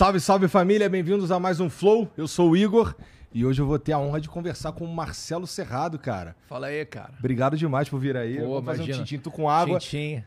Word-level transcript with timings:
Salve, 0.00 0.18
salve 0.18 0.48
família, 0.48 0.88
bem-vindos 0.88 1.30
a 1.30 1.38
mais 1.38 1.60
um 1.60 1.68
Flow. 1.68 2.10
Eu 2.16 2.26
sou 2.26 2.52
o 2.52 2.56
Igor 2.56 2.94
e 3.34 3.44
hoje 3.44 3.60
eu 3.60 3.66
vou 3.66 3.78
ter 3.78 3.92
a 3.92 3.98
honra 3.98 4.18
de 4.18 4.30
conversar 4.30 4.72
com 4.72 4.82
o 4.86 4.88
Marcelo 4.88 5.46
Serrado, 5.46 5.98
cara. 5.98 6.34
Fala 6.48 6.68
aí, 6.68 6.86
cara. 6.86 7.12
Obrigado 7.18 7.54
demais 7.54 7.86
por 7.86 8.00
vir 8.00 8.16
aí. 8.16 8.38
Pô, 8.38 8.46
Vou 8.46 8.62
fazer 8.62 8.78
imagina. 8.78 8.96
um 8.96 9.04
tintinto 9.04 9.30
com 9.30 9.46
água. 9.46 9.78
Tintim. 9.78 10.24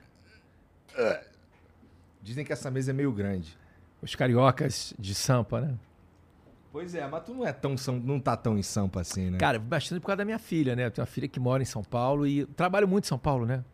Dizem 2.21 2.45
que 2.45 2.53
essa 2.53 2.69
mesa 2.69 2.91
é 2.91 2.93
meio 2.93 3.11
grande. 3.11 3.57
Os 3.99 4.13
cariocas 4.13 4.93
de 4.99 5.15
Sampa, 5.15 5.61
né? 5.61 5.73
Pois 6.71 6.93
é, 6.93 7.07
mas 7.07 7.23
tu 7.23 7.33
não 7.33 7.43
é 7.43 7.51
tão 7.51 7.73
não 8.03 8.19
tá 8.19 8.37
tão 8.37 8.55
em 8.59 8.61
Sampa 8.61 9.01
assim, 9.01 9.31
né? 9.31 9.39
Cara, 9.39 9.57
bastante 9.57 9.99
por 10.01 10.05
causa 10.05 10.17
da 10.17 10.25
minha 10.25 10.37
filha, 10.37 10.75
né? 10.75 10.85
Eu 10.85 10.91
tenho 10.91 11.01
uma 11.01 11.11
filha 11.11 11.27
que 11.27 11.39
mora 11.39 11.63
em 11.63 11.65
São 11.65 11.83
Paulo 11.83 12.27
e 12.27 12.45
trabalho 12.45 12.87
muito 12.87 13.05
em 13.05 13.07
São 13.07 13.17
Paulo, 13.17 13.47
né? 13.47 13.65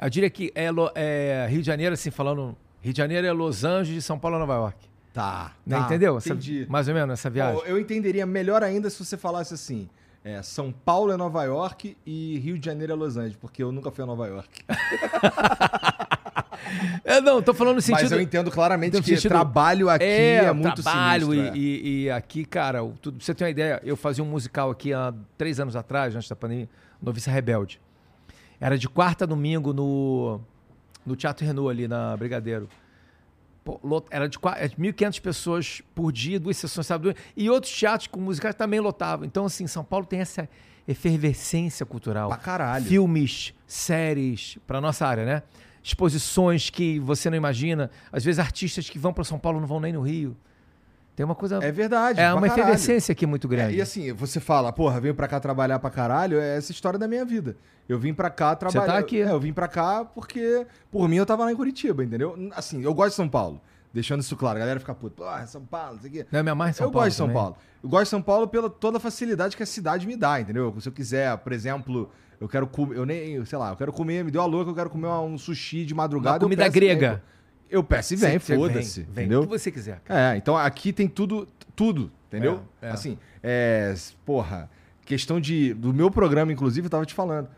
Eu 0.00 0.08
diria 0.08 0.30
que 0.30 0.52
é, 0.54 0.68
é 0.94 1.48
Rio 1.48 1.60
de 1.60 1.66
Janeiro, 1.66 1.92
assim, 1.92 2.12
falando. 2.12 2.56
Rio 2.80 2.92
de 2.92 2.98
Janeiro 2.98 3.26
é 3.26 3.32
Los 3.32 3.64
Angeles, 3.64 4.00
de 4.00 4.02
São 4.02 4.16
Paulo 4.16 4.36
é 4.36 4.38
Nova 4.38 4.54
York. 4.54 4.93
Tá. 5.14 5.52
Né? 5.66 5.78
tá, 5.78 5.84
Entendeu? 5.86 6.18
Essa- 6.18 6.28
Entendi. 6.34 6.66
mais 6.68 6.86
ou 6.88 6.94
menos 6.94 7.12
essa 7.14 7.30
viagem. 7.30 7.62
Eu 7.64 7.78
entenderia 7.80 8.26
melhor 8.26 8.62
ainda 8.62 8.90
se 8.90 9.02
você 9.02 9.16
falasse 9.16 9.54
assim. 9.54 9.88
é, 10.22 10.42
São 10.42 10.70
Paulo 10.72 11.12
é 11.12 11.16
Nova 11.16 11.42
York 11.44 11.96
e 12.04 12.38
Rio 12.40 12.58
de 12.58 12.66
Janeiro 12.66 12.92
é 12.92 12.96
Los 12.96 13.16
Angeles, 13.16 13.36
porque 13.40 13.62
eu 13.62 13.70
nunca 13.72 13.90
fui 13.90 14.02
a 14.04 14.06
Nova 14.06 14.26
York. 14.26 14.62
É, 17.04 17.20
não, 17.20 17.42
tô 17.42 17.52
falando 17.52 17.76
no 17.76 17.82
sentido. 17.82 18.02
Mas 18.04 18.12
eu 18.12 18.20
entendo 18.20 18.50
claramente 18.50 18.98
que 19.02 19.14
sentido- 19.16 19.28
trabalho 19.30 19.90
aqui 19.90 20.04
é, 20.04 20.50
muito 20.52 20.82
trabalho 20.82 21.26
sinistro. 21.26 21.54
é. 21.54 21.58
e, 21.58 21.60
e- 21.60 22.02
e 22.04 22.10
aqui, 22.10 22.44
cara, 22.44 22.80
tudo, 23.02 23.22
você 23.22 23.34
ter 23.34 23.44
uma 23.44 23.50
ideia, 23.50 23.80
eu 23.84 23.96
fazia 23.96 24.24
um 24.24 24.26
musical 24.26 24.70
aqui 24.70 24.92
há 24.92 25.12
três 25.36 25.60
anos 25.60 25.76
atrás, 25.76 26.16
antes 26.16 26.28
da 26.28 26.34
pandemia, 26.34 26.68
Noviça 27.02 27.30
Rebelde. 27.30 27.80
Era 28.60 28.78
de 28.78 28.88
quarta 28.88 29.24
a 29.24 29.26
domingo 29.26 29.72
no, 29.74 30.40
no 31.04 31.14
Teatro 31.14 31.44
Renault 31.46 31.70
ali 31.70 31.86
na 31.86 32.16
Brigadeiro. 32.16 32.68
Era 34.10 34.28
de 34.28 34.38
qua- 34.38 34.56
é 34.58 34.68
de 34.68 34.76
1.500 34.76 35.18
pessoas 35.20 35.82
por 35.94 36.12
dia, 36.12 36.38
duas 36.38 36.56
sessões, 36.56 36.86
sabe? 36.86 37.14
E 37.36 37.48
outros 37.48 37.72
teatros 37.74 38.06
com 38.08 38.20
musicais 38.20 38.54
também 38.54 38.80
lotavam. 38.80 39.24
Então, 39.24 39.46
assim, 39.46 39.66
São 39.66 39.82
Paulo 39.84 40.04
tem 40.06 40.20
essa 40.20 40.48
efervescência 40.86 41.84
cultural. 41.86 42.28
Pra 42.28 42.38
caralho. 42.38 42.84
Filmes, 42.84 43.54
séries, 43.66 44.58
pra 44.66 44.80
nossa 44.80 45.06
área, 45.06 45.24
né? 45.24 45.42
Exposições 45.82 46.70
que 46.70 46.98
você 46.98 47.28
não 47.28 47.36
imagina. 47.36 47.90
Às 48.10 48.24
vezes, 48.24 48.38
artistas 48.38 48.88
que 48.88 48.98
vão 48.98 49.12
para 49.12 49.22
São 49.24 49.38
Paulo 49.38 49.60
não 49.60 49.66
vão 49.66 49.80
nem 49.80 49.92
no 49.92 50.00
Rio. 50.00 50.36
Tem 51.16 51.24
uma 51.24 51.34
coisa. 51.34 51.58
É 51.62 51.70
verdade. 51.70 52.20
É 52.20 52.32
uma 52.34 52.46
efervescência 52.46 53.12
aqui 53.12 53.24
muito 53.26 53.46
É, 53.46 53.50
grande. 53.50 53.76
e 53.76 53.80
assim, 53.80 54.12
você 54.12 54.40
fala, 54.40 54.72
porra, 54.72 55.00
veio 55.00 55.14
pra 55.14 55.28
cá 55.28 55.38
trabalhar 55.38 55.78
pra 55.78 55.90
caralho, 55.90 56.38
é 56.40 56.56
essa 56.56 56.72
história 56.72 56.98
da 56.98 57.06
minha 57.06 57.24
vida. 57.24 57.56
Eu 57.88 57.98
vim 57.98 58.12
pra 58.14 58.30
cá 58.30 58.56
trabalhar. 58.56 58.92
tá 58.94 58.98
aqui. 58.98 59.20
É, 59.22 59.30
eu 59.30 59.38
vim 59.38 59.52
pra 59.52 59.68
cá 59.68 60.04
porque, 60.04 60.66
por 60.90 61.08
mim, 61.08 61.16
eu 61.16 61.26
tava 61.26 61.44
lá 61.44 61.52
em 61.52 61.56
Curitiba, 61.56 62.02
entendeu? 62.02 62.36
Assim, 62.56 62.82
eu 62.82 62.92
gosto 62.94 63.10
de 63.10 63.16
São 63.16 63.28
Paulo. 63.28 63.60
Deixando 63.92 64.20
isso 64.22 64.34
claro, 64.36 64.56
a 64.56 64.58
galera 64.58 64.80
fica 64.80 64.92
puta, 64.92 65.22
porra, 65.22 65.46
São 65.46 65.64
Paulo, 65.64 65.94
não 65.94 66.00
sei 66.00 66.10
o 66.10 66.12
quê. 66.14 66.26
Não 66.32 66.40
é 66.40 66.42
minha 66.42 66.54
mãe 66.54 66.70
em 66.70 66.72
São 66.72 66.86
eu 66.88 66.90
Paulo. 66.90 67.04
gosto 67.04 67.10
de 67.12 67.16
São 67.16 67.26
também. 67.28 67.40
Paulo. 67.42 67.56
Eu 67.80 67.88
gosto 67.88 68.02
de 68.04 68.08
São 68.08 68.22
Paulo 68.22 68.48
pela 68.48 68.68
toda 68.68 68.96
a 68.96 69.00
facilidade 69.00 69.56
que 69.56 69.62
a 69.62 69.66
cidade 69.66 70.04
me 70.04 70.16
dá, 70.16 70.40
entendeu? 70.40 70.74
Se 70.80 70.88
eu 70.88 70.92
quiser, 70.92 71.36
por 71.38 71.52
exemplo, 71.52 72.10
eu 72.40 72.48
quero 72.48 72.66
comer, 72.66 72.96
eu 72.96 73.06
nem, 73.06 73.44
sei 73.44 73.56
lá, 73.56 73.70
eu 73.70 73.76
quero 73.76 73.92
comer, 73.92 74.24
me 74.24 74.32
deu 74.32 74.40
a 74.42 74.46
louca, 74.46 74.68
eu 74.70 74.74
quero 74.74 74.90
comer 74.90 75.06
um 75.06 75.38
sushi 75.38 75.84
de 75.84 75.94
madrugada. 75.94 76.32
Uma 76.32 76.36
eu 76.38 76.40
comida 76.40 76.68
grega. 76.68 77.22
pô. 77.24 77.33
Eu 77.74 77.82
peço 77.82 78.14
e 78.14 78.16
vem, 78.16 78.38
foda-se, 78.38 79.02
Vem, 79.02 79.24
entendeu? 79.24 79.40
O 79.40 79.46
que 79.46 79.58
você 79.58 79.70
quiser. 79.70 79.98
cara. 80.04 80.34
É, 80.34 80.36
então 80.36 80.56
aqui 80.56 80.92
tem 80.92 81.08
tudo, 81.08 81.48
tudo, 81.74 82.10
entendeu? 82.28 82.62
É, 82.80 82.86
é. 82.86 82.90
Assim, 82.90 83.18
é, 83.42 83.92
porra, 84.24 84.70
questão 85.04 85.40
de, 85.40 85.74
do 85.74 85.92
meu 85.92 86.08
programa, 86.08 86.52
inclusive, 86.52 86.86
eu 86.86 86.90
tava 86.90 87.04
te 87.04 87.12
falando. 87.12 87.48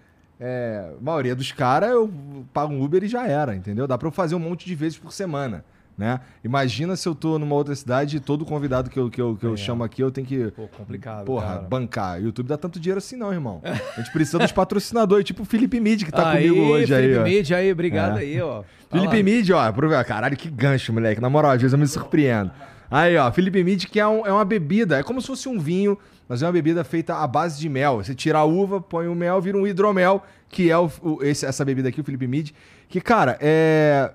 É, 0.40 0.90
a 0.98 1.02
maioria 1.02 1.34
dos 1.34 1.52
caras 1.52 1.90
eu 1.90 2.10
pago 2.52 2.72
um 2.72 2.82
Uber 2.82 3.04
e 3.04 3.08
já 3.08 3.26
era, 3.26 3.54
entendeu? 3.54 3.86
Dá 3.86 3.98
pra 3.98 4.08
eu 4.08 4.12
fazer 4.12 4.34
um 4.34 4.38
monte 4.38 4.64
de 4.64 4.74
vezes 4.74 4.96
por 4.96 5.12
semana, 5.12 5.62
né? 5.96 6.20
Imagina 6.44 6.94
se 6.96 7.08
eu 7.08 7.14
tô 7.14 7.38
numa 7.38 7.54
outra 7.54 7.74
cidade 7.74 8.18
e 8.18 8.20
todo 8.20 8.44
convidado 8.44 8.90
que 8.90 8.98
eu, 8.98 9.08
que 9.10 9.20
eu, 9.20 9.36
que 9.36 9.44
eu 9.46 9.54
É. 9.54 9.56
chamo 9.56 9.82
aqui 9.82 10.02
eu 10.02 10.10
tenho 10.10 10.26
que, 10.26 10.50
Pô, 10.50 10.68
complicado. 10.68 11.24
porra, 11.24 11.46
cara. 11.46 11.60
bancar. 11.62 12.18
O 12.20 12.24
YouTube 12.24 12.46
dá 12.48 12.56
tanto 12.58 12.78
dinheiro 12.78 12.98
assim 12.98 13.16
não, 13.16 13.32
irmão. 13.32 13.60
A 13.64 14.00
gente 14.00 14.12
precisa 14.12 14.38
dos 14.38 14.52
patrocinadores, 14.52 15.24
tipo 15.24 15.42
o 15.42 15.46
Felipe 15.46 15.80
Mid 15.80 16.04
que 16.04 16.12
tá 16.12 16.30
Aí, 16.30 16.48
comigo 16.48 16.66
hoje 16.66 16.94
aí, 16.94 17.02
Felipe. 17.02 17.22
Mid, 17.24 17.50
aí, 17.52 17.72
obrigado 17.72 18.18
É. 18.18 18.20
aí, 18.20 18.40
ó. 18.40 18.62
Felipe. 18.90 19.22
Mid, 19.22 19.50
ó. 19.50 20.04
Caralho, 20.04 20.36
que 20.36 20.48
gancho, 20.50 20.92
moleque. 20.92 21.20
Na 21.20 21.28
moral, 21.30 21.52
às 21.52 21.60
vezes 21.60 21.72
eu 21.72 21.78
me 21.78 21.86
surpreendo. 21.86 22.50
Aí, 22.90 23.16
ó, 23.16 23.30
Felipe 23.32 23.64
Mid, 23.64 23.86
que 23.86 23.98
é, 23.98 24.06
um- 24.06 24.24
é 24.26 24.32
uma 24.32 24.44
bebida, 24.44 24.98
é 24.98 25.02
como 25.02 25.20
se 25.20 25.26
fosse 25.26 25.48
um 25.48 25.58
vinho, 25.58 25.98
mas 26.28 26.42
é 26.42 26.46
uma 26.46 26.52
bebida 26.52 26.84
feita 26.84 27.16
à 27.16 27.26
base 27.26 27.58
de 27.58 27.68
mel. 27.68 27.96
Você 27.96 28.14
tira 28.14 28.38
a 28.38 28.44
uva, 28.44 28.80
põe 28.80 29.08
o 29.08 29.14
mel, 29.14 29.40
vira 29.40 29.56
um 29.58 29.66
hidromel, 29.66 30.22
que 30.48 30.70
é 30.70 30.78
o, 30.78 30.88
o- 31.02 31.18
esse- 31.24 31.44
essa 31.44 31.64
bebida 31.64 31.88
aqui, 31.88 32.00
o 32.00 32.04
Felipe 32.04 32.26
Mid. 32.28 32.50
Que, 32.88 33.00
cara, 33.00 33.36
é. 33.40 34.12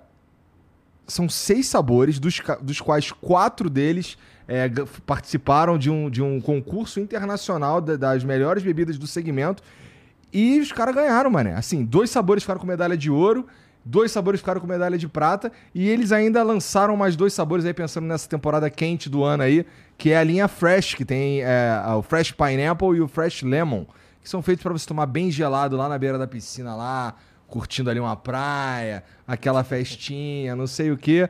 São 1.07 1.27
seis 1.27 1.67
sabores, 1.67 2.19
dos, 2.19 2.41
dos 2.61 2.79
quais 2.79 3.11
quatro 3.11 3.69
deles 3.69 4.17
é, 4.47 4.69
participaram 5.05 5.77
de 5.77 5.89
um, 5.89 6.09
de 6.09 6.21
um 6.21 6.39
concurso 6.39 6.99
internacional 6.99 7.81
da- 7.81 7.95
das 7.95 8.23
melhores 8.23 8.63
bebidas 8.63 8.97
do 8.97 9.07
segmento. 9.07 9.61
E 10.31 10.59
os 10.59 10.71
caras 10.71 10.95
ganharam, 10.95 11.29
mané. 11.29 11.55
Assim, 11.55 11.83
dois 11.83 12.09
sabores 12.09 12.43
ficaram 12.43 12.59
com 12.59 12.67
medalha 12.67 12.95
de 12.95 13.11
ouro, 13.11 13.45
dois 13.83 14.11
sabores 14.11 14.39
ficaram 14.39 14.61
com 14.61 14.67
medalha 14.67 14.97
de 14.97 15.07
prata, 15.07 15.51
e 15.75 15.89
eles 15.89 16.11
ainda 16.11 16.41
lançaram 16.43 16.95
mais 16.95 17.15
dois 17.15 17.33
sabores 17.33 17.65
aí, 17.65 17.73
pensando 17.73 18.05
nessa 18.07 18.29
temporada 18.29 18.69
quente 18.69 19.09
do 19.09 19.23
ano 19.23 19.43
aí, 19.43 19.65
que 19.97 20.11
é 20.11 20.17
a 20.17 20.23
linha 20.23 20.47
Fresh, 20.47 20.95
que 20.95 21.03
tem 21.03 21.41
é, 21.41 21.81
o 21.97 22.01
Fresh 22.01 22.31
Pineapple 22.31 22.95
e 22.97 23.01
o 23.01 23.07
Fresh 23.07 23.41
Lemon, 23.43 23.85
que 24.23 24.29
são 24.29 24.41
feitos 24.41 24.63
para 24.63 24.71
você 24.71 24.87
tomar 24.87 25.07
bem 25.07 25.29
gelado 25.31 25.75
lá 25.75 25.89
na 25.89 25.97
beira 25.97 26.17
da 26.17 26.27
piscina 26.27 26.75
lá, 26.75 27.15
curtindo 27.51 27.89
ali 27.89 27.99
uma 27.99 28.15
praia, 28.15 29.03
aquela 29.27 29.63
festinha, 29.63 30.55
não 30.55 30.65
sei 30.65 30.89
o 30.89 30.97
quê. 30.97 31.29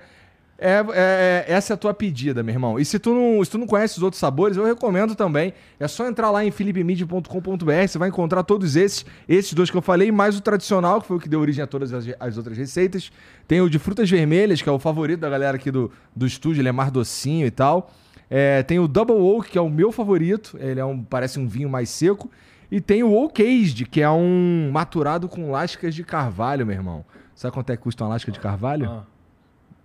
É, 0.63 0.73
é- 0.73 1.45
é- 1.47 1.53
essa 1.53 1.73
é 1.73 1.75
a 1.75 1.77
tua 1.77 1.91
pedida, 1.91 2.43
meu 2.43 2.53
irmão. 2.53 2.79
E 2.79 2.85
se 2.85 2.99
tu, 2.99 3.15
não, 3.15 3.43
se 3.43 3.49
tu 3.49 3.57
não 3.57 3.65
conhece 3.65 3.97
os 3.97 4.03
outros 4.03 4.19
sabores, 4.19 4.55
eu 4.55 4.63
recomendo 4.63 5.15
também. 5.15 5.55
É 5.79 5.87
só 5.87 6.07
entrar 6.07 6.29
lá 6.29 6.45
em 6.45 6.51
philipemid.com.br, 6.51 7.87
você 7.87 7.97
vai 7.97 8.09
encontrar 8.09 8.43
todos 8.43 8.75
esses, 8.75 9.03
esses 9.27 9.53
dois 9.53 9.71
que 9.71 9.77
eu 9.77 9.81
falei, 9.81 10.11
mais 10.11 10.37
o 10.37 10.41
tradicional, 10.41 11.01
que 11.01 11.07
foi 11.07 11.17
o 11.17 11.19
que 11.19 11.27
deu 11.27 11.39
origem 11.39 11.63
a 11.63 11.67
todas 11.67 11.91
as, 11.91 12.05
as 12.19 12.37
outras 12.37 12.55
receitas. 12.55 13.11
Tem 13.47 13.59
o 13.59 13.67
de 13.67 13.79
frutas 13.79 14.07
vermelhas, 14.07 14.61
que 14.61 14.69
é 14.69 14.71
o 14.71 14.77
favorito 14.77 15.21
da 15.21 15.29
galera 15.31 15.57
aqui 15.57 15.71
do, 15.71 15.91
do 16.15 16.27
estúdio, 16.27 16.61
ele 16.61 16.69
é 16.69 16.71
mais 16.71 16.91
docinho 16.91 17.47
e 17.47 17.51
tal. 17.51 17.91
É, 18.29 18.61
tem 18.61 18.77
o 18.77 18.87
Double 18.87 19.15
Oak, 19.15 19.49
que 19.49 19.57
é 19.57 19.61
o 19.61 19.69
meu 19.69 19.91
favorito, 19.91 20.57
ele 20.61 20.79
é 20.79 20.85
um, 20.85 21.03
parece 21.03 21.39
um 21.39 21.47
vinho 21.47 21.69
mais 21.69 21.89
seco. 21.89 22.29
E 22.71 22.79
tem 22.79 23.03
o 23.03 23.13
Oak 23.13 23.43
Aged, 23.43 23.85
que 23.85 24.01
é 24.01 24.09
um 24.09 24.71
maturado 24.71 25.27
com 25.27 25.51
lascas 25.51 25.93
de 25.93 26.03
carvalho, 26.03 26.65
meu 26.65 26.75
irmão. 26.75 27.05
Sabe 27.35 27.53
quanto 27.53 27.69
é 27.71 27.75
que 27.75 27.83
custa 27.83 28.03
uma 28.05 28.11
lasca 28.11 28.31
de 28.31 28.39
carvalho? 28.39 28.89
Ah. 28.89 29.03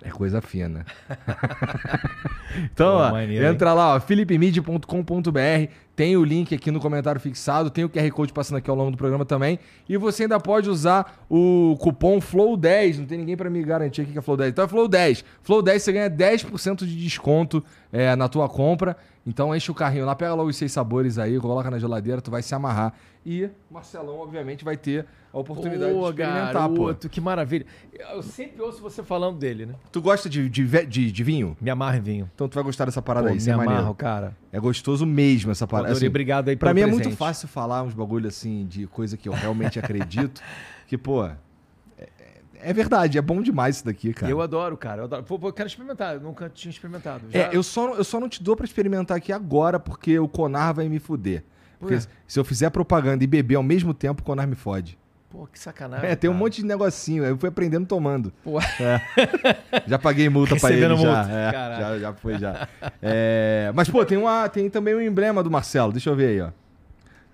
É 0.02 0.10
coisa 0.10 0.40
fina. 0.40 0.86
então, 2.70 2.92
Pô, 2.92 2.98
ó, 2.98 3.10
maneiro, 3.10 3.44
hein? 3.44 3.50
entra 3.50 3.72
lá, 3.72 3.96
ó, 3.96 4.00
philipmid.com.br, 4.00 5.70
tem 5.96 6.14
o 6.16 6.22
link 6.22 6.54
aqui 6.54 6.70
no 6.70 6.78
comentário 6.78 7.18
fixado, 7.20 7.70
tem 7.70 7.82
o 7.82 7.88
QR 7.88 8.10
Code 8.10 8.30
passando 8.32 8.58
aqui 8.58 8.68
ao 8.68 8.76
longo 8.76 8.90
do 8.90 8.96
programa 8.98 9.24
também, 9.24 9.58
e 9.88 9.96
você 9.96 10.24
ainda 10.24 10.38
pode 10.38 10.68
usar 10.68 11.24
o 11.28 11.74
cupom 11.80 12.18
FLOW10, 12.20 12.98
não 12.98 13.06
tem 13.06 13.16
ninguém 13.18 13.36
pra 13.36 13.48
me 13.48 13.62
garantir 13.62 14.02
aqui 14.02 14.12
que 14.12 14.18
é 14.18 14.22
FLOW10, 14.22 14.48
então 14.50 14.64
é 14.64 14.68
FLOW10. 14.68 15.24
FLOW10 15.44 15.78
você 15.78 15.92
ganha 15.92 16.10
10% 16.10 16.84
de 16.84 16.96
desconto 17.02 17.64
é, 17.90 18.14
na 18.14 18.28
tua 18.28 18.46
compra, 18.48 18.94
então 19.26 19.56
enche 19.56 19.70
o 19.70 19.74
carrinho 19.74 20.04
lá, 20.06 20.14
pega 20.14 20.34
lá 20.34 20.44
os 20.44 20.54
seis 20.54 20.70
sabores 20.70 21.18
aí, 21.18 21.40
coloca 21.40 21.70
na 21.70 21.78
geladeira, 21.78 22.20
tu 22.20 22.30
vai 22.30 22.42
se 22.42 22.54
amarrar. 22.54 22.92
E 23.24 23.48
Marcelão, 23.68 24.18
obviamente, 24.20 24.64
vai 24.64 24.76
ter 24.76 25.04
a 25.32 25.38
oportunidade 25.40 25.92
Pô, 25.92 26.12
de 26.12 26.22
experimentar, 26.22 26.68
pô. 26.68 26.84
garoto, 26.84 27.08
que 27.08 27.20
maravilha. 27.20 27.66
Eu 28.14 28.22
sempre 28.22 28.62
ouço 28.62 28.80
você 28.80 29.02
falando 29.02 29.36
dele, 29.36 29.66
né? 29.66 29.74
Tu 29.90 30.00
gosta 30.00 30.28
de, 30.28 30.48
de, 30.48 30.64
de- 30.86 31.10
de 31.10 31.24
vinho? 31.24 31.56
Me 31.60 31.68
amarra 31.68 31.96
em 31.96 32.00
vinho. 32.00 32.30
Então 32.32 32.48
tu 32.48 32.54
vai 32.54 32.62
gostar 32.62 32.84
dessa 32.84 33.02
parada 33.02 33.26
Pô, 33.26 33.34
aí, 33.34 33.40
me 33.42 33.48
é 33.48 33.52
amarro, 33.52 33.68
maneiro. 33.70 33.94
cara. 33.94 34.36
É 34.52 34.60
gostoso 34.60 35.04
mesmo 35.04 35.50
essa 35.50 35.66
parada. 35.66 35.85
Adorei, 35.86 35.96
Assim, 35.98 36.06
obrigado 36.06 36.48
aí 36.48 36.56
pra 36.56 36.72
mim 36.74 36.80
é 36.82 36.86
muito 36.86 37.10
fácil 37.12 37.48
falar 37.48 37.82
uns 37.82 37.94
bagulho 37.94 38.28
assim 38.28 38.66
de 38.66 38.86
coisa 38.86 39.16
que 39.16 39.28
eu 39.28 39.32
realmente 39.32 39.78
acredito. 39.78 40.40
Que, 40.88 40.96
pô, 40.96 41.24
é, 41.24 41.36
é- 41.98 42.08
é 42.60 42.72
verdade, 42.72 43.18
é 43.18 43.20
bom 43.20 43.42
demais 43.42 43.76
isso 43.76 43.84
daqui, 43.84 44.12
cara. 44.14 44.30
Eu 44.30 44.40
adoro, 44.40 44.76
cara. 44.76 45.00
Eu, 45.00 45.04
adoro. 45.06 45.24
Eu 45.42 45.52
quero 45.52 45.66
experimentar. 45.66 46.14
Eu 46.14 46.20
nunca 46.20 46.48
tinha 46.48 46.70
experimentado. 46.70 47.24
É, 47.32 47.40
Já- 47.40 47.52
eu 47.52 47.60
só, 47.64 47.94
eu 47.94 48.04
só 48.04 48.20
não 48.20 48.28
te 48.28 48.40
dou 48.40 48.54
pra 48.54 48.64
experimentar 48.64 49.16
aqui 49.16 49.32
agora 49.32 49.80
porque 49.80 50.16
o 50.18 50.28
Conar 50.28 50.72
vai 50.74 50.88
me 50.88 51.00
fuder. 51.00 51.42
Porque 51.80 51.94
Ué. 51.96 52.02
se 52.26 52.38
eu 52.38 52.44
fizer 52.44 52.70
propaganda 52.70 53.24
e 53.24 53.26
beber 53.26 53.56
ao 53.56 53.64
mesmo 53.64 53.92
tempo, 53.92 54.22
o 54.22 54.24
Conar 54.24 54.46
me 54.46 54.54
fode. 54.54 54.96
Pô, 55.30 55.46
que 55.46 55.58
sacanagem. 55.58 56.08
É, 56.08 56.14
tem 56.16 56.30
um 56.30 56.32
cara. 56.32 56.44
monte 56.44 56.56
de 56.60 56.66
negocinho. 56.66 57.24
Eu 57.24 57.36
fui 57.36 57.48
aprendendo 57.48 57.86
tomando. 57.86 58.32
Pô, 58.44 58.58
Já 59.86 59.98
paguei 59.98 60.28
multa 60.28 60.56
pra 60.56 60.70
ele 60.70 60.80
Recebendo 60.80 61.00
já. 61.02 61.16
multa, 61.24 61.32
É, 61.32 61.52
já. 61.52 61.98
Já 61.98 62.12
foi 62.14 62.38
já. 62.38 62.68
É, 63.02 63.70
mas, 63.74 63.88
pô, 63.88 64.04
tem, 64.04 64.16
uma, 64.18 64.48
tem 64.48 64.70
também 64.70 64.94
um 64.94 65.00
emblema 65.00 65.42
do 65.42 65.50
Marcelo. 65.50 65.92
Deixa 65.92 66.10
eu 66.10 66.16
ver 66.16 66.28
aí, 66.28 66.40
ó. 66.40 66.50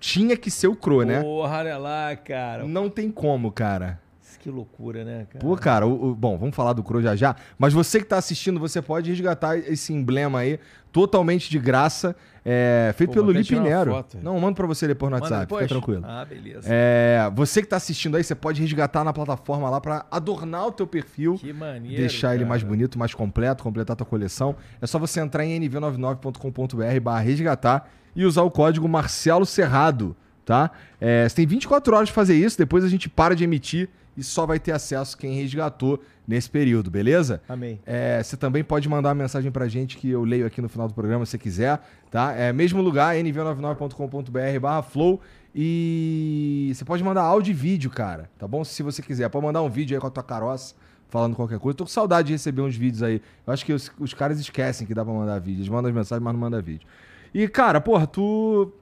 Tinha 0.00 0.36
que 0.36 0.50
ser 0.50 0.66
o 0.66 0.74
Cro, 0.74 1.02
né? 1.02 1.20
Porra, 1.22 1.58
olha 1.58 1.78
lá, 1.78 2.16
cara. 2.16 2.64
Não 2.66 2.88
tem 2.90 3.10
como, 3.10 3.52
cara. 3.52 4.00
Que 4.40 4.50
loucura, 4.50 5.04
né, 5.04 5.24
cara? 5.30 5.38
Pô, 5.44 5.56
cara, 5.56 5.86
o, 5.86 6.10
o- 6.10 6.14
bom, 6.16 6.36
vamos 6.36 6.56
falar 6.56 6.72
do 6.72 6.82
Crow 6.82 7.00
já 7.00 7.14
já, 7.14 7.36
mas 7.56 7.72
você 7.72 8.00
que 8.00 8.06
tá 8.06 8.16
assistindo, 8.16 8.58
você 8.58 8.82
pode 8.82 9.08
resgatar 9.08 9.56
esse 9.56 9.92
emblema 9.92 10.40
aí, 10.40 10.58
totalmente 10.90 11.48
de 11.48 11.60
graça, 11.60 12.16
é, 12.44 12.92
feito 12.96 13.10
Pô, 13.10 13.14
pelo 13.14 13.30
Lipe 13.30 13.58
Nero. 13.58 13.92
foto. 13.92 14.18
Não, 14.20 14.38
mando 14.40 14.56
pra 14.56 14.66
você 14.66 14.88
depois 14.88 15.10
no 15.10 15.16
Manda 15.16 15.24
WhatsApp, 15.24 15.46
depois? 15.46 15.62
fica 15.62 15.74
tranquilo. 15.74 16.04
Ah, 16.04 16.24
beleza. 16.24 16.66
É, 16.66 17.30
você 17.34 17.62
que 17.62 17.68
tá 17.68 17.76
assistindo 17.76 18.16
aí, 18.16 18.24
você 18.24 18.34
pode 18.34 18.60
resgatar 18.60 19.04
na 19.04 19.12
plataforma 19.12 19.70
lá 19.70 19.80
pra 19.80 20.04
adornar 20.10 20.66
o 20.66 20.72
teu 20.72 20.86
perfil. 20.86 21.36
Que 21.36 21.52
maneiro. 21.52 21.96
deixar 21.96 22.34
ele 22.34 22.44
mais 22.44 22.62
cara. 22.62 22.74
bonito, 22.74 22.98
mais 22.98 23.14
completo, 23.14 23.62
completar 23.62 23.94
a 23.94 23.96
tua 23.96 24.06
coleção, 24.06 24.56
é 24.80 24.86
só 24.86 24.98
você 24.98 25.20
entrar 25.20 25.44
em 25.44 25.60
nv99.com.br 25.60 27.00
barra 27.00 27.20
resgatar 27.20 27.88
e 28.14 28.24
usar 28.24 28.42
o 28.42 28.50
código 28.50 28.88
Marcelo 28.88 29.46
Serrado, 29.46 30.16
tá? 30.44 30.70
É, 31.00 31.28
você 31.28 31.36
tem 31.36 31.46
24 31.46 31.94
horas 31.94 32.08
de 32.08 32.12
fazer 32.14 32.34
isso, 32.34 32.58
depois 32.58 32.84
a 32.84 32.88
gente 32.88 33.08
para 33.08 33.34
de 33.34 33.44
emitir 33.44 33.88
e 34.16 34.22
só 34.22 34.46
vai 34.46 34.58
ter 34.58 34.72
acesso 34.72 35.16
quem 35.16 35.34
resgatou 35.34 36.02
nesse 36.26 36.48
período, 36.48 36.90
beleza? 36.90 37.42
Amém. 37.48 37.80
É, 37.86 38.22
você 38.22 38.36
também 38.36 38.62
pode 38.62 38.88
mandar 38.88 39.10
uma 39.10 39.14
mensagem 39.14 39.50
pra 39.50 39.68
gente 39.68 39.96
que 39.96 40.10
eu 40.10 40.24
leio 40.24 40.46
aqui 40.46 40.60
no 40.60 40.68
final 40.68 40.86
do 40.86 40.94
programa 40.94 41.24
se 41.24 41.32
você 41.32 41.38
quiser, 41.38 41.80
tá? 42.10 42.32
É 42.32 42.52
mesmo 42.52 42.82
lugar, 42.82 43.14
nv99.com.br 43.16 44.60
barra 44.60 44.82
flow 44.82 45.20
e 45.54 46.72
você 46.74 46.84
pode 46.84 47.02
mandar 47.02 47.22
áudio 47.22 47.50
e 47.50 47.54
vídeo, 47.54 47.90
cara, 47.90 48.30
tá 48.38 48.46
bom? 48.46 48.64
Se 48.64 48.82
você 48.82 49.02
quiser, 49.02 49.28
pode 49.28 49.44
mandar 49.44 49.62
um 49.62 49.68
vídeo 49.68 49.96
aí 49.96 50.00
com 50.00 50.06
a 50.06 50.10
tua 50.10 50.22
caroça 50.22 50.74
falando 51.08 51.36
qualquer 51.36 51.58
coisa. 51.58 51.76
Tô 51.76 51.84
com 51.84 51.90
saudade 51.90 52.28
de 52.28 52.32
receber 52.32 52.62
uns 52.62 52.74
vídeos 52.74 53.02
aí. 53.02 53.20
Eu 53.46 53.52
acho 53.52 53.66
que 53.66 53.72
os, 53.72 53.92
os 54.00 54.14
caras 54.14 54.40
esquecem 54.40 54.86
que 54.86 54.94
dá 54.94 55.04
pra 55.04 55.12
mandar 55.12 55.38
vídeo. 55.38 55.58
Eles 55.58 55.68
mandam 55.68 55.90
as 55.90 55.94
mensagens, 55.94 56.24
mas 56.24 56.32
não 56.32 56.40
mandam 56.40 56.62
vídeo. 56.62 56.88
E, 57.34 57.46
cara, 57.48 57.82
porra, 57.82 58.06
tu 58.06 58.72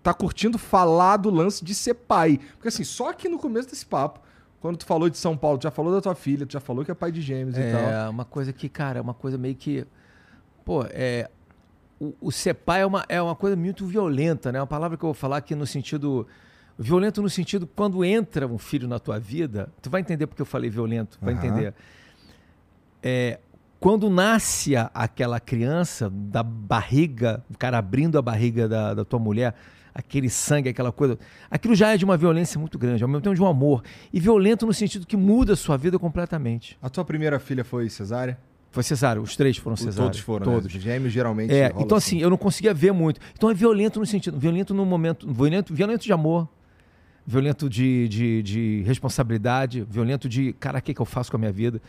tá 0.00 0.14
curtindo 0.14 0.58
falar 0.58 1.16
do 1.16 1.28
lance 1.28 1.64
de 1.64 1.74
ser 1.74 1.94
pai. 1.94 2.38
Porque 2.52 2.68
assim, 2.68 2.84
só 2.84 3.10
aqui 3.10 3.28
no 3.28 3.36
começo 3.36 3.68
desse 3.68 3.84
papo, 3.84 4.20
quando 4.60 4.76
tu 4.76 4.84
falou 4.84 5.08
de 5.08 5.16
São 5.16 5.36
Paulo, 5.36 5.58
tu 5.58 5.62
já 5.62 5.70
falou 5.70 5.92
da 5.92 6.00
tua 6.00 6.14
filha, 6.14 6.46
tu 6.46 6.52
já 6.52 6.60
falou 6.60 6.84
que 6.84 6.90
é 6.90 6.94
pai 6.94 7.10
de 7.10 7.20
gêmeos 7.22 7.56
e 7.56 7.72
tal. 7.72 7.80
É 7.80 8.08
uma 8.08 8.24
coisa 8.24 8.52
que, 8.52 8.68
cara, 8.68 8.98
é 8.98 9.02
uma 9.02 9.14
coisa 9.14 9.38
meio 9.38 9.54
que. 9.54 9.86
Pô, 10.64 10.84
é. 10.90 11.30
O, 11.98 12.14
o 12.20 12.32
ser 12.32 12.54
pai 12.54 12.82
é 12.82 12.86
uma, 12.86 13.04
é 13.08 13.20
uma 13.20 13.34
coisa 13.34 13.56
muito 13.56 13.86
violenta, 13.86 14.50
né? 14.52 14.60
Uma 14.60 14.66
palavra 14.66 14.96
que 14.96 15.04
eu 15.04 15.08
vou 15.08 15.14
falar 15.14 15.38
aqui 15.38 15.54
no 15.54 15.66
sentido. 15.66 16.26
Violento 16.78 17.20
no 17.20 17.28
sentido, 17.28 17.66
quando 17.66 18.02
entra 18.04 18.46
um 18.46 18.56
filho 18.56 18.88
na 18.88 18.98
tua 18.98 19.18
vida, 19.18 19.70
tu 19.82 19.90
vai 19.90 20.00
entender 20.00 20.26
porque 20.26 20.40
eu 20.40 20.46
falei 20.46 20.70
violento, 20.70 21.18
vai 21.20 21.34
Aham. 21.34 21.44
entender. 21.44 21.74
É, 23.02 23.38
quando 23.78 24.08
nasce 24.08 24.74
aquela 24.76 25.40
criança 25.40 26.10
da 26.10 26.42
barriga, 26.42 27.42
o 27.50 27.56
cara 27.56 27.78
abrindo 27.78 28.18
a 28.18 28.22
barriga 28.22 28.66
da, 28.66 28.94
da 28.94 29.04
tua 29.04 29.18
mulher, 29.18 29.54
aquele 29.94 30.28
sangue, 30.30 30.68
aquela 30.68 30.92
coisa, 30.92 31.18
aquilo 31.50 31.74
já 31.74 31.92
é 31.92 31.96
de 31.96 32.04
uma 32.04 32.16
violência 32.16 32.58
muito 32.58 32.78
grande, 32.78 33.02
ao 33.02 33.08
mesmo 33.08 33.22
tempo 33.22 33.34
de 33.34 33.42
um 33.42 33.46
amor. 33.46 33.82
E 34.12 34.20
violento 34.20 34.66
no 34.66 34.72
sentido 34.72 35.06
que 35.06 35.16
muda 35.16 35.52
a 35.54 35.56
sua 35.56 35.76
vida 35.76 35.98
completamente. 35.98 36.78
A 36.80 36.88
tua 36.88 37.04
primeira 37.04 37.38
filha 37.38 37.64
foi 37.64 37.88
cesárea? 37.88 38.38
Foi 38.72 38.84
cesárea, 38.84 39.20
os 39.20 39.34
três 39.36 39.56
foram 39.56 39.76
cesáreos. 39.76 39.96
Todos 39.96 40.20
foram, 40.20 40.44
Todos. 40.44 40.72
né? 40.72 40.80
Gêmeos 40.80 41.12
geralmente 41.12 41.52
É, 41.52 41.72
então 41.78 41.98
assim, 41.98 42.20
eu 42.20 42.30
não 42.30 42.36
conseguia 42.36 42.72
ver 42.72 42.92
muito. 42.92 43.20
Então 43.34 43.50
é 43.50 43.54
violento 43.54 43.98
no 43.98 44.06
sentido, 44.06 44.38
violento 44.38 44.72
no 44.72 44.86
momento, 44.86 45.26
violento, 45.32 45.74
violento 45.74 46.04
de 46.04 46.12
amor, 46.12 46.48
violento 47.26 47.68
de, 47.68 48.08
de, 48.08 48.42
de 48.42 48.82
responsabilidade, 48.86 49.84
violento 49.90 50.28
de, 50.28 50.52
cara, 50.52 50.78
o 50.78 50.82
que, 50.82 50.94
que 50.94 51.00
eu 51.00 51.06
faço 51.06 51.30
com 51.32 51.36
a 51.36 51.40
minha 51.40 51.52
vida? 51.52 51.82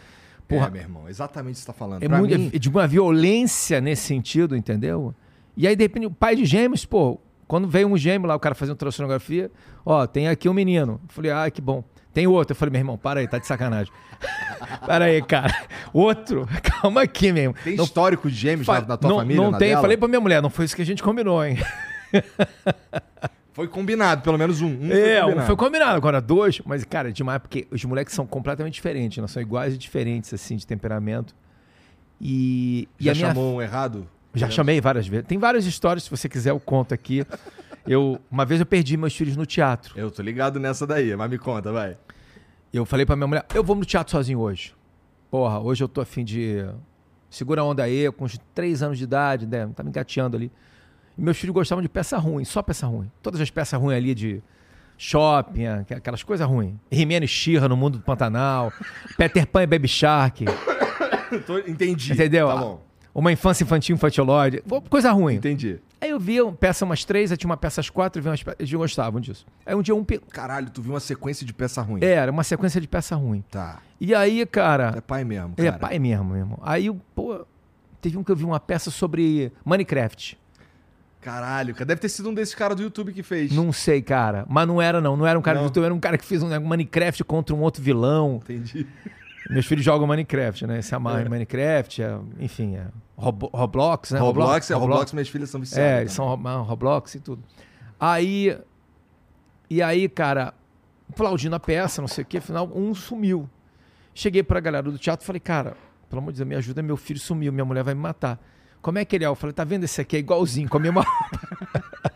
Porra, 0.47 0.67
É, 0.67 0.69
meu 0.71 0.81
irmão, 0.81 1.07
exatamente 1.07 1.53
o 1.53 1.57
que 1.57 1.61
você 1.61 1.67
tá 1.67 1.73
falando. 1.73 2.03
é 2.03 2.07
muito, 2.07 2.37
mim, 2.37 2.49
é 2.51 2.57
de 2.57 2.67
uma 2.67 2.87
violência 2.87 3.79
nesse 3.79 4.01
sentido, 4.03 4.55
entendeu? 4.55 5.13
E 5.55 5.67
aí, 5.67 5.75
de 5.75 5.83
repente, 5.83 6.07
o 6.07 6.11
pai 6.11 6.35
de 6.35 6.45
gêmeos, 6.45 6.83
pô, 6.83 7.19
quando 7.51 7.67
veio 7.67 7.85
um 7.85 7.97
gêmeo 7.97 8.29
lá, 8.29 8.33
o 8.33 8.39
cara 8.39 8.55
fazendo 8.55 8.75
ultrassonografia, 8.75 9.51
ó, 9.85 10.07
tem 10.07 10.29
aqui 10.29 10.47
um 10.47 10.53
menino. 10.53 11.01
Eu 11.03 11.09
falei, 11.09 11.31
ah, 11.31 11.51
que 11.51 11.59
bom. 11.59 11.83
Tem 12.13 12.25
outro. 12.25 12.53
Eu 12.53 12.55
falei, 12.55 12.71
meu 12.71 12.79
irmão, 12.79 12.97
para 12.97 13.19
aí, 13.19 13.27
tá 13.27 13.39
de 13.39 13.45
sacanagem. 13.45 13.91
para 14.87 15.03
aí, 15.03 15.21
cara. 15.21 15.53
Outro? 15.91 16.47
Calma 16.63 17.01
aqui, 17.01 17.29
meu 17.33 17.43
irmão. 17.43 17.61
tem 17.61 17.75
Não 17.75 17.83
histórico 17.83 18.29
de 18.29 18.37
gêmeos 18.37 18.65
Fa- 18.65 18.79
na, 18.79 18.87
na 18.87 18.97
tua 18.97 19.09
não, 19.09 19.17
família? 19.17 19.43
Não 19.43 19.51
tem. 19.51 19.67
dela? 19.67 19.81
Falei 19.81 19.97
pra 19.97 20.07
minha 20.07 20.21
mulher, 20.21 20.41
não 20.41 20.49
foi 20.49 20.63
isso 20.63 20.73
que 20.73 20.81
a 20.81 20.85
gente 20.85 21.03
combinou, 21.03 21.43
hein? 21.43 21.57
Foi 23.51 23.67
combinado, 23.67 24.21
pelo 24.21 24.37
menos 24.37 24.61
um. 24.61 24.69
um 24.69 24.89
é, 24.89 25.19
foi 25.19 25.19
um 25.19 25.25
combinado. 25.25 25.47
foi 25.47 25.55
combinado. 25.57 25.97
Agora 25.97 26.21
dois, 26.21 26.61
mas, 26.65 26.85
cara, 26.85 27.09
é 27.09 27.11
demais, 27.11 27.41
porque 27.41 27.67
os 27.69 27.83
moleques 27.83 28.15
são 28.15 28.25
completamente 28.25 28.75
diferentes, 28.75 29.17
não 29.17 29.27
são 29.27 29.41
iguais 29.41 29.73
e 29.73 29.77
diferentes, 29.77 30.33
assim, 30.33 30.55
de 30.55 30.65
temperamento. 30.65 31.35
E, 32.21 32.87
e 32.97 33.03
Já 33.03 33.11
a 33.11 33.15
minha 33.15 33.27
chamou 33.27 33.55
um 33.55 33.61
errado? 33.61 34.07
Já 34.33 34.49
chamei 34.49 34.79
várias 34.79 35.07
vezes. 35.07 35.25
Tem 35.27 35.37
várias 35.37 35.65
histórias, 35.65 36.03
se 36.05 36.09
você 36.09 36.29
quiser, 36.29 36.51
eu 36.51 36.59
conto 36.59 36.93
aqui. 36.93 37.25
Eu, 37.85 38.19
uma 38.29 38.45
vez 38.45 38.59
eu 38.59 38.65
perdi 38.65 38.95
meus 38.95 39.15
filhos 39.15 39.35
no 39.35 39.45
teatro. 39.45 39.93
Eu 39.97 40.09
tô 40.11 40.21
ligado 40.21 40.59
nessa 40.59 40.85
daí, 40.87 41.15
mas 41.15 41.29
me 41.29 41.37
conta, 41.37 41.71
vai. 41.71 41.97
Eu 42.71 42.85
falei 42.85 43.05
pra 43.05 43.15
minha 43.15 43.27
mulher, 43.27 43.45
eu 43.53 43.63
vou 43.63 43.75
no 43.75 43.83
teatro 43.83 44.11
sozinho 44.11 44.39
hoje. 44.39 44.73
Porra, 45.29 45.59
hoje 45.59 45.83
eu 45.83 45.87
tô 45.89 45.99
afim 46.01 46.23
de. 46.23 46.65
Segura 47.29 47.61
a 47.61 47.63
onda 47.63 47.83
aí, 47.83 48.11
com 48.11 48.25
uns 48.25 48.37
três 48.53 48.83
anos 48.83 48.97
de 48.97 49.03
idade, 49.05 49.45
né? 49.47 49.67
Tá 49.75 49.83
me 49.83 49.89
engateando 49.89 50.35
ali. 50.37 50.51
E 51.17 51.21
meus 51.21 51.37
filhos 51.37 51.53
gostavam 51.53 51.81
de 51.81 51.89
peça 51.89 52.17
ruim, 52.17 52.43
só 52.45 52.61
peça 52.61 52.85
ruim. 52.87 53.09
Todas 53.21 53.39
as 53.41 53.49
peças 53.49 53.79
ruins 53.79 53.95
ali 53.97 54.13
de 54.13 54.41
shopping, 54.97 55.65
aqu- 55.65 55.93
aquelas 55.95 56.23
coisas 56.23 56.45
ruins. 56.47 56.75
He-Man 56.91 57.23
e 57.23 57.27
She-Ra 57.27 57.67
no 57.67 57.75
mundo 57.75 57.97
do 57.97 58.03
Pantanal, 58.03 58.71
Peter 59.17 59.47
Pan 59.47 59.63
e 59.63 59.67
Baby 59.67 59.87
Shark, 59.87 60.45
entendi. 61.67 62.13
entendeu? 62.13 62.47
Tá 62.47 62.55
bom. 62.57 62.90
Uma 63.13 63.31
infância 63.31 63.63
infantil, 63.63 63.95
infantilóide, 63.95 64.63
coisa 64.89 65.11
ruim. 65.11 65.35
Entendi. 65.35 65.79
Aí 65.99 66.09
eu 66.09 66.19
vi 66.19 66.41
uma 66.41 66.53
peça 66.53 66.85
umas 66.85 67.03
três, 67.03 67.29
aí 67.31 67.37
tinha 67.37 67.49
uma 67.49 67.57
peça 67.57 67.81
às 67.81 67.89
quatro, 67.89 68.19
eu 68.19 68.23
vi 68.23 68.29
umas 68.29 68.41
pe- 68.41 68.55
eles 68.57 68.71
gostavam 68.73 69.19
disso. 69.19 69.45
Aí 69.65 69.75
um 69.75 69.81
dia 69.81 69.93
um. 69.93 70.03
Caralho, 70.31 70.69
tu 70.69 70.81
viu 70.81 70.93
uma 70.93 70.99
sequência 70.99 71.45
de 71.45 71.53
peça 71.53 71.81
ruim. 71.81 71.99
É, 72.03 72.11
era 72.13 72.31
uma 72.31 72.43
sequência 72.43 72.79
de 72.79 72.87
peça 72.87 73.15
ruim. 73.15 73.43
Tá. 73.51 73.79
E 73.99 74.15
aí, 74.15 74.45
cara. 74.45 74.93
É 74.97 75.01
pai 75.01 75.23
mesmo, 75.25 75.53
É, 75.57 75.65
cara. 75.65 75.77
pai 75.77 75.99
mesmo, 75.99 76.23
meu 76.25 76.37
irmão. 76.37 76.59
Aí, 76.63 76.89
pô, 77.13 77.45
teve 78.01 78.17
um 78.17 78.23
que 78.23 78.31
eu 78.31 78.35
vi 78.35 78.45
uma 78.45 78.59
peça 78.59 78.89
sobre 78.89 79.51
Minecraft. 79.65 80.39
Caralho, 81.21 81.73
cara. 81.75 81.85
Deve 81.85 82.01
ter 82.01 82.09
sido 82.09 82.29
um 82.29 82.33
desses 82.33 82.55
caras 82.55 82.75
do 82.75 82.81
YouTube 82.81 83.13
que 83.13 83.21
fez. 83.21 83.51
Não 83.51 83.71
sei, 83.71 84.01
cara. 84.01 84.43
Mas 84.49 84.67
não 84.67 84.81
era, 84.81 84.99
não. 84.99 85.15
Não 85.15 85.27
era 85.27 85.37
um 85.37 85.41
cara 85.41 85.57
Não. 85.59 85.65
do 85.65 85.67
YouTube, 85.67 85.83
era 85.83 85.93
um 85.93 85.99
cara 85.99 86.17
que 86.17 86.25
fez 86.25 86.41
um 86.41 86.47
Minecraft 86.59 87.23
contra 87.25 87.53
um 87.55 87.59
outro 87.61 87.83
vilão. 87.83 88.39
Entendi. 88.41 88.87
Meus 89.49 89.65
filhos 89.65 89.83
jogam 89.83 90.07
Minecraft, 90.07 90.67
né? 90.67 90.81
Se 90.81 90.93
amarram 90.95 91.25
em 91.25 91.29
Minecraft, 91.29 92.01
é, 92.01 92.17
enfim, 92.39 92.75
é 92.75 92.87
Robo- 93.17 93.49
Roblox, 93.53 94.11
né? 94.11 94.19
Roblox, 94.19 94.69
é 94.71 94.75
Roblox, 94.75 95.11
minhas 95.13 95.29
filhas 95.29 95.49
são 95.49 95.59
viciadas. 95.59 95.85
É, 95.85 96.01
eles 96.01 96.11
são 96.13 96.25
Ro- 96.27 96.63
Roblox 96.63 97.15
e 97.15 97.19
tudo. 97.19 97.43
Aí. 97.99 98.57
E 99.69 99.81
aí, 99.81 100.07
cara, 100.09 100.53
aplaudindo 101.09 101.55
a 101.55 101.59
peça, 101.59 102.01
não 102.01 102.07
sei 102.07 102.23
o 102.23 102.27
que, 102.27 102.37
afinal, 102.37 102.69
um 102.75 102.93
sumiu. 102.93 103.49
Cheguei 104.13 104.43
pra 104.43 104.59
galera 104.59 104.83
do 104.91 104.97
teatro 104.97 105.23
e 105.23 105.27
falei, 105.27 105.39
cara, 105.39 105.75
pelo 106.09 106.21
amor 106.21 106.31
de 106.33 106.37
Deus, 106.39 106.47
me 106.49 106.55
ajuda, 106.55 106.81
meu 106.83 106.97
filho 106.97 107.19
sumiu, 107.19 107.51
minha 107.53 107.63
mulher 107.65 107.83
vai 107.83 107.93
me 107.93 108.01
matar. 108.01 108.39
Como 108.81 108.97
é 108.99 109.05
que 109.05 109.15
ele 109.15 109.23
é? 109.23 109.27
Eu 109.27 109.35
falei, 109.35 109.53
tá 109.53 109.63
vendo 109.63 109.85
esse 109.85 110.01
aqui? 110.01 110.17
É 110.17 110.19
igualzinho, 110.19 110.67
com 110.67 110.75
a 110.77 110.79
mesma 110.79 111.01
roupa. 111.07 112.11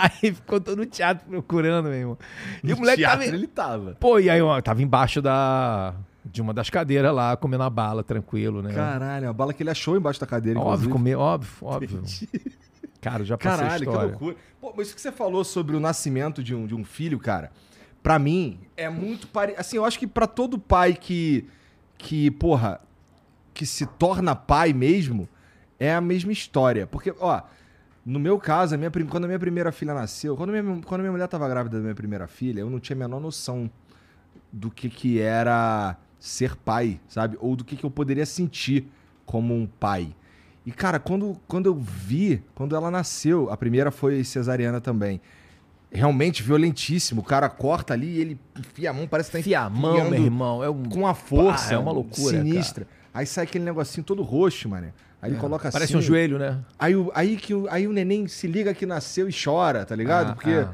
Aí 0.00 0.32
ficou 0.32 0.60
todo 0.60 0.80
o 0.82 0.86
teatro 0.86 1.26
procurando, 1.28 1.86
meu 1.86 1.94
irmão. 1.94 2.18
E 2.62 2.68
o 2.72 2.74
No 2.74 2.80
moleque 2.80 2.98
teatro 2.98 3.20
tava. 3.24 3.36
ele 3.36 3.46
tava. 3.46 3.96
Pô, 4.00 4.18
e 4.18 4.28
aí 4.30 4.38
eu 4.38 4.62
tava 4.62 4.82
embaixo 4.82 5.20
da. 5.22 5.94
De 6.24 6.42
uma 6.42 6.52
das 6.52 6.68
cadeiras 6.68 7.14
lá, 7.14 7.36
comendo 7.36 7.62
a 7.62 7.70
bala, 7.70 8.02
tranquilo, 8.02 8.60
né? 8.60 8.72
Caralho, 8.74 9.28
a 9.28 9.32
bala 9.32 9.54
que 9.54 9.62
ele 9.62 9.70
achou 9.70 9.96
embaixo 9.96 10.18
da 10.20 10.26
cadeira, 10.26 10.58
Óbvio, 10.58 10.90
comer, 10.90 11.14
óbvio, 11.14 11.50
óbvio. 11.62 12.02
Cara, 13.00 13.24
já 13.24 13.38
passei 13.38 13.58
Caralho, 13.64 13.84
que 13.84 13.88
história. 13.88 14.10
loucura. 14.10 14.36
Pô, 14.60 14.74
mas 14.76 14.88
isso 14.88 14.96
que 14.96 15.00
você 15.02 15.12
falou 15.12 15.44
sobre 15.44 15.76
o 15.76 15.80
nascimento 15.80 16.42
de 16.42 16.52
um, 16.52 16.66
de 16.66 16.74
um 16.74 16.84
filho, 16.84 17.20
cara, 17.20 17.52
pra 18.02 18.18
mim 18.18 18.58
é 18.76 18.88
muito 18.88 19.28
parecido. 19.28 19.60
Assim, 19.60 19.76
eu 19.76 19.84
acho 19.84 19.98
que 20.00 20.06
pra 20.06 20.26
todo 20.26 20.58
pai 20.58 20.94
que, 20.94 21.46
que, 21.96 22.28
porra, 22.32 22.80
que 23.54 23.64
se 23.64 23.86
torna 23.86 24.34
pai 24.34 24.72
mesmo, 24.72 25.28
é 25.78 25.94
a 25.94 26.00
mesma 26.00 26.32
história. 26.32 26.88
Porque, 26.88 27.14
ó, 27.20 27.40
no 28.06 28.20
meu 28.20 28.38
caso, 28.38 28.72
a 28.72 28.78
minha, 28.78 28.90
quando 29.10 29.24
a 29.24 29.26
minha 29.26 29.38
primeira 29.38 29.72
filha 29.72 29.92
nasceu, 29.92 30.36
quando 30.36 30.54
a 30.54 30.62
minha, 30.62 30.80
quando 30.82 31.00
a 31.00 31.02
minha 31.02 31.10
mulher 31.10 31.26
tava 31.26 31.48
grávida 31.48 31.78
da 31.78 31.82
minha 31.82 31.94
primeira 31.94 32.28
filha, 32.28 32.60
eu 32.60 32.70
não 32.70 32.78
tinha 32.78 32.94
a 32.94 33.00
menor 33.00 33.20
noção 33.20 33.68
do 34.52 34.70
que 34.70 34.88
que 34.88 35.20
era 35.20 35.96
ser 36.20 36.54
pai, 36.54 37.00
sabe? 37.08 37.36
Ou 37.40 37.56
do 37.56 37.64
que 37.64 37.74
que 37.74 37.84
eu 37.84 37.90
poderia 37.90 38.24
sentir 38.24 38.86
como 39.24 39.52
um 39.52 39.66
pai. 39.66 40.14
E, 40.64 40.70
cara, 40.70 41.00
quando, 41.00 41.36
quando 41.48 41.66
eu 41.66 41.74
vi, 41.74 42.42
quando 42.54 42.76
ela 42.76 42.92
nasceu, 42.92 43.50
a 43.50 43.56
primeira 43.56 43.90
foi 43.90 44.22
cesariana 44.22 44.80
também. 44.80 45.20
Realmente 45.90 46.44
violentíssimo. 46.44 47.22
O 47.22 47.24
cara 47.24 47.48
corta 47.48 47.92
ali 47.92 48.06
e 48.06 48.20
ele 48.20 48.40
enfia 48.56 48.90
a 48.90 48.92
mão, 48.92 49.08
parece 49.08 49.30
que 49.30 49.32
tá 49.32 49.40
Enfia 49.40 49.60
a 49.60 49.70
mão, 49.70 50.08
meu 50.08 50.22
irmão. 50.22 50.62
É 50.62 50.70
um... 50.70 50.84
com 50.84 51.00
uma 51.00 51.14
força. 51.14 51.70
Pá, 51.70 51.74
é 51.74 51.78
uma 51.78 51.90
loucura, 51.90 52.38
Sinistra. 52.38 52.86
Aí 53.12 53.26
sai 53.26 53.44
aquele 53.44 53.64
negocinho 53.64 54.04
todo 54.04 54.22
roxo, 54.22 54.68
mano. 54.68 54.92
Aí 55.20 55.30
ele 55.32 55.38
coloca 55.40 55.70
Parece 55.70 55.92
assim. 55.92 55.98
um 55.98 56.02
joelho, 56.06 56.38
né? 56.38 56.58
Aí, 56.78 56.94
o- 56.94 57.10
aí, 57.14 57.36
que, 57.36 57.54
o- 57.54 57.66
aí 57.70 57.86
o 57.88 57.92
neném 57.92 58.26
se 58.28 58.46
liga 58.46 58.72
que 58.74 58.84
nasceu 58.86 59.28
e 59.28 59.32
chora, 59.32 59.84
tá 59.84 59.96
ligado? 59.96 60.30
Ah, 60.30 60.34
Porque. 60.34 60.50
ah. 60.50 60.70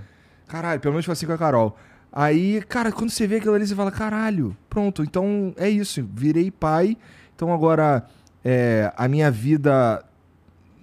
Caralho, 0.48 0.80
pelo 0.80 0.92
menos 0.94 1.06
foi 1.06 1.12
assim 1.12 1.26
com 1.26 1.32
a 1.32 1.38
Carol. 1.38 1.76
Aí, 2.12 2.60
cara, 2.68 2.92
quando 2.92 3.08
você 3.10 3.26
vê 3.26 3.36
aquilo 3.36 3.54
ali, 3.54 3.66
você 3.66 3.74
fala, 3.74 3.90
caralho, 3.90 4.54
pronto, 4.68 5.02
então 5.02 5.54
é 5.56 5.70
isso, 5.70 6.06
virei 6.12 6.50
pai. 6.50 6.96
Então 7.34 7.52
agora 7.54 8.04
é, 8.44 8.92
a 8.96 9.08
minha 9.08 9.30
vida. 9.30 10.04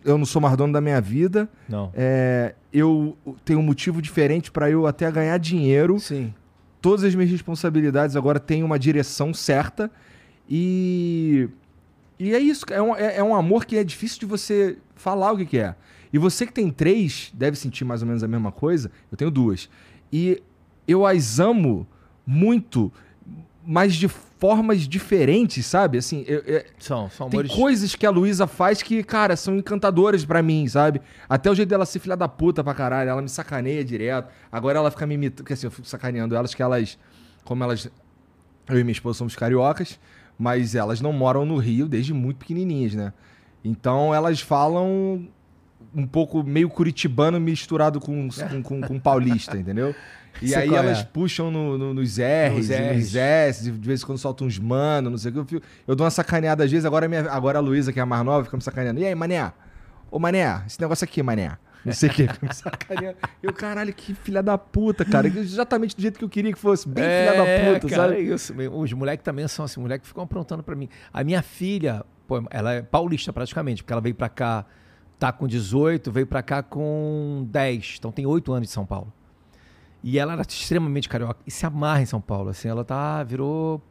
Eu 0.03 0.17
não 0.17 0.25
sou 0.25 0.41
mais 0.41 0.55
dono 0.57 0.73
da 0.73 0.81
minha 0.81 0.99
vida. 1.01 1.47
Não. 1.67 1.91
É, 1.93 2.55
eu 2.73 3.15
tenho 3.45 3.59
um 3.59 3.63
motivo 3.63 4.01
diferente 4.01 4.49
pra 4.49 4.69
eu 4.71 4.87
até 4.87 5.11
ganhar 5.11 5.37
dinheiro 5.37 5.99
Sim. 5.99 6.33
todas 6.81 7.03
as 7.03 7.13
minhas 7.13 7.29
responsabilidades 7.29 8.15
agora 8.15 8.39
têm 8.39 8.63
uma 8.63 8.79
direção 8.79 9.33
certa 9.33 9.91
e. 10.49 11.47
E 12.19 12.33
é 12.35 12.39
isso, 12.39 12.65
é 12.69 12.81
um, 12.81 12.95
é, 12.95 13.17
é 13.17 13.23
um 13.23 13.33
amor 13.33 13.65
que 13.65 13.77
é 13.77 13.83
difícil 13.83 14.19
de 14.19 14.25
você 14.25 14.77
falar 14.95 15.31
o 15.31 15.37
que, 15.37 15.45
que 15.45 15.57
é. 15.57 15.73
E 16.11 16.17
você 16.17 16.45
que 16.45 16.51
tem 16.51 16.69
três, 16.69 17.31
deve 17.33 17.55
sentir 17.57 17.85
mais 17.85 18.01
ou 18.01 18.07
menos 18.07 18.23
a 18.23 18.27
mesma 18.27 18.51
coisa. 18.51 18.91
Eu 19.11 19.17
tenho 19.17 19.31
duas. 19.31 19.69
E 20.11 20.41
eu 20.87 21.05
as 21.05 21.39
amo 21.39 21.87
muito, 22.25 22.91
mas 23.65 23.95
de 23.95 24.07
formas 24.07 24.87
diferentes, 24.87 25.65
sabe? 25.65 25.97
Assim, 25.97 26.23
eu- 26.27 26.39
eu- 26.39 26.63
São, 26.79 27.09
são 27.09 27.29
tem 27.29 27.39
amores. 27.41 27.55
coisas 27.55 27.95
que 27.95 28.05
a 28.05 28.09
Luísa 28.09 28.47
faz 28.47 28.81
que, 28.81 29.03
cara, 29.03 29.35
são 29.35 29.55
encantadoras 29.57 30.25
pra 30.25 30.41
mim, 30.41 30.67
sabe? 30.67 31.01
Até 31.27 31.49
o 31.51 31.55
jeito 31.55 31.69
dela 31.69 31.85
ser 31.85 31.99
filha 31.99 32.17
da 32.17 32.27
puta 32.27 32.63
pra 32.63 32.73
caralho, 32.73 33.09
ela 33.09 33.21
me 33.21 33.29
sacaneia 33.29 33.83
direto. 33.83 34.29
Agora 34.51 34.79
ela 34.79 34.89
fica 34.91 35.05
me 35.05 35.13
imitando, 35.15 35.37
porque 35.43 35.53
assim, 35.53 35.67
eu 35.67 35.71
fico 35.71 35.87
sacaneando 35.87 36.35
elas 36.35 36.53
que 36.55 36.61
elas, 36.63 36.97
como 37.43 37.63
elas, 37.63 37.89
eu 38.67 38.79
e 38.79 38.83
minha 38.83 38.93
esposa 38.93 39.17
somos 39.19 39.35
cariocas, 39.35 39.99
mas 40.39 40.73
elas 40.73 41.01
não 41.01 41.11
moram 41.11 41.45
no 41.45 41.57
Rio 41.57 41.87
desde 41.87 42.13
muito 42.13 42.37
pequenininhas, 42.37 42.95
né? 42.95 43.11
Então 43.63 44.15
elas 44.15 44.39
falam 44.39 45.27
um 45.93 46.07
pouco 46.07 46.43
meio 46.43 46.69
curitibano 46.69 47.39
misturado 47.39 47.99
com, 47.99 48.29
com, 48.29 48.63
com, 48.63 48.81
com 48.81 48.99
paulista, 48.99 49.57
entendeu? 49.59 49.93
E 50.41 50.55
aí 50.55 50.69
qual 50.69 50.81
é. 50.81 50.85
elas 50.85 51.03
puxam 51.03 51.51
no- 51.51 51.77
no- 51.77 51.93
nos 51.93 52.17
R's, 52.17 52.55
Nos 52.55 52.69
e 52.69 52.73
Rs. 52.93 53.15
S, 53.15 53.63
de 53.63 53.71
vez 53.71 54.01
em 54.01 54.05
quando 54.05 54.17
soltam 54.17 54.47
uns 54.47 54.57
mano, 54.57 55.09
não 55.09 55.17
sei 55.17 55.31
o 55.31 55.33
que. 55.33 55.39
Eu, 55.39 55.45
fico- 55.45 55.65
eu 55.87 55.95
dou 55.95 56.05
uma 56.05 56.11
sacaneada 56.11 56.63
às 56.63 56.71
vezes, 56.71 56.85
agora, 56.85 57.07
a 57.07 57.09
minha, 57.09 57.29
agora 57.29 57.57
a 57.57 57.61
Luísa, 57.61 57.91
que 57.91 57.99
é 57.99 58.01
a 58.01 58.05
mais 58.05 58.23
nova, 58.23 58.45
fica 58.45 58.55
me 58.55 58.63
sacaneando. 58.63 58.99
E 59.01 59.05
aí, 59.05 59.13
mané? 59.15 59.51
Ô, 60.09 60.17
mané, 60.19 60.61
esse 60.65 60.79
negócio 60.79 61.03
aqui, 61.03 61.21
mané. 61.21 61.57
Não 61.85 61.93
sei 61.93 62.09
o 62.09 62.13
que. 62.13 62.27
Eu, 63.41 63.53
caralho, 63.53 63.93
que 63.93 64.13
filha 64.13 64.43
da 64.43 64.57
puta, 64.57 65.05
cara. 65.05 65.27
Exatamente 65.27 65.95
do 65.95 66.01
jeito 66.01 66.19
que 66.19 66.25
eu 66.25 66.29
queria 66.29 66.51
que 66.51 66.59
fosse. 66.59 66.87
Bem 66.87 67.03
filha 67.03 67.33
da 67.33 67.73
puta, 67.73 67.89
cara, 67.89 68.01
sabe? 68.09 68.15
é 68.15 68.19
isso. 68.21 68.53
Os 68.73 68.93
moleques 68.93 69.23
também 69.23 69.47
são 69.47 69.63
assim, 69.65 69.79
moleques 69.79 70.07
ficam 70.07 70.23
aprontando 70.23 70.61
pra 70.61 70.75
mim. 70.75 70.89
A 71.13 71.23
minha 71.23 71.41
filha, 71.41 72.03
pô, 72.27 72.43
ela 72.49 72.73
é 72.73 72.81
paulista 72.81 73.31
praticamente, 73.31 73.81
porque 73.83 73.93
ela 73.93 74.01
veio 74.01 74.13
pra 74.15 74.27
cá, 74.27 74.65
tá 75.17 75.31
com 75.31 75.47
18, 75.47 76.11
veio 76.11 76.27
pra 76.27 76.43
cá 76.43 76.61
com 76.61 77.47
10. 77.49 77.95
Então 77.99 78.11
tem 78.11 78.25
8 78.25 78.51
anos 78.51 78.67
de 78.67 78.73
São 78.73 78.85
Paulo. 78.85 79.11
E 80.03 80.17
ela 80.19 80.33
era 80.33 80.41
extremamente 80.47 81.07
carioca 81.09 81.39
e 81.45 81.51
se 81.51 81.65
amarra 81.65 82.01
em 82.01 82.05
São 82.05 82.21
Paulo. 82.21 82.49
Assim, 82.49 82.67
ela 82.67 82.83
tá, 82.83 83.23
virou. 83.23 83.81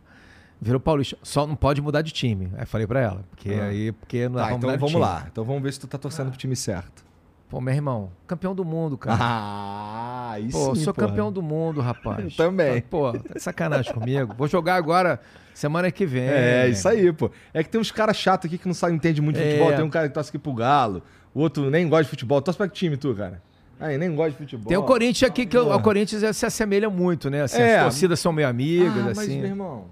Virou 0.60 0.80
paulista. 0.80 1.16
Só 1.22 1.46
não 1.46 1.54
pode 1.54 1.80
mudar 1.80 2.02
de 2.02 2.10
time. 2.12 2.50
Aí 2.56 2.66
falei 2.66 2.86
pra 2.86 3.00
ela. 3.00 3.24
Porque 3.30 3.50
Ah. 3.52 3.64
aí. 3.66 3.92
Porque 3.92 4.28
não 4.28 4.34
vai 4.40 4.52
então 4.54 4.70
vamos 4.70 4.90
time. 4.90 5.00
lá. 5.00 5.26
Então 5.30 5.44
vamos 5.44 5.62
ver 5.62 5.72
se 5.72 5.80
tu 5.80 5.86
tá 5.86 5.96
torcendo 5.96 6.30
pro 6.30 6.38
time 6.38 6.56
certo. 6.56 7.06
Pô, 7.48 7.60
meu 7.62 7.72
irmão, 7.72 8.10
campeão 8.26 8.54
do 8.54 8.64
mundo, 8.64 8.96
cara. 8.98 9.18
Ah, 10.30 10.38
isso 10.40 10.58
Pô, 10.58 10.74
sou 10.74 10.92
campeão 10.92 11.32
do 11.32 11.40
mundo, 11.40 11.80
rapaz. 11.80 12.22
Eu 12.22 12.30
também. 12.36 12.82
Pô, 12.82 13.10
tá 13.12 13.34
de 13.34 13.40
sacanagem 13.42 13.92
comigo. 13.94 14.34
Vou 14.36 14.46
jogar 14.46 14.74
agora 14.74 15.18
semana 15.54 15.90
que 15.90 16.04
vem. 16.04 16.22
É, 16.28 16.68
isso 16.68 16.86
aí, 16.86 17.10
pô. 17.12 17.30
É 17.54 17.62
que 17.62 17.70
tem 17.70 17.80
uns 17.80 17.90
caras 17.90 18.14
chatos 18.16 18.46
aqui 18.46 18.58
que 18.58 18.66
não 18.68 18.74
sabem, 18.74 18.96
entende 18.96 19.22
muito 19.22 19.36
de 19.36 19.42
É. 19.42 19.52
futebol. 19.52 19.72
Tem 19.72 19.82
um 19.84 19.88
cara 19.88 20.06
que 20.06 20.12
torce 20.14 20.28
aqui 20.28 20.38
pro 20.38 20.52
Galo, 20.52 21.02
o 21.34 21.40
outro 21.40 21.70
nem 21.70 21.88
gosta 21.88 22.04
de 22.04 22.10
futebol. 22.10 22.42
Torce 22.42 22.58
pra 22.58 22.68
que 22.68 22.74
time, 22.74 22.98
tu, 22.98 23.14
cara? 23.14 23.42
Aí, 23.80 23.96
nem 23.96 24.14
gosta 24.14 24.32
de 24.32 24.36
futebol. 24.36 24.68
Tem 24.68 24.76
o 24.76 24.82
Corinthians 24.82 25.30
aqui, 25.30 25.46
que 25.46 25.56
o, 25.56 25.74
o 25.74 25.80
Corinthians 25.80 26.36
se 26.36 26.44
assemelha 26.44 26.90
muito, 26.90 27.30
né? 27.30 27.42
Assim, 27.42 27.62
É. 27.62 27.78
As 27.78 27.84
torcidas 27.84 28.20
são 28.20 28.32
meio 28.32 28.48
amigas, 28.48 28.92
ah, 28.98 29.02
mas, 29.06 29.18
assim. 29.20 29.38
meu 29.40 29.48
irmão, 29.48 29.86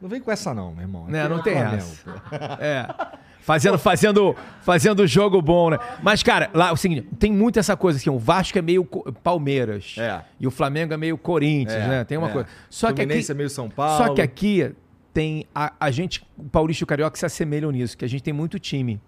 não 0.00 0.08
vem 0.08 0.20
com 0.22 0.30
essa 0.32 0.54
não, 0.54 0.72
meu 0.72 0.82
irmão. 0.82 1.04
Né, 1.08 1.20
Aqui 1.20 1.30
não 1.30 1.38
é 1.40 1.42
tem 1.42 1.52
Flamengo, 1.54 1.76
essa. 1.76 2.10
pô. 2.10 2.62
É. 2.62 2.88
Fazendo, 3.44 3.78
fazendo, 3.78 4.34
fazendo 4.62 5.06
jogo 5.06 5.42
bom, 5.42 5.68
né? 5.68 5.78
Mas, 6.02 6.22
cara, 6.22 6.48
lá 6.54 6.70
é 6.70 6.72
o 6.72 6.76
seguinte, 6.76 7.06
tem 7.18 7.30
muito 7.30 7.58
essa 7.58 7.76
coisa 7.76 7.98
assim, 7.98 8.08
o 8.08 8.18
Vasco 8.18 8.58
é 8.58 8.62
meio 8.62 8.86
Palmeiras. 9.22 9.96
É. 9.98 10.22
E 10.40 10.46
o 10.46 10.50
Flamengo 10.50 10.94
é 10.94 10.96
meio 10.96 11.18
Corinthians, 11.18 11.82
É, 11.82 11.88
né? 11.88 12.04
Tem 12.04 12.16
uma 12.16 12.30
é. 12.30 12.32
coisa. 12.32 12.48
Só 12.70 12.90
que 12.90 13.02
aqui, 13.02 13.30
é 13.30 13.34
meio 13.34 13.50
São 13.50 13.68
Paulo. 13.68 14.02
Só 14.02 14.14
que 14.14 14.22
aqui 14.22 14.74
tem 15.12 15.44
a, 15.54 15.74
a 15.78 15.90
gente, 15.90 16.26
o 16.38 16.44
Paulista 16.44 16.82
e 16.82 16.84
o 16.84 16.86
Carioca 16.86 17.18
se 17.18 17.26
assemelham 17.26 17.70
nisso, 17.70 17.98
que 17.98 18.04
a 18.06 18.08
gente 18.08 18.22
tem 18.22 18.32
muito 18.32 18.58
time. 18.58 18.98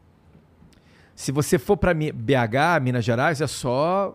Se 1.14 1.33
você 1.33 1.59
for 1.59 1.78
para 1.78 1.95
BH, 1.95 2.83
Minas 2.83 3.07
Gerais, 3.07 3.40
é 3.40 3.47
só 3.47 4.14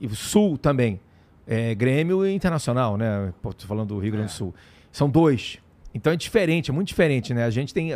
e 0.00 0.06
o 0.06 0.14
Sul 0.14 0.56
também. 0.56 1.00
É 1.44 1.74
Grêmio 1.74 2.24
e 2.24 2.32
Internacional, 2.32 2.96
né? 2.96 3.34
Tô 3.42 3.66
falando 3.66 3.88
do 3.88 3.98
Rio 3.98 4.12
Grande 4.12 4.28
do 4.28 4.32
Sul. 4.32 4.54
São 4.92 5.10
dois. 5.10 5.58
Então 5.92 6.12
é 6.12 6.16
diferente, 6.16 6.70
é 6.70 6.74
muito 6.74 6.86
diferente, 6.88 7.34
né? 7.34 7.44
A 7.44 7.50
gente 7.50 7.74
tem 7.74 7.90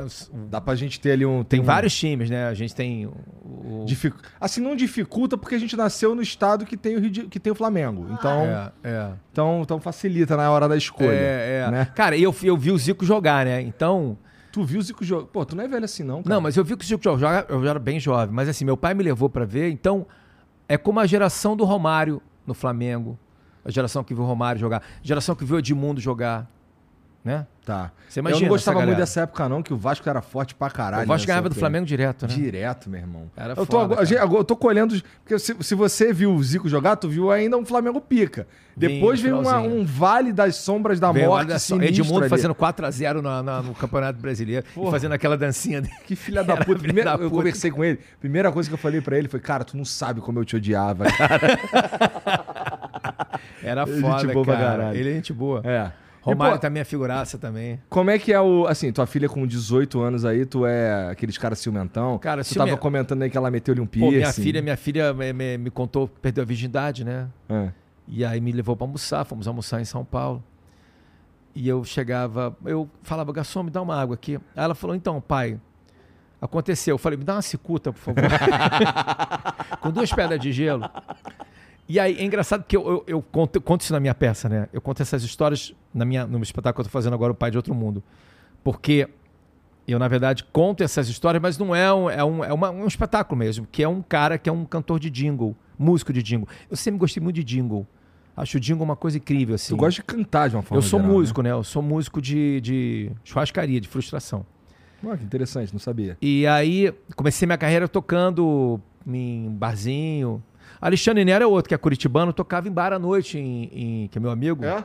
Dá 0.50 0.60
pra 0.60 0.74
gente 0.74 0.98
ter 1.00 1.12
ali 1.12 1.24
um... 1.24 1.44
tem 1.44 1.60
um- 1.60 1.62
vários 1.62 1.96
times, 1.96 2.28
né? 2.28 2.48
A 2.48 2.54
gente 2.54 2.74
tem 2.74 3.06
o, 3.06 3.84
dificu- 3.86 4.18
Assim, 4.40 4.60
não 4.60 4.74
dificulta 4.74 5.38
porque 5.38 5.54
a 5.54 5.58
gente 5.58 5.76
nasceu 5.76 6.12
no 6.14 6.20
estado 6.20 6.64
que 6.66 6.76
tem 6.76 6.96
o, 6.96 7.00
Rio 7.00 7.10
de- 7.10 7.24
que 7.28 7.38
tem 7.38 7.52
o 7.52 7.54
Flamengo. 7.54 8.08
Então, 8.10 8.40
é, 8.42 8.72
é. 8.82 9.10
então, 9.30 9.60
então 9.62 9.78
facilita 9.80 10.36
na 10.36 10.50
hora 10.50 10.68
da 10.68 10.76
escolha. 10.76 11.12
É, 11.12 11.64
é. 11.66 11.70
né? 11.70 11.84
Cara, 11.94 12.16
eu, 12.18 12.34
eu 12.42 12.56
vi 12.56 12.72
o 12.72 12.78
Zico 12.78 13.04
jogar, 13.04 13.44
né? 13.46 13.62
Então, 13.62 14.18
Tu 14.50 14.62
viu 14.64 14.78
o 14.78 14.82
Zico 14.82 15.04
jogar? 15.04 15.26
Pô, 15.26 15.44
tu 15.44 15.54
não 15.56 15.64
é 15.64 15.68
velho 15.68 15.84
assim 15.84 16.02
não, 16.04 16.22
cara. 16.22 16.34
Não, 16.34 16.40
mas 16.40 16.56
eu 16.56 16.64
vi 16.64 16.76
que 16.76 16.84
o 16.84 16.86
Zico 16.86 17.02
joga, 17.02 17.44
eu 17.48 17.62
já 17.62 17.70
era 17.70 17.78
bem 17.78 17.98
jovem, 18.00 18.32
mas 18.34 18.48
assim, 18.48 18.64
meu 18.64 18.76
pai 18.76 18.94
me 18.94 19.02
levou 19.02 19.28
pra 19.28 19.44
ver, 19.44 19.70
então 19.70 20.06
é 20.68 20.76
como 20.78 21.00
a 21.00 21.06
geração 21.06 21.56
do 21.56 21.64
Romário 21.64 22.22
no 22.46 22.54
Flamengo, 22.54 23.18
a 23.64 23.70
geração 23.70 24.04
que 24.04 24.14
viu 24.14 24.22
o 24.22 24.26
Romário 24.26 24.60
jogar, 24.60 24.78
a 24.78 24.82
geração 25.02 25.34
que 25.34 25.44
viu 25.44 25.56
o 25.56 25.58
Edmundo 25.58 26.00
jogar, 26.00 26.48
né? 27.25 27.47
Tá. 27.64 27.90
Você 28.07 28.21
imagina 28.21 28.40
eu 28.40 28.43
não 28.43 28.49
gostava 28.50 28.83
muito 28.85 28.99
dessa 28.99 29.23
época 29.23 29.49
não, 29.49 29.62
que 29.62 29.73
o 29.73 29.76
Vasco 29.78 30.07
era 30.07 30.21
forte 30.21 30.54
pra 30.54 30.69
caralho. 30.69 31.04
o 31.04 31.07
Vasco 31.07 31.23
nessa 31.23 31.26
ganhava 31.26 31.49
do. 31.49 31.54
Flamengo 31.54 31.87
direto, 31.87 32.26
né? 32.28 32.35
Direto, 32.35 32.90
meu 32.90 33.00
irmão. 33.00 33.31
Era 33.35 33.52
eu 33.54 33.64
tô, 33.64 33.73
foda, 33.81 33.95
agora, 33.95 34.04
gente, 34.04 34.21
eu 34.21 34.45
tô 34.45 34.54
colhendo. 34.54 34.95
Porque 35.23 35.38
se, 35.38 35.57
se 35.59 35.75
você 35.75 36.12
viu 36.12 36.35
o 36.35 36.43
Zico 36.45 36.69
jogar, 36.69 36.97
tu 36.97 37.09
viu 37.09 37.31
ainda 37.31 37.57
um 37.57 37.64
Flamengo 37.64 38.02
pica. 38.02 38.47
Depois 38.76 39.19
veio 39.19 39.40
uma- 39.40 39.61
um 39.61 39.83
vale 39.83 40.31
das 40.31 40.57
sombras 40.57 41.00
da 41.00 41.11
Veio, 41.11 41.28
morte. 41.28 41.59
sinistro 41.59 42.02
Edmundo 42.02 42.21
ali. 42.21 42.28
fazendo 42.28 42.54
4x0 42.54 43.23
na- 43.23 43.43
na- 43.43 43.62
no 43.62 43.75
Campeonato 43.75 44.19
Brasileiro 44.21 44.66
e 44.69 44.75
Porra. 44.75 44.90
fazendo 44.90 45.12
aquela 45.12 45.38
dancinha 45.38 45.81
dele. 45.81 45.95
Que 46.07 46.14
filha 46.14 46.45
da 46.45 46.57
puta. 46.59 46.66
filha 46.66 46.78
Primeiro, 46.81 47.09
da 47.09 47.14
eu 47.14 47.19
puta. 47.21 47.31
conversei 47.31 47.71
com 47.71 47.83
ele. 47.83 47.99
Primeira 48.21 48.52
coisa 48.52 48.69
que 48.69 48.75
eu 48.75 48.78
falei 48.78 49.00
pra 49.00 49.16
ele 49.16 49.26
foi: 49.28 49.40
Cara, 49.40 49.64
tu 49.64 49.75
não 49.75 49.87
sabe 49.87 50.21
como 50.21 50.38
eu 50.38 50.45
te 50.45 50.54
odiava, 50.54 51.07
cara. 51.16 51.59
Era 53.62 53.87
Gente 53.87 54.00
foda, 54.02 54.33
boa 54.33 54.45
pra 54.45 54.54
cara. 54.57 54.66
caralho. 54.76 54.99
Ele 54.99 55.11
é 55.11 55.14
gente 55.14 55.33
boa. 55.33 55.62
é. 55.64 55.90
E, 56.26 56.31
Romário 56.31 56.54
pô, 56.57 56.61
também 56.61 56.81
é 56.81 56.85
figuraça 56.85 57.37
também. 57.38 57.81
Como 57.88 58.11
é 58.11 58.19
que 58.19 58.33
é 58.33 58.40
o. 58.40 58.66
Assim, 58.66 58.90
tua 58.93 59.07
filha 59.07 59.28
com 59.28 59.47
18 59.47 60.00
anos 60.00 60.25
aí, 60.25 60.47
tu 60.47 60.64
é 60.64 61.11
aqueles 61.11 61.37
caras 61.37 61.59
ciumentão. 61.59 62.19
Cara, 62.19 62.43
tu 62.43 62.47
ciume- 62.49 62.71
tava 62.71 62.81
comentando 62.81 63.23
aí 63.23 63.31
que 63.31 63.37
ela 63.37 63.50
meteu-lhe 63.50 63.81
um 63.81 63.87
Pô, 63.87 63.90
piercing. 64.09 64.16
minha 64.16 64.33
filha, 64.33 64.62
minha 64.62 64.76
filha 64.76 65.12
me, 65.12 65.33
me- 65.33 65.59
me 65.59 65.71
contou 65.71 66.09
que 66.09 66.19
perdeu 66.21 66.43
a 66.43 66.47
virgindade, 66.47 67.04
né? 67.04 67.28
É. 67.49 67.69
E 68.09 68.25
aí 68.25 68.40
me 68.40 68.52
levou 68.52 68.75
pra 68.76 68.85
almoçar, 68.87 69.25
fomos 69.25 69.47
almoçar 69.49 69.81
em 69.81 69.85
São 69.85 70.04
Paulo. 70.04 70.43
E 71.54 71.69
eu 71.69 71.85
chegava, 71.85 72.57
eu 72.64 72.88
falava, 73.02 73.33
garçom, 73.33 73.62
me 73.62 73.71
dá 73.71 73.81
uma 73.81 73.95
água 74.00 74.14
aqui. 74.14 74.35
Aí 74.57 74.64
ela 74.64 74.75
falou, 74.75 74.97
então, 74.97 75.21
pai, 75.21 75.61
aconteceu. 76.40 76.95
Eu 76.95 76.99
falei, 76.99 77.16
me 77.19 77.25
dá 77.25 77.35
uma 77.35 77.43
cicuta, 77.43 77.93
por 77.93 77.99
favor. 78.00 78.23
Com 79.81 79.90
duas 79.90 80.11
pedras 80.12 80.40
de 80.40 80.50
gelo. 80.52 80.88
E 81.88 82.00
aí, 82.00 82.17
é 82.19 82.25
engraçado 82.25 82.64
que 82.64 82.76
eu, 82.76 82.87
eu, 82.88 83.05
eu 83.07 83.23
conto, 83.23 83.57
eu 83.57 83.61
conto 83.62 83.83
isso 83.83 83.93
na 83.93 84.00
minha 84.00 84.14
peça, 84.14 84.49
né? 84.49 84.69
Eu 84.73 84.81
conto 84.81 85.03
essas 85.03 85.23
histórias 85.23 85.75
na 85.93 86.05
minha, 86.05 86.26
no 86.26 86.43
espetáculo 86.43 86.75
que 86.76 86.81
eu 86.81 86.91
tô 86.91 86.91
fazendo 86.91 87.12
agora, 87.14 87.33
O 87.33 87.35
Pai 87.35 87.50
de 87.50 87.57
Outro 87.59 87.75
Mundo. 87.75 88.03
Porque 88.62 89.07
eu, 89.87 89.99
na 89.99 90.09
verdade, 90.09 90.45
conto 90.45 90.83
essas 90.83 91.09
histórias, 91.09 91.43
mas 91.43 91.59
não 91.59 91.75
é 91.76 91.93
um, 91.93 92.09
é 92.09 92.25
um, 92.25 92.43
é 92.45 92.53
uma- 92.53 92.71
um 92.71 92.87
espetáculo 92.87 93.38
mesmo, 93.38 93.67
que 93.71 93.83
é 93.83 93.88
um 93.88 94.00
cara 94.00 94.38
que 94.38 94.49
é 94.49 94.53
um 94.53 94.64
cantor 94.64 94.99
de 94.99 95.11
jingle, 95.11 95.55
músico 95.79 96.11
de 96.12 96.23
jingle. 96.23 96.49
Eu 96.71 96.76
sempre 96.76 96.99
gostei 96.99 97.23
muito 97.23 97.37
de 97.37 97.45
jingle. 97.45 97.87
Acho 98.35 98.57
o 98.57 98.61
jingle 98.61 98.83
uma 98.83 98.97
coisa 98.97 99.19
incrível, 99.19 99.55
assim. 99.55 99.75
Tu 99.75 99.76
gosta 99.76 100.00
de 100.00 100.07
cantar 100.07 100.49
de 100.49 100.57
uma 100.57 100.62
forma 100.62 100.79
Eu 100.79 100.83
sou 100.88 100.99
geral, 100.99 101.12
né? 101.12 101.19
músico, 101.19 101.43
né? 101.43 101.50
Eu 101.53 101.62
sou 101.62 101.83
músico 101.83 102.21
de, 102.21 102.61
de 102.62 103.11
churrascaria, 103.23 103.81
de 103.81 103.87
frustração. 103.87 104.45
Ah, 105.07 105.17
que 105.19 105.23
interessante, 105.25 105.71
não 105.71 105.79
sabia. 105.79 106.17
E 106.21 106.47
aí, 106.47 106.93
comecei 107.14 107.45
minha 107.47 107.59
carreira 107.59 107.87
tocando 107.87 108.81
em 109.07 109.50
barzinho. 109.50 110.43
Alexandre 110.87 111.25
Nero 111.25 111.43
é 111.45 111.47
outro, 111.47 111.69
que 111.69 111.75
é 111.75 111.79
curitibano, 111.79 112.33
tocava 112.33 112.69
em 112.69 112.73
bar 112.73 112.93
à 112.93 112.99
noite, 112.99 113.38
em, 113.38 113.64
em- 114.05 114.09
que 114.09 114.19
é 114.19 114.21
meu 114.21 114.31
amigo. 114.31 114.64
É? 114.64 114.85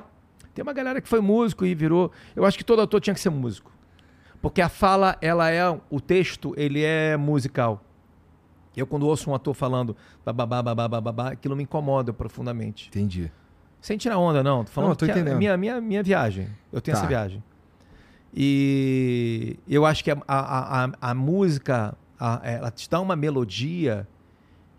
Tem 0.53 0.63
uma 0.63 0.71
galera 0.73 1.01
que 1.01 1.07
foi 1.09 1.19
músico 1.19 1.65
e 1.65 1.75
virou. 1.75 2.11
Eu 2.35 2.45
acho 2.45 2.57
que 2.57 2.63
todo 2.63 2.81
ator 2.81 3.01
tinha 3.01 3.13
que 3.13 3.19
ser 3.19 3.29
músico. 3.29 3.71
Porque 4.41 4.61
a 4.61 4.69
fala, 4.69 5.17
ela 5.21 5.49
é. 5.51 5.61
O 5.89 5.99
texto, 5.99 6.53
ele 6.55 6.81
é 6.83 7.17
musical. 7.17 7.83
Eu, 8.77 8.87
quando 8.87 9.05
ouço 9.05 9.29
um 9.29 9.35
ator 9.35 9.53
falando 9.53 9.93
bababá, 10.25 10.63
babá, 10.63 10.87
babá, 11.01 11.31
aquilo 11.31 11.53
me 11.55 11.63
incomoda 11.63 12.13
profundamente. 12.13 12.87
Entendi. 12.87 13.29
Sem 13.81 13.97
tirar 13.97 14.17
onda, 14.17 14.41
não. 14.41 14.63
Tô 14.63 14.71
falando 14.71 14.89
Não, 14.89 14.95
tô 14.95 15.05
que 15.05 15.11
é 15.11 15.15
entendendo. 15.15 15.37
minha, 15.37 15.57
minha, 15.57 15.81
minha 15.81 16.01
viagem. 16.03 16.47
Eu 16.71 16.79
tenho 16.79 16.95
Tá. 16.95 17.01
essa 17.01 17.07
viagem. 17.09 17.43
E 18.33 19.57
eu 19.67 19.85
acho 19.85 20.03
que 20.03 20.11
a, 20.11 20.17
a, 20.27 20.85
a, 20.85 20.89
a 21.01 21.13
música, 21.13 21.95
a- 22.19 22.39
ela 22.43 22.71
te 22.71 22.89
dá 22.89 22.99
uma 23.01 23.15
melodia 23.15 24.07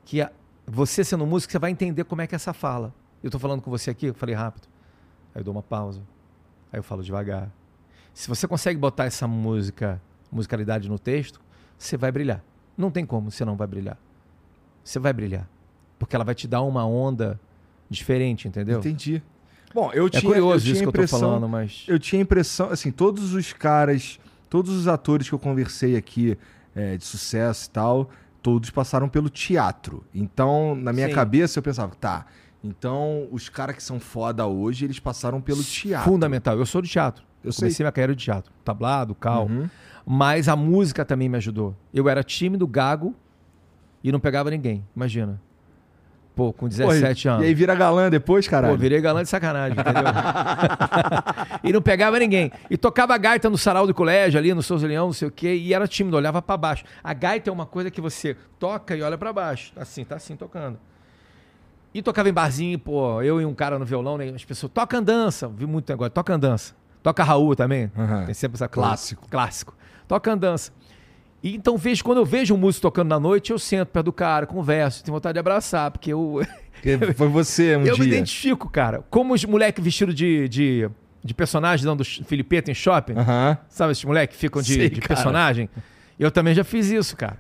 que 0.05 0.27
você 0.71 1.05
sendo 1.05 1.27
músico, 1.27 1.51
você 1.51 1.59
vai 1.59 1.71
entender 1.71 2.05
como 2.05 2.23
é 2.23 2.27
que 2.27 2.35
é 2.35 2.37
essa 2.37 2.53
fala. 2.53 2.95
Eu 3.23 3.31
tô 3.31 3.39
falando 3.39 3.61
com 3.61 3.71
você 3.71 3.91
aqui, 3.91 4.07
eu 4.07 4.15
falei 4.15 4.35
rápido. 4.35 4.69
Aí 5.35 5.41
eu 5.41 5.45
dou 5.45 5.53
uma 5.53 5.63
pausa. 5.63 6.01
Aí 6.73 6.79
eu 6.79 6.83
falo 6.83 7.03
devagar. 7.03 7.51
Se 8.15 8.29
você 8.29 8.47
consegue 8.47 8.79
botar 8.79 9.05
essa 9.05 9.27
música, 9.27 10.01
musicalidade 10.31 10.89
no 10.89 10.99
texto, 10.99 11.41
você 11.77 11.97
vai 11.97 12.13
brilhar. 12.13 12.43
Não 12.77 12.91
tem 12.91 13.05
como 13.05 13.31
você 13.31 13.45
não 13.45 13.57
vai 13.57 13.67
brilhar. 13.67 13.99
Você 14.83 14.99
vai 14.99 15.13
brilhar. 15.13 15.49
Porque 15.99 16.15
ela 16.15 16.25
vai 16.25 16.35
te 16.35 16.49
dar 16.49 16.63
uma 16.63 16.87
onda 16.87 17.39
diferente, 17.89 18.49
entendeu? 18.49 18.79
Entendi. 18.79 19.23
Bom, 19.75 19.91
eu 19.93 20.07
É 20.07 20.11
tinha, 20.11 20.23
curioso 20.23 20.67
eu 20.69 20.73
isso 20.73 20.83
que 20.83 20.89
eu 20.89 20.93
tô 20.93 21.07
falando, 21.07 21.49
mas. 21.49 21.85
Eu 21.87 21.99
tinha 21.99 22.21
a 22.21 22.23
impressão, 22.23 22.71
assim, 22.71 22.91
todos 22.91 23.35
os 23.35 23.53
caras, 23.53 24.19
todos 24.49 24.75
os 24.75 24.89
atores 24.89 25.29
que 25.29 25.35
eu 25.35 25.39
conversei 25.39 25.97
aqui 25.97 26.39
é, 26.75 26.97
de 26.97 27.05
sucesso 27.05 27.69
e 27.69 27.71
tal, 27.71 28.11
todos 28.43 28.71
passaram 28.71 29.09
pelo 29.09 29.29
teatro. 29.29 30.05
Então, 30.15 30.75
na 30.75 30.93
minha 30.93 31.09
Sim. 31.09 31.15
cabeça, 31.15 31.59
eu 31.59 31.63
pensava, 31.63 31.95
tá, 31.95 32.27
então 32.63 33.27
os 33.31 33.49
caras 33.49 33.77
que 33.77 33.83
são 33.83 33.99
foda 33.99 34.47
hoje, 34.47 34.85
eles 34.85 34.99
passaram 34.99 35.41
pelo 35.41 35.63
teatro. 35.63 36.11
Fundamental. 36.11 36.59
Eu 36.59 36.67
sou 36.67 36.83
do 36.83 36.89
teatro. 36.89 37.25
Eu 37.43 37.49
Eu 37.49 37.53
sei. 37.53 37.63
comecei 37.63 37.85
minha 37.85 37.93
carreira 37.93 38.15
de 38.15 38.23
teatro. 38.25 38.53
Tablado, 38.65 39.15
cal. 39.15 39.47
Uhum. 39.47 39.69
Mas 40.05 40.49
a 40.49 40.57
música 40.57 41.05
também 41.05 41.29
me 41.29 41.37
ajudou. 41.37 41.75
Eu 41.93 42.09
era 42.09 42.23
tímido, 42.23 42.67
gago 42.67 43.15
e 44.05 44.11
não 44.13 44.21
pegava 44.21 44.51
ninguém. 44.51 44.85
Imagina. 44.95 45.41
Pô, 46.35 46.53
com 46.53 46.67
Pô, 46.67 46.69
17 46.69 47.29
anos. 47.29 47.45
E 47.45 47.49
aí 47.49 47.55
vira 47.55 47.75
galã 47.75 48.09
depois, 48.09 48.47
caralho? 48.49 48.75
Pô, 48.75 48.81
virei 48.81 49.01
galã 49.01 49.23
de 49.23 49.29
sacanagem, 49.29 49.79
entendeu? 49.79 50.05
e 51.65 51.73
não 51.73 51.83
pegava 51.83 52.19
ninguém. 52.19 52.51
E 52.71 52.77
tocava 52.77 53.17
gaita 53.19 53.51
no 53.51 53.59
sarau 53.59 53.87
do 53.87 53.93
colégio, 53.93 54.39
ali 54.39 54.55
no 54.55 54.63
Souza 54.63 54.87
Leão, 54.87 55.07
não 55.07 55.13
sei 55.13 55.29
o 55.29 55.31
quê, 55.31 55.55
e 55.55 55.75
era 55.75 55.87
tímido, 55.87 56.17
olhava 56.17 56.41
pra 56.41 56.57
baixo. 56.57 56.85
A 57.03 57.13
gaita 57.13 57.51
é 57.51 57.53
uma 57.53 57.67
coisa 57.67 57.91
que 57.91 58.01
você 58.01 58.37
toca 58.59 58.97
e 58.97 59.03
olha 59.03 59.19
pra 59.19 59.33
baixo. 59.33 59.73
Tá 59.75 59.83
assim, 59.83 60.05
tá 60.05 60.17
assim, 60.17 60.37
tocando. 60.37 60.79
E 61.93 62.01
tocava 62.01 62.29
em 62.29 62.33
barzinho, 62.33 62.79
pô, 62.79 63.21
eu 63.21 63.41
e 63.41 63.45
um 63.45 63.55
cara 63.55 63.79
no 63.79 63.85
violão, 63.85 64.17
né? 64.17 64.29
As 64.29 64.45
pessoas, 64.45 64.73
toca 64.73 64.97
andança. 64.97 65.49
Vi 65.49 65.67
muito 65.67 65.91
negócio, 65.91 66.11
toca 66.13 66.33
andança. 66.33 66.75
Toca 67.03 67.25
Raul 67.25 67.57
também. 67.57 67.91
Aham. 67.97 68.27
Tem 68.27 68.35
sempre 68.35 68.57
essa. 68.57 68.69
Clássico. 68.69 69.27
Clássico. 69.29 69.75
Toca 70.07 70.33
andança. 70.33 70.73
E 71.43 71.55
então 71.55 71.77
vejo, 71.77 72.05
quando 72.05 72.19
eu 72.19 72.25
vejo 72.25 72.55
um 72.55 72.59
músico 72.59 72.83
tocando 72.83 73.09
na 73.09 73.19
noite, 73.19 73.51
eu 73.51 73.59
sento 73.59 73.89
perto 73.89 74.07
do 74.07 74.13
cara, 74.13 74.47
converso, 74.47 75.03
tenho 75.03 75.15
vontade 75.15 75.35
de 75.35 75.41
abraçar, 75.41 75.91
porque 75.91 76.13
eu, 76.13 76.41
Foi 77.17 77.29
você 77.29 77.77
um 77.77 77.85
eu 77.87 77.97
me 77.99 78.05
dia. 78.05 78.15
identifico, 78.17 78.69
cara. 78.69 79.05
Como 79.11 79.35
os 79.35 79.45
moleques 79.45 79.83
vestidos 79.83 80.15
de, 80.15 80.49
de, 80.49 80.89
de 81.23 81.35
personagem 81.35 81.85
dando 81.85 82.05
filipeta 82.05 82.71
em 82.71 82.75
shopping. 82.75 83.15
Aham. 83.17 83.59
Sabe 83.69 83.93
esses 83.93 84.05
moleques 84.05 84.37
que 84.37 84.41
ficam 84.41 84.63
de, 84.63 84.75
Sei, 84.75 84.91
de 84.91 85.01
personagem? 85.01 85.69
Eu 86.19 86.31
também 86.31 86.55
já 86.55 86.65
fiz 86.65 86.91
isso, 86.91 87.17
cara. 87.17 87.39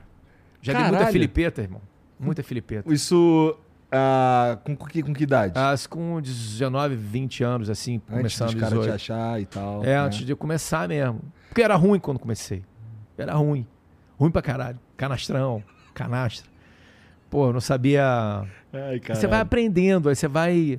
Já 0.62 0.72
dei 0.72 0.82
muita 0.82 0.98
Caralho. 0.98 1.12
filipeta, 1.12 1.62
irmão. 1.62 1.80
Muita 2.18 2.42
filipeta. 2.42 2.92
Isso 2.92 3.56
ah, 3.90 4.58
com, 4.62 4.76
com 4.76 4.86
que, 4.86 5.02
com 5.02 5.12
que 5.12 5.24
idade? 5.24 5.58
As 5.58 5.86
com 5.86 6.20
19, 6.20 6.94
20 6.94 7.42
anos, 7.42 7.70
assim, 7.70 8.00
antes 8.10 8.38
começando 8.38 8.54
caras 8.56 8.68
te 8.68 8.78
18. 8.78 8.94
achar 8.94 9.40
e 9.40 9.46
tal. 9.46 9.82
É, 9.82 9.86
né? 9.86 9.98
antes 9.98 10.24
de 10.24 10.32
eu 10.32 10.36
começar 10.36 10.88
mesmo. 10.88 11.20
Porque 11.48 11.62
era 11.62 11.74
ruim 11.74 11.98
quando 11.98 12.18
comecei. 12.18 12.62
Era 13.18 13.34
ruim. 13.34 13.66
Ruim 14.20 14.30
pra 14.30 14.42
caralho. 14.42 14.78
Canastrão, 14.98 15.64
canastra. 15.94 16.46
Pô, 17.30 17.46
eu 17.46 17.54
não 17.54 17.60
sabia. 17.60 18.44
Ai, 18.70 19.00
Você 19.08 19.26
vai 19.26 19.40
aprendendo, 19.40 20.10
aí 20.10 20.14
você 20.14 20.28
vai. 20.28 20.78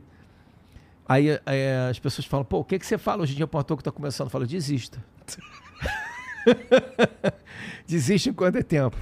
Aí 1.09 1.39
é, 1.47 1.87
as 1.89 1.97
pessoas 1.97 2.27
falam, 2.27 2.45
pô, 2.45 2.59
o 2.59 2.63
que, 2.63 2.77
que 2.77 2.85
você 2.85 2.99
fala 2.99 3.23
hoje 3.23 3.33
em 3.33 3.37
dia 3.37 3.47
pra 3.47 3.57
um 3.57 3.61
ator 3.61 3.77
que 3.77 3.83
tá 3.83 3.91
começando? 3.91 4.27
Eu 4.27 4.31
falo, 4.31 4.45
desista. 4.45 5.03
Desiste 7.87 8.29
enquanto 8.29 8.57
é 8.57 8.63
tempo. 8.63 8.95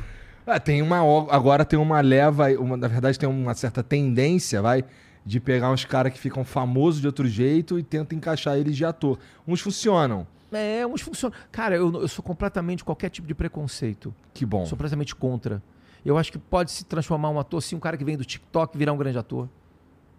Ah, 0.48 0.60
tem 0.60 0.81
uma, 0.81 1.00
agora 1.31 1.65
tem 1.65 1.77
uma 1.77 2.00
leva, 2.00 2.50
uma, 2.53 2.77
na 2.77 2.88
verdade 2.88 3.19
tem 3.19 3.27
uma 3.27 3.53
certa 3.53 3.84
tendência, 3.84 4.62
vai, 4.62 4.84
de 5.25 5.39
pegar 5.39 5.69
uns 5.69 5.86
caras 5.86 6.13
que 6.13 6.19
ficam 6.19 6.43
famosos 6.46 7.01
de 7.01 7.08
outro 7.08 7.27
jeito 7.27 7.77
e 7.77 7.84
tenta 7.84 8.15
encaixar 8.15 8.58
eles 8.58 8.75
de 8.75 8.86
ator. 8.86 9.19
Uns 9.48 9.60
funcionam. 9.62 10.25
É, 10.51 10.86
uns 10.86 11.01
funcionam. 11.01 11.36
Cara, 11.51 11.75
eu, 11.75 12.01
eu 12.01 12.08
sou 12.08 12.24
completamente 12.24 12.84
qualquer 12.84 13.10
tipo 13.10 13.27
de 13.27 13.35
preconceito. 13.35 14.14
Que 14.33 14.46
bom. 14.46 14.66
Sou 14.66 14.77
completamente 14.77 15.16
contra. 15.16 15.62
Eu 16.03 16.18
acho 16.18 16.31
que 16.31 16.38
pode 16.38 16.72
se 16.72 16.85
transformar 16.85 17.29
um 17.29 17.40
ator, 17.40 17.62
sim, 17.62 17.75
um 17.75 17.79
cara 17.79 17.98
que 17.98 18.03
vem 18.03 18.18
do 18.18 18.25
TikTok 18.25 18.77
virar 18.77 18.94
um 18.94 18.98
grande 18.98 19.18
ator. 19.18 19.48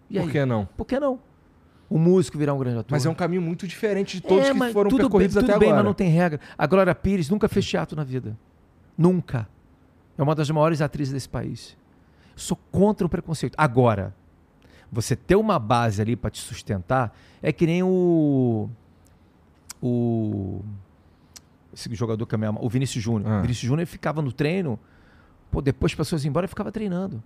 E 0.09 0.17
aí? 0.17 0.25
Por 0.25 0.31
que 0.31 0.45
não? 0.45 0.65
Por 0.77 0.85
que 0.85 0.99
não? 0.99 1.19
Um 1.89 1.97
músico 1.97 2.37
virar 2.37 2.53
um 2.53 2.59
grande 2.59 2.79
ator. 2.79 2.91
Mas 2.91 3.05
é 3.05 3.09
um 3.09 3.13
caminho 3.15 3.41
muito 3.41 3.67
diferente 3.67 4.17
de 4.17 4.21
todos 4.21 4.45
É, 4.45 4.53
que 4.53 4.71
foram 4.71 4.89
tudo 4.89 5.01
percorridos 5.01 5.35
bem, 5.35 5.43
até 5.43 5.53
tudo 5.53 5.59
bem, 5.59 5.69
agora. 5.69 5.83
mas 5.83 5.89
não 5.89 5.93
tem 5.93 6.09
regra. 6.09 6.39
A 6.57 6.65
Glória 6.65 6.95
Pires 6.95 7.29
nunca 7.29 7.49
fez 7.49 7.65
teatro 7.67 7.97
na 7.97 8.03
vida. 8.03 8.37
Nunca. 8.97 9.47
É 10.17 10.23
uma 10.23 10.35
das 10.35 10.49
maiores 10.49 10.81
atrizes 10.81 11.13
desse 11.13 11.27
país. 11.27 11.75
Sou 12.35 12.57
contra 12.71 13.05
o 13.05 13.09
preconceito. 13.09 13.55
Agora, 13.57 14.15
você 14.91 15.15
ter 15.15 15.35
uma 15.35 15.57
base 15.59 16.01
ali 16.01 16.15
pra 16.15 16.29
te 16.29 16.39
sustentar 16.39 17.17
é 17.41 17.51
que 17.51 17.65
nem 17.65 17.83
o. 17.83 18.69
O. 19.81 20.61
Esse 21.73 21.93
jogador 21.95 22.25
que 22.25 22.35
é 22.35 22.37
minha, 22.37 22.51
o 22.51 22.69
Vinícius 22.69 23.03
Júnior. 23.03 23.31
Ah. 23.31 23.39
O 23.39 23.41
Vinícius 23.41 23.65
Júnior 23.65 23.79
ele 23.79 23.85
ficava 23.85 24.21
no 24.21 24.31
treino, 24.31 24.77
pô, 25.49 25.61
depois 25.61 25.91
as 25.91 25.95
pessoas 25.95 26.23
iam 26.23 26.29
embora, 26.29 26.45
ele 26.45 26.49
ficava 26.49 26.71
treinando. 26.71 27.23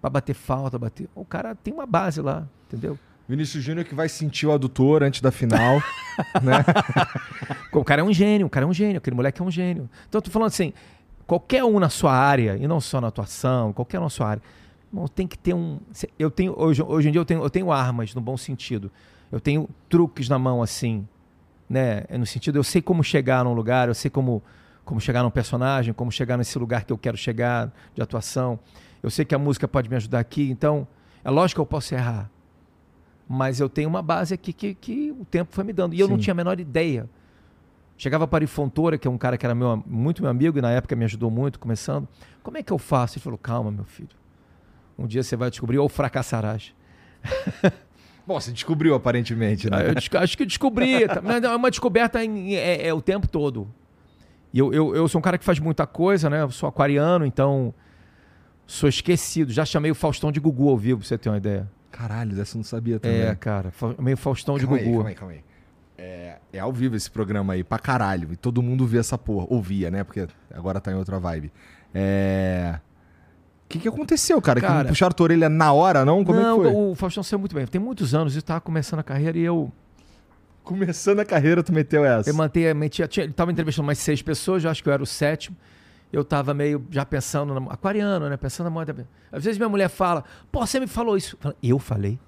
Pra 0.00 0.10
bater 0.10 0.34
falta, 0.34 0.78
bater. 0.78 1.08
O 1.14 1.24
cara 1.24 1.54
tem 1.54 1.72
uma 1.72 1.86
base 1.86 2.20
lá, 2.20 2.46
entendeu? 2.66 2.98
Vinícius 3.28 3.62
Júnior 3.62 3.86
que 3.86 3.94
vai 3.94 4.08
sentir 4.08 4.46
o 4.46 4.52
adutor 4.52 5.02
antes 5.02 5.20
da 5.20 5.30
final, 5.30 5.80
né? 6.42 6.64
O 7.72 7.84
cara 7.84 8.00
é 8.00 8.04
um 8.04 8.12
gênio, 8.12 8.46
o 8.46 8.50
cara 8.50 8.66
é 8.66 8.68
um 8.68 8.74
gênio, 8.74 8.98
aquele 8.98 9.14
moleque 9.14 9.40
é 9.40 9.44
um 9.44 9.50
gênio. 9.50 9.88
Então 10.08 10.18
eu 10.18 10.22
tô 10.22 10.30
falando 10.30 10.48
assim, 10.48 10.72
qualquer 11.26 11.62
um 11.62 11.78
na 11.78 11.88
sua 11.88 12.12
área, 12.12 12.56
e 12.60 12.66
não 12.66 12.80
só 12.80 13.00
na 13.00 13.06
atuação, 13.06 13.72
qualquer 13.72 14.00
um 14.00 14.02
na 14.02 14.10
sua 14.10 14.30
área, 14.30 14.42
irmão, 14.92 15.06
tem 15.06 15.28
que 15.28 15.38
ter 15.38 15.54
um. 15.54 15.78
Eu 16.18 16.28
tenho, 16.28 16.54
hoje, 16.58 16.82
hoje 16.82 17.08
em 17.08 17.12
dia 17.12 17.20
eu 17.20 17.24
tenho, 17.24 17.42
eu 17.42 17.50
tenho 17.50 17.70
armas 17.70 18.14
no 18.14 18.20
bom 18.20 18.36
sentido. 18.36 18.90
Eu 19.30 19.38
tenho 19.38 19.68
truques 19.88 20.28
na 20.28 20.38
mão, 20.38 20.60
assim, 20.60 21.06
né? 21.70 22.02
No 22.18 22.26
sentido, 22.26 22.58
eu 22.58 22.64
sei 22.64 22.82
como 22.82 23.04
chegar 23.04 23.44
num 23.44 23.52
lugar, 23.54 23.86
eu 23.86 23.94
sei 23.94 24.10
como, 24.10 24.42
como 24.84 25.00
chegar 25.00 25.22
num 25.22 25.30
personagem, 25.30 25.94
como 25.94 26.10
chegar 26.10 26.36
nesse 26.36 26.58
lugar 26.58 26.84
que 26.84 26.92
eu 26.92 26.98
quero 26.98 27.16
chegar 27.16 27.72
de 27.94 28.02
atuação. 28.02 28.58
Eu 29.00 29.08
sei 29.08 29.24
que 29.24 29.36
a 29.36 29.38
música 29.38 29.68
pode 29.68 29.88
me 29.88 29.94
ajudar 29.94 30.18
aqui, 30.18 30.50
então 30.50 30.88
é 31.22 31.30
lógico 31.30 31.58
que 31.58 31.60
eu 31.60 31.66
posso 31.66 31.94
errar. 31.94 32.28
Mas 33.28 33.60
eu 33.60 33.68
tenho 33.68 33.88
uma 33.88 34.02
base 34.02 34.34
aqui 34.34 34.52
que, 34.52 34.74
que 34.74 35.12
o 35.12 35.24
tempo 35.24 35.54
foi 35.54 35.62
me 35.62 35.72
dando. 35.72 35.94
E 35.94 36.00
eu 36.00 36.08
não 36.08 36.16
Sim. 36.16 36.22
tinha 36.22 36.32
a 36.32 36.34
menor 36.34 36.58
ideia. 36.58 37.08
Chegava 37.96 38.26
para 38.26 38.44
Fontoura, 38.48 38.98
que 38.98 39.06
é 39.06 39.10
um 39.10 39.18
cara 39.18 39.38
que 39.38 39.46
era 39.46 39.54
meu, 39.54 39.80
muito 39.86 40.22
meu 40.22 40.30
amigo 40.30 40.58
e 40.58 40.60
na 40.60 40.72
época 40.72 40.96
me 40.96 41.04
ajudou 41.04 41.30
muito, 41.30 41.60
começando. 41.60 42.08
Como 42.42 42.58
é 42.58 42.62
que 42.62 42.72
eu 42.72 42.78
faço? 42.78 43.16
Ele 43.18 43.22
falou, 43.22 43.38
calma, 43.38 43.70
meu 43.70 43.84
filho. 43.84 44.08
Um 44.98 45.06
dia 45.06 45.22
você 45.22 45.36
vai 45.36 45.50
descobrir 45.50 45.78
ou 45.78 45.88
fracassarás. 45.88 46.74
Bom, 48.30 48.40
você 48.40 48.52
descobriu 48.52 48.94
aparentemente, 48.94 49.66
Ah, 49.72 49.78
né? 49.78 49.88
eu 49.88 49.94
desco- 49.96 50.16
acho 50.16 50.36
que 50.36 50.44
eu 50.44 50.46
descobri. 50.46 51.04
tá? 51.08 51.20
Mas 51.20 51.42
é 51.42 51.48
uma 51.48 51.68
descoberta 51.68 52.24
em- 52.24 52.54
é, 52.54 52.86
é 52.86 52.94
o 52.94 53.02
tempo 53.02 53.26
todo. 53.26 53.66
E 54.54 54.58
eu, 54.60 54.72
eu, 54.72 54.94
eu 54.94 55.08
sou 55.08 55.18
um 55.18 55.22
cara 55.22 55.36
que 55.36 55.44
faz 55.44 55.58
muita 55.58 55.84
coisa, 55.84 56.30
né? 56.30 56.42
Eu 56.42 56.50
sou 56.52 56.68
aquariano, 56.68 57.26
então 57.26 57.74
sou 58.68 58.88
esquecido. 58.88 59.50
Já 59.52 59.64
chamei 59.64 59.90
o 59.90 59.96
Faustão 59.96 60.30
de 60.30 60.38
Gugu 60.38 60.68
ao 60.68 60.76
vivo, 60.78 61.00
pra 61.00 61.08
você 61.08 61.18
ter 61.18 61.28
uma 61.28 61.38
ideia. 61.38 61.68
Caralho, 61.90 62.36
dessa 62.36 62.54
eu 62.56 62.58
não 62.58 62.64
sabia 62.64 63.00
também. 63.00 63.20
É, 63.22 63.34
cara. 63.34 63.72
Meio 63.98 64.16
Faustão 64.16 64.56
de 64.56 64.60
calma 64.64 64.76
aí, 64.76 64.84
Gugu. 64.84 64.94
calma 64.98 65.08
aí, 65.08 65.14
calma 65.16 65.32
aí. 65.34 65.40
É, 65.98 66.36
é 66.52 66.58
ao 66.60 66.72
vivo 66.72 66.94
esse 66.94 67.10
programa 67.10 67.54
aí, 67.54 67.64
pra 67.64 67.80
caralho. 67.80 68.32
E 68.32 68.36
todo 68.36 68.62
mundo 68.62 68.86
vê 68.86 68.98
essa 68.98 69.18
porra. 69.18 69.46
Ouvia, 69.50 69.90
né? 69.90 70.04
Porque 70.04 70.28
agora 70.54 70.80
tá 70.80 70.92
em 70.92 70.94
outra 70.94 71.18
vibe. 71.18 71.50
É. 71.92 72.78
O 73.70 73.72
que, 73.72 73.78
que 73.78 73.88
aconteceu, 73.88 74.42
cara? 74.42 74.60
Que 74.60 74.66
Cara- 74.66 74.82
não 74.82 74.88
puxaram 74.88 75.10
a 75.10 75.14
tua 75.14 75.24
orelha 75.26 75.48
na 75.48 75.72
hora, 75.72 76.04
não? 76.04 76.24
Como 76.24 76.40
não, 76.40 76.60
é 76.60 76.64
que 76.64 76.72
foi? 76.72 76.82
o 76.90 76.94
Faustão 76.96 77.22
saiu 77.22 77.38
muito 77.38 77.54
bem. 77.54 77.64
Tem 77.68 77.80
muitos 77.80 78.16
anos, 78.16 78.34
eu 78.34 78.42
tava 78.42 78.60
começando 78.60 78.98
a 78.98 79.04
carreira 79.04 79.38
e 79.38 79.42
eu. 79.42 79.70
Começando 80.64 81.20
a 81.20 81.24
carreira, 81.24 81.62
tu 81.62 81.72
meteu 81.72 82.04
essa. 82.04 82.28
Eu 82.28 82.34
mantei, 82.34 82.64
tinha, 82.88 83.06
tinha, 83.06 83.22
ele 83.22 83.32
tava 83.32 83.52
entrevistando 83.52 83.86
mais 83.86 83.98
seis 83.98 84.20
pessoas, 84.22 84.64
eu 84.64 84.70
acho 84.72 84.82
que 84.82 84.88
eu 84.88 84.92
era 84.92 85.00
o 85.00 85.06
sétimo. 85.06 85.56
Eu 86.12 86.24
tava 86.24 86.52
meio 86.52 86.84
já 86.90 87.06
pensando, 87.06 87.54
na, 87.54 87.72
aquariano, 87.72 88.28
né? 88.28 88.36
Pensando 88.36 88.64
na 88.64 88.70
moeda. 88.70 89.06
Às 89.30 89.44
vezes 89.44 89.56
minha 89.56 89.68
mulher 89.68 89.88
fala, 89.88 90.24
pô, 90.50 90.66
você 90.66 90.80
me 90.80 90.88
falou 90.88 91.16
isso. 91.16 91.36
Eu 91.36 91.38
falo, 91.40 91.56
Eu 91.62 91.78
falei. 91.78 92.18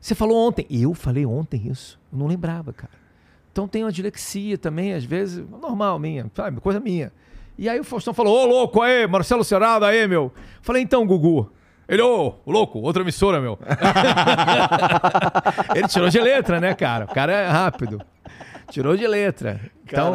Você 0.00 0.14
falou 0.14 0.48
ontem. 0.48 0.66
Eu 0.70 0.94
falei 0.94 1.26
ontem 1.26 1.68
isso. 1.68 2.00
Eu 2.10 2.18
não 2.18 2.26
lembrava, 2.26 2.72
cara. 2.72 2.92
Então 3.52 3.68
tem 3.68 3.84
uma 3.84 3.92
dilexia 3.92 4.56
também, 4.56 4.94
às 4.94 5.04
vezes, 5.04 5.46
normal 5.46 5.98
minha, 5.98 6.30
sabe? 6.34 6.58
Coisa 6.58 6.80
minha. 6.80 7.12
E 7.58 7.68
aí 7.68 7.80
o 7.80 7.84
Faustão 7.84 8.12
falou, 8.12 8.42
ô 8.42 8.46
louco 8.46 8.82
aí, 8.82 9.06
Marcelo 9.06 9.44
Serrado 9.44 9.84
aí, 9.84 10.06
meu. 10.06 10.32
Falei, 10.60 10.82
então, 10.82 11.06
Gugu. 11.06 11.50
Ele, 11.88 12.02
ô, 12.02 12.34
louco, 12.46 12.80
outra 12.80 13.02
emissora, 13.02 13.40
meu. 13.40 13.58
Ele 15.74 15.88
tirou 15.88 16.08
de 16.08 16.20
letra, 16.20 16.60
né, 16.60 16.74
cara? 16.74 17.04
O 17.04 17.08
cara 17.08 17.32
é 17.32 17.48
rápido. 17.48 18.00
Tirou 18.70 18.96
de 18.96 19.06
letra. 19.06 19.60
Então, 19.84 20.14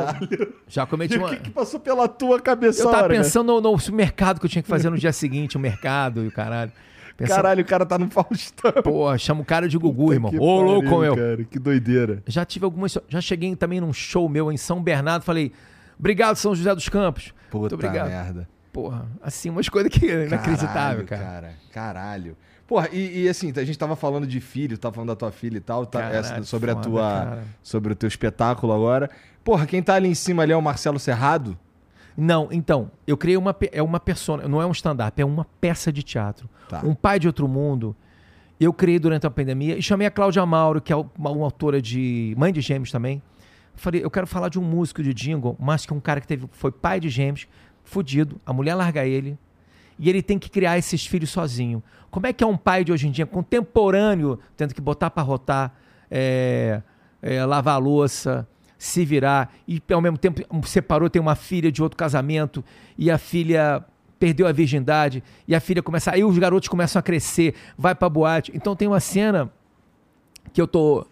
já 0.67 0.86
cometi 0.86 1.15
E 1.15 1.17
uma. 1.17 1.27
o 1.27 1.30
que, 1.32 1.38
que 1.38 1.49
passou 1.51 1.80
pela 1.80 2.08
tua 2.08 2.39
cabeça 2.41 2.82
Eu 2.82 2.86
tava 2.88 2.97
hora, 2.97 3.08
cara? 3.08 3.23
pensando 3.23 3.62
no, 3.62 3.77
no 3.77 3.93
mercado 3.93 4.39
que 4.39 4.45
eu 4.45 4.49
tinha 4.49 4.62
que 4.62 4.67
fazer 4.67 4.89
no 4.89 4.97
dia 4.97 5.13
seguinte, 5.13 5.56
o 5.56 5.60
mercado 5.60 6.23
e 6.23 6.27
o 6.27 6.32
caralho. 6.32 6.71
Pensando, 7.15 7.36
Caralho, 7.36 7.62
o 7.62 7.65
cara 7.65 7.86
tá 7.86 7.97
no 7.97 8.10
Faustão. 8.10 8.71
Pô, 8.84 9.15
chama 9.17 9.41
o 9.41 9.45
cara 9.45 9.69
de 9.69 9.77
Gugu, 9.77 10.12
irmão. 10.12 10.32
Que 10.32 10.39
Ô, 10.39 10.62
louco, 10.62 10.99
meu. 10.99 11.15
Cara, 11.15 11.43
que 11.45 11.60
doideira. 11.60 12.21
Já 12.27 12.43
tive 12.43 12.65
algumas. 12.65 12.97
Já 13.08 13.21
cheguei 13.21 13.56
também 13.56 13.80
num 13.80 13.93
show 13.93 14.27
meu 14.27 14.51
em 14.51 14.58
São 14.58 14.82
Bernardo, 14.82 15.23
falei, 15.23 15.51
obrigado, 16.02 16.36
São 16.36 16.54
José 16.54 16.76
dos 16.76 16.90
Campos. 16.90 17.34
Puta 17.50 17.60
Muito 17.62 17.76
obrigado. 17.76 18.10
merda. 18.10 18.50
Porra, 18.74 19.06
assim, 19.22 19.50
umas 19.50 19.68
coisas 19.70 19.90
que 19.92 20.06
é 20.10 20.28
inacreditável, 20.28 21.06
Caralho, 21.06 21.32
cara. 21.32 21.54
Caralho. 21.74 22.38
Porra, 22.68 22.88
e, 22.92 23.24
e 23.24 23.30
assim, 23.30 23.52
a 23.56 23.64
gente 23.66 23.78
tava 23.78 23.96
falando 23.98 24.26
de 24.26 24.40
filho, 24.40 24.78
tava 24.78 24.96
falando 24.96 25.10
da 25.10 25.16
tua 25.16 25.32
filha 25.32 25.58
e 25.58 25.62
tal, 25.62 25.86
tá, 25.86 26.00
Caralho, 26.00 26.18
essa- 26.18 26.44
sobre 26.44 26.72
a 26.72 26.76
foda, 26.76 26.88
tua. 26.90 27.02
cara. 27.02 27.44
Sobre 27.62 27.92
o 27.94 27.96
teu 27.96 28.08
espetáculo 28.08 28.72
agora. 28.74 29.10
Porra, 29.44 29.66
quem 29.66 29.82
tá 29.84 29.96
ali 29.96 30.08
em 30.08 30.14
cima 30.16 30.44
ali 30.44 30.54
é 30.54 30.56
o 30.56 30.62
Marcelo 30.62 30.98
Serrado? 31.00 31.58
Não, 32.16 32.48
então, 32.52 32.92
eu 33.08 33.18
criei 33.18 33.36
uma. 33.38 33.56
É 33.72 33.82
uma 33.82 34.00
persona, 34.00 34.48
não 34.48 34.62
é 34.62 34.66
um 34.66 34.72
stand-up, 34.72 35.22
é 35.22 35.26
uma 35.26 35.46
peça 35.60 35.92
de 35.92 36.04
teatro. 36.04 36.50
Tá. 36.70 36.82
Um 36.84 36.94
pai 36.94 37.20
de 37.20 37.28
outro 37.28 37.48
mundo. 37.48 37.96
Eu 38.60 38.72
criei 38.72 39.00
durante 39.00 39.26
a 39.26 39.32
pandemia 39.32 39.76
e 39.78 39.82
chamei 39.82 40.06
a 40.06 40.12
Cláudia 40.12 40.46
Mauro, 40.46 40.80
que 40.80 40.94
é 40.94 40.96
uma, 40.96 41.10
uma 41.32 41.46
autora 41.46 41.82
de 41.82 42.36
Mãe 42.38 42.54
de 42.54 42.62
Gêmeos 42.62 42.92
também. 42.92 43.22
Falei, 43.75 44.03
eu 44.03 44.12
quero 44.12 44.27
falar 44.27 44.49
de 44.49 44.60
um 44.60 44.63
músico 44.63 45.01
de 45.01 45.13
jingle, 45.13 45.55
mas 45.60 45.86
que 45.86 45.93
um 45.93 45.99
cara 45.99 46.21
que 46.21 46.27
teve, 46.27 46.47
foi 46.51 46.71
pai 46.71 46.99
de 46.99 47.10
gêmeos, 47.10 47.47
fudido, 47.84 48.39
a 48.45 48.53
mulher 48.53 48.75
larga 48.75 49.05
ele, 49.05 49.38
e 49.97 50.10
ele 50.10 50.21
tem 50.21 50.38
que 50.38 50.49
criar 50.49 50.77
esses 50.77 51.05
filhos 51.05 51.29
sozinho. 51.29 51.84
Como 52.10 52.27
é 52.27 52.34
que 52.34 52.43
é 52.43 52.47
um 52.47 52.57
pai 52.57 52.84
de 52.84 52.91
hoje 52.91 53.07
em 53.07 53.12
dia, 53.12 53.25
contemporâneo, 53.25 54.39
tendo 54.55 54.73
que 54.73 54.81
botar 54.81 55.10
para 55.10 55.23
rotar, 55.23 55.73
é, 56.10 56.81
é, 57.21 57.45
lavar 57.45 57.75
a 57.75 57.77
louça, 57.77 58.47
se 58.77 59.05
virar, 59.05 59.53
e 59.67 59.81
ao 59.91 60.01
mesmo 60.01 60.17
tempo 60.17 60.43
separou, 60.67 61.10
tem 61.10 61.21
uma 61.21 61.36
filha 61.36 61.71
de 61.71 61.81
outro 61.84 61.97
casamento, 61.97 62.63
e 62.97 63.12
a 63.12 63.17
filha 63.17 63.86
perdeu 64.19 64.47
a 64.47 64.51
virgindade, 64.51 65.23
e 65.47 65.55
a 65.55 65.60
filha 65.60 65.81
começa. 65.81 66.12
Aí 66.12 66.23
os 66.23 66.38
garotos 66.38 66.69
começam 66.69 66.99
a 66.99 67.03
crescer, 67.03 67.55
vai 67.75 67.95
pra 67.95 68.07
boate. 68.07 68.51
Então 68.53 68.75
tem 68.75 68.88
uma 68.88 68.99
cena 68.99 69.51
que 70.53 70.62
eu 70.62 70.67
tô. 70.67 71.07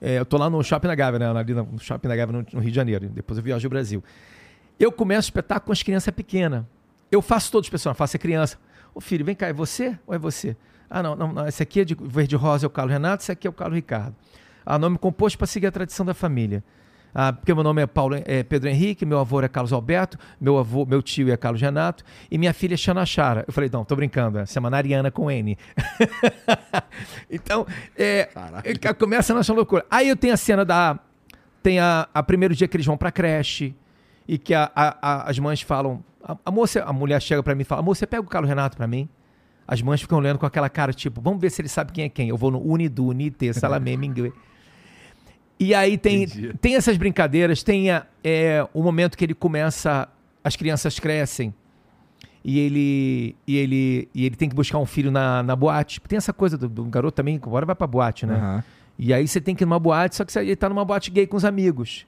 É, 0.00 0.18
eu 0.18 0.24
tô 0.24 0.38
lá 0.38 0.48
no 0.48 0.62
Shopping 0.62 0.88
da 0.88 0.94
Gávea, 0.94 1.18
né? 1.18 1.38
Ali 1.38 1.52
no 1.52 1.78
Shopping 1.78 2.08
da 2.08 2.16
Gávea, 2.16 2.44
no, 2.52 2.60
Rio 2.60 2.70
de 2.70 2.76
Janeiro. 2.76 3.08
Depois 3.08 3.36
eu 3.36 3.44
viajo 3.44 3.66
ao 3.66 3.70
Brasil. 3.70 4.02
Eu 4.78 4.90
começo 4.90 5.26
o 5.26 5.30
espetáculo 5.30 5.66
com 5.66 5.72
as 5.72 5.82
crianças 5.82 6.14
pequenas. 6.14 6.64
Eu 7.12 7.20
faço 7.20 7.52
todos 7.52 7.66
os 7.66 7.70
personagens, 7.70 7.98
faço 7.98 8.16
a 8.16 8.18
criança. 8.18 8.58
Ô 8.94 9.00
filho, 9.00 9.24
vem 9.24 9.34
cá, 9.34 9.48
é 9.48 9.52
você 9.52 9.98
ou 10.06 10.14
é 10.14 10.18
você? 10.18 10.56
Ah, 10.88 11.02
não, 11.02 11.14
não, 11.14 11.32
não. 11.32 11.46
Esse 11.46 11.62
aqui 11.62 11.80
é 11.80 11.84
de 11.84 11.94
verde 11.94 12.34
rosa, 12.34 12.64
é 12.64 12.68
o 12.68 12.70
Carlos 12.70 12.92
Renato, 12.92 13.22
esse 13.22 13.30
aqui 13.30 13.46
é 13.46 13.50
o 13.50 13.52
Carlos 13.52 13.76
Ricardo. 13.76 14.16
Ah, 14.64 14.78
nome 14.78 14.96
composto 14.98 15.36
para 15.36 15.46
seguir 15.46 15.66
a 15.66 15.72
tradição 15.72 16.04
da 16.06 16.14
família. 16.14 16.64
Ah, 17.14 17.32
porque 17.32 17.52
meu 17.52 17.64
nome 17.64 17.82
é 17.82 17.86
Paulo 17.86 18.16
é 18.24 18.42
Pedro 18.42 18.68
Henrique, 18.68 19.04
meu 19.04 19.18
avô 19.18 19.40
é 19.40 19.48
Carlos 19.48 19.72
Alberto, 19.72 20.18
meu 20.40 20.58
avô, 20.58 20.86
meu 20.86 21.02
tio 21.02 21.32
é 21.32 21.36
Carlos 21.36 21.60
Renato 21.60 22.04
e 22.30 22.38
minha 22.38 22.52
filha 22.52 22.74
é 22.74 22.76
Xana 22.76 23.04
Chara. 23.04 23.44
Eu 23.46 23.52
falei, 23.52 23.68
não, 23.72 23.84
tô 23.84 23.96
brincando, 23.96 24.38
é 24.38 24.46
chama 24.46 24.70
Nariana 24.70 25.10
com 25.10 25.30
N. 25.30 25.58
então, 27.30 27.66
é, 27.96 28.28
começa 28.98 29.32
a 29.32 29.36
nossa 29.36 29.52
loucura. 29.52 29.84
Aí 29.90 30.08
eu 30.08 30.16
tenho 30.16 30.34
a 30.34 30.36
cena 30.36 30.64
da 30.64 30.98
tem 31.62 31.78
a, 31.78 32.08
a 32.14 32.22
primeiro 32.22 32.54
dia 32.54 32.66
que 32.66 32.76
eles 32.76 32.86
vão 32.86 32.96
para 32.96 33.10
creche 33.10 33.74
e 34.26 34.38
que 34.38 34.54
a, 34.54 34.70
a, 34.74 35.28
as 35.28 35.38
mães 35.38 35.60
falam, 35.60 36.02
a, 36.44 36.50
moça, 36.50 36.82
a 36.84 36.92
mulher 36.92 37.20
chega 37.20 37.42
para 37.42 37.54
mim 37.54 37.62
e 37.62 37.64
fala, 37.64 37.82
moça, 37.82 38.00
você 38.00 38.06
pega 38.06 38.22
o 38.22 38.26
Carlos 38.26 38.48
Renato 38.48 38.76
para 38.76 38.86
mim? 38.86 39.08
As 39.66 39.80
mães 39.82 40.00
ficam 40.00 40.18
olhando 40.18 40.38
com 40.38 40.46
aquela 40.46 40.68
cara 40.68 40.92
tipo, 40.92 41.20
vamos 41.20 41.40
ver 41.40 41.50
se 41.50 41.60
ele 41.60 41.68
sabe 41.68 41.92
quem 41.92 42.04
é 42.04 42.08
quem. 42.08 42.28
Eu 42.28 42.36
vou 42.36 42.50
no 42.50 42.60
Unidu, 42.60 43.06
Unite, 43.06 43.52
Salamé, 43.54 43.96
Mingue. 43.96 44.32
E 45.60 45.74
aí 45.74 45.98
tem, 45.98 46.26
tem 46.58 46.74
essas 46.74 46.96
brincadeiras, 46.96 47.62
tem 47.62 47.90
a, 47.90 48.06
é, 48.24 48.66
o 48.72 48.82
momento 48.82 49.16
que 49.18 49.22
ele 49.22 49.34
começa, 49.34 50.08
as 50.42 50.56
crianças 50.56 50.98
crescem 50.98 51.54
e 52.42 52.58
ele, 52.58 53.36
e 53.46 53.58
ele, 53.58 54.08
e 54.14 54.24
ele 54.24 54.36
tem 54.36 54.48
que 54.48 54.54
buscar 54.54 54.78
um 54.78 54.86
filho 54.86 55.10
na, 55.10 55.42
na 55.42 55.54
boate. 55.54 56.00
Tem 56.00 56.16
essa 56.16 56.32
coisa 56.32 56.56
do, 56.56 56.66
do 56.66 56.84
garoto 56.84 57.14
também, 57.14 57.36
agora 57.36 57.66
vai 57.66 57.74
pra 57.74 57.86
boate, 57.86 58.24
né? 58.24 58.36
Uhum. 58.36 58.62
E 58.98 59.12
aí 59.12 59.28
você 59.28 59.38
tem 59.38 59.54
que 59.54 59.62
ir 59.62 59.66
numa 59.66 59.78
boate, 59.78 60.16
só 60.16 60.24
que 60.24 60.38
ele 60.38 60.56
tá 60.56 60.66
numa 60.66 60.84
boate 60.84 61.10
gay 61.10 61.26
com 61.26 61.36
os 61.36 61.44
amigos. 61.44 62.06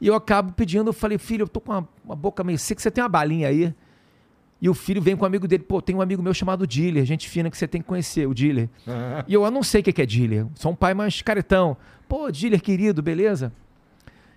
E 0.00 0.08
eu 0.08 0.14
acabo 0.16 0.52
pedindo, 0.52 0.88
eu 0.88 0.92
falei, 0.92 1.16
filho, 1.16 1.44
eu 1.44 1.48
tô 1.48 1.60
com 1.60 1.70
uma, 1.70 1.88
uma 2.04 2.16
boca 2.16 2.42
meio 2.42 2.58
seca, 2.58 2.80
você 2.80 2.90
tem 2.90 3.04
uma 3.04 3.08
balinha 3.08 3.46
aí? 3.46 3.72
E 4.60 4.68
o 4.68 4.74
filho 4.74 5.00
vem 5.00 5.16
com 5.16 5.24
um 5.24 5.26
amigo 5.26 5.48
dele, 5.48 5.62
pô, 5.62 5.80
tem 5.80 5.96
um 5.96 6.02
amigo 6.02 6.22
meu 6.22 6.34
chamado 6.34 6.66
Diller, 6.66 7.04
gente 7.06 7.28
fina 7.28 7.50
que 7.50 7.56
você 7.56 7.66
tem 7.66 7.80
que 7.80 7.88
conhecer, 7.88 8.26
o 8.28 8.34
Diller. 8.34 8.68
E 9.26 9.34
eu, 9.34 9.44
eu 9.44 9.50
não 9.50 9.62
sei 9.62 9.80
o 9.80 9.84
que 9.84 10.02
é 10.02 10.06
Diller, 10.06 10.46
sou 10.54 10.72
um 10.72 10.74
pai 10.74 10.92
mais 10.92 11.22
caretão. 11.22 11.76
Pô, 12.08 12.30
Diller, 12.30 12.60
querido, 12.60 13.02
beleza? 13.02 13.52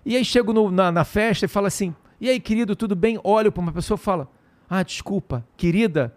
E 0.04 0.16
aí 0.16 0.24
chego 0.24 0.52
no, 0.52 0.70
na, 0.70 0.90
na, 0.92 1.04
festa 1.04 1.44
e 1.44 1.48
falo 1.48 1.66
assim, 1.66 1.94
e 2.20 2.28
aí, 2.28 2.40
querido, 2.40 2.76
tudo 2.76 2.94
bem? 2.94 3.18
Olho 3.22 3.50
para 3.50 3.60
uma 3.60 3.72
pessoa 3.72 3.96
e 3.96 4.00
falo, 4.00 4.28
ah, 4.68 4.82
desculpa, 4.82 5.46
querida? 5.56 6.14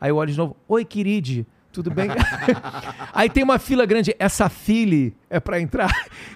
Aí 0.00 0.10
eu 0.10 0.16
olho 0.16 0.30
de 0.30 0.38
novo, 0.38 0.56
oi, 0.68 0.84
queride, 0.84 1.46
tudo 1.72 1.90
bem? 1.90 2.08
aí 3.12 3.28
tem 3.28 3.42
uma 3.42 3.58
fila 3.58 3.86
grande, 3.86 4.14
essa 4.18 4.48
file 4.48 5.16
é 5.28 5.40
para 5.40 5.60
entrar. 5.60 5.90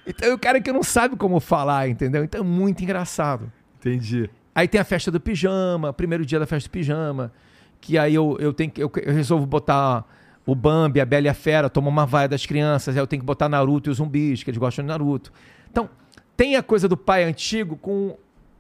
Então 0.06 0.35
o 0.35 0.38
cara 0.38 0.61
que 0.61 0.72
não 0.72 0.82
sabe 0.82 1.16
como 1.16 1.38
falar, 1.38 1.88
entendeu? 1.88 2.24
Então 2.24 2.40
é 2.40 2.44
muito 2.44 2.82
engraçado. 2.82 3.52
Entendi. 3.78 4.30
Aí 4.54 4.68
tem 4.68 4.80
a 4.80 4.84
festa 4.84 5.10
do 5.10 5.20
pijama, 5.20 5.92
primeiro 5.92 6.26
dia 6.26 6.38
da 6.38 6.46
festa 6.46 6.68
do 6.68 6.72
pijama, 6.72 7.32
que 7.80 7.96
aí 7.96 8.14
eu, 8.14 8.36
eu 8.38 8.52
tenho 8.52 8.70
que 8.70 8.82
eu, 8.82 8.90
eu 9.02 9.12
resolvo 9.12 9.46
botar 9.46 10.04
o 10.44 10.54
Bambi, 10.54 11.00
a 11.00 11.06
Bela 11.06 11.26
e 11.26 11.28
a 11.28 11.34
Fera, 11.34 11.70
toma 11.70 11.88
uma 11.88 12.04
vaia 12.04 12.28
das 12.28 12.44
crianças, 12.44 12.96
aí 12.96 13.02
eu 13.02 13.06
tenho 13.06 13.20
que 13.20 13.26
botar 13.26 13.48
Naruto 13.48 13.88
e 13.88 13.90
os 13.90 13.98
zumbis, 13.98 14.42
que 14.42 14.50
eles 14.50 14.58
gostam 14.58 14.84
de 14.84 14.88
Naruto. 14.88 15.32
Então, 15.70 15.88
tem 16.36 16.56
a 16.56 16.62
coisa 16.62 16.88
do 16.88 16.96
pai 16.96 17.24
antigo 17.24 17.76
com 17.76 18.16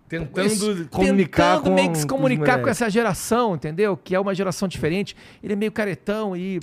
tentando 0.08 0.46
isso, 0.46 0.88
comunicar 0.90 1.56
tentando 1.56 1.70
com 1.70 1.74
meio 1.74 1.90
que 1.90 1.98
se 1.98 2.06
comunicar 2.06 2.58
com, 2.58 2.64
com 2.64 2.70
essa 2.70 2.88
geração, 2.88 3.54
entendeu? 3.54 3.96
Que 3.96 4.14
é 4.14 4.20
uma 4.20 4.34
geração 4.34 4.68
diferente. 4.68 5.16
Ele 5.42 5.54
é 5.54 5.56
meio 5.56 5.72
caretão 5.72 6.36
e 6.36 6.60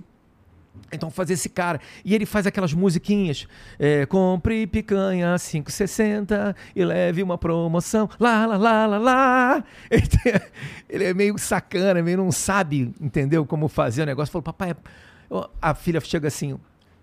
então 0.91 1.10
fazer 1.10 1.34
esse 1.34 1.49
cara. 1.49 1.79
E 2.03 2.15
ele 2.15 2.25
faz 2.25 2.45
aquelas 2.47 2.73
musiquinhas. 2.73 3.47
É, 3.77 4.05
compre 4.05 4.65
picanha 4.67 5.36
5,60 5.36 6.55
e 6.75 6.84
leve 6.84 7.21
uma 7.23 7.38
promoção. 7.38 8.10
Lá, 8.19 8.45
lá, 8.45 8.58
lá, 8.58 8.86
lá, 8.86 8.97
lá. 8.97 9.63
Ele, 10.89 11.03
é 11.03 11.13
meio 11.13 11.38
sacana, 11.38 12.01
meio 12.01 12.17
não 12.17 12.32
sabe, 12.32 12.93
entendeu? 12.99 13.45
Como 13.45 13.67
fazer 13.67 14.03
o 14.03 14.05
negócio. 14.05 14.32
Falou, 14.32 14.43
papai, 14.43 14.75
a 15.62 15.73
filha 15.75 15.99
chega 16.01 16.27
assim, 16.27 16.60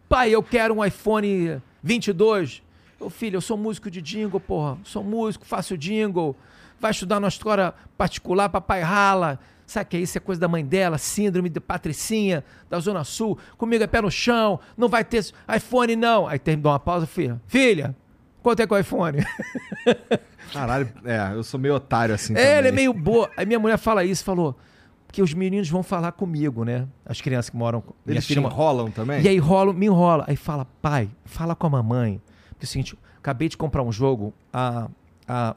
pai, 0.08 0.30
eu 0.30 0.42
quero 0.42 0.74
um 0.74 0.84
iPhone 0.84 1.62
22. 1.82 2.62
Ô 2.98 3.10
filho, 3.10 3.36
eu 3.36 3.40
sou 3.40 3.56
músico 3.56 3.90
de 3.90 4.00
jingle, 4.00 4.40
porra. 4.40 4.78
Sou 4.82 5.04
músico, 5.04 5.44
faço 5.44 5.76
jingle. 5.76 6.36
Vai 6.80 6.90
estudar 6.90 7.20
na 7.20 7.28
história 7.28 7.72
particular, 7.96 8.48
papai 8.48 8.82
rala. 8.82 9.38
Sabe 9.66 9.90
que 9.90 9.96
é 9.96 10.00
isso? 10.00 10.16
É 10.16 10.20
coisa 10.20 10.40
da 10.40 10.46
mãe 10.46 10.64
dela, 10.64 10.96
síndrome 10.96 11.48
de 11.48 11.58
Patricinha, 11.58 12.44
da 12.70 12.78
Zona 12.78 13.02
Sul. 13.02 13.36
Comigo 13.58 13.82
é 13.82 13.86
pé 13.86 14.00
no 14.00 14.10
chão, 14.10 14.60
não 14.76 14.88
vai 14.88 15.04
ter 15.04 15.26
iPhone, 15.54 15.96
não. 15.96 16.28
Aí 16.28 16.38
terminou 16.38 16.72
uma 16.72 16.78
pausa, 16.78 17.04
filha. 17.04 17.40
Filha, 17.48 17.94
quanto 18.42 18.60
é 18.60 18.66
que 18.66 18.72
é 18.72 18.76
o 18.76 18.78
iPhone? 18.78 19.18
Caralho, 20.52 20.88
é, 21.04 21.32
eu 21.34 21.42
sou 21.42 21.58
meio 21.58 21.74
otário 21.74 22.14
assim. 22.14 22.32
É, 22.34 22.36
também. 22.36 22.58
ele 22.58 22.68
é 22.68 22.72
meio 22.72 22.92
boa. 22.92 23.28
Aí 23.36 23.44
minha 23.44 23.58
mulher 23.58 23.76
fala 23.76 24.04
isso, 24.04 24.22
falou. 24.22 24.56
Porque 25.06 25.20
os 25.20 25.34
meninos 25.34 25.68
vão 25.68 25.82
falar 25.82 26.12
comigo, 26.12 26.64
né? 26.64 26.86
As 27.04 27.20
crianças 27.20 27.50
que 27.50 27.56
moram. 27.56 27.82
Eles 28.06 28.26
te 28.26 28.38
enrolam 28.38 28.90
também? 28.90 29.22
E 29.22 29.28
aí 29.28 29.38
rolam, 29.38 29.74
me 29.74 29.86
enrola. 29.86 30.24
Aí 30.28 30.36
fala, 30.36 30.64
pai, 30.80 31.10
fala 31.24 31.56
com 31.56 31.66
a 31.66 31.70
mamãe. 31.70 32.20
Porque 32.50 32.64
é 32.64 32.66
o 32.66 32.68
seguinte, 32.68 32.98
acabei 33.18 33.48
de 33.48 33.56
comprar 33.56 33.82
um 33.82 33.90
jogo 33.90 34.32
a, 34.52 34.88
a, 35.26 35.56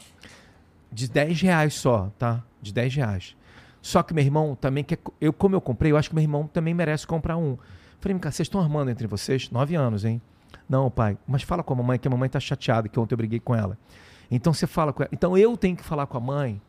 de 0.91 1.07
10 1.07 1.41
reais 1.41 1.73
só, 1.75 2.11
tá? 2.17 2.43
De 2.61 2.73
10 2.73 2.95
reais. 2.95 3.35
Só 3.81 4.03
que 4.03 4.13
meu 4.13 4.23
irmão 4.23 4.55
também 4.59 4.83
quer. 4.83 4.99
Eu, 5.19 5.31
como 5.31 5.55
eu 5.55 5.61
comprei, 5.61 5.91
eu 5.91 5.97
acho 5.97 6.09
que 6.09 6.15
meu 6.15 6.23
irmão 6.23 6.47
também 6.47 6.73
merece 6.73 7.07
comprar 7.07 7.37
um. 7.37 7.57
Falei, 7.99 8.17
cara, 8.19 8.31
vocês 8.31 8.45
estão 8.45 8.61
armando 8.61 8.91
entre 8.91 9.07
vocês? 9.07 9.49
Nove 9.49 9.75
anos, 9.75 10.05
hein? 10.05 10.21
Não, 10.67 10.89
pai, 10.89 11.17
mas 11.27 11.43
fala 11.43 11.63
com 11.63 11.73
a 11.73 11.77
mamãe, 11.77 11.97
que 11.97 12.07
a 12.07 12.11
mamãe 12.11 12.29
tá 12.29 12.39
chateada, 12.39 12.87
que 12.87 12.99
ontem 12.99 13.13
eu 13.13 13.17
briguei 13.17 13.39
com 13.39 13.55
ela. 13.55 13.77
Então 14.29 14.53
você 14.53 14.67
fala 14.67 14.93
com 14.93 15.03
ela. 15.03 15.09
Então 15.11 15.37
eu 15.37 15.57
tenho 15.57 15.75
que 15.75 15.83
falar 15.83 16.05
com 16.05 16.17
a 16.17 16.21
mãe. 16.21 16.61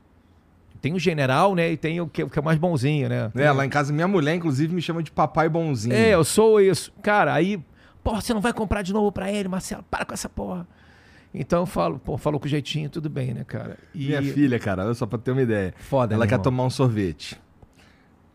Tem 0.80 0.94
o 0.94 0.98
general, 0.98 1.54
né? 1.54 1.72
E 1.72 1.76
tem 1.76 2.00
o 2.00 2.08
que, 2.08 2.22
o 2.22 2.30
que 2.30 2.38
é 2.38 2.42
mais 2.42 2.58
bonzinho, 2.58 3.08
né? 3.08 3.30
É, 3.34 3.52
lá 3.52 3.66
em 3.66 3.68
casa, 3.68 3.92
minha 3.92 4.08
mulher, 4.08 4.34
inclusive, 4.34 4.74
me 4.74 4.80
chama 4.80 5.02
de 5.02 5.10
papai 5.10 5.48
bonzinho. 5.48 5.94
É, 5.94 6.14
eu 6.14 6.24
sou 6.24 6.58
isso. 6.58 6.90
Cara, 7.02 7.34
aí, 7.34 7.62
porra, 8.02 8.22
você 8.22 8.32
não 8.32 8.40
vai 8.40 8.54
comprar 8.54 8.80
de 8.80 8.92
novo 8.92 9.12
pra 9.12 9.30
ele, 9.30 9.46
Marcelo? 9.48 9.84
Para 9.90 10.06
com 10.06 10.14
essa 10.14 10.28
porra. 10.28 10.66
Então 11.32 11.60
eu 11.60 11.66
falo, 11.66 11.98
pô, 11.98 12.18
falou 12.18 12.40
com 12.40 12.48
jeitinho, 12.48 12.90
tudo 12.90 13.08
bem, 13.08 13.32
né, 13.32 13.44
cara? 13.44 13.78
E... 13.94 14.06
Minha 14.06 14.22
filha, 14.22 14.58
cara, 14.58 14.92
só 14.94 15.06
pra 15.06 15.18
ter 15.18 15.30
uma 15.30 15.42
ideia. 15.42 15.72
Foda, 15.78 16.14
Ela 16.14 16.26
quer 16.26 16.34
irmão? 16.34 16.42
tomar 16.42 16.64
um 16.64 16.70
sorvete. 16.70 17.40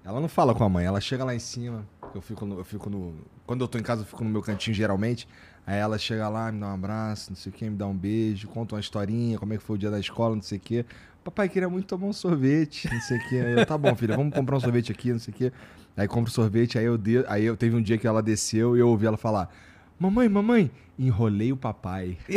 Ela 0.04 0.22
não 0.22 0.30
fala 0.30 0.54
com 0.54 0.64
a 0.64 0.70
mãe, 0.70 0.86
ela 0.86 1.02
chega 1.02 1.24
lá 1.24 1.36
em 1.36 1.40
cima. 1.40 1.86
Eu 2.14 2.22
fico 2.22 2.46
no, 2.46 2.60
eu 2.60 2.64
fico 2.64 2.90
no. 2.90 3.16
Quando 3.46 3.62
eu 3.62 3.68
tô 3.68 3.78
em 3.78 3.84
casa, 3.84 4.04
eu 4.04 4.06
fico 4.06 4.24
no 4.24 4.30
meu 4.30 4.42
cantinho 4.42 4.74
geralmente. 4.74 5.28
Aí 5.68 5.80
ela 5.80 5.98
chega 5.98 6.30
lá, 6.30 6.52
me 6.52 6.60
dá 6.60 6.68
um 6.68 6.74
abraço, 6.74 7.32
não 7.32 7.36
sei 7.36 7.52
o 7.52 7.54
que, 7.54 7.70
me 7.70 7.76
dá 7.76 7.88
um 7.88 7.98
beijo, 7.98 8.48
conta 8.48 8.76
uma 8.76 8.80
historinha, 8.80 9.40
como 9.40 9.54
é 9.54 9.58
que 9.58 9.64
foi 9.64 9.76
o 9.76 9.80
dia 9.80 9.90
da 9.90 10.00
escola, 10.00 10.36
não 10.36 10.42
sei 10.42 10.60
o 10.60 10.62
que. 10.62 10.86
Papai 11.24 11.50
queria 11.50 11.68
muito 11.68 11.88
tomar 11.88 12.06
um 12.06 12.14
sorvete, 12.14 12.88
não 12.88 13.02
sei 13.02 13.18
o 13.18 13.28
que. 13.28 13.36
Eu, 13.36 13.66
tá 13.66 13.76
bom, 13.76 13.96
filha, 13.96 14.16
vamos 14.16 14.34
comprar 14.34 14.58
um 14.58 14.60
sorvete 14.60 14.92
aqui, 14.92 15.12
não 15.12 15.18
sei 15.18 15.34
o 15.34 15.38
que. 15.38 15.52
Aí 15.98 16.08
compro 16.08 16.32
sorvete, 16.32 16.78
aí 16.78 16.86
eu, 16.86 16.98
de... 16.98 17.26
aí 17.28 17.44
eu 17.44 17.58
teve 17.58 17.76
um 17.76 17.82
dia 17.82 17.98
que 17.98 18.06
ela 18.06 18.22
desceu 18.22 18.78
e 18.78 18.80
eu 18.80 18.88
ouvi 18.88 19.08
ela 19.08 19.18
falar: 19.18 19.50
Mamãe, 19.98 20.28
mamãe, 20.28 20.70
enrolei 21.00 21.52
o 21.52 21.58
papai. 21.58 22.18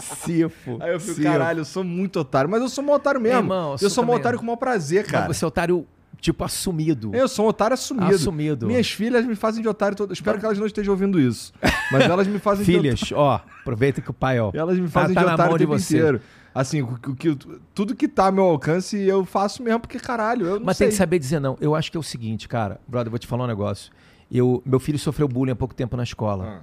Cifo. 0.00 0.78
Aí 0.80 0.92
eu 0.92 1.00
fico, 1.00 1.14
Cifo. 1.14 1.22
caralho, 1.22 1.60
eu 1.60 1.64
sou 1.64 1.84
muito 1.84 2.18
otário. 2.20 2.50
Mas 2.50 2.62
eu 2.62 2.68
sou 2.68 2.84
um 2.84 2.90
otário 2.90 3.20
mesmo. 3.20 3.38
Irmão, 3.38 3.72
eu 3.72 3.78
sou, 3.78 3.86
eu 3.86 3.90
sou 3.90 4.04
um 4.04 4.10
otário 4.10 4.38
com 4.38 4.44
o 4.44 4.46
maior 4.46 4.56
prazer, 4.56 5.06
cara. 5.06 5.28
Mas 5.28 5.36
você 5.36 5.44
é 5.44 5.48
otário, 5.48 5.86
tipo, 6.20 6.42
assumido. 6.44 7.10
Eu 7.14 7.28
sou 7.28 7.46
um 7.46 7.48
otário 7.48 7.74
assumido. 7.74 8.14
Assumido. 8.14 8.66
Minhas 8.66 8.90
filhas 8.90 9.26
me 9.26 9.34
fazem 9.34 9.62
de 9.62 9.68
otário 9.68 9.96
todo. 9.96 10.12
Espero 10.12 10.38
que 10.38 10.44
elas 10.44 10.58
não 10.58 10.66
estejam 10.66 10.92
ouvindo 10.92 11.20
isso. 11.20 11.52
Mas 11.90 12.04
elas 12.04 12.26
me 12.26 12.38
fazem 12.38 12.64
Filhas, 12.64 12.98
de 13.00 13.14
ó, 13.14 13.40
aproveita 13.60 14.00
que 14.00 14.10
o 14.10 14.14
pai, 14.14 14.40
ó. 14.40 14.50
Elas 14.54 14.78
me 14.78 14.88
fazem 14.88 15.14
tá, 15.14 15.22
tá 15.22 15.28
de 15.28 15.34
otário 15.34 15.54
o 15.54 15.58
tempo 15.58 15.76
inteiro. 15.76 16.20
Assim, 16.54 16.82
o, 16.82 16.98
que, 17.16 17.36
tudo 17.74 17.94
que 17.96 18.06
tá 18.06 18.26
ao 18.26 18.32
meu 18.32 18.44
alcance 18.44 18.98
eu 18.98 19.24
faço 19.24 19.62
mesmo, 19.62 19.80
porque 19.80 19.98
caralho, 19.98 20.46
eu 20.46 20.58
não 20.58 20.66
Mas 20.66 20.76
sei. 20.76 20.86
tem 20.86 20.92
que 20.92 20.98
saber 20.98 21.18
dizer 21.18 21.40
não. 21.40 21.56
Eu 21.60 21.74
acho 21.74 21.90
que 21.90 21.96
é 21.96 22.00
o 22.00 22.02
seguinte, 22.02 22.46
cara. 22.46 22.78
Brother, 22.86 23.06
eu 23.06 23.10
vou 23.10 23.18
te 23.18 23.26
falar 23.26 23.44
um 23.44 23.46
negócio. 23.46 23.90
Eu, 24.32 24.62
meu 24.64 24.80
filho 24.80 24.98
sofreu 24.98 25.28
bullying 25.28 25.52
há 25.52 25.56
pouco 25.56 25.74
tempo 25.74 25.94
na 25.94 26.02
escola. 26.02 26.62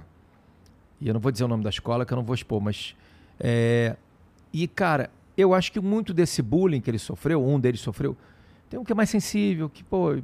E 1.00 1.06
eu 1.06 1.14
não 1.14 1.20
vou 1.20 1.30
dizer 1.30 1.44
o 1.44 1.48
nome 1.48 1.62
da 1.62 1.70
escola, 1.70 2.04
que 2.04 2.12
eu 2.12 2.16
não 2.16 2.24
vou 2.24 2.34
expor, 2.34 2.60
mas. 2.60 2.96
É... 3.38 3.96
E, 4.52 4.66
cara, 4.66 5.08
eu 5.36 5.54
acho 5.54 5.70
que 5.70 5.78
muito 5.80 6.12
desse 6.12 6.42
bullying 6.42 6.80
que 6.80 6.90
ele 6.90 6.98
sofreu, 6.98 7.46
um 7.46 7.60
deles 7.60 7.80
sofreu, 7.80 8.16
tem 8.68 8.78
um 8.78 8.84
que 8.84 8.90
é 8.90 8.94
mais 8.94 9.08
sensível, 9.08 9.70
que, 9.70 9.84
pô. 9.84 10.20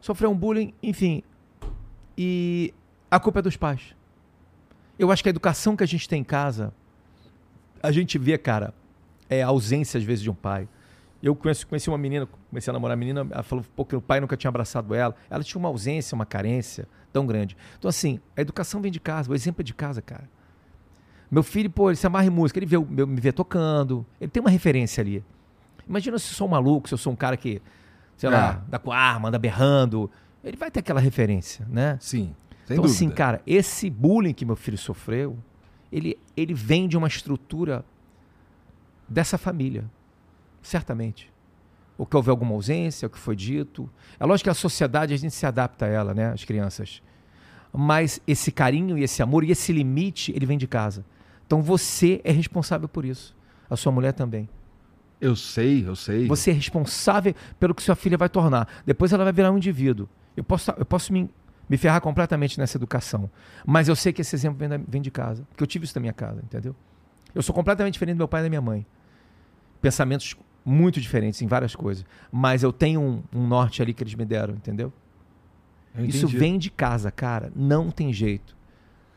sofreu 0.00 0.30
um 0.30 0.36
bullying, 0.36 0.74
enfim. 0.82 1.22
E 2.16 2.74
a 3.08 3.20
culpa 3.20 3.38
é 3.38 3.42
dos 3.42 3.56
pais. 3.56 3.94
Eu 4.98 5.12
acho 5.12 5.22
que 5.22 5.28
a 5.28 5.30
educação 5.30 5.76
que 5.76 5.84
a 5.84 5.86
gente 5.86 6.08
tem 6.08 6.22
em 6.22 6.24
casa, 6.24 6.74
a 7.80 7.92
gente 7.92 8.18
vê, 8.18 8.36
cara, 8.36 8.74
é 9.30 9.44
a 9.44 9.46
ausência 9.46 9.96
às 9.96 10.04
vezes 10.04 10.24
de 10.24 10.30
um 10.30 10.34
pai. 10.34 10.68
Eu 11.22 11.34
conheci, 11.34 11.66
conheci 11.66 11.90
uma 11.90 11.98
menina, 11.98 12.28
comecei 12.48 12.70
a 12.70 12.72
namorar 12.72 12.96
uma 12.96 13.00
menina, 13.00 13.26
ela 13.30 13.42
falou 13.42 13.64
pô, 13.74 13.84
que 13.84 13.96
o 13.96 14.00
pai 14.00 14.20
nunca 14.20 14.36
tinha 14.36 14.48
abraçado 14.48 14.94
ela. 14.94 15.14
Ela 15.28 15.42
tinha 15.42 15.58
uma 15.58 15.68
ausência, 15.68 16.14
uma 16.14 16.24
carência 16.24 16.86
tão 17.12 17.26
grande. 17.26 17.56
Então, 17.78 17.88
assim, 17.88 18.20
a 18.36 18.40
educação 18.40 18.80
vem 18.80 18.92
de 18.92 19.00
casa, 19.00 19.30
o 19.30 19.34
exemplo 19.34 19.62
é 19.62 19.64
de 19.64 19.74
casa, 19.74 20.00
cara. 20.00 20.28
Meu 21.30 21.42
filho, 21.42 21.68
pô, 21.68 21.90
ele 21.90 21.96
se 21.96 22.06
amarra 22.06 22.26
em 22.26 22.30
música, 22.30 22.58
ele 22.58 22.66
vê, 22.66 22.78
me 22.78 23.20
vê 23.20 23.32
tocando, 23.32 24.06
ele 24.20 24.30
tem 24.30 24.40
uma 24.40 24.50
referência 24.50 25.02
ali. 25.02 25.22
Imagina 25.86 26.18
se 26.18 26.30
eu 26.32 26.36
sou 26.36 26.46
um 26.46 26.50
maluco, 26.50 26.88
se 26.88 26.94
eu 26.94 26.98
sou 26.98 27.12
um 27.12 27.16
cara 27.16 27.36
que, 27.36 27.60
sei 28.16 28.28
é. 28.28 28.32
lá, 28.32 28.62
dá 28.68 28.78
com 28.78 28.92
arma, 28.92 29.28
anda 29.28 29.38
berrando. 29.38 30.10
Ele 30.44 30.56
vai 30.56 30.70
ter 30.70 30.80
aquela 30.80 31.00
referência, 31.00 31.66
né? 31.68 31.98
Sim. 32.00 32.34
Sem 32.64 32.76
então, 32.76 32.84
assim, 32.84 33.06
dúvida. 33.06 33.06
assim, 33.06 33.10
cara, 33.10 33.42
esse 33.46 33.90
bullying 33.90 34.32
que 34.32 34.44
meu 34.44 34.56
filho 34.56 34.78
sofreu, 34.78 35.36
ele, 35.90 36.18
ele 36.36 36.54
vem 36.54 36.86
de 36.86 36.96
uma 36.96 37.08
estrutura 37.08 37.84
dessa 39.08 39.36
família. 39.36 39.84
Certamente. 40.62 41.32
O 41.96 42.06
que 42.06 42.16
houve 42.16 42.30
alguma 42.30 42.52
ausência, 42.52 43.06
o 43.06 43.10
que 43.10 43.18
foi 43.18 43.34
dito. 43.34 43.90
É 44.20 44.24
lógico 44.24 44.44
que 44.44 44.50
a 44.50 44.54
sociedade, 44.54 45.12
a 45.12 45.16
gente 45.16 45.34
se 45.34 45.44
adapta 45.44 45.86
a 45.86 45.88
ela, 45.88 46.14
né? 46.14 46.32
As 46.32 46.44
crianças. 46.44 47.02
Mas 47.72 48.20
esse 48.26 48.52
carinho 48.52 48.96
e 48.96 49.02
esse 49.02 49.22
amor 49.22 49.44
e 49.44 49.50
esse 49.50 49.72
limite, 49.72 50.32
ele 50.34 50.46
vem 50.46 50.56
de 50.56 50.66
casa. 50.66 51.04
Então 51.46 51.62
você 51.62 52.20
é 52.24 52.30
responsável 52.30 52.88
por 52.88 53.04
isso. 53.04 53.36
A 53.68 53.76
sua 53.76 53.90
mulher 53.90 54.12
também. 54.12 54.48
Eu 55.20 55.34
sei, 55.34 55.86
eu 55.86 55.96
sei. 55.96 56.26
Você 56.26 56.50
é 56.50 56.54
responsável 56.54 57.34
pelo 57.58 57.74
que 57.74 57.82
sua 57.82 57.96
filha 57.96 58.16
vai 58.16 58.28
tornar. 58.28 58.68
Depois 58.86 59.12
ela 59.12 59.24
vai 59.24 59.32
virar 59.32 59.50
um 59.50 59.56
indivíduo. 59.56 60.08
Eu 60.36 60.44
posso, 60.44 60.70
eu 60.72 60.84
posso 60.84 61.12
me, 61.12 61.28
me 61.68 61.76
ferrar 61.76 62.00
completamente 62.00 62.58
nessa 62.58 62.78
educação. 62.78 63.28
Mas 63.66 63.88
eu 63.88 63.96
sei 63.96 64.12
que 64.12 64.20
esse 64.20 64.34
exemplo 64.36 64.58
vem, 64.58 64.68
da, 64.68 64.76
vem 64.76 65.02
de 65.02 65.10
casa. 65.10 65.42
Porque 65.50 65.62
eu 65.62 65.66
tive 65.66 65.84
isso 65.84 65.94
na 65.96 66.00
minha 66.00 66.12
casa, 66.12 66.40
entendeu? 66.42 66.74
Eu 67.34 67.42
sou 67.42 67.54
completamente 67.54 67.94
diferente 67.94 68.16
do 68.16 68.18
meu 68.18 68.28
pai 68.28 68.42
e 68.42 68.44
da 68.44 68.48
minha 68.48 68.62
mãe. 68.62 68.86
Pensamentos 69.82 70.36
muito 70.68 71.00
diferentes 71.00 71.40
em 71.40 71.46
várias 71.46 71.74
coisas. 71.74 72.04
Mas 72.30 72.62
eu 72.62 72.72
tenho 72.72 73.00
um, 73.00 73.22
um 73.32 73.46
norte 73.46 73.80
ali 73.80 73.94
que 73.94 74.02
eles 74.02 74.14
me 74.14 74.24
deram, 74.24 74.54
entendeu? 74.54 74.92
Isso 75.98 76.28
vem 76.28 76.58
de 76.58 76.70
casa, 76.70 77.10
cara. 77.10 77.50
Não 77.56 77.90
tem 77.90 78.12
jeito. 78.12 78.56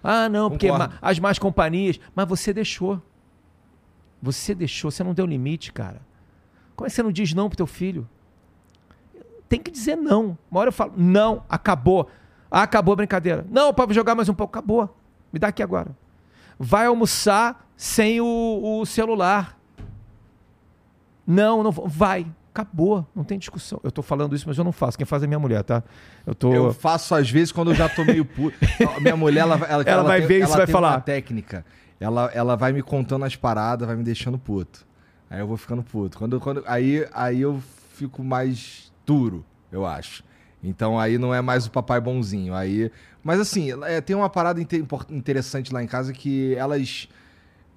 Ah, 0.03 0.27
não, 0.29 0.49
Concordo. 0.49 0.89
porque 0.89 0.97
as 1.01 1.19
más 1.19 1.37
companhias. 1.37 1.99
Mas 2.15 2.27
você 2.27 2.53
deixou. 2.53 3.01
Você 4.21 4.55
deixou, 4.55 4.89
você 4.89 5.03
não 5.03 5.13
deu 5.13 5.25
limite, 5.25 5.71
cara. 5.73 6.01
Como 6.75 6.87
é 6.87 6.89
que 6.89 6.95
você 6.95 7.03
não 7.03 7.11
diz 7.11 7.33
não 7.33 7.49
pro 7.49 7.57
teu 7.57 7.67
filho? 7.67 8.07
Tem 9.49 9.59
que 9.59 9.69
dizer 9.69 9.97
não. 9.97 10.37
Uma 10.49 10.61
hora 10.61 10.69
eu 10.69 10.73
falo, 10.73 10.93
não, 10.95 11.43
acabou. 11.49 12.07
Ah, 12.49 12.63
acabou 12.63 12.93
a 12.93 12.95
brincadeira. 12.95 13.45
Não, 13.49 13.73
para 13.73 13.93
jogar 13.93 14.15
mais 14.15 14.29
um 14.29 14.33
pouco. 14.33 14.57
Acabou. 14.57 14.97
Me 15.31 15.39
dá 15.39 15.49
aqui 15.49 15.61
agora. 15.61 15.95
Vai 16.57 16.85
almoçar 16.85 17.67
sem 17.75 18.21
o, 18.21 18.79
o 18.79 18.85
celular. 18.85 19.60
Não, 21.25 21.63
não 21.63 21.71
vai. 21.71 22.25
Acabou, 22.53 23.07
não 23.15 23.23
tem 23.23 23.39
discussão. 23.39 23.79
Eu 23.81 23.91
tô 23.91 24.01
falando 24.01 24.35
isso, 24.35 24.45
mas 24.45 24.57
eu 24.57 24.63
não 24.63 24.73
faço. 24.73 24.97
Quem 24.97 25.05
faz 25.05 25.23
é 25.23 25.27
minha 25.27 25.39
mulher, 25.39 25.63
tá? 25.63 25.81
Eu, 26.25 26.35
tô... 26.35 26.53
eu 26.53 26.73
faço 26.73 27.15
às 27.15 27.29
vezes 27.29 27.51
quando 27.51 27.71
eu 27.71 27.75
já 27.75 27.87
tô 27.87 28.03
meio 28.03 28.25
puto. 28.25 28.57
minha 28.99 29.15
mulher, 29.15 29.41
ela, 29.41 29.55
ela, 29.55 29.83
ela 29.83 30.03
vai 30.03 30.19
tem, 30.19 30.27
ver 30.27 30.43
isso 30.43 30.57
vai 30.57 30.67
falar. 30.67 30.99
Técnica. 31.01 31.65
Ela, 31.97 32.29
ela 32.33 32.57
vai 32.57 32.73
me 32.73 32.81
contando 32.81 33.23
as 33.23 33.35
paradas, 33.35 33.87
vai 33.87 33.95
me 33.95 34.03
deixando 34.03 34.37
puto. 34.37 34.85
Aí 35.29 35.39
eu 35.39 35.47
vou 35.47 35.55
ficando 35.55 35.81
puto. 35.81 36.17
Quando, 36.17 36.39
quando, 36.41 36.63
aí, 36.67 37.07
aí 37.13 37.39
eu 37.39 37.61
fico 37.93 38.21
mais 38.21 38.91
duro, 39.05 39.45
eu 39.71 39.85
acho. 39.85 40.23
Então 40.63 40.99
aí 40.99 41.17
não 41.17 41.33
é 41.33 41.41
mais 41.41 41.65
o 41.65 41.71
papai 41.71 42.01
bonzinho. 42.01 42.53
Aí, 42.53 42.91
mas 43.23 43.39
assim, 43.39 43.69
é, 43.83 44.01
tem 44.01 44.15
uma 44.15 44.29
parada 44.29 44.61
interessante 45.09 45.73
lá 45.73 45.81
em 45.81 45.87
casa 45.87 46.11
que 46.11 46.53
elas 46.55 47.07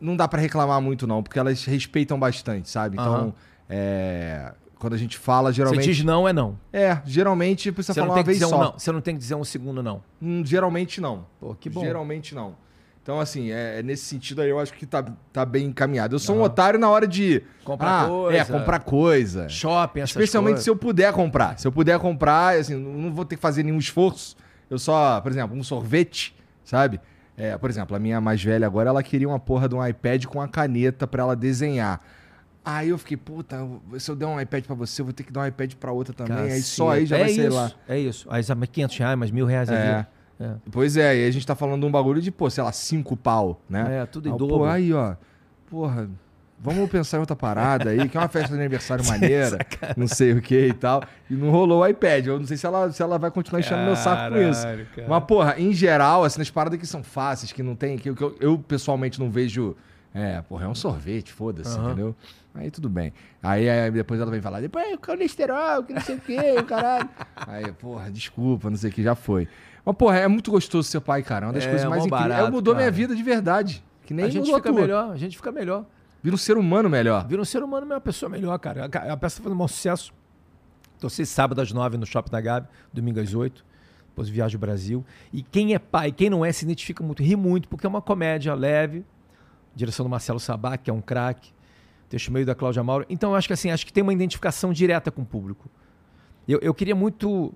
não 0.00 0.16
dá 0.16 0.28
para 0.28 0.40
reclamar 0.40 0.80
muito 0.80 1.07
não, 1.07 1.22
porque 1.22 1.38
elas 1.38 1.64
respeitam 1.64 2.18
bastante, 2.18 2.68
sabe? 2.68 2.96
Então, 2.96 3.26
uhum. 3.26 3.33
é, 3.68 4.52
quando 4.78 4.94
a 4.94 4.98
gente 4.98 5.16
fala, 5.16 5.52
geralmente. 5.52 5.85
Você 5.85 5.92
diz 5.92 6.04
não, 6.04 6.28
é 6.28 6.33
não. 6.33 6.59
É, 6.72 7.00
geralmente 7.04 7.72
precisa 7.72 7.94
você 7.94 8.00
falar 8.00 8.14
uma 8.14 8.22
vez 8.22 8.38
só. 8.38 8.57
Um 8.57 8.61
não. 8.61 8.72
Você 8.72 8.92
não 8.92 9.00
tem 9.00 9.14
que 9.14 9.20
dizer 9.20 9.35
um 9.35 9.44
segundo 9.44 9.83
não. 9.83 10.02
Hum, 10.20 10.42
geralmente 10.44 11.00
não. 11.00 11.26
Pô, 11.40 11.54
que 11.54 11.70
bom. 11.70 11.80
Geralmente 11.80 12.35
não. 12.35 12.54
Então, 13.02 13.20
assim, 13.20 13.50
é, 13.50 13.80
é, 13.80 13.83
nesse 13.83 14.04
sentido 14.04 14.40
aí 14.40 14.48
eu 14.48 14.59
acho 14.59 14.72
que 14.72 14.87
tá, 14.87 15.04
tá 15.30 15.44
bem 15.44 15.66
encaminhado. 15.66 16.14
Eu 16.14 16.18
sou 16.18 16.35
uhum. 16.35 16.40
um 16.40 16.44
otário 16.44 16.78
na 16.78 16.88
hora 16.88 17.07
de. 17.07 17.42
Comprar 17.62 18.04
ah, 18.04 18.09
coisa. 18.09 18.38
É, 18.38 18.44
comprar 18.44 18.78
coisa. 18.80 19.48
Shopping, 19.48 20.00
essas 20.00 20.16
Especialmente 20.16 20.52
coisas. 20.52 20.64
se 20.64 20.70
eu 20.70 20.76
puder 20.76 21.12
comprar. 21.12 21.59
Se 21.59 21.66
eu 21.66 21.72
puder 21.72 21.98
comprar, 21.98 22.59
assim, 22.59 22.74
não 22.74 23.12
vou 23.12 23.26
ter 23.26 23.37
que 23.37 23.42
fazer 23.42 23.62
nenhum 23.62 23.78
esforço. 23.78 24.35
Eu 24.70 24.78
só, 24.78 25.20
por 25.20 25.30
exemplo, 25.30 25.54
um 25.54 25.62
sorvete, 25.62 26.35
sabe? 26.64 26.98
É, 27.37 27.57
por 27.59 27.68
exemplo, 27.68 27.97
a 27.97 27.99
minha 27.99 28.20
mais 28.20 28.42
velha 28.42 28.66
agora, 28.66 28.90
ela 28.90 29.03
queria 29.03 29.29
uma 29.29 29.38
porra 29.38 29.68
de 29.68 29.75
um 29.75 29.85
iPad 29.87 30.25
com 30.27 30.38
uma 30.38 30.49
caneta 30.49 31.07
para 31.07 31.23
ela 31.23 31.37
desenhar. 31.37 32.01
Aí 32.64 32.88
eu 32.88 32.97
fiquei, 32.97 33.16
puta, 33.16 33.59
se 33.99 34.11
eu 34.11 34.16
der 34.16 34.27
um 34.27 34.40
iPad 34.40 34.64
para 34.64 34.75
você, 34.75 35.03
eu 35.03 35.05
vou 35.05 35.12
ter 35.12 35.23
que 35.23 35.33
dar 35.33 35.42
um 35.42 35.47
iPad 35.47 35.75
para 35.75 35.92
outra 35.92 36.14
também. 36.14 36.53
Aí 36.53 36.62
só 36.62 36.90
aí 36.90 37.05
já 37.05 37.16
é 37.16 37.20
vai 37.20 37.31
isso, 37.31 37.40
ser 37.42 37.53
lá. 37.53 37.73
É 37.87 37.99
isso. 37.99 38.29
Aí 38.31 38.42
500 38.42 38.99
reais, 38.99 39.18
mais 39.18 39.31
mil 39.31 39.44
reais 39.44 39.68
é. 39.68 40.07
é. 40.40 40.55
Pois 40.70 40.97
é, 40.97 41.25
e 41.25 41.29
a 41.29 41.31
gente 41.31 41.47
tá 41.47 41.55
falando 41.55 41.81
de 41.81 41.87
um 41.87 41.90
bagulho 41.90 42.23
de, 42.23 42.31
pô, 42.31 42.49
sei 42.49 42.64
lá, 42.64 42.73
cinco 42.73 43.16
pau, 43.16 43.61
né? 43.68 44.03
É, 44.03 44.07
tudo 44.07 44.29
em 44.29 44.37
dobro. 44.37 44.64
aí, 44.64 44.92
ó, 44.92 45.14
porra, 45.68 46.09
vamos 46.59 46.88
pensar 46.90 47.19
em 47.19 47.21
outra 47.21 47.37
parada 47.37 47.90
aí, 47.90 48.09
que 48.09 48.17
é 48.17 48.21
uma 48.21 48.29
festa 48.29 48.55
de 48.55 48.61
aniversário 48.61 49.05
maneira, 49.09 49.59
não 49.97 50.09
sei 50.09 50.33
o 50.33 50.40
que 50.40 50.69
e 50.69 50.73
tal. 50.73 51.03
E 51.31 51.35
não 51.35 51.51
rolou 51.51 51.83
o 51.83 51.87
iPad. 51.87 52.27
Eu 52.27 52.38
não 52.38 52.47
sei 52.47 52.57
se 52.57 52.67
ela, 52.67 52.90
se 52.90 53.03
ela 53.03 53.19
vai 53.19 53.31
continuar 53.31 53.61
enchendo 53.61 53.77
Caralho, 53.77 53.95
meu 53.95 53.97
saco 53.97 54.35
com 54.35 54.40
isso. 54.40 54.62
Cara. 54.95 55.09
Mas, 55.09 55.25
porra, 55.25 55.55
em 55.59 55.73
geral, 55.73 56.25
assim, 56.25 56.40
as 56.40 56.51
paradas 56.51 56.79
que 56.79 56.87
são 56.87 57.03
fáceis, 57.03 57.53
que 57.53 57.62
não 57.62 57.75
tem, 57.75 57.99
que 57.99 58.11
eu, 58.11 58.14
que 58.14 58.23
eu, 58.23 58.37
eu 58.40 58.59
pessoalmente 58.59 59.21
não 59.21 59.31
vejo. 59.31 59.77
É, 60.14 60.40
porra, 60.43 60.67
é 60.67 60.69
um 60.69 60.77
sorvete, 60.77 61.33
foda-se, 61.33 61.77
uhum. 61.77 61.87
entendeu? 61.87 62.17
Aí 62.55 62.71
tudo 62.71 62.88
bem. 62.88 63.12
Aí, 63.43 63.69
aí, 63.69 63.90
depois 63.90 64.21
ela 64.21 64.31
vem 64.31 64.40
falar, 64.40 64.61
depois 64.61 64.95
o 64.95 64.99
colesterol, 64.99 65.83
que 65.83 65.93
não 65.93 66.01
sei 66.01 66.14
o 66.14 66.21
que, 66.21 66.38
o 66.53 66.64
caralho. 66.64 67.09
Aí, 67.49 67.73
porra, 67.73 68.12
desculpa, 68.12 68.71
não 68.71 68.77
sei 68.77 68.90
o 68.90 68.93
que, 68.93 69.03
já 69.03 69.17
foi. 69.17 69.49
Mas, 69.85 69.97
porra, 69.97 70.19
é 70.19 70.29
muito 70.29 70.53
gostoso 70.53 70.88
ser 70.88 71.01
pai, 71.01 71.25
cara. 71.25 71.47
É 71.47 71.49
uma 71.49 71.53
das 71.53 71.64
é, 71.64 71.69
coisas 71.69 71.88
mais 71.88 72.07
incríveis. 72.07 72.29
Barato, 72.29 72.53
mudou 72.53 72.75
cara. 72.75 72.85
minha 72.85 72.93
vida 72.93 73.17
de 73.17 73.23
verdade. 73.25 73.85
Que 74.07 74.14
nem 74.14 74.27
a 74.27 74.29
gente 74.29 74.53
fica 74.53 74.73
melhor, 74.73 75.11
a 75.11 75.17
gente 75.17 75.37
fica 75.37 75.51
melhor. 75.51 75.85
Vira 76.24 76.34
um 76.34 76.38
ser 76.38 76.56
humano 76.56 76.88
melhor. 76.88 77.28
Vira 77.28 77.42
um 77.42 77.44
ser 77.44 77.62
humano, 77.62 77.84
uma 77.84 78.00
pessoa 78.00 78.30
melhor, 78.30 78.58
cara. 78.58 78.87
A 78.87 79.14
peça 79.14 79.37
tá 79.37 79.42
fazendo 79.42 79.62
um 79.62 79.68
sucesso. 79.68 80.10
Então, 80.96 81.10
sei 81.10 81.26
sábado 81.26 81.60
às 81.60 81.70
nove 81.70 81.98
no 81.98 82.06
Shopping 82.06 82.30
da 82.30 82.40
Gabi, 82.40 82.66
domingo 82.90 83.20
às 83.20 83.34
oito. 83.34 83.62
Depois 84.08 84.26
viajo 84.30 84.56
ao 84.56 84.60
Brasil. 84.60 85.04
E 85.30 85.42
quem 85.42 85.74
é 85.74 85.78
pai, 85.78 86.10
quem 86.10 86.30
não 86.30 86.42
é, 86.42 86.50
se 86.50 86.64
identifica 86.64 87.04
muito, 87.04 87.22
ri 87.22 87.37
muito, 87.37 87.68
porque 87.68 87.84
é 87.84 87.88
uma 87.90 88.00
comédia 88.00 88.54
leve. 88.54 89.04
Direção 89.76 90.02
do 90.02 90.08
Marcelo 90.08 90.40
Sabá, 90.40 90.78
que 90.78 90.88
é 90.88 90.94
um 90.94 91.02
craque. 91.02 91.52
Texto 92.08 92.32
meio 92.32 92.46
da 92.46 92.54
Cláudia 92.54 92.82
Mauro. 92.82 93.04
Então, 93.10 93.32
eu 93.32 93.37
acho 93.37 93.46
que 93.46 93.52
assim, 93.52 93.70
acho 93.70 93.84
que 93.84 93.92
tem 93.92 94.02
uma 94.02 94.12
identificação 94.14 94.72
direta 94.72 95.10
com 95.10 95.20
o 95.20 95.26
público. 95.26 95.68
Eu, 96.48 96.58
eu 96.62 96.72
queria 96.72 96.94
muito 96.94 97.52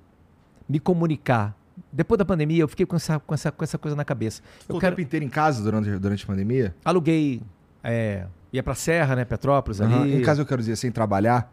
me 0.68 0.78
comunicar. 0.78 1.56
Depois 1.90 2.18
da 2.18 2.24
pandemia, 2.26 2.64
eu 2.64 2.68
fiquei 2.68 2.84
com 2.84 2.96
essa, 2.96 3.18
com 3.18 3.32
essa, 3.32 3.50
com 3.50 3.64
essa 3.64 3.78
coisa 3.78 3.96
na 3.96 4.04
cabeça. 4.04 4.42
Ficou 4.60 4.76
eu 4.76 4.80
quero... 4.80 4.92
o 4.92 4.96
tempo 4.96 5.06
inteiro 5.06 5.24
em 5.24 5.30
casa 5.30 5.62
durante, 5.62 5.90
durante 5.98 6.24
a 6.24 6.26
pandemia? 6.26 6.76
Aluguei 6.84 7.40
é, 7.82 8.26
ia 8.52 8.62
pra 8.62 8.74
Serra, 8.74 9.16
né? 9.16 9.24
Petrópolis 9.24 9.80
uhum. 9.80 10.02
ali. 10.02 10.16
Em 10.16 10.22
casa 10.22 10.42
eu 10.42 10.46
quero 10.46 10.60
dizer, 10.60 10.76
sem 10.76 10.90
trabalhar? 10.90 11.52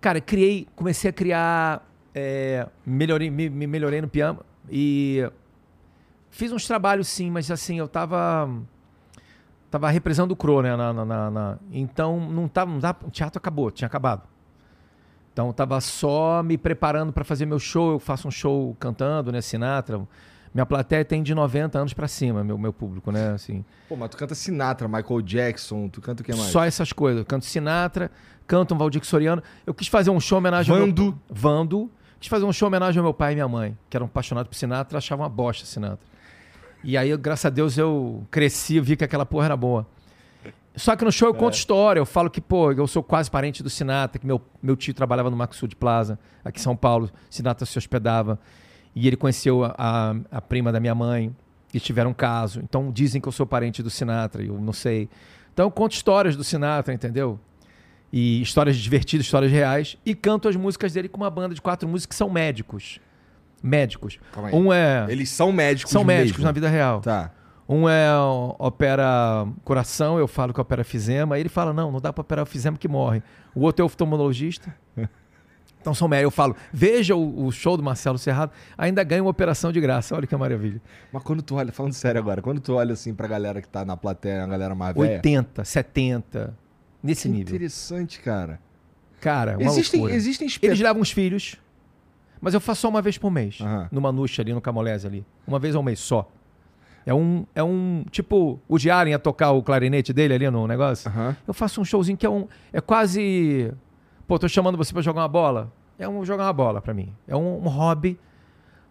Cara, 0.00 0.20
criei, 0.20 0.66
comecei 0.74 1.10
a 1.10 1.12
criar. 1.12 1.88
É, 2.14 2.66
melhorei, 2.84 3.30
me, 3.30 3.48
me, 3.48 3.66
melhorei 3.66 4.02
no 4.02 4.08
piano 4.08 4.40
e 4.68 5.26
fiz 6.30 6.52
uns 6.52 6.66
trabalhos 6.66 7.08
sim, 7.08 7.30
mas 7.30 7.50
assim, 7.50 7.78
eu 7.78 7.88
tava. 7.88 8.48
Tava 9.70 9.88
represando 9.88 10.32
o 10.32 10.36
Cro, 10.36 10.60
né? 10.60 10.76
Na, 10.76 10.92
na, 10.92 11.30
na, 11.30 11.58
então 11.70 12.20
não 12.20 12.46
tava. 12.46 12.70
Não 12.70 12.78
dá, 12.78 12.94
o 13.02 13.10
teatro 13.10 13.38
acabou, 13.38 13.70
tinha 13.70 13.86
acabado. 13.86 14.28
Então 15.32 15.46
eu 15.46 15.52
tava 15.54 15.80
só 15.80 16.42
me 16.42 16.58
preparando 16.58 17.12
para 17.12 17.24
fazer 17.24 17.46
meu 17.46 17.58
show. 17.58 17.92
Eu 17.92 17.98
faço 17.98 18.28
um 18.28 18.30
show 18.30 18.76
cantando, 18.78 19.32
né? 19.32 19.40
Sinatra 19.40 20.06
minha 20.54 20.66
plateia 20.66 21.04
tem 21.04 21.22
de 21.22 21.34
90 21.34 21.78
anos 21.78 21.94
para 21.94 22.06
cima, 22.06 22.44
meu, 22.44 22.58
meu 22.58 22.72
público, 22.72 23.10
né? 23.10 23.30
Assim. 23.30 23.64
Pô, 23.88 23.96
mas 23.96 24.10
tu 24.10 24.16
canta 24.16 24.34
Sinatra, 24.34 24.86
Michael 24.86 25.22
Jackson, 25.22 25.88
tu 25.88 26.00
canta 26.00 26.22
o 26.22 26.24
que 26.24 26.34
mais? 26.34 26.50
Só 26.50 26.64
essas 26.64 26.92
coisas. 26.92 27.20
Eu 27.20 27.26
canto 27.26 27.46
Sinatra, 27.46 28.10
canto 28.46 28.74
um 28.74 28.78
Valdir 28.78 29.04
Soriano. 29.04 29.42
Eu 29.66 29.72
quis 29.72 29.88
fazer 29.88 30.10
um 30.10 30.20
show 30.20 30.38
homenagem 30.38 30.74
Vando. 30.74 31.02
ao 31.02 31.08
meu... 31.08 31.18
Vando. 31.30 31.90
Quis 32.20 32.28
fazer 32.28 32.44
um 32.44 32.52
show 32.52 32.68
homenagem 32.68 32.98
ao 32.98 33.04
meu 33.04 33.14
pai 33.14 33.32
e 33.32 33.34
minha 33.34 33.48
mãe, 33.48 33.76
que 33.88 33.96
eram 33.96 34.06
apaixonados 34.06 34.48
por 34.48 34.54
Sinatra, 34.54 34.98
achavam 34.98 35.24
uma 35.24 35.28
bosta 35.30 35.66
Sinatra. 35.66 36.06
E 36.84 36.96
aí, 36.96 37.16
graças 37.16 37.46
a 37.46 37.50
Deus, 37.50 37.78
eu 37.78 38.26
cresci 38.30 38.78
vi 38.78 38.96
que 38.96 39.04
aquela 39.04 39.24
porra 39.24 39.46
era 39.46 39.56
boa. 39.56 39.86
Só 40.74 40.96
que 40.96 41.04
no 41.04 41.12
show 41.12 41.28
eu 41.28 41.34
conto 41.34 41.54
é. 41.54 41.56
história, 41.56 42.00
eu 42.00 42.06
falo 42.06 42.30
que, 42.30 42.40
pô, 42.40 42.72
eu 42.72 42.86
sou 42.86 43.02
quase 43.02 43.30
parente 43.30 43.62
do 43.62 43.68
Sinatra, 43.68 44.18
que 44.18 44.26
meu, 44.26 44.40
meu 44.62 44.76
tio 44.76 44.94
trabalhava 44.94 45.30
no 45.30 45.36
Maxud 45.36 45.74
Plaza, 45.76 46.18
aqui 46.44 46.58
em 46.58 46.62
São 46.62 46.76
Paulo, 46.76 47.10
Sinatra 47.28 47.66
se 47.66 47.76
hospedava. 47.76 48.38
E 48.94 49.06
ele 49.06 49.16
conheceu 49.16 49.64
a, 49.64 49.74
a, 49.78 50.14
a 50.30 50.40
prima 50.40 50.70
da 50.70 50.78
minha 50.78 50.94
mãe 50.94 51.34
e 51.72 51.80
tiveram 51.80 52.10
um 52.10 52.14
caso. 52.14 52.60
Então 52.60 52.90
dizem 52.90 53.20
que 53.20 53.28
eu 53.28 53.32
sou 53.32 53.46
parente 53.46 53.82
do 53.82 53.90
Sinatra, 53.90 54.42
eu 54.42 54.60
não 54.60 54.72
sei. 54.72 55.08
Então 55.52 55.66
eu 55.66 55.70
conto 55.70 55.92
histórias 55.92 56.36
do 56.36 56.44
Sinatra, 56.44 56.92
entendeu? 56.92 57.38
e 58.12 58.42
histórias 58.42 58.76
divertidas, 58.76 59.24
histórias 59.24 59.50
reais, 59.50 59.96
e 60.04 60.14
canto 60.14 60.46
as 60.46 60.54
músicas 60.54 60.92
dele 60.92 61.08
com 61.08 61.16
uma 61.16 61.30
banda 61.30 61.54
de 61.54 61.62
quatro 61.62 61.88
músicos 61.88 62.14
que 62.14 62.18
são 62.18 62.28
médicos. 62.28 63.00
Médicos. 63.62 64.18
Um 64.52 64.72
é. 64.72 65.06
Eles 65.08 65.30
são 65.30 65.52
médicos 65.52 65.92
São 65.92 66.04
médicos 66.04 66.38
mesmo. 66.38 66.44
na 66.44 66.52
vida 66.52 66.68
real. 66.68 67.00
Tá. 67.00 67.30
Um 67.68 67.88
é 67.88 68.10
opera 68.58 69.46
coração, 69.64 70.18
eu 70.18 70.26
falo 70.26 70.52
que 70.52 70.60
opera 70.60 70.82
fisema. 70.82 71.36
Aí 71.36 71.40
ele 71.40 71.48
fala: 71.48 71.72
não, 71.72 71.90
não 71.90 72.00
dá 72.00 72.12
pra 72.12 72.20
operar 72.20 72.42
o 72.42 72.46
fisema 72.46 72.76
que 72.76 72.88
morre. 72.88 73.22
O 73.54 73.60
outro 73.60 73.82
é 73.82 73.86
oftalmologista. 73.86 74.74
Então 75.82 75.92
são 75.92 76.08
médicos. 76.08 76.24
Eu 76.24 76.30
falo: 76.30 76.56
veja 76.72 77.14
o, 77.14 77.46
o 77.46 77.52
show 77.52 77.76
do 77.76 77.82
Marcelo 77.82 78.16
Serrado, 78.16 78.52
ainda 78.78 79.02
ganha 79.04 79.22
uma 79.22 79.30
operação 79.30 79.70
de 79.72 79.80
graça. 79.80 80.14
Olha 80.16 80.26
que 80.26 80.34
maravilha. 80.36 80.80
Mas 81.12 81.22
quando 81.22 81.42
tu 81.42 81.56
olha, 81.56 81.72
falando 81.72 81.92
sério 81.92 82.18
agora, 82.20 82.40
quando 82.40 82.60
tu 82.60 82.74
olha 82.74 82.92
assim 82.94 83.12
pra 83.12 83.26
galera 83.26 83.60
que 83.60 83.68
tá 83.68 83.84
na 83.84 83.96
plateia, 83.96 84.44
a 84.44 84.46
galera 84.46 84.74
mais 84.74 84.94
velha. 84.94 85.16
80, 85.16 85.64
70, 85.64 86.56
nesse 87.02 87.22
que 87.28 87.28
nível. 87.34 87.54
interessante, 87.56 88.20
cara. 88.20 88.58
Cara, 89.20 89.58
uma 89.58 89.62
Existem, 89.70 90.00
loucura. 90.00 90.16
existem 90.16 90.44
Eles 90.46 90.52
espetáculos. 90.54 90.80
levam 90.80 91.02
os 91.02 91.10
filhos, 91.10 91.56
mas 92.40 92.54
eu 92.54 92.60
faço 92.60 92.82
só 92.82 92.88
uma 92.88 93.02
vez 93.02 93.18
por 93.18 93.30
mês. 93.30 93.58
Aham. 93.60 93.88
No 93.92 94.00
ali, 94.40 94.52
no 94.52 94.60
Camolese 94.60 95.06
ali. 95.06 95.24
Uma 95.46 95.58
vez 95.58 95.74
ao 95.74 95.82
mês 95.82 95.98
só. 96.00 96.28
É 97.04 97.12
um, 97.12 97.44
é 97.54 97.62
um 97.62 98.04
tipo, 98.10 98.60
o 98.68 98.78
Diário 98.78 99.10
ia 99.10 99.18
tocar 99.18 99.50
o 99.52 99.62
clarinete 99.62 100.12
dele 100.12 100.34
ali 100.34 100.50
no 100.50 100.66
negócio. 100.66 101.08
Aham. 101.10 101.36
Eu 101.46 101.52
faço 101.54 101.80
um 101.80 101.84
showzinho 101.84 102.16
que 102.16 102.24
é 102.26 102.30
um. 102.30 102.46
É 102.72 102.80
quase. 102.80 103.72
Pô, 104.26 104.38
tô 104.38 104.48
chamando 104.48 104.76
você 104.78 104.92
pra 104.92 105.02
jogar 105.02 105.22
uma 105.22 105.28
bola. 105.28 105.72
É 105.98 106.08
um 106.08 106.24
jogar 106.24 106.44
uma 106.44 106.52
bola 106.52 106.80
pra 106.80 106.94
mim. 106.94 107.12
É 107.28 107.36
um, 107.36 107.58
um 107.64 107.68
hobby, 107.68 108.18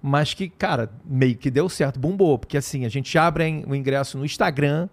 mas 0.01 0.33
que, 0.33 0.47
cara, 0.49 0.89
meio 1.03 1.35
que 1.35 1.49
deu 1.49 1.67
certo, 1.67 1.99
bombou. 1.99 2.37
Porque 2.37 2.57
assim, 2.57 2.85
a 2.85 2.89
gente 2.89 3.17
abre 3.17 3.63
o 3.67 3.75
ingresso 3.75 4.17
no 4.17 4.25
Instagram, 4.25 4.87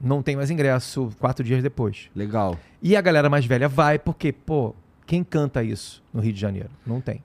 não 0.00 0.22
tem 0.22 0.36
mais 0.36 0.50
ingresso 0.50 1.10
quatro 1.18 1.44
dias 1.44 1.62
depois. 1.62 2.10
Legal. 2.14 2.56
E 2.82 2.96
a 2.96 3.00
galera 3.00 3.28
mais 3.28 3.44
velha 3.44 3.68
vai, 3.68 3.98
porque, 3.98 4.32
pô, 4.32 4.74
quem 5.06 5.22
canta 5.22 5.62
isso 5.62 6.02
no 6.12 6.20
Rio 6.20 6.32
de 6.32 6.40
Janeiro? 6.40 6.70
Não 6.86 7.00
tem. 7.00 7.22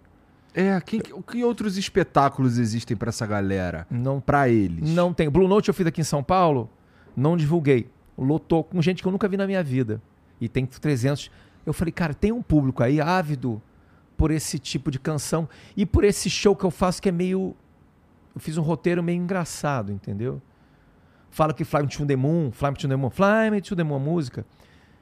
É, 0.54 0.80
quem, 0.82 1.00
que- 1.02 1.44
outros 1.44 1.78
espetáculos 1.78 2.58
existem 2.58 2.96
pra 2.96 3.10
essa 3.10 3.26
galera? 3.26 3.86
Não, 3.90 4.20
Pra 4.22 4.48
eles? 4.50 4.90
não 4.90 5.14
tem. 5.14 5.30
Blue 5.30 5.48
Note 5.48 5.68
eu 5.70 5.74
fiz 5.74 5.86
aqui 5.88 6.02
em 6.02 6.06
São 6.06 6.24
Paulo, 6.24 6.70
não 7.16 7.36
divulguei. 7.36 7.88
Lotou 8.18 8.64
com 8.64 8.82
gente 8.82 9.02
que 9.02 9.08
eu 9.08 9.12
nunca 9.12 9.28
vi 9.28 9.36
na 9.36 9.46
minha 9.46 9.62
vida. 9.64 10.02
E 10.40 10.48
tem 10.48 10.66
300. 10.66 11.30
Eu 11.66 11.74
falei, 11.74 11.92
cara, 11.92 12.14
tem 12.14 12.32
um 12.32 12.42
público 12.42 12.84
aí 12.84 13.02
ávido 13.02 13.62
por 14.18 14.32
esse 14.32 14.60
tipo 14.60 14.90
de 14.92 15.00
canção 15.00 15.48
e 15.76 15.86
por 15.86 16.04
esse 16.04 16.30
show 16.30 16.56
que 16.56 16.64
eu 16.64 16.72
faço 16.72 17.02
que 17.02 17.10
é 17.10 17.12
meio. 17.12 17.56
Eu 18.34 18.42
fiz 18.42 18.58
um 18.58 18.62
roteiro 18.62 19.02
meio 19.02 19.22
engraçado, 19.22 19.92
entendeu? 19.92 20.42
Fala 21.32 21.54
que 21.54 21.64
Fly 21.64 21.82
Me 21.82 21.88
to 21.88 22.06
the 22.06 22.16
Moon, 22.16 22.52
Fly 22.52 22.70
Me 22.72 22.78
to 22.78 22.88
the 22.88 22.96
Moon, 22.96 23.10
Fly 23.10 23.52
Me 23.52 23.62
to 23.62 23.76
the 23.76 23.84
Moon, 23.84 23.96
a 23.96 24.00
música, 24.00 24.46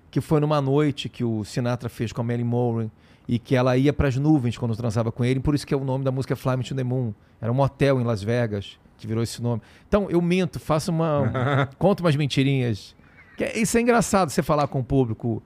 que 0.09 0.19
foi 0.21 0.39
numa 0.39 0.61
noite 0.61 1.09
que 1.09 1.23
o 1.23 1.43
Sinatra 1.43 1.89
fez 1.89 2.11
com 2.11 2.21
a 2.21 2.23
Marilyn 2.23 2.47
Monroe 2.47 2.91
e 3.27 3.37
que 3.37 3.55
ela 3.55 3.77
ia 3.77 3.93
para 3.93 4.07
as 4.07 4.15
nuvens 4.15 4.57
quando 4.57 4.75
transava 4.75 5.11
com 5.11 5.23
ele, 5.23 5.39
por 5.39 5.53
isso 5.55 5.65
que 5.65 5.73
é 5.73 5.77
o 5.77 5.83
nome 5.83 6.03
da 6.03 6.11
música 6.11 6.35
Fly 6.35 6.57
Me 6.57 6.63
to 6.63 6.75
the 6.75 6.83
Moon. 6.83 7.13
Era 7.39 7.51
um 7.51 7.59
hotel 7.59 7.99
em 8.01 8.03
Las 8.03 8.23
Vegas 8.23 8.79
que 8.97 9.07
virou 9.07 9.23
esse 9.23 9.41
nome. 9.41 9.61
Então 9.87 10.09
eu 10.09 10.21
minto, 10.21 10.59
faço 10.59 10.91
uma. 10.91 11.69
conto 11.77 12.01
umas 12.01 12.15
mentirinhas. 12.15 12.95
Que 13.37 13.43
é- 13.43 13.59
isso 13.59 13.77
é 13.77 13.81
engraçado 13.81 14.29
você 14.29 14.41
falar 14.41 14.67
com 14.67 14.79
o 14.79 14.83
público 14.83 15.41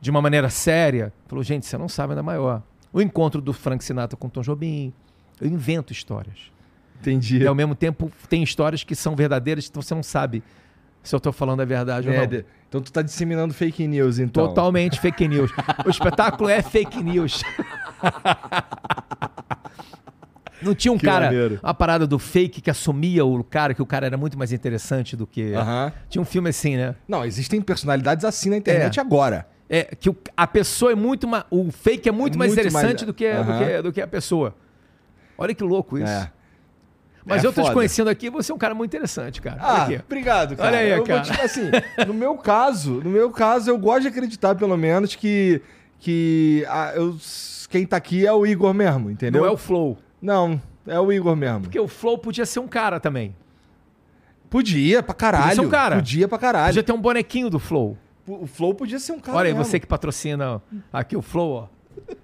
de 0.00 0.10
uma 0.10 0.20
maneira 0.22 0.48
séria. 0.48 1.12
Falou, 1.26 1.42
gente, 1.44 1.66
você 1.66 1.76
não 1.78 1.88
sabe 1.88 2.12
ainda 2.12 2.22
maior. 2.22 2.62
O 2.92 3.00
encontro 3.02 3.40
do 3.40 3.52
Frank 3.52 3.84
Sinatra 3.84 4.16
com 4.16 4.28
Tom 4.28 4.40
Jobim. 4.42 4.92
Eu 5.40 5.46
invento 5.48 5.92
histórias. 5.92 6.50
Entendi. 7.00 7.38
E 7.38 7.46
ao 7.46 7.54
mesmo 7.54 7.74
tempo 7.74 8.10
tem 8.28 8.42
histórias 8.42 8.82
que 8.82 8.94
são 8.94 9.14
verdadeiras, 9.14 9.68
então 9.68 9.82
você 9.82 9.94
não 9.94 10.02
sabe 10.02 10.42
se 11.02 11.14
eu 11.14 11.20
tô 11.20 11.30
falando 11.30 11.60
a 11.60 11.64
verdade 11.64 12.08
ou 12.08 12.14
É, 12.14 12.18
não. 12.20 12.26
de- 12.26 12.44
Então 12.68 12.80
tu 12.80 12.90
tá 12.90 13.00
disseminando 13.02 13.52
fake 13.54 13.86
news, 13.86 14.18
então. 14.18 14.48
Totalmente 14.48 14.98
fake 14.98 15.28
news. 15.28 15.50
O 15.84 15.90
espetáculo 15.90 16.48
é 16.48 16.62
fake 16.62 17.02
news. 17.02 17.42
Não 20.62 20.74
tinha 20.74 20.90
um 20.90 20.96
Que 20.98 21.04
cara, 21.04 21.26
maneiro. 21.26 21.60
a 21.62 21.74
parada 21.74 22.06
do 22.06 22.18
fake 22.18 22.62
que 22.62 22.70
assumia 22.70 23.24
o 23.26 23.44
cara, 23.44 23.74
que 23.74 23.82
o 23.82 23.86
cara 23.86 24.06
era 24.06 24.16
muito 24.16 24.38
mais 24.38 24.52
interessante 24.52 25.14
do 25.14 25.26
que. 25.26 25.52
Aham. 25.52 25.92
Tinha 26.08 26.22
um 26.22 26.24
filme 26.24 26.48
assim, 26.48 26.76
né? 26.76 26.94
Não, 27.06 27.24
existem 27.26 27.60
personalidades 27.60 28.24
assim 28.24 28.48
na 28.48 28.56
internet 28.56 28.98
É. 28.98 29.02
agora. 29.02 29.46
É 29.68 29.82
que 29.96 30.08
o- 30.10 30.16
a 30.36 30.46
pessoa 30.46 30.92
é 30.92 30.94
muito 30.94 31.26
mais. 31.26 31.44
O 31.50 31.70
fake 31.72 32.08
é 32.08 32.12
muito, 32.12 32.38
mais 32.38 32.50
Muito 32.54 32.60
interessante 32.60 33.00
mais- 33.00 33.06
do, 33.06 33.12
que, 33.14 33.32
do, 33.32 33.38
Aham. 33.40 33.58
que, 33.64 33.82
do 33.82 33.92
que 33.92 34.00
a 34.00 34.06
pessoa. 34.06 34.54
Olha 35.36 35.54
que 35.54 35.64
louco 35.64 35.98
isso. 35.98 36.06
É. 36.06 36.30
Mas 37.24 37.42
É 37.42 37.46
eu 37.48 37.52
tô 37.52 37.60
te 37.60 37.64
foda. 37.64 37.74
conhecendo 37.74 38.08
aqui, 38.08 38.30
você 38.30 38.52
é 38.52 38.54
um 38.54 38.58
cara 38.58 38.72
muito 38.72 38.94
interessante, 38.94 39.42
cara. 39.42 39.58
Ah, 39.60 39.88
obrigado, 40.06 40.54
cara. 40.56 40.68
Olha 40.68 40.78
aí, 40.78 40.90
eu 40.90 41.02
cara. 41.02 41.22
Te, 41.22 41.40
assim, 41.40 41.62
no 42.06 42.14
meu 42.14 42.36
caso, 42.38 43.00
no 43.02 43.10
meu 43.10 43.30
caso, 43.32 43.68
eu 43.68 43.76
gosto 43.76 44.02
de 44.02 44.08
acreditar, 44.08 44.54
pelo 44.54 44.76
menos, 44.76 45.16
que, 45.16 45.60
que 45.98 46.64
ah, 46.68 46.92
eu, 46.94 47.16
quem 47.68 47.84
tá 47.84 47.96
aqui 47.96 48.24
é 48.24 48.32
o 48.32 48.46
Igor 48.46 48.72
mesmo, 48.72 49.10
entendeu? 49.10 49.42
Não 49.42 49.48
é 49.48 49.50
o 49.52 49.56
Flow. 49.56 49.98
Não, 50.22 50.62
é 50.86 51.00
o 51.00 51.10
Igor 51.12 51.34
mesmo. 51.34 51.62
Porque 51.62 51.80
o 51.80 51.88
Flow 51.88 52.16
podia 52.16 52.46
ser 52.46 52.60
um 52.60 52.68
cara 52.68 53.00
também. 53.00 53.34
Podia 54.48 55.02
pra 55.02 55.12
caralho. 55.14 55.42
Podia 55.44 55.54
ser 55.56 55.66
um 55.66 55.68
cara. 55.70 55.96
Podia 55.96 56.28
pra 56.28 56.38
caralho. 56.38 56.66
Podia 56.68 56.82
ter 56.84 56.92
um 56.92 57.00
bonequinho 57.00 57.50
do 57.50 57.58
Flow. 57.58 57.98
O 58.26 58.46
Flow 58.46 58.74
podia 58.74 58.98
ser 58.98 59.12
um 59.12 59.20
cara 59.20 59.36
Olha 59.38 59.46
aí, 59.48 59.54
mesmo. 59.54 59.64
você 59.64 59.78
que 59.78 59.86
patrocina 59.86 60.60
aqui 60.92 61.16
o 61.16 61.22
Flow, 61.22 61.52
ó. 61.52 61.68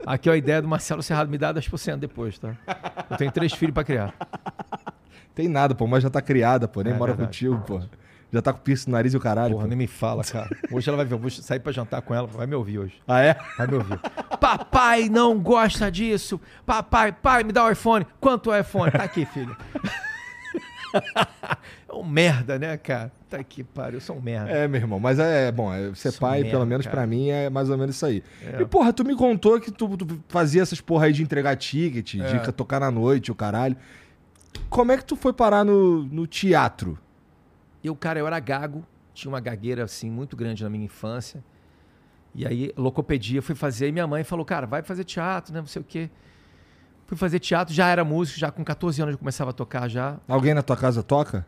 Aqui 0.05 0.29
ó, 0.29 0.33
a 0.33 0.37
ideia 0.37 0.61
do 0.61 0.69
Marcelo 0.69 1.03
Serrado 1.03 1.31
me 1.31 1.39
dá 1.39 1.53
10% 1.55 1.97
depois, 1.97 2.39
tá? 2.39 2.55
Eu 3.11 3.17
tenho 3.17 3.31
três 3.33 3.53
filhos 3.53 3.73
pra 3.73 3.85
criar. 3.85 4.15
Tem 5.35 5.49
nada, 5.49 5.75
pô, 5.75 5.87
mas 5.87 6.03
já 6.03 6.11
tá 6.11 6.21
criada, 6.21 6.69
pô, 6.69 6.83
nem 6.83 6.93
É 6.93 6.97
mora 6.97 7.13
verdade. 7.13 7.29
contigo, 7.29 7.59
pô. 7.67 7.81
Já 8.33 8.41
tá 8.43 8.53
com 8.53 8.59
piercing 8.61 8.91
no 8.91 8.97
nariz 8.97 9.13
e 9.15 9.17
o 9.17 9.21
caralho. 9.21 9.53
Porra, 9.55 9.65
pô. 9.65 9.69
nem 9.69 9.79
me 9.79 9.87
fala, 9.87 10.23
cara. 10.25 10.49
Hoje 10.71 10.89
ela 10.89 10.97
vai 10.97 11.07
ver, 11.07 11.15
eu 11.15 11.19
vou 11.19 11.31
sair 11.31 11.61
pra 11.61 11.71
jantar 11.73 12.01
com 12.03 12.15
ela, 12.15 12.27
vai 12.27 12.47
me 12.47 12.55
ouvir 12.55 12.79
hoje. 12.79 12.95
Ah, 13.07 13.21
é? 13.23 13.37
Vai 13.57 13.67
me 13.67 13.75
ouvir. 13.75 13.99
Papai 14.41 15.09
não 15.09 15.39
gosta 15.39 15.91
disso. 15.91 16.41
Papai, 16.67 17.13
pai, 17.13 17.45
me 17.45 17.53
dá 17.53 17.65
o 17.65 17.71
iPhone. 17.71 18.07
Quanto 18.21 18.53
é 18.53 18.59
o 18.59 18.61
iPhone? 18.61 18.91
Tá 18.91 19.05
aqui, 19.05 19.25
filho. 19.27 19.55
É 21.93 21.95
um 21.95 22.03
merda, 22.05 22.59
né, 22.59 22.77
cara? 22.79 23.13
Tá 23.29 23.37
aqui, 23.37 23.63
pariu, 23.63 23.99
eu 23.99 24.01
sou 24.01 24.17
um 24.17 24.21
merda. 24.21 24.51
É, 24.51 24.67
meu 24.67 24.81
irmão, 24.81 24.99
mas 24.99 25.19
é 25.19 25.53
bom, 25.53 25.73
é, 25.73 25.95
ser 25.95 26.13
pai, 26.19 26.39
merda, 26.41 26.51
pelo 26.51 26.67
menos 26.67 26.87
pra 26.87 27.07
mim, 27.07 27.29
é 27.29 27.51
mais 27.51 27.69
ou 27.69 27.77
menos 27.77 27.97
isso 27.97 28.07
aí. 28.07 28.23
É. 28.43 28.63
E, 28.63 28.67
porra, 28.67 28.93
tu 28.93 29.05
me 29.05 29.15
contou 29.15 29.61
que 29.61 29.71
tu, 29.71 29.97
tu 29.97 30.25
fazia 30.29 30.63
essas 30.63 30.81
porra 30.81 31.07
aí 31.07 31.13
de 31.13 31.23
entregar 31.23 31.55
ticket, 31.57 32.15
É. 32.15 32.39
de 32.39 32.53
tocar 32.53 32.81
na 32.81 32.91
noite, 32.91 33.31
o 33.31 33.35
caralho. 33.35 33.77
Como 34.71 34.91
é 34.91 34.97
que 34.97 35.05
tu 35.05 35.17
foi 35.17 35.33
parar 35.33 35.65
no, 35.65 36.05
no 36.05 36.27
teatro? 36.27 36.99
Eu, 37.85 37.95
cara, 37.95 38.19
eu 38.19 38.27
era 38.27 38.41
gago, 38.41 38.85
tinha 39.13 39.31
uma 39.31 39.41
gagueira 39.41 39.85
assim 39.85 40.11
muito 40.11 40.35
grande 40.37 40.63
na 40.63 40.71
minha 40.71 40.85
infância. 40.85 41.45
E 42.35 42.47
aí, 42.47 42.73
locopedia, 42.77 43.43
fui 43.43 43.55
fazer, 43.55 43.89
e 43.89 43.93
minha 43.93 44.07
mãe 44.07 44.25
falou, 44.25 44.45
cara, 44.45 44.67
vai 44.67 44.83
fazer 44.83 45.05
teatro, 45.05 45.53
né? 45.53 45.61
Não 45.61 45.67
sei 45.67 45.83
o 45.83 45.85
quê. 45.85 46.09
Fui 47.07 47.17
fazer 47.19 47.39
teatro, 47.39 47.75
já 47.75 47.89
era 47.89 48.03
músico, 48.05 48.39
já 48.39 48.51
com 48.51 48.65
14 48.65 49.03
anos 49.03 49.13
eu 49.13 49.19
começava 49.19 49.51
a 49.51 49.53
tocar 49.53 49.89
já. 49.89 50.17
Alguém 50.27 50.55
na 50.55 50.63
tua 50.63 50.77
casa 50.77 51.03
toca? 51.03 51.47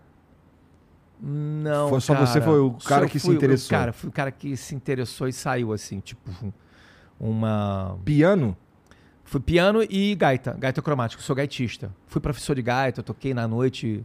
Não. 1.20 1.88
Foi 1.88 2.00
só 2.00 2.14
cara. 2.14 2.27
você, 2.27 2.40
foi 2.40 2.59
o 2.61 2.72
cara 2.72 3.07
que 3.09 3.18
se 3.18 3.27
fui- 3.27 3.35
eu- 3.35 3.38
interessou. 3.38 3.70
Cara, 3.79 3.92
fui 3.92 4.09
o 4.09 4.12
cara 4.12 4.31
que 4.31 4.57
se 4.57 4.74
interessou 4.74 5.29
e 5.29 5.33
saiu, 5.33 5.72
assim, 5.72 6.00
tipo, 6.00 6.31
uma. 7.18 7.98
Piano? 8.05 8.57
Fui 9.24 9.40
piano 9.40 9.83
e 9.83 10.14
gaita, 10.14 10.55
gaita 10.59 10.83
cromática. 10.83 11.22
Sou 11.22 11.35
gaitista. 11.35 11.90
Fui 12.07 12.20
professor 12.20 12.55
de 12.55 12.62
gaita, 12.62 13.03
toquei 13.03 13.33
na 13.33 13.48
noite. 13.48 14.05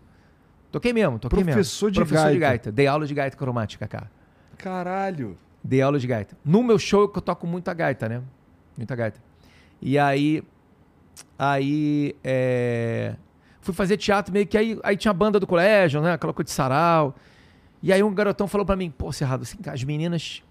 Toquei 0.72 0.94
mesmo, 0.94 1.18
toquei 1.20 1.44
Professor 1.44 1.88
mesmo. 1.88 1.92
de 1.94 2.00
professor 2.08 2.32
de 2.32 2.40
gaita. 2.40 2.50
gaita. 2.66 2.72
Dei 2.72 2.88
aula 2.88 3.06
de 3.06 3.14
gaita 3.14 3.36
cromática, 3.36 3.88
cara. 3.88 4.10
Caralho. 4.58 5.38
Dei 5.64 5.82
aula 5.82 6.00
de 6.00 6.08
gaita. 6.08 6.38
No 6.46 6.64
meu 6.64 6.80
show 6.80 7.02
eu 7.14 7.22
toco 7.22 7.46
muita 7.48 7.74
gaita, 7.74 8.08
né? 8.08 8.22
Muita 8.78 8.96
gaita. 8.96 9.20
E 9.82 9.98
aí. 10.00 10.42
Aí. 11.38 12.16
é, 12.24 13.16
Fui 13.62 13.74
fazer 13.74 13.98
teatro 13.98 14.34
meio 14.34 14.48
que 14.48 14.58
aí, 14.58 14.80
aí 14.84 14.96
tinha 14.96 15.12
a 15.12 15.14
banda 15.14 15.40
do 15.40 15.48
colégio, 15.48 16.02
né? 16.02 16.14
Aquela 16.14 16.34
coisa 16.34 16.46
de 16.46 16.52
sarau. 16.52 17.16
E 17.82 17.94
aí 17.94 18.02
um 18.04 18.14
garotão 18.14 18.48
falou 18.48 18.66
pra 18.66 18.76
mim, 18.76 18.90
pô, 18.90 19.12
Cerrado, 19.12 19.44
assim, 19.44 19.58
as 19.68 19.84
meninas, 19.84 20.44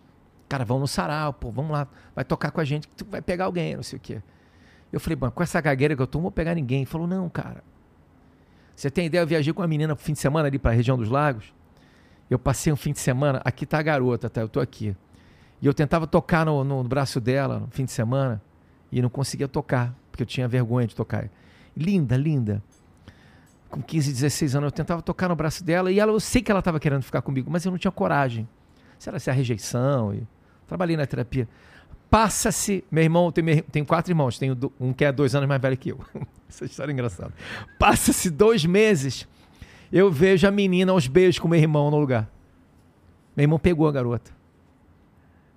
cara, 0.48 0.64
vão 0.64 0.78
no 0.78 0.86
sarau, 0.86 1.32
pô, 1.32 1.50
vamos 1.50 1.72
lá, 1.72 1.86
vai 2.14 2.24
tocar 2.24 2.50
com 2.50 2.60
a 2.60 2.64
gente, 2.64 2.88
que 2.88 2.94
tu 2.94 3.06
vai 3.10 3.20
pegar 3.20 3.44
alguém, 3.44 3.76
não 3.76 3.82
sei 3.82 3.98
o 3.98 4.00
quê. 4.00 4.22
Eu 4.92 4.98
falei, 4.98 5.18
mano, 5.20 5.32
com 5.32 5.42
essa 5.42 5.60
gagueira 5.60 5.94
que 5.94 6.00
eu 6.00 6.06
tô, 6.06 6.18
não 6.18 6.22
vou 6.22 6.30
pegar 6.30 6.54
ninguém. 6.54 6.78
Ele 6.78 6.86
falou, 6.86 7.06
não, 7.06 7.28
cara. 7.28 7.62
Você 8.74 8.90
tem 8.90 9.06
ideia? 9.06 9.22
Eu 9.22 9.26
viajei 9.26 9.52
com 9.52 9.60
uma 9.60 9.68
menina 9.68 9.94
pro 9.94 10.04
fim 10.04 10.12
de 10.12 10.18
semana 10.18 10.48
ali 10.48 10.58
pra 10.58 10.70
região 10.70 10.96
dos 10.96 11.08
lagos. 11.08 11.52
Eu 12.30 12.38
passei 12.38 12.72
um 12.72 12.76
fim 12.76 12.92
de 12.92 12.98
semana, 12.98 13.40
aqui 13.44 13.66
tá 13.66 13.78
a 13.78 13.82
garota, 13.82 14.30
tá? 14.30 14.40
Eu 14.40 14.48
tô 14.48 14.60
aqui. 14.60 14.96
E 15.60 15.66
eu 15.66 15.74
tentava 15.74 16.06
tocar 16.06 16.46
no, 16.46 16.62
no 16.62 16.84
braço 16.84 17.20
dela 17.20 17.58
no 17.58 17.68
fim 17.68 17.84
de 17.84 17.90
semana 17.90 18.40
e 18.92 19.02
não 19.02 19.08
conseguia 19.08 19.48
tocar, 19.48 19.94
porque 20.10 20.22
eu 20.22 20.26
tinha 20.26 20.46
vergonha 20.46 20.86
de 20.86 20.94
tocar. 20.94 21.28
Linda, 21.76 22.16
linda. 22.16 22.62
Com 23.70 23.82
15, 23.82 24.12
16 24.12 24.54
anos 24.56 24.66
eu 24.68 24.72
tentava 24.72 25.02
tocar 25.02 25.28
no 25.28 25.36
braço 25.36 25.62
dela 25.62 25.92
e 25.92 26.00
ela, 26.00 26.10
eu 26.12 26.20
sei 26.20 26.40
que 26.40 26.50
ela 26.50 26.60
estava 26.60 26.80
querendo 26.80 27.02
ficar 27.02 27.20
comigo, 27.20 27.50
mas 27.50 27.64
eu 27.64 27.70
não 27.70 27.78
tinha 27.78 27.90
coragem. 27.90 28.48
Será 28.98 29.18
se 29.18 29.28
é 29.28 29.32
a 29.32 29.36
rejeição? 29.36 30.14
E 30.14 30.26
trabalhei 30.66 30.96
na 30.96 31.06
terapia. 31.06 31.46
Passa-se, 32.10 32.82
meu 32.90 33.04
irmão, 33.04 33.30
tem, 33.30 33.62
tem 33.62 33.84
quatro 33.84 34.10
irmãos, 34.10 34.38
tenho 34.38 34.56
um 34.80 34.92
que 34.94 35.04
é 35.04 35.12
dois 35.12 35.34
anos 35.34 35.46
mais 35.46 35.60
velho 35.60 35.76
que 35.76 35.90
eu. 35.90 36.00
Essa 36.48 36.64
história 36.64 36.90
é 36.90 36.94
engraçada. 36.94 37.32
Passa-se 37.78 38.30
dois 38.30 38.64
meses, 38.64 39.28
eu 39.92 40.10
vejo 40.10 40.48
a 40.48 40.50
menina 40.50 40.90
aos 40.92 41.06
beijos 41.06 41.38
com 41.38 41.46
meu 41.46 41.58
irmão 41.60 41.90
no 41.90 41.98
lugar. 41.98 42.26
Meu 43.36 43.44
irmão 43.44 43.58
pegou 43.58 43.86
a 43.86 43.92
garota. 43.92 44.32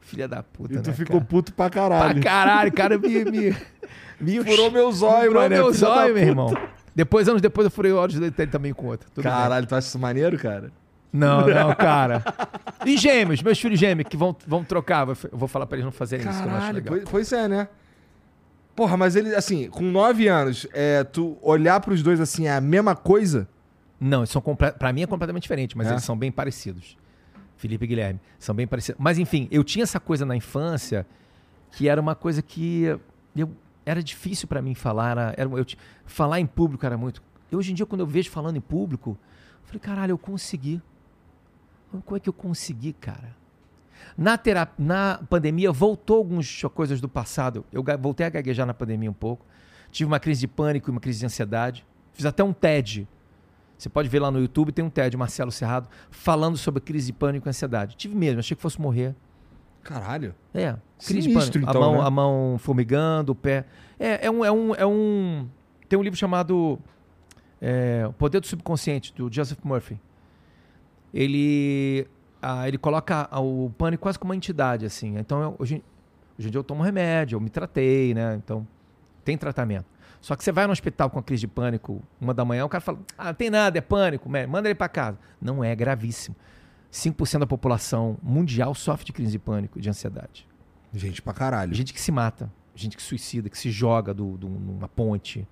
Filha 0.01 0.27
da 0.27 0.43
puta, 0.43 0.73
E 0.73 0.81
tu 0.81 0.89
né, 0.89 0.93
ficou 0.95 1.17
cara? 1.21 1.25
puto 1.25 1.53
pra 1.53 1.69
Pra 1.69 1.81
caralho. 1.81 2.21
caralho, 2.21 2.73
cara, 2.73 2.97
me... 2.97 3.23
me, 3.23 3.55
me 4.19 4.43
Furou 4.43 4.69
meu 4.69 4.91
zóio, 4.91 5.27
Furou 5.27 5.43
mané, 5.43 5.55
meu 5.55 5.73
filha 5.73 5.87
da 5.87 5.95
zóio, 5.95 6.13
meu 6.13 6.23
irmão. 6.23 6.53
Depois, 6.95 7.27
anos 7.29 7.41
depois, 7.41 7.65
eu 7.65 7.71
furei 7.71 7.91
o 7.91 7.97
olhos 7.97 8.19
dele 8.19 8.31
também 8.51 8.73
com 8.73 8.87
outra. 8.87 9.07
Tudo 9.13 9.23
bem. 9.23 9.31
Caralho, 9.31 9.65
tu 9.65 9.75
acha 9.75 9.87
isso 9.87 9.99
maneiro, 9.99 10.37
cara? 10.37 10.71
Não, 11.13 11.47
não, 11.47 11.73
cara. 11.75 12.23
E 12.85 12.97
gêmeos, 12.97 13.41
meus 13.41 13.59
filhos 13.59 13.79
gêmeos, 13.79 14.07
que 14.09 14.17
vão, 14.17 14.35
vão 14.45 14.63
trocar. 14.63 15.07
Eu 15.07 15.15
vou 15.31 15.47
falar 15.47 15.65
pra 15.65 15.77
eles 15.77 15.85
não 15.85 15.91
fazerem 15.91 16.27
isso, 16.27 16.37
que 16.37 16.43
eu 16.43 16.47
não 16.49 16.55
acho 16.57 16.67
Caralho, 16.67 16.75
legal. 16.77 16.93
pois, 16.95 17.09
pois 17.09 17.33
é, 17.33 17.47
né? 17.47 17.67
Porra, 18.75 18.95
mas 18.97 19.15
ele, 19.15 19.35
assim, 19.35 19.69
com 19.69 19.83
nove 19.83 20.27
anos, 20.27 20.65
é, 20.73 21.03
tu 21.03 21.37
olhar 21.41 21.79
pros 21.81 22.01
dois 22.01 22.19
assim 22.19 22.47
é 22.47 22.53
a 22.55 22.61
mesma 22.61 22.95
coisa? 22.95 23.47
Não, 23.99 24.25
são 24.25 24.41
pra 24.41 24.91
mim 24.93 25.03
é 25.03 25.07
completamente 25.07 25.43
diferente, 25.43 25.77
mas 25.77 25.87
É? 25.87 25.91
eles 25.91 26.03
são 26.03 26.17
bem 26.17 26.31
parecidos. 26.31 26.97
Felipe 27.57 27.85
e 27.85 27.87
Guilherme, 27.87 28.19
são 28.39 28.55
bem 28.55 28.65
parecidos. 28.65 28.99
Mas 28.99 29.19
enfim, 29.19 29.47
eu 29.51 29.63
tinha 29.63 29.83
essa 29.83 29.99
coisa 29.99 30.25
na 30.25 30.35
infância 30.35 31.05
que 31.73 31.87
era 31.87 32.01
uma 32.01 32.15
coisa 32.15 32.41
que 32.41 32.97
eu, 33.35 33.49
era 33.85 34.01
difícil 34.03 34.47
pra 34.47 34.61
mim 34.61 34.73
falar. 34.73 35.11
Era, 35.11 35.33
era- 35.37 35.49
eu, 35.49 35.65
falar 36.05 36.39
em 36.39 36.45
público 36.45 36.85
era 36.85 36.97
muito. 36.97 37.21
Hoje 37.51 37.71
em 37.71 37.75
dia, 37.75 37.85
quando 37.85 38.01
eu 38.01 38.07
vejo 38.07 38.29
falando 38.29 38.55
em 38.57 38.61
público, 38.61 39.17
eu 39.61 39.65
falei, 39.65 39.79
caralho, 39.79 40.11
eu 40.11 40.17
consegui. 40.17 40.81
Como 41.91 42.15
é 42.15 42.19
que 42.19 42.29
eu 42.29 42.33
consegui, 42.33 42.93
cara? 42.93 43.35
Na, 44.17 44.37
terap... 44.37 44.71
na 44.77 45.21
pandemia, 45.29 45.71
voltou 45.71 46.17
algumas 46.17 46.61
coisas 46.73 47.01
do 47.01 47.09
passado. 47.09 47.65
Eu 47.71 47.83
voltei 47.99 48.25
a 48.25 48.29
gaguejar 48.29 48.65
na 48.65 48.73
pandemia 48.73 49.09
um 49.09 49.13
pouco. 49.13 49.45
Tive 49.91 50.07
uma 50.07 50.19
crise 50.19 50.39
de 50.41 50.47
pânico 50.47 50.89
e 50.89 50.91
uma 50.91 51.01
crise 51.01 51.19
de 51.19 51.25
ansiedade. 51.25 51.85
Fiz 52.13 52.25
até 52.25 52.43
um 52.43 52.53
TED. 52.53 53.07
Você 53.77 53.89
pode 53.89 54.07
ver 54.07 54.19
lá 54.19 54.29
no 54.31 54.39
YouTube, 54.39 54.71
tem 54.71 54.85
um 54.85 54.89
TED, 54.89 55.17
Marcelo 55.17 55.51
Serrado, 55.51 55.89
falando 56.09 56.55
sobre 56.55 56.79
crise 56.81 57.07
de 57.07 57.13
pânico 57.13 57.47
e 57.47 57.49
ansiedade. 57.49 57.97
Tive 57.97 58.15
mesmo, 58.15 58.39
achei 58.39 58.55
que 58.55 58.61
fosse 58.61 58.79
morrer. 58.79 59.15
Caralho. 59.83 60.33
É, 60.53 60.75
crise 61.05 61.23
Sinistro, 61.29 61.59
de 61.59 61.65
pânico. 61.65 61.69
então, 61.69 61.83
a, 61.83 61.85
mão, 61.91 62.01
né? 62.01 62.07
a 62.07 62.09
mão 62.11 62.57
formigando, 62.59 63.31
o 63.31 63.35
pé. 63.35 63.65
É, 63.99 64.27
é 64.27 64.31
um, 64.31 64.43
é 64.45 64.51
um, 64.51 64.75
é 64.75 64.85
um. 64.85 65.47
Tem 65.89 65.97
um 65.97 66.03
livro 66.03 66.17
chamado 66.17 66.79
é, 67.61 68.05
O 68.07 68.13
Poder 68.13 68.39
do 68.39 68.47
Subconsciente, 68.47 69.13
do 69.13 69.31
Joseph 69.31 69.59
Murphy. 69.63 69.99
Ele, 71.13 72.07
ah, 72.41 72.67
ele 72.67 72.77
coloca 72.77 73.27
o 73.39 73.69
pânico 73.77 74.03
quase 74.03 74.17
como 74.17 74.31
uma 74.31 74.35
entidade, 74.35 74.85
assim. 74.85 75.17
Então, 75.17 75.41
eu- 75.41 75.55
hoje, 75.59 75.83
hoje 76.39 76.47
em 76.47 76.51
dia 76.51 76.59
eu 76.59 76.63
tomo 76.63 76.83
remédio, 76.83 77.35
eu 77.35 77.39
me 77.41 77.49
tratei, 77.49 78.13
né? 78.13 78.35
Então, 78.35 78.65
tem 79.25 79.37
tratamento. 79.37 79.85
Só 80.21 80.35
que 80.35 80.43
você 80.43 80.51
vai 80.51 80.67
no 80.67 80.71
hospital 80.71 81.09
com 81.09 81.19
a 81.19 81.23
crise 81.23 81.41
de 81.41 81.47
pânico, 81.47 82.01
uma 82.19 82.33
da 82.33 82.45
manhã, 82.45 82.63
o 82.63 82.69
cara 82.69 82.79
fala: 82.81 82.99
Ah, 83.17 83.25
não 83.25 83.33
tem 83.33 83.49
nada, 83.49 83.77
é 83.77 83.81
pânico, 83.81 84.29
man, 84.29 84.47
manda 84.47 84.67
ele 84.69 84.75
para 84.75 84.87
casa. 84.87 85.17
Não 85.41 85.63
é, 85.63 85.71
é 85.71 85.75
gravíssimo. 85.75 86.35
5% 86.91 87.39
da 87.39 87.47
população 87.47 88.17
mundial 88.21 88.73
sofre 88.75 89.05
de 89.05 89.13
crise 89.13 89.31
de 89.31 89.39
pânico 89.39 89.79
e 89.79 89.81
de 89.81 89.89
ansiedade. 89.89 90.47
Gente 90.93 91.21
pra 91.21 91.33
caralho. 91.33 91.73
Gente 91.73 91.93
que 91.93 92.01
se 92.01 92.11
mata, 92.11 92.51
gente 92.75 92.97
que 92.97 93.03
suicida, 93.03 93.49
que 93.49 93.57
se 93.57 93.71
joga 93.71 94.13
do, 94.13 94.37
do- 94.37 94.49
numa 94.49 94.89
ponte. 94.89 95.47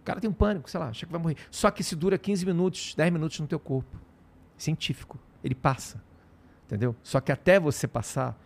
O 0.00 0.04
cara 0.04 0.20
tem 0.20 0.28
um 0.28 0.32
pânico, 0.32 0.68
sei 0.70 0.78
lá, 0.80 0.88
acha 0.88 1.06
que 1.06 1.12
vai 1.12 1.20
morrer. 1.20 1.36
Só 1.50 1.70
que 1.70 1.82
se 1.82 1.96
dura 1.96 2.18
15 2.18 2.44
minutos, 2.44 2.94
10 2.94 3.12
minutos 3.12 3.40
no 3.40 3.46
teu 3.46 3.58
corpo. 3.58 3.96
Científico. 4.56 5.18
Ele 5.42 5.54
passa. 5.54 6.02
Entendeu? 6.66 6.94
Só 7.02 7.18
que 7.20 7.32
até 7.32 7.58
você 7.58 7.86
passar, 7.88 8.38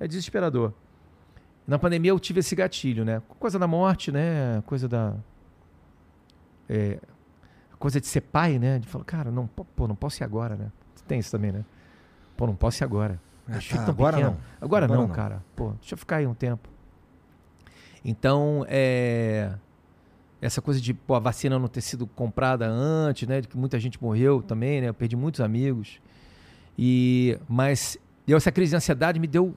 é 0.00 0.08
desesperador. 0.08 0.72
Na 1.66 1.78
pandemia 1.78 2.10
eu 2.10 2.18
tive 2.18 2.40
esse 2.40 2.56
gatilho, 2.56 3.04
né? 3.04 3.22
Coisa 3.38 3.58
da 3.58 3.66
morte, 3.68 4.10
né? 4.10 4.62
Coisa 4.66 4.88
da. 4.88 5.14
é, 6.68 6.98
coisa 7.78 8.00
de 8.00 8.06
ser 8.06 8.22
pai, 8.22 8.58
né? 8.58 8.78
De 8.78 8.88
falar, 8.88 9.04
cara, 9.04 9.30
não, 9.30 9.46
pô, 9.46 9.86
não 9.86 9.94
posso 9.94 10.22
ir 10.22 10.24
agora, 10.24 10.56
né? 10.56 10.72
Tem 11.08 11.18
isso 11.18 11.30
também, 11.32 11.50
né? 11.50 11.64
Pô, 12.36 12.46
não 12.46 12.54
posso 12.54 12.82
ir 12.82 12.84
agora. 12.84 13.20
Ah, 13.48 13.58
tá, 13.58 13.88
agora 13.88 14.16
não. 14.18 14.36
Agora, 14.60 14.84
Agora 14.84 14.88
não, 14.88 15.08
não. 15.08 15.14
cara. 15.14 15.42
Pô, 15.56 15.70
deixa 15.80 15.94
eu 15.94 15.98
ficar 15.98 16.16
aí 16.16 16.26
um 16.26 16.34
tempo. 16.34 16.68
Então, 18.04 18.64
é... 18.68 19.52
Essa 20.40 20.62
coisa 20.62 20.80
de 20.80 20.94
pô, 20.94 21.16
a 21.16 21.18
vacina 21.18 21.58
não 21.58 21.66
ter 21.66 21.80
sido 21.80 22.06
comprada 22.06 22.68
antes, 22.68 23.26
né? 23.26 23.40
De 23.40 23.48
que 23.48 23.56
muita 23.56 23.80
gente 23.80 24.00
morreu 24.00 24.40
também, 24.40 24.80
né? 24.80 24.88
Eu 24.88 24.94
perdi 24.94 25.16
muitos 25.16 25.40
amigos. 25.40 26.00
E... 26.78 27.36
Mas 27.48 27.98
eu, 28.26 28.36
essa 28.36 28.52
crise 28.52 28.70
de 28.70 28.76
ansiedade 28.76 29.18
me 29.18 29.26
deu 29.26 29.56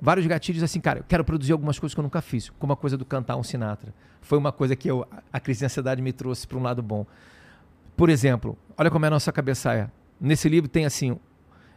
vários 0.00 0.26
gatilhos 0.26 0.62
assim, 0.62 0.80
cara, 0.80 1.00
eu 1.00 1.04
quero 1.08 1.24
produzir 1.24 1.52
algumas 1.52 1.78
coisas 1.78 1.94
que 1.94 1.98
eu 1.98 2.02
nunca 2.02 2.20
fiz, 2.20 2.50
como 2.58 2.74
a 2.74 2.76
coisa 2.76 2.96
do 2.96 3.04
cantar 3.06 3.36
um 3.36 3.42
Sinatra. 3.42 3.92
Foi 4.20 4.36
uma 4.36 4.52
coisa 4.52 4.76
que 4.76 4.88
eu, 4.88 5.06
a 5.32 5.40
crise 5.40 5.60
de 5.60 5.64
ansiedade 5.64 6.02
me 6.02 6.12
trouxe 6.12 6.46
para 6.46 6.58
um 6.58 6.62
lado 6.62 6.82
bom. 6.82 7.06
Por 7.96 8.10
exemplo, 8.10 8.56
olha 8.76 8.90
como 8.90 9.04
é 9.06 9.08
a 9.08 9.10
nossa 9.10 9.32
cabeça 9.32 9.72
é. 9.72 9.88
Nesse 10.24 10.48
livro 10.48 10.68
tem 10.68 10.84
assim, 10.86 11.18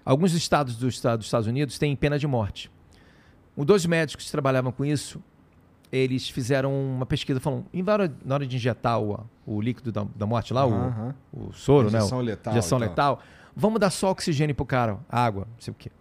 alguns 0.05 0.33
estados 0.33 0.75
dos 0.77 0.93
Estados, 0.95 1.19
dos 1.19 1.27
Estados 1.27 1.47
Unidos 1.47 1.77
têm 1.77 1.95
pena 1.95 2.17
de 2.17 2.25
morte. 2.27 2.71
Os 3.55 3.65
dois 3.65 3.85
médicos 3.85 4.25
que 4.25 4.31
trabalhavam 4.31 4.71
com 4.71 4.85
isso, 4.85 5.21
eles 5.91 6.29
fizeram 6.29 6.71
uma 6.73 7.05
pesquisa 7.05 7.39
falando, 7.39 7.65
em 7.73 7.81
na 7.83 7.93
hora, 7.93 8.13
na 8.23 8.35
hora 8.35 8.45
de 8.47 8.55
injetar 8.55 9.01
o, 9.01 9.25
o 9.45 9.59
líquido 9.61 9.91
da, 9.91 10.05
da 10.15 10.25
morte 10.25 10.53
lá, 10.53 10.65
o- 10.65 10.73
Aham. 10.73 11.15
o, 11.33 11.51
soro, 11.53 11.89
né? 11.91 11.97
Injeção 11.99 12.17
O- 12.19 12.21
letal 12.21 12.53
Injeção 12.53 12.79
tal. 12.79 12.87
letal. 12.89 13.21
Vamos 13.55 13.79
dar 13.79 13.89
só 13.89 14.11
oxigênio 14.11 14.53
pro 14.55 14.65
cara, 14.65 14.99
água, 15.09 15.47
não 15.53 15.59
sei 15.61 15.71
o 15.71 15.75
quê. 15.75 15.91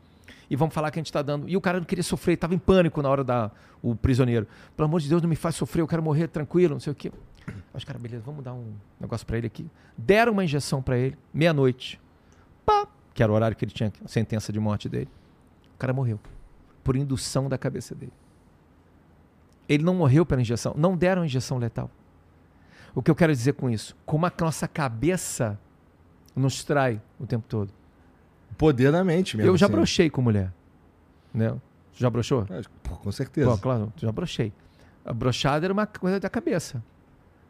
E 0.48 0.54
vamos 0.54 0.74
falar 0.74 0.90
que 0.92 0.98
a 0.98 1.02
gente 1.02 1.12
tá 1.12 1.22
dando. 1.22 1.48
E 1.48 1.56
o 1.56 1.60
cara 1.60 1.78
não 1.78 1.84
queria 1.86 2.04
sofrer, 2.04 2.34
estava 2.34 2.54
em 2.54 2.58
pânico 2.58 3.02
na 3.02 3.08
hora 3.08 3.24
da. 3.24 3.50
O 3.82 3.94
prisioneiro. 3.96 4.46
Pelo 4.76 4.86
amor 4.88 5.00
de 5.00 5.08
Deus, 5.08 5.20
não 5.22 5.28
me 5.28 5.34
faz 5.36 5.54
sofrer, 5.56 5.82
eu 5.82 5.86
quero 5.88 6.02
morrer 6.02 6.28
tranquilo, 6.28 6.74
não 6.74 6.80
sei 6.80 6.92
o 6.92 6.94
quê. 6.94 7.10
Aí 7.46 7.54
os 7.74 7.84
caras, 7.84 8.00
beleza, 8.00 8.22
vamos 8.24 8.44
dar 8.44 8.52
um 8.54 8.72
negócio 9.00 9.26
pra 9.26 9.38
ele 9.38 9.46
aqui. 9.48 9.66
Deram 9.98 10.32
uma 10.32 10.44
injeção 10.44 10.80
pra 10.82 10.96
ele, 10.98 11.16
meia-noite. 11.34 12.00
Pá! 12.66 12.86
Que 13.14 13.22
era 13.22 13.32
o 13.32 13.34
horário 13.34 13.56
que 13.56 13.64
ele 13.64 13.72
tinha, 13.72 13.90
a 14.04 14.08
sentença 14.08 14.52
de 14.52 14.60
morte 14.60 14.88
dele. 14.88 15.08
O 15.74 15.78
cara 15.78 15.92
morreu. 15.92 16.20
Por 16.84 16.96
indução 16.96 17.48
da 17.48 17.56
cabeça 17.56 17.94
dele. 17.94 18.12
Ele 19.68 19.82
não 19.82 19.94
morreu 19.94 20.26
pela 20.26 20.40
injeção. 20.40 20.74
Não 20.76 20.96
deram 20.96 21.24
injeção 21.24 21.56
letal. 21.56 21.90
O 22.94 23.02
que 23.02 23.10
eu 23.10 23.14
quero 23.14 23.32
dizer 23.32 23.54
com 23.54 23.70
isso? 23.70 23.96
Como 24.04 24.26
a 24.26 24.32
nossa 24.40 24.68
cabeça 24.68 25.58
nos 26.34 26.62
trai 26.62 27.00
o 27.18 27.26
tempo 27.26 27.46
todo. 27.48 27.72
Poder 28.58 28.92
da 28.92 29.02
mente 29.02 29.36
mesmo. 29.36 29.50
eu 29.50 29.56
já 29.56 29.66
assim. 29.66 29.74
brochei 29.74 30.10
com 30.10 30.22
mulher. 30.22 30.52
Né? 31.32 31.54
Já 31.94 32.10
brochou? 32.10 32.46
É, 32.50 32.62
com 32.88 33.12
certeza. 33.12 33.50
Pô, 33.50 33.58
claro, 33.58 33.92
já 33.96 34.12
brochei. 34.12 34.52
A 35.04 35.12
brochada 35.12 35.66
era 35.66 35.72
uma 35.72 35.86
coisa 35.86 36.20
da 36.20 36.28
cabeça. 36.28 36.82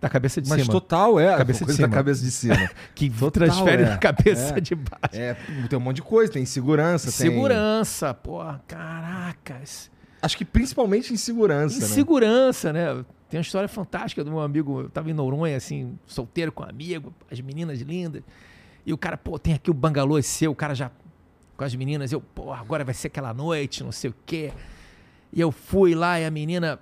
Da 0.01 0.09
cabeça 0.11 0.43
de 0.43 0.49
Mas 0.49 0.61
cima. 0.61 0.73
total, 0.73 1.19
é. 1.19 1.37
Cabeça 1.37 1.61
de 1.61 1.65
coisa 1.65 1.77
cima. 1.77 1.89
da 1.89 1.95
cabeça 1.95 2.23
de 2.23 2.31
cima. 2.31 2.71
que 2.95 3.09
total, 3.09 3.31
transfere 3.31 3.83
é. 3.83 3.87
da 3.87 3.99
cabeça 3.99 4.55
É. 4.57 4.61
de 4.61 4.75
baixo. 4.75 5.15
é, 5.15 5.37
tem 5.69 5.79
um 5.79 5.83
monte 5.83 5.97
de 5.97 6.03
coisa. 6.03 6.33
Tem 6.33 6.45
segurança, 6.45 7.05
tem... 7.07 7.31
Segurança, 7.31 8.13
porra, 8.13 8.63
caracas. 8.69 9.91
Acho 10.21 10.37
que 10.37 10.45
principalmente 10.45 11.13
em 11.13 11.17
segurança, 11.17 11.79
né? 11.79 11.85
Insegurança, 11.87 12.73
né? 12.73 13.05
Tem 13.29 13.39
uma 13.39 13.43
história 13.43 13.69
fantástica 13.69 14.23
do 14.23 14.31
meu 14.31 14.41
amigo. 14.41 14.83
Eu 14.83 14.91
tava 14.91 15.11
em 15.11 15.15
Noronha, 15.15 15.57
assim, 15.57 15.99
solteiro 16.07 16.53
com 16.53 16.63
um 16.63 16.69
amigo, 16.69 17.13
as 17.31 17.41
meninas 17.41 17.81
lindas. 17.81 18.23
E 18.85 18.93
o 18.93 18.99
cara, 18.99 19.17
pô, 19.17 19.39
tem 19.39 19.55
aqui 19.55 19.71
o 19.71 19.75
bangalô 19.75 20.21
seu, 20.23 20.53
o 20.53 20.55
cara 20.55 20.75
já 20.75 20.91
com 21.57 21.65
as 21.65 21.75
meninas. 21.75 22.13
Eu, 22.13 22.21
pô, 22.21 22.53
agora 22.53 22.85
vai 22.85 22.95
ser 22.95 23.09
aquela 23.09 23.33
noite, 23.35 23.83
não 23.83 23.91
sei 23.93 24.11
o 24.11 24.15
quê. 24.25 24.53
E 25.33 25.41
eu 25.41 25.51
fui 25.51 25.95
lá 25.95 26.21
e 26.21 26.25
a 26.25 26.31
menina. 26.31 26.79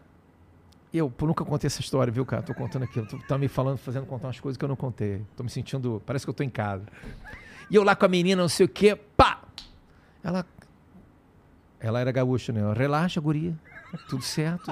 Eu 0.96 1.12
nunca 1.22 1.44
contei 1.44 1.66
essa 1.66 1.80
história, 1.80 2.12
viu, 2.12 2.24
cara? 2.24 2.40
Tô 2.40 2.54
contando 2.54 2.84
aqui. 2.84 3.02
Tu 3.02 3.18
tá 3.26 3.36
me 3.36 3.48
falando, 3.48 3.78
fazendo 3.78 4.06
contar 4.06 4.28
umas 4.28 4.38
coisas 4.38 4.56
que 4.56 4.64
eu 4.64 4.68
não 4.68 4.76
contei. 4.76 5.26
Tô 5.36 5.42
me 5.42 5.50
sentindo. 5.50 6.00
Parece 6.06 6.24
que 6.24 6.30
eu 6.30 6.34
tô 6.34 6.44
em 6.44 6.48
casa. 6.48 6.86
E 7.68 7.74
eu 7.74 7.82
lá 7.82 7.96
com 7.96 8.04
a 8.04 8.08
menina, 8.08 8.40
não 8.40 8.48
sei 8.48 8.64
o 8.64 8.68
quê, 8.68 8.94
pá! 8.94 9.42
Ela. 10.22 10.46
Ela 11.80 11.98
era 11.98 12.12
gaúcha, 12.12 12.52
né? 12.52 12.60
Relaxa, 12.72 13.20
guria. 13.20 13.58
Tudo 14.08 14.22
certo. 14.22 14.70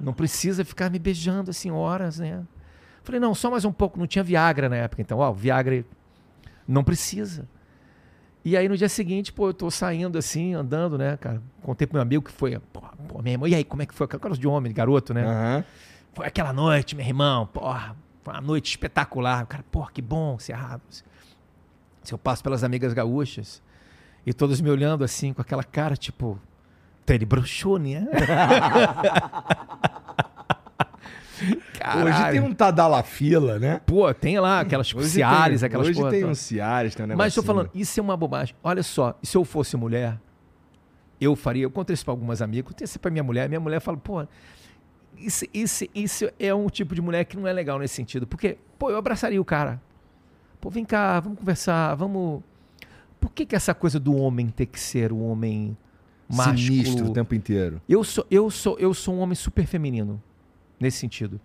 Não 0.00 0.12
precisa 0.12 0.64
ficar 0.64 0.90
me 0.90 0.98
beijando 0.98 1.52
assim 1.52 1.70
horas, 1.70 2.18
né? 2.18 2.44
Falei, 3.04 3.20
não, 3.20 3.32
só 3.32 3.48
mais 3.48 3.64
um 3.64 3.72
pouco. 3.72 3.96
Não 3.96 4.08
tinha 4.08 4.24
Viagra 4.24 4.68
na 4.68 4.76
época, 4.76 5.00
então, 5.00 5.18
ó, 5.18 5.30
Viagra 5.32 5.84
não 6.66 6.82
precisa. 6.82 7.48
E 8.44 8.56
aí 8.56 8.68
no 8.68 8.76
dia 8.76 8.88
seguinte, 8.88 9.32
pô, 9.32 9.48
eu 9.48 9.54
tô 9.54 9.70
saindo 9.70 10.16
assim, 10.16 10.54
andando, 10.54 10.96
né, 10.96 11.16
cara? 11.16 11.42
Contei 11.62 11.86
pro 11.86 11.96
meu 11.96 12.02
amigo 12.02 12.24
que 12.24 12.32
foi, 12.32 12.58
pô, 12.72 12.80
pô 13.08 13.20
meu 13.22 13.32
irmão, 13.32 13.48
e 13.48 13.54
aí, 13.54 13.64
como 13.64 13.82
é 13.82 13.86
que 13.86 13.94
foi? 13.94 14.06
Aquela 14.06 14.36
de 14.36 14.46
homem, 14.46 14.72
garoto, 14.72 15.12
né? 15.12 15.24
Aham. 15.24 15.64
Foi 16.14 16.26
aquela 16.26 16.52
noite, 16.52 16.96
meu 16.96 17.06
irmão, 17.06 17.46
porra, 17.46 17.94
foi 18.24 18.34
uma 18.34 18.40
noite 18.40 18.70
espetacular. 18.70 19.44
O 19.44 19.46
cara, 19.46 19.64
porra, 19.70 19.90
que 19.92 20.00
bom, 20.02 20.38
Cerrado. 20.38 20.82
Se 20.90 22.14
eu 22.14 22.18
passo 22.18 22.42
pelas 22.42 22.64
amigas 22.64 22.94
gaúchas 22.94 23.62
e 24.24 24.32
todos 24.32 24.60
me 24.60 24.70
olhando 24.70 25.04
assim, 25.04 25.32
com 25.32 25.42
aquela 25.42 25.62
cara, 25.62 25.94
tipo, 25.96 26.40
"Tá, 27.04 27.14
ele 27.14 27.26
broxou, 27.26 27.78
né? 27.78 28.06
Caralho. 31.92 32.08
Hoje 32.08 32.30
tem 32.32 32.40
um 32.40 32.54
Tadalafila, 32.54 33.58
né? 33.58 33.80
Pô, 33.86 34.12
tem 34.14 34.38
lá 34.38 34.60
aquelas 34.60 34.94
Hoje 34.94 35.10
Cialis, 35.10 35.60
tem, 35.60 35.66
aquelas 35.66 35.88
Hoje 35.88 36.00
tem 36.00 36.20
toda. 36.20 36.32
um 36.32 36.34
Cialis, 36.34 36.94
tem 36.94 37.04
um 37.04 37.08
Mas 37.16 37.28
estou 37.28 37.42
negocinho. 37.42 37.44
falando, 37.44 37.70
isso 37.74 38.00
é 38.00 38.02
uma 38.02 38.16
bobagem. 38.16 38.54
Olha 38.62 38.82
só, 38.82 39.18
se 39.22 39.36
eu 39.36 39.44
fosse 39.44 39.76
mulher, 39.76 40.18
eu 41.20 41.34
faria. 41.34 41.64
Eu 41.64 41.70
contei 41.70 41.94
isso 41.94 42.04
para 42.04 42.12
algumas 42.12 42.40
amigas, 42.42 42.70
contei 42.70 42.84
isso 42.84 42.98
para 42.98 43.10
minha 43.10 43.24
mulher. 43.24 43.48
Minha 43.48 43.60
mulher 43.60 43.80
fala, 43.80 43.96
pô, 43.96 44.26
isso, 45.16 45.44
isso, 45.52 45.84
isso 45.94 46.30
é 46.38 46.54
um 46.54 46.68
tipo 46.68 46.94
de 46.94 47.00
mulher 47.00 47.24
que 47.24 47.36
não 47.36 47.46
é 47.46 47.52
legal 47.52 47.78
nesse 47.78 47.94
sentido. 47.94 48.26
Porque, 48.26 48.58
pô, 48.78 48.90
eu 48.90 48.96
abraçaria 48.96 49.40
o 49.40 49.44
cara. 49.44 49.80
Pô, 50.60 50.70
vem 50.70 50.84
cá, 50.84 51.20
vamos 51.20 51.38
conversar, 51.38 51.94
vamos. 51.94 52.42
Por 53.20 53.32
que, 53.32 53.44
que 53.44 53.56
essa 53.56 53.74
coisa 53.74 53.98
do 53.98 54.14
homem 54.16 54.48
ter 54.48 54.66
que 54.66 54.78
ser 54.78 55.12
o 55.12 55.18
homem 55.18 55.76
másculo. 56.28 56.58
Sinistro 56.58 57.06
o 57.06 57.12
tempo 57.12 57.34
inteiro. 57.34 57.80
Eu 57.88 58.04
sou, 58.04 58.26
eu 58.30 58.50
sou, 58.50 58.78
eu 58.78 58.92
sou 58.92 59.14
um 59.14 59.20
homem 59.20 59.34
super 59.34 59.66
feminino 59.66 60.22
nesse 60.78 60.98
sentido. 60.98 61.40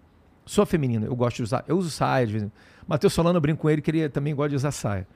Sou 0.45 0.65
feminino, 0.65 1.05
eu 1.05 1.15
gosto 1.15 1.37
de 1.37 1.43
usar, 1.43 1.63
eu 1.67 1.77
uso 1.77 1.89
saia 1.89 2.25
às 2.25 2.31
vezes. 2.31 2.49
Matheus 2.87 3.13
Solano 3.13 3.37
eu 3.37 3.41
brinco 3.41 3.61
com 3.61 3.69
ele 3.69 3.81
que 3.81 3.91
ele 3.91 4.09
também 4.09 4.35
gosta 4.35 4.49
de 4.49 4.55
usar 4.55 4.71
saia. 4.71 5.07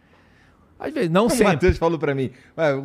Às 0.80 0.94
vezes, 0.94 1.10
não 1.10 1.26
O 1.26 1.30
sempre. 1.30 1.46
Matheus 1.46 1.78
falou 1.78 1.98
pra 1.98 2.14
mim, 2.14 2.32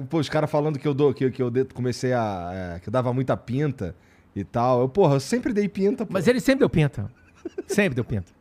pô, 0.09 0.18
os 0.18 0.28
caras 0.28 0.51
falando 0.51 0.78
que 0.78 0.88
eu 0.88 0.95
dou, 0.95 1.12
que, 1.12 1.30
que 1.30 1.43
eu 1.43 1.53
comecei 1.74 2.12
a. 2.12 2.51
é, 2.76 2.80
que 2.80 2.88
eu 2.88 2.93
dava 2.93 3.12
muita 3.12 3.36
pinta 3.36 3.95
e 4.34 4.43
tal. 4.45 4.80
Eu, 4.80 4.88
porra, 4.88 5.16
eu 5.16 5.20
sempre 5.20 5.53
dei 5.53 5.68
pinta, 5.68 6.07
pô. 6.07 6.12
Mas 6.12 6.26
ele 6.26 6.40
sempre 6.40 6.61
deu 6.61 6.70
pinta. 6.70 7.11
Sempre 7.66 7.95
deu 7.95 8.05
pinta. 8.05 8.32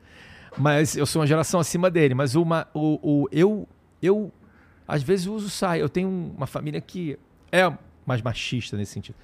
Mas 0.57 0.95
eu 0.95 1.05
sou 1.05 1.21
uma 1.21 1.27
geração 1.27 1.59
acima 1.59 1.89
dele. 1.89 2.13
Mas 2.13 2.35
uma, 2.35 2.67
o, 2.73 2.99
o, 3.01 3.27
eu, 3.31 3.67
eu, 4.01 4.31
às 4.87 5.03
vezes, 5.03 5.27
uso 5.27 5.49
saia. 5.49 5.81
Eu 5.81 5.89
tenho 5.89 6.09
uma 6.09 6.47
família 6.47 6.79
que 6.79 7.17
é 7.51 7.71
mais 8.05 8.21
machista 8.21 8.77
nesse 8.77 8.93
sentido. 8.93 9.15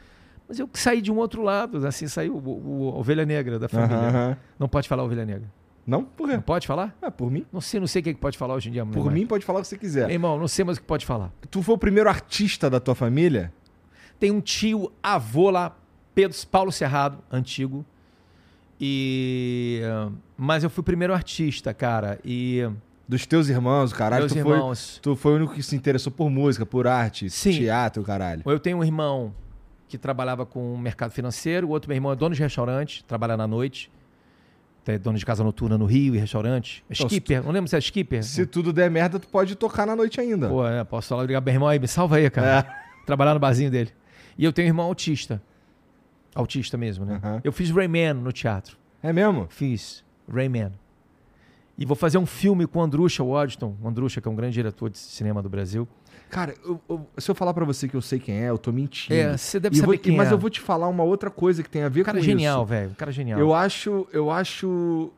Mas 0.48 0.60
eu 0.60 0.70
saí 0.74 1.02
de 1.02 1.12
um 1.12 1.18
outro 1.18 1.42
lado, 1.44 1.86
assim, 1.86 2.08
saiu 2.08 2.36
o, 2.36 2.88
o- 2.88 2.90
a 2.96 3.00
ovelha 3.00 3.26
negra 3.26 3.60
da 3.60 3.68
família. 3.68 3.98
Aham. 3.98 4.38
Não 4.58 4.68
pode 4.70 4.88
falar 4.88 5.04
ovelha 5.04 5.26
negra. 5.26 5.52
Não? 5.86 6.04
Por 6.04 6.28
quê? 6.28 6.36
Não 6.36 6.42
pode 6.42 6.68
falar? 6.68 6.96
É, 7.02 7.10
por 7.10 7.32
mim. 7.32 7.46
Não 7.52 7.62
sei, 7.62 7.80
não 7.80 7.88
sei 7.88 8.02
o 8.02 8.04
que, 8.04 8.10
é 8.10 8.14
que 8.14 8.20
pode 8.20 8.38
falar 8.38 8.56
hoje 8.56 8.70
em 8.70 8.72
dia. 8.74 8.86
Por 8.86 9.12
mim, 9.12 9.26
pode 9.26 9.46
falar 9.46 9.60
o 9.60 9.62
que 9.62 9.68
você 9.70 9.76
Meu 9.76 9.80
quiser. 9.82 10.10
irmão, 10.10 10.38
não 10.38 10.48
sei 10.48 10.64
mais 10.66 10.78
o 10.78 10.82
que 10.82 10.88
pode 10.88 11.06
falar. 11.06 11.32
Tu 11.50 11.62
foi 11.62 11.76
o 11.76 11.78
primeiro 11.78 12.10
artista 12.10 12.70
da 12.70 12.80
tua 12.80 12.94
família? 12.96 13.54
Tem 14.20 14.32
um 14.32 14.42
tio 14.42 14.92
avô 15.02 15.50
lá, 15.50 15.76
Pedro 16.16 16.36
Paulo 16.48 16.72
Cerrado, 16.72 17.20
antigo. 17.32 17.86
E. 18.80 19.82
Mas 20.38 20.64
eu 20.64 20.70
fui 20.70 20.82
o 20.82 20.84
primeiro 20.84 21.14
artista, 21.14 21.74
cara. 21.74 22.20
E. 22.24 22.68
Dos 23.08 23.26
teus 23.26 23.48
irmãos, 23.48 23.94
caralho. 23.94 24.24
meus 24.24 24.34
tu, 24.34 24.38
irmãos. 24.38 24.92
Foi, 24.96 25.02
tu 25.02 25.16
foi 25.16 25.32
o 25.34 25.36
único 25.38 25.54
que 25.54 25.64
se 25.64 25.76
interessou 25.76 26.12
por 26.12 26.30
música, 26.30 26.66
por 26.66 26.86
arte, 26.88 27.30
Sim. 27.30 27.52
teatro, 27.52 28.04
caralho. 28.04 28.42
Eu 28.46 28.60
tenho 28.60 28.78
um 28.80 28.84
irmão 28.84 29.34
que 29.88 29.98
trabalhava 29.98 30.46
com 30.46 30.74
o 30.74 30.78
mercado 30.78 31.12
financeiro, 31.12 31.68
o 31.68 31.70
outro 31.72 31.88
meu 31.88 31.96
irmão 31.96 32.12
é 32.12 32.16
dono 32.16 32.36
de 32.36 32.42
restaurante, 32.42 33.04
trabalha 33.06 33.38
na 33.38 33.48
noite. 33.48 33.92
É 34.86 34.98
dono 34.98 35.18
de 35.18 35.26
casa 35.26 35.44
noturna 35.44 35.78
no 35.78 35.86
Rio 35.86 36.16
e 36.16 36.18
restaurante. 36.18 36.84
É 36.90 36.94
skipper, 36.94 37.44
não 37.44 37.52
lembro 37.52 37.70
se 37.70 37.76
é 37.76 37.80
skipper. 37.80 38.24
Se 38.24 38.46
tudo 38.46 38.72
der 38.72 38.90
merda, 38.90 39.20
tu 39.20 39.28
pode 39.28 39.54
tocar 39.56 39.86
na 39.86 39.98
noite 39.98 40.22
ainda. 40.22 40.48
Pô, 40.48 40.66
é, 40.66 40.82
posso 40.86 41.10
falar, 41.10 41.26
ligar 41.26 41.42
meu 41.42 41.54
irmão 41.54 41.68
aí, 41.68 41.78
me 41.78 41.90
salva 41.90 42.16
aí, 42.16 42.30
cara. 42.30 42.60
É. 42.60 43.06
Trabalhar 43.06 43.34
no 43.34 43.40
barzinho 43.40 43.70
dele. 43.70 43.92
E 44.38 44.46
eu 44.46 44.54
tenho 44.54 44.68
um 44.68 44.70
irmão 44.70 44.86
autista. 44.86 45.42
Autista 46.34 46.78
mesmo, 46.78 47.04
né? 47.04 47.20
Eu 47.44 47.52
fiz 47.52 47.70
Rayman 47.70 48.14
no 48.14 48.32
teatro. 48.32 48.78
É 49.04 49.12
mesmo? 49.12 49.48
Fiz 49.50 50.06
Rayman. 50.32 50.72
E 51.78 51.86
vou 51.86 51.96
fazer 51.96 52.18
um 52.18 52.26
filme 52.26 52.66
com 52.66 52.80
o 52.80 52.82
Andrusha 52.82 53.24
Waddington. 53.24 53.76
O 53.82 53.88
Andrusha, 53.88 54.22
que 54.22 54.28
é 54.28 54.32
um 54.32 54.36
grande 54.36 54.54
diretor 54.54 54.90
de 54.90 54.98
cinema 54.98 55.44
do 55.44 55.50
Brasil. 55.50 55.88
Cara, 56.30 56.54
eu- 56.66 56.82
eu- 56.90 57.08
se 57.18 57.32
eu 57.32 57.36
falar 57.36 57.54
pra 57.54 57.64
você 57.66 57.88
que 57.88 57.96
eu 57.96 58.02
sei 58.02 58.20
quem 58.20 58.44
é, 58.44 58.50
eu 58.50 58.58
tô 58.58 58.72
mentindo. 58.72 59.16
É, 59.16 59.38
você 59.38 59.60
deve 59.60 59.76
E 59.76 59.80
saber 59.80 59.94
vou- 59.94 59.98
quem 60.00 60.16
mas 60.18 60.30
é. 60.30 60.34
eu 60.34 60.38
vou 60.38 60.50
te 60.50 60.60
falar 60.60 60.88
uma 60.88 61.04
outra 61.04 61.30
coisa 61.32 61.64
que 61.64 61.70
tem 61.70 61.84
a 61.84 61.90
ver 61.90 62.04
cara 62.04 62.18
com 62.18 62.24
genial, 62.24 62.60
isso. 62.62 62.66
velho. 62.70 62.90
Um 62.92 62.94
cara 62.96 63.12
genial. 63.12 63.40
Eu 63.40 63.54
acho, 63.54 64.08
eu 64.12 64.30
acho, 64.30 65.10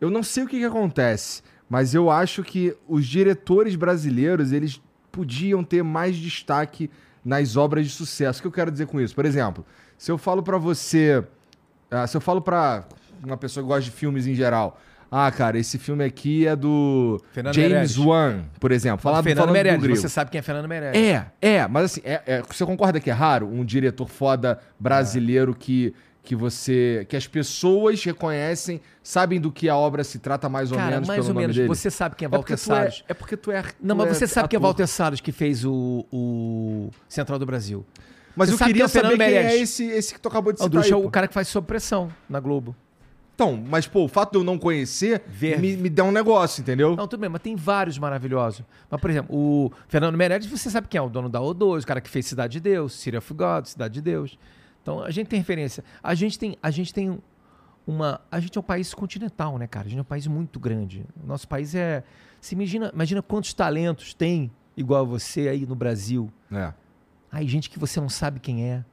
eu 0.00 0.10
não 0.10 0.22
sei 0.22 0.44
o 0.44 0.46
que, 0.46 0.58
que 0.58 0.64
acontece, 0.64 1.42
mas 1.68 1.94
eu 1.94 2.10
acho 2.10 2.42
que 2.42 2.76
os 2.86 3.06
diretores 3.06 3.74
brasileiros 3.74 4.52
eles 4.52 4.80
podiam 5.10 5.64
ter 5.64 5.82
mais 5.82 6.16
destaque 6.16 6.90
nas 7.24 7.56
obras 7.56 7.86
de 7.86 7.92
sucesso. 7.92 8.40
O 8.40 8.42
que 8.42 8.48
eu 8.48 8.52
quero 8.52 8.70
dizer 8.70 8.86
com 8.86 9.00
isso? 9.00 9.14
Por 9.14 9.24
exemplo, 9.24 9.64
se 9.96 10.12
eu 10.12 10.18
falo 10.18 10.42
pra 10.42 10.58
você, 10.58 11.24
ah, 11.90 12.06
se 12.06 12.16
eu 12.16 12.20
falo 12.20 12.42
pra 12.42 12.84
uma 13.22 13.36
pessoa 13.38 13.62
que 13.64 13.68
gosta 13.68 13.84
de 13.84 13.90
filmes 13.90 14.26
em 14.26 14.34
geral, 14.34 14.78
ah, 15.16 15.30
cara, 15.30 15.56
esse 15.58 15.78
filme 15.78 16.02
aqui 16.04 16.44
é 16.46 16.56
do 16.56 17.20
Fernando 17.32 17.54
James 17.54 17.70
Meirelles. 17.70 17.98
Wan, 17.98 18.40
por 18.58 18.72
exemplo. 18.72 18.98
Falar, 19.00 19.22
Fernando 19.22 19.36
falando 19.36 19.50
do 19.50 19.52
Meirelles. 19.52 19.82
grego. 19.82 19.96
Você 20.00 20.08
sabe 20.08 20.30
quem 20.30 20.38
é 20.40 20.42
Fernando 20.42 20.66
Meirelles. 20.68 21.00
É, 21.00 21.26
é, 21.40 21.68
mas 21.68 21.84
assim, 21.84 22.00
é- 22.04 22.22
é- 22.26 22.42
você 22.42 22.64
concorda 22.66 22.98
que 22.98 23.08
é 23.10 23.12
raro 23.12 23.46
um 23.46 23.64
diretor 23.64 24.08
foda 24.08 24.58
brasileiro 24.78 25.54
que, 25.54 25.94
que 26.22 26.34
você. 26.34 27.06
que 27.08 27.16
as 27.16 27.26
pessoas 27.28 28.02
reconhecem, 28.02 28.80
sabem 29.02 29.40
do 29.40 29.52
que 29.52 29.68
a 29.68 29.76
obra 29.76 30.02
se 30.02 30.18
trata 30.18 30.48
mais 30.48 30.72
ou 30.72 30.78
Cara, 30.78 30.90
menos 30.92 31.06
mais 31.08 31.28
ou 31.28 31.34
menos. 31.34 31.54
dele? 31.54 31.68
Você 31.68 31.90
sabe 31.90 32.16
quem 32.16 32.26
é 32.26 32.28
é 32.28 32.30
Walter 32.30 32.54
é, 32.54 32.56
Salles. 32.56 33.04
é 33.08 33.14
porque 33.14 33.36
tu 33.36 33.50
é. 33.52 33.62
Não, 33.80 33.94
tu 33.94 33.98
mas 33.98 34.08
é 34.10 34.14
você 34.14 34.26
sabe 34.26 34.48
quem 34.48 34.56
é 34.56 34.58
ator. 34.58 34.68
Walter 34.70 34.86
Salles 34.88 35.20
que 35.20 35.30
fez 35.32 35.64
o, 35.64 36.04
o 36.12 36.90
Central 37.08 37.38
do 37.38 37.46
Brasil. 37.46 37.84
Mas 38.36 38.48
Você 38.48 38.54
eu 38.54 38.58
queria 38.66 38.74
quem 38.74 38.82
é 38.82 38.84
o 38.86 38.88
saber 38.88 39.08
Fernando 39.16 39.28
quem 39.28 39.36
é 39.36 39.56
esse, 39.58 39.84
esse 39.84 40.12
que 40.14 40.18
tu 40.20 40.26
acabou 40.28 40.52
de 40.52 40.56
O 40.60 40.64
citar. 40.64 40.66
Andrusha 40.78 40.94
é 40.94 40.96
aí, 40.96 41.00
o 41.00 41.04
pô. 41.04 41.10
cara 41.10 41.28
que 41.28 41.34
faz 41.34 41.46
Sob 41.46 41.64
Pressão 41.68 42.10
na 42.28 42.40
Globo. 42.40 42.74
Então, 43.34 43.56
mas 43.68 43.86
pô, 43.86 44.04
o 44.04 44.08
fato 44.08 44.32
de 44.32 44.38
eu 44.38 44.44
não 44.44 44.56
conhecer 44.56 45.22
me, 45.58 45.76
me 45.76 45.90
dá 45.90 46.04
um 46.04 46.12
negócio, 46.12 46.60
entendeu? 46.60 46.94
Não, 46.94 47.08
tudo 47.08 47.20
bem, 47.20 47.28
mas 47.28 47.42
tem 47.42 47.56
vários 47.56 47.98
maravilhosos. 47.98 48.64
Mas, 48.88 49.00
por 49.00 49.10
exemplo, 49.10 49.36
o 49.36 49.72
Fernando 49.88 50.16
Meirelles, 50.16 50.46
você 50.46 50.70
sabe 50.70 50.86
quem 50.86 50.98
é? 50.98 51.02
O 51.02 51.08
dono 51.08 51.28
da 51.28 51.40
O2, 51.40 51.82
o 51.82 51.86
cara 51.86 52.00
que 52.00 52.08
fez 52.08 52.26
Cidade 52.26 52.52
de 52.52 52.60
Deus, 52.60 52.92
City 52.92 53.16
of 53.16 53.34
God, 53.34 53.64
Cidade 53.66 53.94
de 53.94 54.00
Deus. 54.00 54.38
Então, 54.82 55.02
a 55.02 55.10
gente 55.10 55.26
tem 55.26 55.38
referência. 55.38 55.82
A 56.00 56.14
gente 56.14 56.38
tem, 56.38 56.56
a 56.62 56.70
gente 56.70 56.94
tem 56.94 57.18
uma... 57.84 58.20
A 58.30 58.38
gente 58.38 58.56
é 58.56 58.60
um 58.60 58.64
país 58.64 58.94
continental, 58.94 59.58
né, 59.58 59.66
cara? 59.66 59.86
A 59.86 59.88
gente 59.88 59.98
é 59.98 60.02
um 60.02 60.06
país 60.06 60.28
muito 60.28 60.60
grande. 60.60 61.04
O 61.20 61.26
nosso 61.26 61.48
país 61.48 61.74
é... 61.74 62.04
Se 62.40 62.54
imagina, 62.54 62.92
imagina 62.94 63.20
quantos 63.20 63.52
talentos 63.52 64.14
tem 64.14 64.48
igual 64.76 65.04
você 65.04 65.48
aí 65.48 65.66
no 65.66 65.74
Brasil. 65.74 66.30
É. 66.52 66.72
Aí, 67.32 67.48
gente 67.48 67.68
que 67.68 67.80
você 67.80 68.00
não 68.00 68.08
sabe 68.08 68.38
quem 68.38 68.70
é. 68.70 68.84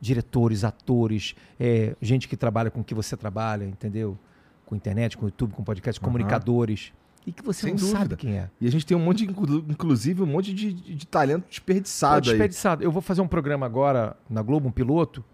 Diretores, 0.00 0.62
atores, 0.64 1.34
é, 1.58 1.96
gente 2.02 2.28
que 2.28 2.36
trabalha 2.36 2.70
com 2.70 2.80
o 2.80 2.84
que 2.84 2.94
você 2.94 3.16
trabalha, 3.16 3.64
entendeu? 3.64 4.18
Com 4.64 4.74
internet, 4.76 5.16
com 5.16 5.24
YouTube, 5.26 5.52
com 5.52 5.62
podcast, 5.64 5.98
Aham. 6.00 6.04
comunicadores. 6.12 6.92
E 7.26 7.32
que 7.32 7.42
você 7.42 7.62
Sem 7.62 7.70
não 7.72 7.78
dúvida. 7.80 7.98
sabe 7.98 8.16
quem 8.16 8.38
é. 8.38 8.48
E 8.60 8.68
a 8.68 8.70
gente 8.70 8.86
tem 8.86 8.96
um 8.96 9.00
monte, 9.00 9.24
de, 9.26 9.30
inclu- 9.32 9.64
inclusive, 9.68 10.22
um 10.22 10.26
monte 10.26 10.54
de, 10.54 10.72
de, 10.72 11.06
talento 11.06 11.42
Pô, 11.42 11.48
desperdiçado 11.48 12.14
aí. 12.30 12.36
desperdiçado. 12.36 12.84
Eu 12.84 12.92
vou 12.92 13.02
fazer 13.02 13.20
um 13.20 13.26
programa 13.26 13.66
agora 13.66 14.16
na 14.30 14.42
Globo, 14.42 14.68
um 14.68 14.70
piloto, 14.70 15.24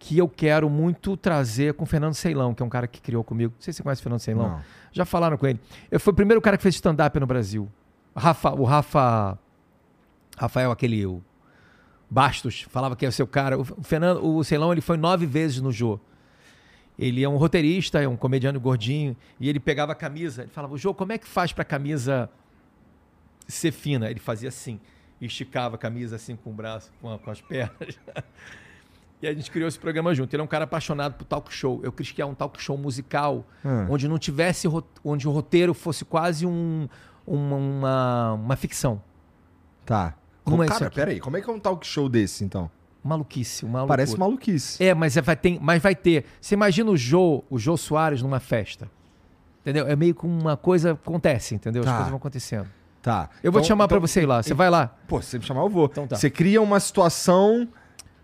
que 0.00 0.18
eu 0.18 0.28
quero 0.28 0.68
muito 0.68 1.16
trazer 1.16 1.74
com 1.74 1.84
o 1.84 1.86
Fernando 1.86 2.14
Ceilão, 2.14 2.54
que 2.54 2.62
é 2.62 2.66
um 2.66 2.68
cara 2.68 2.88
que 2.88 3.00
criou 3.00 3.22
comigo. 3.22 3.52
Não 3.56 3.62
sei 3.62 3.72
se 3.72 3.76
você 3.78 3.82
conhece 3.84 4.00
o 4.00 4.02
Fernando 4.04 4.20
Ceilão. 4.20 4.48
Não. 4.50 4.60
Já 4.90 5.04
falaram 5.04 5.36
com 5.36 5.46
ele. 5.46 5.60
Eu 5.90 6.00
fui 6.00 6.12
o 6.12 6.16
primeiro 6.16 6.40
cara 6.40 6.56
que 6.56 6.62
fez 6.62 6.74
stand-up 6.76 7.20
no 7.20 7.26
Brasil. 7.26 7.68
O 8.14 8.18
Rafa, 8.18 8.50
o 8.54 8.64
Rafa. 8.64 9.38
Rafael, 10.36 10.70
aquele. 10.70 11.04
O 11.06 11.22
Bastos, 12.10 12.62
falava 12.70 12.96
que 12.96 13.04
é 13.04 13.08
o 13.08 13.12
seu 13.12 13.26
cara. 13.26 13.58
O 13.58 13.64
Fernando, 13.64 14.24
o 14.24 14.42
Ceilão, 14.42 14.72
ele 14.72 14.80
foi 14.80 14.96
nove 14.96 15.26
vezes 15.26 15.60
no 15.60 15.70
Jô. 15.70 16.00
Ele 16.98 17.22
é 17.22 17.28
um 17.28 17.36
roteirista, 17.36 18.00
é 18.02 18.08
um 18.08 18.16
comediante 18.16 18.58
gordinho, 18.58 19.16
e 19.38 19.48
ele 19.48 19.60
pegava 19.60 19.92
a 19.92 19.94
camisa, 19.94 20.42
ele 20.42 20.50
falava, 20.50 20.76
Jô, 20.76 20.92
como 20.94 21.12
é 21.12 21.18
que 21.18 21.28
faz 21.28 21.52
pra 21.52 21.64
camisa 21.64 22.28
ser 23.46 23.70
fina? 23.72 24.10
Ele 24.10 24.18
fazia 24.18 24.48
assim, 24.48 24.80
esticava 25.20 25.76
a 25.76 25.78
camisa 25.78 26.16
assim 26.16 26.34
com 26.34 26.50
o 26.50 26.52
braço, 26.52 26.90
com, 27.00 27.12
a- 27.12 27.18
com 27.18 27.30
as 27.30 27.40
pernas. 27.42 27.98
e 29.22 29.28
a 29.28 29.32
gente 29.34 29.50
criou 29.50 29.68
esse 29.68 29.78
programa 29.78 30.12
junto. 30.14 30.34
Ele 30.34 30.40
é 30.40 30.44
um 30.44 30.48
cara 30.48 30.64
apaixonado 30.64 31.14
por 31.14 31.24
talk 31.24 31.52
show. 31.54 31.80
Eu 31.84 31.92
quis 31.92 32.10
criar 32.10 32.26
um 32.26 32.34
talk 32.34 32.60
show 32.60 32.76
musical 32.76 33.44
Ah. 33.64 33.86
onde 33.88 34.08
não 34.08 34.18
tivesse 34.18 34.66
onde 35.04 35.28
o 35.28 35.30
roteiro 35.30 35.74
fosse 35.74 36.04
quase 36.04 36.44
um, 36.46 36.88
uma, 37.26 37.56
uma, 37.56 38.32
uma 38.34 38.56
ficção. 38.56 39.00
Tá. 39.86 40.16
Como 40.50 40.62
é 40.62 40.66
isso 40.66 40.74
cara, 40.74 40.86
aqui? 40.86 40.94
peraí, 40.96 41.20
como 41.20 41.36
é 41.36 41.40
que 41.40 41.48
é 41.48 41.52
um 41.52 41.58
talk 41.58 41.86
show 41.86 42.08
desse, 42.08 42.44
então? 42.44 42.70
Maluquice, 43.04 43.64
uma 43.64 43.86
Parece 43.86 44.18
maluquice. 44.18 44.82
É, 44.82 44.92
mas 44.94 45.16
é- 45.16 45.22
vai 45.22 45.36
ter, 45.36 45.58
mas 45.60 45.80
vai 45.82 45.94
ter. 45.94 46.24
Você 46.40 46.54
imagina 46.54 46.90
o 46.90 46.96
Jô, 46.96 47.42
o 47.48 47.58
Jô 47.58 47.76
Soares 47.76 48.22
numa 48.22 48.40
festa. 48.40 48.90
Entendeu? 49.60 49.86
É 49.86 49.94
meio 49.94 50.14
que 50.14 50.26
uma 50.26 50.56
coisa 50.56 50.92
acontece, 50.92 51.54
entendeu? 51.54 51.82
As 51.82 51.86
Tá. 51.86 51.92
coisas 51.92 52.08
vão 52.10 52.16
acontecendo. 52.18 52.68
Tá. 53.02 53.30
Eu 53.42 53.52
vou 53.52 53.60
te 53.60 53.64
Então- 53.64 53.68
chamar 53.76 53.88
pra 53.88 53.98
então- 53.98 54.06
você 54.08 54.22
ir 54.22 54.26
lá. 54.26 54.42
Você 54.42 54.52
vai 54.54 54.68
lá? 54.68 54.94
Pô, 55.06 55.20
se 55.22 55.28
você 55.30 55.38
me 55.38 55.44
chamar, 55.44 55.60
eu 55.62 55.68
vou. 55.68 55.86
Então 55.86 56.06
tá. 56.06 56.16
Você 56.16 56.28
cria 56.28 56.60
uma 56.60 56.80
situação 56.80 57.68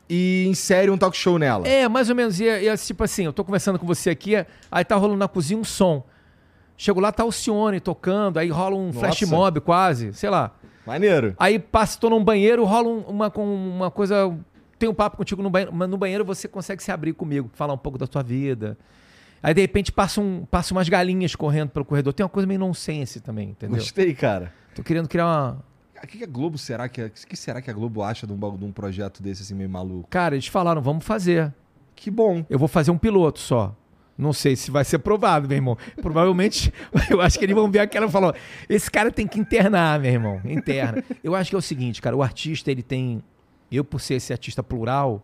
e 0.08 0.44
insere 0.48 0.90
um 0.90 0.98
talk 0.98 1.16
show 1.16 1.38
nela. 1.38 1.66
É, 1.66 1.88
mais 1.88 2.10
ou 2.10 2.16
menos. 2.16 2.40
E, 2.40 2.46
é- 2.48 2.64
e 2.64 2.68
é 2.68 2.76
tipo 2.76 3.02
assim, 3.04 3.24
eu 3.24 3.32
tô 3.32 3.44
conversando 3.44 3.78
com 3.78 3.86
você 3.86 4.10
aqui, 4.10 4.34
aí 4.70 4.84
tá 4.84 4.96
rolando 4.96 5.18
na 5.18 5.28
cozinha 5.28 5.58
um 5.58 5.64
som. 5.64 6.04
Chego 6.76 6.98
lá, 6.98 7.12
tá 7.12 7.24
o 7.24 7.30
Cione 7.30 7.78
tocando, 7.78 8.38
aí 8.38 8.48
rola 8.50 8.74
um 8.76 8.92
flash 8.92 9.20
Nossa. 9.22 9.34
mob 9.34 9.60
quase, 9.60 10.12
sei 10.12 10.28
lá. 10.28 10.50
Maneiro. 10.86 11.34
Aí 11.38 11.58
passa, 11.58 11.98
tô 11.98 12.10
num 12.10 12.22
banheiro, 12.22 12.64
rola 12.64 12.88
um- 12.88 13.00
uma, 13.02 13.30
com 13.30 13.44
uma 13.44 13.90
coisa. 13.90 14.36
Tem 14.78 14.88
um 14.88 14.94
papo 14.94 15.16
contigo 15.16 15.42
no 15.42 15.48
banheiro, 15.50 15.72
mas 15.74 15.88
no 15.88 15.96
banheiro 15.96 16.24
você 16.24 16.46
consegue 16.48 16.82
se 16.82 16.90
abrir 16.92 17.12
comigo, 17.14 17.50
falar 17.54 17.72
um 17.72 17.78
pouco 17.78 17.96
da 17.96 18.06
tua 18.06 18.22
vida. 18.22 18.76
Aí 19.42 19.52
de 19.54 19.60
repente 19.60 19.92
passa, 19.92 20.20
um, 20.20 20.44
passa 20.44 20.72
umas 20.74 20.88
galinhas 20.88 21.34
correndo 21.34 21.68
pelo 21.70 21.84
corredor. 21.84 22.12
Tem 22.12 22.24
uma 22.24 22.30
coisa 22.30 22.46
meio 22.46 22.58
nonsense 22.60 23.20
também, 23.20 23.50
entendeu? 23.50 23.76
Gostei, 23.76 24.14
cara. 24.14 24.52
Tô 24.74 24.82
querendo 24.82 25.08
criar 25.08 25.26
uma. 25.26 25.64
O 26.02 26.06
que, 26.06 26.18
que 26.18 26.24
a 26.24 26.26
Globo 26.26 26.58
será 26.58 26.88
que. 26.88 27.08
Que 27.10 27.36
será 27.36 27.62
que 27.62 27.70
a 27.70 27.72
Globo 27.72 28.02
acha 28.02 28.26
de 28.26 28.32
um, 28.32 28.56
de 28.58 28.64
um 28.64 28.72
projeto 28.72 29.22
desse 29.22 29.42
assim 29.42 29.54
meio 29.54 29.70
maluco? 29.70 30.08
Cara, 30.10 30.34
eles 30.34 30.46
falaram, 30.46 30.82
vamos 30.82 31.04
fazer. 31.04 31.52
Que 31.94 32.10
bom. 32.10 32.44
Eu 32.50 32.58
vou 32.58 32.68
fazer 32.68 32.90
um 32.90 32.98
piloto 32.98 33.38
só. 33.38 33.74
Não 34.16 34.32
sei 34.32 34.54
se 34.54 34.70
vai 34.70 34.84
ser 34.84 34.98
provado, 35.00 35.48
meu 35.48 35.56
irmão. 35.56 35.76
Provavelmente, 36.00 36.72
eu 37.10 37.20
acho 37.20 37.38
que 37.38 37.44
eles 37.44 37.54
vão 37.54 37.70
ver 37.70 37.80
aquela 37.80 38.06
e 38.06 38.10
falar: 38.10 38.34
esse 38.68 38.90
cara 38.90 39.10
tem 39.10 39.26
que 39.26 39.40
internar, 39.40 39.98
meu 39.98 40.12
irmão. 40.12 40.40
Interna. 40.44 41.02
Eu 41.22 41.34
acho 41.34 41.50
que 41.50 41.56
é 41.56 41.58
o 41.58 41.62
seguinte, 41.62 42.00
cara, 42.00 42.16
o 42.16 42.22
artista, 42.22 42.70
ele 42.70 42.82
tem. 42.82 43.22
Eu, 43.72 43.84
por 43.84 44.00
ser 44.00 44.14
esse 44.14 44.32
artista 44.32 44.62
plural, 44.62 45.20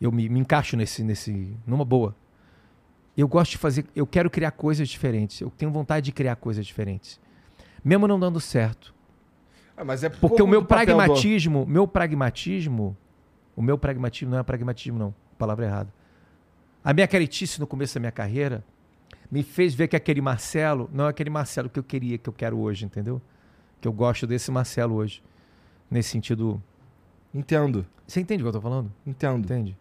eu 0.00 0.10
me, 0.10 0.26
me 0.28 0.40
encaixo 0.40 0.76
nesse, 0.76 1.04
nesse. 1.04 1.54
numa 1.66 1.84
boa. 1.84 2.16
Eu 3.14 3.28
gosto 3.28 3.50
de 3.52 3.58
fazer. 3.58 3.84
Eu 3.94 4.06
quero 4.06 4.30
criar 4.30 4.52
coisas 4.52 4.88
diferentes. 4.88 5.40
Eu 5.42 5.50
tenho 5.50 5.70
vontade 5.70 6.06
de 6.06 6.12
criar 6.12 6.36
coisas 6.36 6.64
diferentes. 6.66 7.20
Mesmo 7.84 8.08
não 8.08 8.18
dando 8.18 8.40
certo. 8.40 8.94
Ah, 9.76 9.84
mas 9.84 10.02
é 10.02 10.08
Porque 10.08 10.42
o 10.42 10.46
meu 10.46 10.64
papel 10.64 10.86
do- 10.86 10.96
pragmatismo, 10.96 11.66
meu 11.66 11.86
pragmatismo 11.88 12.96
O 13.56 13.60
meu 13.62 13.76
pragmatismo 13.76 14.30
não 14.30 14.38
é 14.38 14.42
pragmatismo, 14.42 14.98
não. 14.98 15.14
Palavra 15.36 15.66
errada. 15.66 15.92
A 16.84 16.92
minha 16.92 17.06
caretice 17.06 17.60
no 17.60 17.66
começo 17.66 17.94
da 17.94 18.00
minha 18.00 18.12
carreira 18.12 18.64
me 19.30 19.42
fez 19.42 19.74
ver 19.74 19.88
que 19.88 19.96
aquele 19.96 20.20
Marcelo 20.20 20.90
não 20.92 21.06
é 21.06 21.10
aquele 21.10 21.30
Marcelo 21.30 21.68
que 21.70 21.78
eu 21.78 21.82
queria, 21.84 22.18
que 22.18 22.28
eu 22.28 22.32
quero 22.32 22.58
hoje, 22.58 22.84
entendeu? 22.84 23.20
Que 23.80 23.88
eu 23.88 23.92
gosto 23.92 24.26
desse 24.26 24.50
Marcelo 24.50 24.94
hoje. 24.96 25.22
Nesse 25.90 26.10
sentido. 26.10 26.62
Entendo. 27.34 27.86
Você 28.06 28.20
entende 28.20 28.42
o 28.42 28.44
que 28.44 28.48
eu 28.48 28.52
tô 28.52 28.60
falando? 28.60 28.92
Entendo. 29.06 29.44
Entende? 29.44 29.76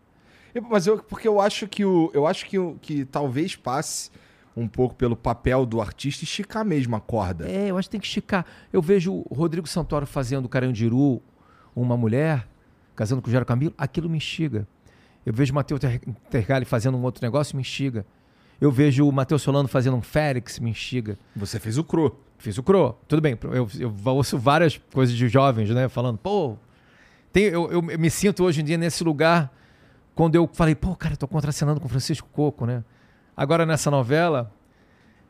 Eu- 0.53 0.61
Mas 0.63 0.87
eu, 0.87 0.97
porque 0.99 1.27
eu 1.27 1.39
acho 1.41 1.67
que 1.67 1.83
o, 1.83 2.11
eu 2.13 2.25
acho 2.27 2.45
que, 2.45 2.57
o- 2.59 2.77
que 2.81 3.03
talvez 3.05 3.55
passe 3.55 4.09
um 4.55 4.67
pouco 4.67 4.93
pelo 4.95 5.15
papel 5.15 5.65
do 5.65 5.81
artista 5.81 6.23
esticar 6.23 6.63
mesmo 6.65 6.95
a 6.95 6.99
corda. 7.01 7.49
É, 7.49 7.69
eu 7.71 7.77
acho 7.77 7.87
que 7.87 7.91
tem 7.93 7.99
que 8.01 8.07
esticar. 8.07 8.45
Eu 8.71 8.81
vejo 8.81 9.13
o 9.29 9.33
Rodrigo 9.33 9.67
Santoro 9.67 10.05
fazendo 10.05 10.47
Carandiru, 10.49 11.21
uma 11.75 11.95
mulher, 11.95 12.47
casando 12.95 13.21
com 13.21 13.29
o 13.29 13.31
Gero 13.31 13.45
Camilo, 13.45 13.73
aquilo 13.77 14.09
me 14.09 14.17
instiga. 14.17 14.67
Eu 15.25 15.33
vejo 15.33 15.51
o 15.51 15.55
Matheus 15.55 15.79
Ter- 15.79 16.01
Tergali 16.29 16.65
fazendo 16.65 16.97
um 16.97 17.01
outro 17.03 17.23
negócio, 17.23 17.55
me 17.55 17.61
instiga. 17.61 18.05
Eu 18.59 18.71
vejo 18.71 19.07
o 19.07 19.11
Matheus 19.11 19.41
Solano 19.41 19.67
fazendo 19.67 19.97
um 19.97 20.01
Félix, 20.01 20.59
me 20.59 20.69
instiga. 20.69 21.17
Você 21.35 21.59
fez 21.59 21.77
o 21.77 21.83
Cro. 21.83 22.19
Fiz 22.37 22.57
o 22.57 22.63
Cro. 22.63 22.95
Tudo 23.07 23.21
bem, 23.21 23.37
eu, 23.43 23.67
eu 23.79 23.93
ouço 24.05 24.37
várias 24.37 24.77
coisas 24.93 25.15
de 25.15 25.27
jovens, 25.27 25.69
né? 25.69 25.87
Falando, 25.89 26.17
pô. 26.17 26.55
Tem, 27.33 27.45
eu, 27.45 27.71
eu 27.71 27.81
me 27.81 28.09
sinto 28.09 28.43
hoje 28.43 28.61
em 28.61 28.63
dia 28.63 28.77
nesse 28.77 29.03
lugar 29.03 29.51
quando 30.13 30.35
eu 30.35 30.49
falei, 30.51 30.75
pô, 30.75 30.95
cara, 30.95 31.15
tô 31.15 31.27
contracenando 31.27 31.79
com 31.79 31.87
Francisco 31.87 32.27
Coco, 32.31 32.65
né? 32.65 32.83
Agora 33.35 33.65
nessa 33.65 33.89
novela, 33.89 34.51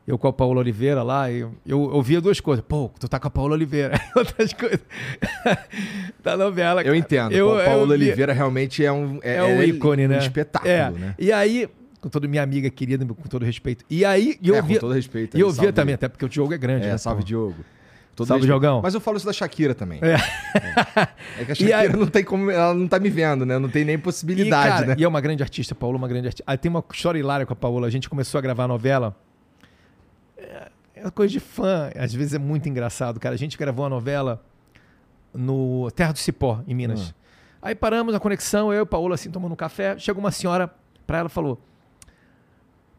eu 0.06 0.18
com 0.18 0.26
a 0.28 0.32
Paola 0.32 0.60
Oliveira 0.60 1.02
lá, 1.02 1.30
eu, 1.30 1.54
eu 1.64 1.80
ouvia 1.80 2.20
duas 2.20 2.40
coisas. 2.40 2.64
Pô, 2.66 2.90
tu 2.98 3.08
tá 3.08 3.18
com 3.20 3.28
a 3.28 3.30
Paola 3.30 3.54
Oliveira. 3.54 4.00
Outras 4.16 4.52
coisas. 4.52 4.80
da 6.22 6.36
novela. 6.36 6.80
Eu 6.80 6.86
cara. 6.86 6.96
entendo. 6.96 7.32
Eu, 7.32 7.50
o 7.56 7.64
Paulo 7.64 7.82
eu 7.82 7.86
vi- 7.86 7.92
Oliveira 7.92 8.32
realmente 8.32 8.84
é 8.84 8.92
um 8.92 9.18
é, 9.22 9.42
um 9.42 9.62
ícone, 9.62 10.08
né? 10.08 10.16
Um 10.16 10.20
espetáculo, 10.20 10.70
é. 10.72 10.90
né? 10.90 11.14
E 11.18 11.30
aí, 11.32 11.68
com 12.00 12.08
toda 12.08 12.26
minha 12.26 12.42
amiga 12.42 12.68
querida, 12.70 13.04
com 13.06 13.28
todo 13.28 13.44
respeito. 13.44 13.84
E 13.88 14.04
aí, 14.04 14.36
e 14.42 14.48
eu 14.48 14.56
é, 14.56 14.62
via, 14.62 14.76
com 14.76 14.80
todo 14.80 14.94
respeito. 14.94 15.36
e 15.36 15.40
eu 15.40 15.50
via 15.50 15.72
também, 15.72 15.94
até 15.94 16.08
porque 16.08 16.24
o 16.24 16.28
Diogo 16.28 16.52
é 16.52 16.58
grande, 16.58 16.86
É, 16.86 16.90
né? 16.90 16.98
salve 16.98 17.22
pô? 17.22 17.26
Diogo. 17.26 17.56
Todo 18.14 18.26
Salve. 18.28 18.44
Diogão. 18.44 18.82
Mas 18.82 18.92
eu 18.92 19.00
falo 19.00 19.16
isso 19.16 19.24
da 19.24 19.32
Shakira 19.32 19.74
também. 19.74 19.98
É. 20.02 20.16
É 21.40 21.44
que 21.46 21.52
a 21.52 21.54
E 21.54 21.56
Shakira 21.56 21.78
aí- 21.78 21.88
não 21.88 22.06
tem 22.06 22.22
como. 22.22 22.50
Ela 22.50 22.74
não 22.74 22.86
tá 22.86 22.98
me 23.00 23.08
vendo, 23.08 23.46
né? 23.46 23.58
Não 23.58 23.70
tem 23.70 23.86
nem 23.86 23.94
E, 23.94 23.98
possibilidade, 23.98 24.68
cara, 24.68 24.86
né? 24.88 24.96
e 24.98 25.04
é 25.04 25.08
uma 25.08 25.20
grande 25.20 25.42
artista, 25.42 25.74
Paola 25.74 25.96
é 25.96 25.98
uma 25.98 26.08
grande 26.08 26.26
artista. 26.26 26.44
Aí 26.46 26.58
tem 26.58 26.68
uma 26.70 26.84
história 26.92 27.18
hilária 27.18 27.46
com 27.46 27.54
a 27.54 27.56
Paola. 27.56 27.86
A 27.86 27.90
gente 27.90 28.10
começou 28.10 28.36
a 28.38 28.42
gravar 28.42 28.64
a 28.64 28.68
novela. 28.68 29.16
É, 30.42 30.70
é 31.06 31.10
coisa 31.10 31.32
de 31.32 31.40
fã. 31.40 31.90
Às 31.96 32.12
vezes 32.12 32.34
é 32.34 32.38
muito 32.38 32.68
engraçado, 32.68 33.18
cara. 33.20 33.34
A 33.34 33.38
gente 33.38 33.56
gravou 33.56 33.84
a 33.86 33.88
novela 33.88 34.42
no 35.32 35.90
Terra 35.92 36.12
do 36.12 36.18
Cipó, 36.18 36.60
em 36.66 36.74
Minas. 36.74 37.14
Aí 37.60 37.74
paramos 37.74 38.14
a 38.14 38.20
conexão, 38.20 38.72
eu 38.72 38.80
e 38.80 38.82
a 38.82 38.86
Paola 38.86 39.14
assim, 39.14 39.30
tomando 39.30 39.52
um 39.52 39.56
café. 39.56 39.96
Chegou 39.98 40.20
uma 40.22 40.30
senhora 40.32 40.70
pra 41.06 41.18
ela 41.18 41.28
e 41.28 41.30
falou: 41.30 41.60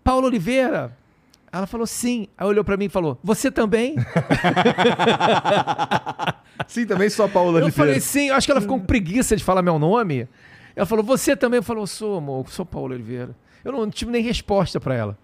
Paula 0.03 0.27
Oliveira. 0.27 0.97
Ela 1.51 1.67
falou 1.67 1.85
sim. 1.85 2.27
Aí 2.35 2.47
olhou 2.47 2.63
pra 2.63 2.75
mim 2.77 2.85
e 2.85 2.89
falou: 2.89 3.19
Você 3.23 3.51
também? 3.51 3.95
Sim, 6.67 6.85
também 6.85 7.09
sou 7.09 7.25
a 7.25 7.29
Paula 7.29 7.59
Eu 7.59 7.65
Oliveira. 7.65 7.73
falei 7.73 7.99
sim, 7.99 8.29
eu 8.29 8.35
acho 8.35 8.47
que 8.47 8.51
ela 8.51 8.61
ficou 8.61 8.79
com 8.79 8.85
preguiça 8.85 9.35
de 9.35 9.43
falar 9.43 9.61
meu 9.61 9.77
nome. 9.79 10.27
Ela 10.75 10.85
falou, 10.85 11.03
você 11.03 11.35
também? 11.35 11.57
Eu 11.57 11.63
falei, 11.63 11.85
sou, 11.87 12.17
amor, 12.17 12.47
sou 12.49 12.65
Paulo 12.65 12.93
Oliveira. 12.93 13.35
Eu 13.63 13.71
não 13.71 13.89
tive 13.89 14.11
nem 14.11 14.23
resposta 14.23 14.79
pra 14.79 14.95
ela. 14.95 15.17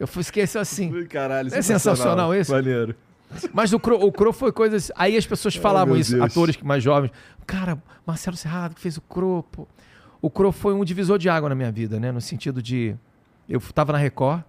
Eu 0.00 0.06
fui 0.06 0.22
esquecer 0.22 0.58
assim. 0.58 1.04
Caralho, 1.04 1.54
É 1.54 1.60
sensacional 1.60 2.34
isso? 2.34 2.50
Maneiro. 2.50 2.96
Mas 3.52 3.72
o 3.74 3.78
Cro, 3.78 3.96
o 4.02 4.10
Cro 4.10 4.32
foi 4.32 4.50
coisas. 4.50 4.90
Aí 4.96 5.14
as 5.14 5.26
pessoas 5.26 5.54
falavam 5.54 5.92
meu 5.92 6.00
isso, 6.00 6.16
Deus. 6.16 6.24
atores 6.24 6.56
que 6.56 6.64
mais 6.64 6.82
jovens. 6.82 7.12
Cara, 7.46 7.80
Marcelo 8.06 8.36
Serrado 8.36 8.74
que 8.74 8.80
fez 8.80 8.96
o 8.96 9.02
Cro, 9.02 9.44
pô. 9.52 9.68
O 10.22 10.30
Cro 10.30 10.50
foi 10.52 10.72
um 10.74 10.84
divisor 10.84 11.18
de 11.18 11.28
água 11.28 11.50
na 11.50 11.54
minha 11.54 11.70
vida, 11.70 12.00
né? 12.00 12.10
No 12.10 12.20
sentido 12.20 12.62
de. 12.62 12.96
Eu 13.46 13.60
tava 13.60 13.92
na 13.92 13.98
Record 13.98 14.42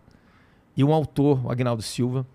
e 0.76 0.84
um 0.86 0.94
autor, 0.94 1.46
o 1.46 1.52
Agnaldo 1.52 1.82
Silva, 1.82 2.26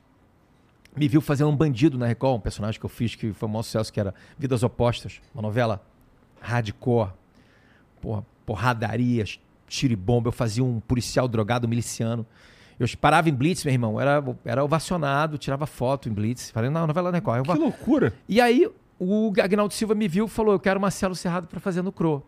me 0.94 1.08
viu 1.08 1.22
fazendo 1.22 1.48
um 1.48 1.56
bandido 1.56 1.96
na 1.96 2.06
Record, 2.06 2.36
um 2.36 2.40
personagem 2.40 2.78
que 2.78 2.84
eu 2.84 2.90
fiz 2.90 3.14
que 3.14 3.32
foi 3.32 3.48
um 3.48 3.52
maior 3.52 3.62
sucesso, 3.62 3.90
que 3.90 3.98
era 3.98 4.14
Vidas 4.38 4.62
Opostas, 4.62 5.20
uma 5.34 5.42
novela 5.42 5.82
hardcore, 6.40 7.12
porra, 8.00 8.24
porradaria, 8.44 9.24
tiro 9.66 9.94
e 9.94 9.96
bomba. 9.96 10.28
Eu 10.28 10.32
fazia 10.32 10.62
um 10.62 10.80
policial 10.80 11.26
drogado, 11.26 11.66
miliciano. 11.66 12.26
Eu 12.78 12.86
parava 13.00 13.28
em 13.28 13.34
Blitz, 13.34 13.64
meu 13.64 13.72
irmão, 13.72 14.00
era, 14.00 14.22
era 14.44 14.62
ovacionado, 14.62 15.38
tirava 15.38 15.66
foto 15.66 16.08
em 16.08 16.12
Blitz. 16.12 16.50
Falei, 16.50 16.68
não, 16.68 16.86
novela 16.86 17.10
da 17.10 17.16
Record. 17.18 17.38
Eu 17.46 17.54
Que 17.54 17.58
loucura. 17.58 18.12
e 18.28 18.40
aí 18.40 18.70
o 18.98 19.32
Agnaldo 19.42 19.72
Silva 19.72 19.94
me 19.94 20.08
viu 20.08 20.26
e 20.26 20.28
falou: 20.28 20.52
Eu 20.52 20.60
quero 20.60 20.80
Marcelo 20.80 21.14
Serrado 21.14 21.46
para 21.46 21.60
fazer 21.60 21.82
no 21.82 21.92
Cro. 21.92 22.22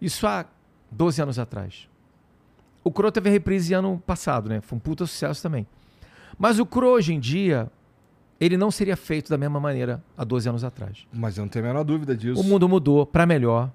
Isso 0.00 0.26
há 0.26 0.46
12 0.90 1.22
anos 1.22 1.38
atrás. 1.38 1.88
O 2.84 2.90
Cro 2.90 3.10
teve 3.10 3.30
reprise 3.30 3.74
ano 3.74 4.02
passado, 4.06 4.48
né? 4.48 4.60
Foi 4.60 4.76
um 4.76 4.80
puta 4.80 5.06
sucesso 5.06 5.42
também. 5.42 5.66
Mas 6.38 6.58
o 6.58 6.66
Cro 6.66 6.88
hoje 6.88 7.14
em 7.14 7.18
dia, 7.20 7.70
ele 8.38 8.56
não 8.56 8.70
seria 8.70 8.96
feito 8.96 9.30
da 9.30 9.38
mesma 9.38 9.58
maneira 9.58 10.02
há 10.16 10.22
12 10.24 10.48
anos 10.48 10.64
atrás. 10.64 11.06
Mas 11.12 11.36
eu 11.36 11.42
não 11.42 11.48
tenho 11.48 11.64
a 11.64 11.68
menor 11.68 11.84
dúvida 11.84 12.16
disso. 12.16 12.40
O 12.40 12.44
mundo 12.44 12.68
mudou 12.68 13.04
para 13.06 13.26
melhor. 13.26 13.70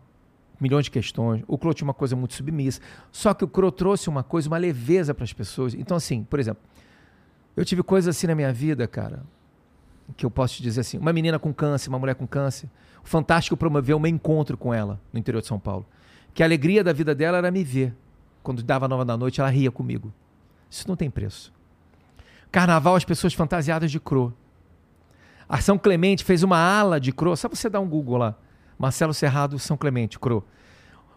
Milhões 0.62 0.86
de 0.86 0.92
questões. 0.92 1.44
O 1.48 1.58
Cro 1.58 1.74
tinha 1.74 1.88
uma 1.88 1.94
coisa 1.94 2.16
muito 2.16 2.36
submissa. 2.36 2.80
Só 3.12 3.34
que 3.34 3.44
o 3.44 3.48
Cro 3.48 3.72
trouxe 3.72 4.08
uma 4.08 4.22
coisa, 4.22 4.48
uma 4.48 4.60
leveza 4.60 5.12
para 5.12 5.24
as 5.24 5.34
pessoas. 5.34 5.74
Então, 5.74 5.98
assim, 5.98 6.24
por 6.24 6.40
exemplo, 6.40 6.62
eu 7.58 7.66
tive 7.66 7.82
coisas 7.82 8.16
assim 8.16 8.28
na 8.28 8.36
minha 8.36 8.54
vida, 8.54 8.88
cara, 8.88 9.24
que 10.16 10.24
eu 10.24 10.30
posso 10.30 10.58
te 10.58 10.62
dizer 10.62 10.82
assim: 10.82 11.00
uma 11.00 11.12
menina 11.12 11.40
com 11.40 11.52
câncer, 11.52 11.90
uma 11.90 11.98
mulher 11.98 12.14
com 12.14 12.28
câncer. 12.28 12.70
O 13.04 13.08
Fantástico 13.08 13.58
promoveu 13.58 13.98
um 13.98 14.06
encontro 14.06 14.56
com 14.56 14.72
ela 14.72 15.02
no 15.12 15.18
interior 15.18 15.42
de 15.42 15.48
São 15.48 15.60
Paulo. 15.60 15.84
Que 16.32 16.44
a 16.44 16.46
alegria 16.46 16.84
da 16.84 16.94
vida 16.94 17.16
dela 17.16 17.40
era 17.40 17.50
me 17.50 17.64
ver. 17.64 17.96
Quando 18.44 18.62
dava 18.62 18.88
nova 18.88 19.04
da 19.04 19.18
noite, 19.18 19.42
ela 19.42 19.50
ria 19.50 19.72
comigo. 19.72 20.14
Isso 20.70 20.88
não 20.88 20.96
tem 20.96 21.10
preço. 21.10 21.52
Carnaval, 22.52 22.96
as 22.96 23.04
pessoas 23.04 23.34
fantasiadas 23.34 23.90
de 23.90 24.00
Cro. 24.00 24.32
A 25.50 25.60
São 25.60 25.78
Clemente 25.78 26.24
fez 26.24 26.44
uma 26.44 26.58
ala 26.58 27.00
de 27.00 27.12
Cro. 27.12 27.36
Só 27.36 27.50
você 27.50 27.68
dar 27.68 27.80
um 27.80 27.90
Google 27.90 28.18
lá. 28.18 28.36
Marcelo 28.82 29.14
Serrado, 29.14 29.60
São 29.60 29.78
Clemente, 29.78 30.18
Cro. 30.18 30.44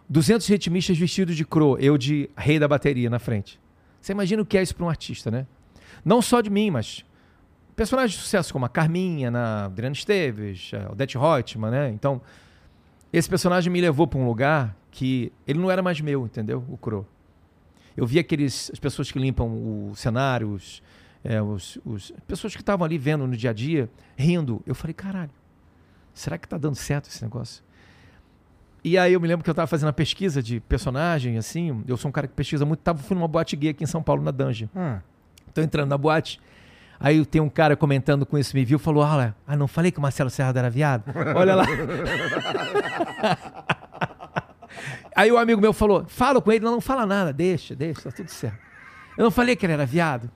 200 0.07 0.45
ritmistas 0.47 0.95
vestidos 0.97 1.35
de 1.35 1.43
Cro. 1.43 1.77
Eu 1.79 1.97
de 1.97 2.29
rei 2.37 2.59
da 2.59 2.67
bateria 2.67 3.09
na 3.09 3.17
frente. 3.17 3.59
Você 3.99 4.11
imagina 4.11 4.41
o 4.41 4.45
que 4.45 4.55
é 4.55 4.61
isso 4.61 4.75
para 4.75 4.85
um 4.85 4.89
artista, 4.89 5.31
né? 5.31 5.47
Não 6.03 6.21
só 6.21 6.41
de 6.41 6.49
mim, 6.51 6.69
mas 6.69 7.03
personagens 7.75 8.11
de 8.15 8.19
sucesso 8.23 8.53
como 8.53 8.65
a 8.65 8.69
Carminha, 8.69 9.31
na 9.31 9.65
Adriana 9.65 9.93
Esteves, 9.95 10.71
a 10.75 10.91
Odete 10.91 11.17
Reutemann, 11.17 11.71
né? 11.71 11.89
Então, 11.89 12.21
esse 13.11 13.27
personagem 13.27 13.73
me 13.73 13.81
levou 13.81 14.05
para 14.05 14.19
um 14.19 14.27
lugar 14.27 14.77
que 14.91 15.31
ele 15.47 15.57
não 15.59 15.71
era 15.71 15.81
mais 15.81 15.99
meu, 15.99 16.23
entendeu? 16.23 16.63
O 16.69 16.77
Cro. 16.77 17.05
Eu 17.97 18.05
vi 18.05 18.19
aqueles, 18.19 18.69
as 18.71 18.79
pessoas 18.79 19.11
que 19.11 19.17
limpam 19.17 19.89
os 19.89 19.99
cenários, 19.99 20.83
é, 21.23 21.41
os, 21.41 21.79
os- 21.83 22.13
as 22.15 22.23
pessoas 22.25 22.53
que 22.55 22.61
estavam 22.61 22.85
ali 22.85 22.99
vendo 22.99 23.25
no 23.25 23.35
dia 23.35 23.49
a 23.49 23.53
dia, 23.53 23.89
rindo. 24.15 24.61
Eu 24.67 24.75
falei, 24.75 24.93
caralho, 24.93 25.31
será 26.15 26.37
que 26.37 26.47
tá 26.47 26.57
dando 26.57 26.75
certo 26.75 27.07
esse 27.09 27.21
negócio? 27.23 27.63
E 28.83 28.97
aí 28.97 29.13
eu 29.13 29.19
me 29.19 29.27
lembro 29.27 29.43
que 29.43 29.49
eu 29.49 29.53
tava 29.53 29.67
fazendo 29.67 29.89
a 29.89 29.93
pesquisa 29.93 30.41
de 30.41 30.59
personagem, 30.59 31.37
assim, 31.37 31.83
eu 31.87 31.97
sou 31.97 32.09
um 32.09 32.11
cara 32.11 32.27
que 32.27 32.33
pesquisa 32.33 32.65
muito, 32.65 32.79
tava, 32.79 32.99
fui 32.99 33.15
numa 33.15 33.27
boate 33.27 33.55
gay 33.55 33.71
aqui 33.71 33.83
em 33.83 33.87
São 33.87 34.01
Paulo, 34.01 34.23
na 34.23 34.31
Dungeon. 34.31 34.67
Ah, 34.75 34.99
Tô 35.53 35.61
entrando 35.61 35.89
na 35.89 35.97
boate. 35.97 36.39
Aí 36.99 37.25
tem 37.25 37.41
um 37.41 37.49
cara 37.49 37.75
comentando 37.75 38.25
com 38.25 38.37
isso, 38.37 38.55
me 38.55 38.63
viu, 38.63 38.77
falou: 38.79 39.03
Olha, 39.03 39.35
ah, 39.47 39.55
não 39.55 39.67
falei 39.67 39.91
que 39.91 39.99
o 39.99 40.01
Marcelo 40.01 40.29
Serrado 40.29 40.57
era 40.57 40.69
viado? 40.69 41.03
Olha 41.35 41.55
lá. 41.55 41.65
Aí 45.15 45.31
o 45.31 45.37
amigo 45.37 45.61
meu 45.61 45.73
falou: 45.73 46.05
Fala 46.07 46.41
com 46.41 46.51
ele, 46.51 46.63
não, 46.63 46.73
não 46.73 46.81
fala 46.81 47.05
nada, 47.05 47.33
deixa, 47.33 47.75
deixa, 47.75 48.03
tá 48.03 48.11
tudo 48.11 48.29
certo. 48.29 48.57
Eu 49.17 49.23
não 49.23 49.31
falei 49.31 49.55
que 49.55 49.65
ele 49.65 49.73
era 49.73 49.85
viado. 49.85 50.29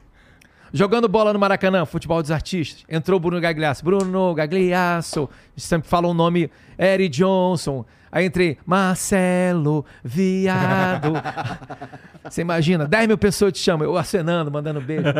Jogando 0.71 1.07
bola 1.07 1.33
no 1.33 1.39
Maracanã, 1.39 1.85
futebol 1.85 2.21
dos 2.21 2.31
artistas. 2.31 2.85
Entrou 2.87 3.17
o 3.17 3.19
Bruno 3.19 3.41
Gagliasso. 3.41 3.83
Bruno 3.83 4.33
Gagliasso. 4.35 5.29
Sempre 5.57 5.89
fala 5.89 6.07
o 6.07 6.13
nome 6.13 6.51
Eric 6.77 7.09
Johnson. 7.09 7.85
Aí 8.11 8.25
entrei, 8.25 8.57
Marcelo 8.65 9.85
Viado. 10.03 11.13
Você 12.29 12.41
imagina, 12.41 12.87
10 12.87 13.07
mil 13.07 13.17
pessoas 13.17 13.53
te 13.53 13.59
chamam, 13.59 13.87
eu 13.87 13.95
acenando, 13.97 14.51
mandando 14.51 14.81
beijo. 14.81 15.03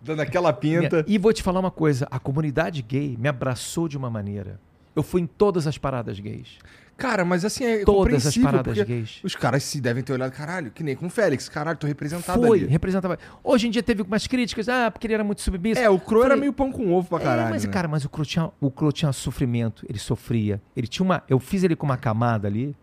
dando 0.00 0.20
aquela 0.20 0.52
pinta. 0.52 1.04
E 1.06 1.18
vou 1.18 1.32
te 1.32 1.42
falar 1.42 1.60
uma 1.60 1.70
coisa: 1.70 2.06
a 2.10 2.18
comunidade 2.18 2.82
gay 2.82 3.16
me 3.18 3.28
abraçou 3.28 3.88
de 3.88 3.96
uma 3.96 4.10
maneira. 4.10 4.60
Eu 4.94 5.02
fui 5.02 5.22
em 5.22 5.26
todas 5.26 5.66
as 5.66 5.76
paradas 5.76 6.20
gays. 6.20 6.58
Cara, 6.96 7.24
mas 7.24 7.44
assim, 7.44 7.64
é 7.64 7.84
Todas 7.84 8.26
as 8.26 8.36
paradas 8.36 8.80
gays. 8.82 9.20
Os 9.22 9.34
caras 9.34 9.62
se 9.64 9.80
devem 9.80 10.02
ter 10.02 10.12
olhado, 10.12 10.30
caralho, 10.30 10.70
que 10.70 10.82
nem 10.82 10.94
com 10.94 11.06
o 11.06 11.10
Félix. 11.10 11.48
Caralho, 11.48 11.76
tô 11.76 11.86
representado 11.86 12.40
Foi, 12.40 12.60
ali. 12.60 12.68
representava. 12.68 13.18
Hoje 13.42 13.66
em 13.66 13.70
dia 13.70 13.82
teve 13.82 14.02
umas 14.02 14.26
críticas, 14.26 14.68
ah, 14.68 14.90
porque 14.90 15.06
ele 15.06 15.14
era 15.14 15.24
muito 15.24 15.42
submisso. 15.42 15.80
É, 15.80 15.90
o 15.90 15.98
Cro 15.98 16.22
era 16.22 16.36
meio 16.36 16.52
pão 16.52 16.70
com 16.70 16.92
ovo 16.92 17.08
pra 17.08 17.18
caralho. 17.18 17.48
é, 17.48 17.50
mas, 17.50 17.64
né? 17.64 17.72
cara, 17.72 17.88
mas 17.88 18.04
o 18.04 18.08
Cro 18.08 18.24
tinha, 18.24 18.50
o 18.60 18.70
Cro 18.70 18.92
tinha 18.92 19.12
sofrimento, 19.12 19.84
ele 19.88 19.98
sofria. 19.98 20.62
Ele 20.76 20.86
tinha 20.86 21.04
uma. 21.04 21.22
Eu 21.28 21.40
fiz 21.40 21.64
ele 21.64 21.74
com 21.74 21.84
uma 21.84 21.96
camada 21.96 22.46
ali. 22.46 22.76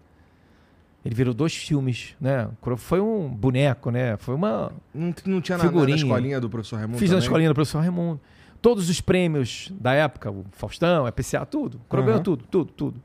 Ele 1.03 1.15
virou 1.15 1.33
dois 1.33 1.55
filmes, 1.55 2.15
né? 2.21 2.47
Foi 2.77 2.99
um 2.99 3.27
boneco, 3.27 3.89
né? 3.89 4.17
Foi 4.17 4.35
uma. 4.35 4.71
Não, 4.93 5.13
não 5.25 5.41
tinha 5.41 5.57
na, 5.57 5.71
na, 5.71 5.95
escolinha 5.95 6.39
do 6.39 6.49
professor 6.49 6.75
Raimundo 6.75 6.99
Fiz 6.99 7.09
na 7.09 7.15
também? 7.15 7.25
escolinha 7.25 7.49
do 7.49 7.55
professor 7.55 7.79
Raimundo. 7.79 8.19
Todos 8.61 8.87
os 8.87 9.01
prêmios 9.01 9.73
da 9.79 9.93
época, 9.93 10.29
o 10.29 10.45
Faustão, 10.51 11.07
EPCA, 11.07 11.43
tudo. 11.45 11.77
O 11.77 11.89
Cro 11.89 11.99
Aham. 11.99 12.05
ganhou 12.05 12.21
tudo, 12.21 12.43
tudo, 12.51 12.71
tudo. 12.71 13.01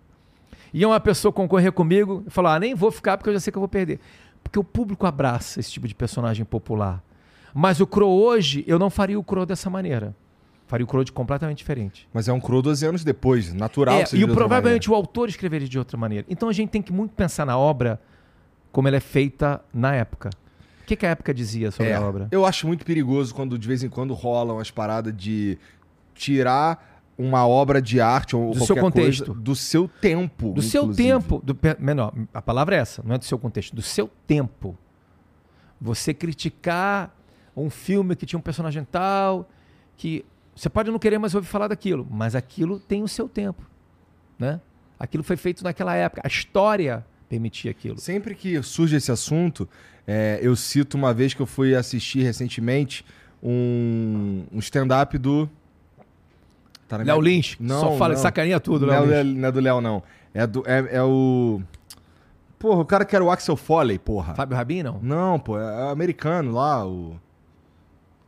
Ia 0.76 0.86
uma 0.86 1.00
pessoa 1.00 1.32
concorrer 1.32 1.72
comigo 1.72 2.22
e 2.26 2.30
falou: 2.30 2.50
ah, 2.50 2.60
nem 2.60 2.74
vou 2.74 2.90
ficar 2.90 3.16
porque 3.16 3.30
eu 3.30 3.32
já 3.32 3.40
sei 3.40 3.50
que 3.50 3.56
eu 3.56 3.62
vou 3.62 3.68
perder. 3.68 3.98
Porque 4.42 4.58
o 4.58 4.64
público 4.64 5.06
abraça 5.06 5.58
esse 5.58 5.72
tipo 5.72 5.88
de 5.88 5.94
personagem 5.94 6.44
popular. 6.44 7.02
Mas 7.54 7.80
o 7.80 7.86
Crow 7.86 8.10
hoje, 8.10 8.62
eu 8.66 8.78
não 8.78 8.90
faria 8.90 9.18
o 9.18 9.24
Crow 9.24 9.46
dessa 9.46 9.70
maneira. 9.70 10.14
Faria 10.66 10.84
o 10.84 10.86
Crow 10.86 11.02
de 11.02 11.12
completamente 11.12 11.58
diferente. 11.58 12.06
Mas 12.12 12.28
é 12.28 12.32
um 12.32 12.38
Crow 12.38 12.60
12 12.60 12.84
anos 12.84 13.04
depois, 13.04 13.54
natural. 13.54 14.00
É, 14.00 14.04
e 14.12 14.22
o, 14.22 14.34
provavelmente 14.34 14.90
o 14.90 14.94
autor 14.94 15.30
escreveria 15.30 15.66
de 15.66 15.78
outra 15.78 15.96
maneira. 15.96 16.26
Então 16.28 16.46
a 16.46 16.52
gente 16.52 16.68
tem 16.68 16.82
que 16.82 16.92
muito 16.92 17.14
pensar 17.14 17.46
na 17.46 17.56
obra 17.56 17.98
como 18.70 18.86
ela 18.86 18.98
é 18.98 19.00
feita 19.00 19.64
na 19.72 19.94
época. 19.94 20.28
O 20.82 20.86
que, 20.86 20.94
que 20.94 21.06
a 21.06 21.08
época 21.08 21.32
dizia 21.32 21.70
sobre 21.70 21.84
maneira. 21.84 21.98
a 21.98 22.04
É, 22.04 22.08
obra? 22.08 22.28
Eu 22.30 22.44
acho 22.44 22.66
muito 22.66 22.84
perigoso 22.84 23.34
quando 23.34 23.58
de 23.58 23.66
vez 23.66 23.82
em 23.82 23.88
quando 23.88 24.12
rolam 24.12 24.58
as 24.58 24.70
paradas 24.70 25.16
de 25.16 25.56
tirar 26.14 26.95
uma 27.18 27.46
obra 27.46 27.80
de 27.80 28.00
arte 28.00 28.36
ou 28.36 28.52
Do 28.52 28.64
seu 28.64 28.76
contexto. 28.76 29.26
coisa 29.26 29.40
do 29.40 29.56
seu 29.56 29.88
tempo. 29.88 30.52
Do 30.52 30.62
seu 30.62 30.82
inclusive. 30.82 31.08
tempo. 31.08 31.42
Do, 31.44 31.58
menor, 31.78 32.12
a 32.32 32.42
palavra 32.42 32.76
é 32.76 32.78
essa, 32.80 33.02
não 33.04 33.14
é 33.14 33.18
do 33.18 33.24
seu 33.24 33.38
contexto. 33.38 33.74
Do 33.74 33.82
seu 33.82 34.10
tempo. 34.26 34.76
Você 35.80 36.12
criticar 36.12 37.14
um 37.56 37.70
filme 37.70 38.14
que 38.14 38.26
tinha 38.26 38.38
um 38.38 38.42
personagem 38.42 38.84
tal, 38.84 39.48
que 39.96 40.24
você 40.54 40.68
pode 40.68 40.90
não 40.90 40.98
querer 40.98 41.18
mais 41.18 41.34
ouvir 41.34 41.46
falar 41.46 41.68
daquilo, 41.68 42.06
mas 42.10 42.34
aquilo 42.34 42.78
tem 42.78 43.02
o 43.02 43.08
seu 43.08 43.28
tempo. 43.28 43.62
Né? 44.38 44.60
Aquilo 44.98 45.22
foi 45.22 45.36
feito 45.36 45.64
naquela 45.64 45.94
época. 45.94 46.22
A 46.24 46.28
história 46.28 47.04
permitia 47.28 47.70
aquilo. 47.70 47.98
Sempre 47.98 48.34
que 48.34 48.62
surge 48.62 48.96
esse 48.96 49.10
assunto, 49.10 49.68
é, 50.06 50.38
eu 50.42 50.54
cito 50.54 50.96
uma 50.96 51.12
vez 51.12 51.34
que 51.34 51.40
eu 51.42 51.46
fui 51.46 51.74
assistir 51.74 52.22
recentemente 52.22 53.04
um, 53.42 54.44
um 54.52 54.58
stand-up 54.58 55.16
do. 55.18 55.48
Tá 56.88 56.96
Léo 56.98 57.04
minha- 57.06 57.16
Lynch, 57.16 57.56
Não, 57.60 57.80
só 57.80 57.96
fala, 57.96 58.14
não. 58.14 58.20
sacaninha 58.22 58.60
tudo, 58.60 58.90
é, 58.90 58.98
Léo. 59.00 59.06
Léo- 59.08 59.24
não 59.24 59.48
é 59.48 59.52
do 59.52 59.60
Léo, 59.60 59.80
não. 59.80 60.02
É, 60.32 60.46
do, 60.46 60.62
é, 60.66 60.96
é 60.98 61.02
o. 61.02 61.60
Porra, 62.58 62.80
o 62.80 62.84
cara 62.86 63.04
que 63.04 63.14
era 63.14 63.24
o 63.24 63.30
Axel 63.30 63.56
Foley, 63.56 63.98
porra. 63.98 64.34
Fábio 64.34 64.56
Rabin, 64.56 64.82
não? 64.82 64.98
Não, 65.02 65.38
pô, 65.38 65.58
é 65.58 65.90
americano 65.90 66.52
lá, 66.52 66.86
o. 66.86 67.16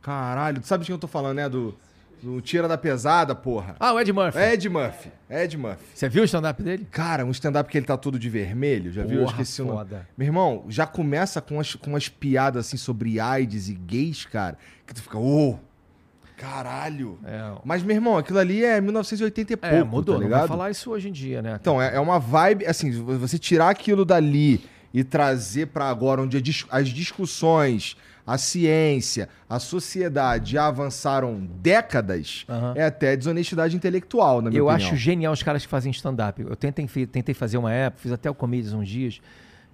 Caralho, 0.01 0.61
tu 0.61 0.67
sabe 0.67 0.83
de 0.83 0.87
quem 0.87 0.93
eu 0.95 0.99
tô 0.99 1.07
falando, 1.07 1.35
né? 1.37 1.49
Do. 1.49 1.75
do 2.21 2.41
Tira 2.41 2.67
da 2.67 2.77
Pesada, 2.77 3.33
porra. 3.35 3.75
Ah, 3.79 3.93
o 3.93 3.99
Ed 3.99 4.11
Murphy. 4.11 4.37
Ed 4.39 4.69
Murphy. 4.69 5.11
Ed 5.29 5.57
Murphy. 5.57 5.83
Você 5.93 6.09
viu 6.09 6.21
o 6.21 6.25
stand-up 6.25 6.61
dele? 6.61 6.87
Cara, 6.91 7.25
um 7.25 7.31
stand-up 7.31 7.69
que 7.69 7.77
ele 7.77 7.85
tá 7.85 7.95
todo 7.97 8.17
de 8.19 8.29
vermelho, 8.29 8.91
já 8.91 9.03
viu? 9.03 9.19
Eu 9.19 9.25
Porra, 9.25 9.31
esqueci 9.41 9.61
o 9.61 9.65
nome. 9.65 9.77
foda. 9.77 10.07
Meu 10.17 10.25
irmão, 10.27 10.65
já 10.69 10.85
começa 10.85 11.41
com 11.41 11.55
umas, 11.55 11.75
com 11.75 11.91
umas 11.91 12.07
piadas 12.09 12.65
assim 12.67 12.77
sobre 12.77 13.19
AIDS 13.19 13.69
e 13.69 13.73
gays, 13.73 14.25
cara, 14.25 14.57
que 14.85 14.93
tu 14.93 15.01
fica, 15.01 15.17
ô, 15.17 15.57
caralho. 16.39 17.19
É, 17.25 17.51
Mas, 17.63 17.83
meu 17.83 17.95
irmão, 17.95 18.17
aquilo 18.17 18.39
ali 18.39 18.63
é 18.63 18.79
1980 18.79 19.53
e 19.53 19.57
pouco, 19.57 19.75
é 19.75 19.83
mudou. 19.83 20.15
tá 20.15 20.19
não 20.21 20.27
ligado? 20.27 20.39
vai 20.39 20.47
falar 20.47 20.71
isso 20.71 20.89
hoje 20.91 21.09
em 21.09 21.11
dia, 21.11 21.41
né? 21.41 21.57
Então, 21.59 21.81
é, 21.81 21.95
é 21.95 21.99
uma 21.99 22.17
vibe, 22.19 22.65
assim, 22.65 22.91
você 22.91 23.37
tirar 23.37 23.69
aquilo 23.69 24.05
dali 24.05 24.63
e 24.93 25.03
trazer 25.03 25.67
pra 25.67 25.89
agora, 25.89 26.21
onde 26.21 26.41
as 26.71 26.87
discussões, 26.89 27.95
a 28.25 28.37
ciência, 28.37 29.27
a 29.49 29.59
sociedade 29.59 30.53
já 30.53 30.67
avançaram 30.67 31.47
décadas, 31.61 32.45
Aham. 32.49 32.73
é 32.75 32.85
até 32.85 33.15
desonestidade 33.15 33.75
intelectual, 33.75 34.41
na 34.41 34.49
minha 34.49 34.59
Eu 34.59 34.67
opinião. 34.67 34.87
acho 34.87 34.95
genial 34.95 35.33
os 35.33 35.43
caras 35.43 35.63
que 35.63 35.69
fazem 35.69 35.91
stand-up. 35.91 36.41
Eu 36.41 36.55
tentei, 36.55 36.87
tentei 37.05 37.35
fazer 37.35 37.57
uma 37.57 37.71
época, 37.71 38.01
fiz 38.01 38.11
até 38.11 38.29
o 38.29 38.33
Comedians 38.35 38.73
uns 38.73 38.87
dias. 38.87 39.19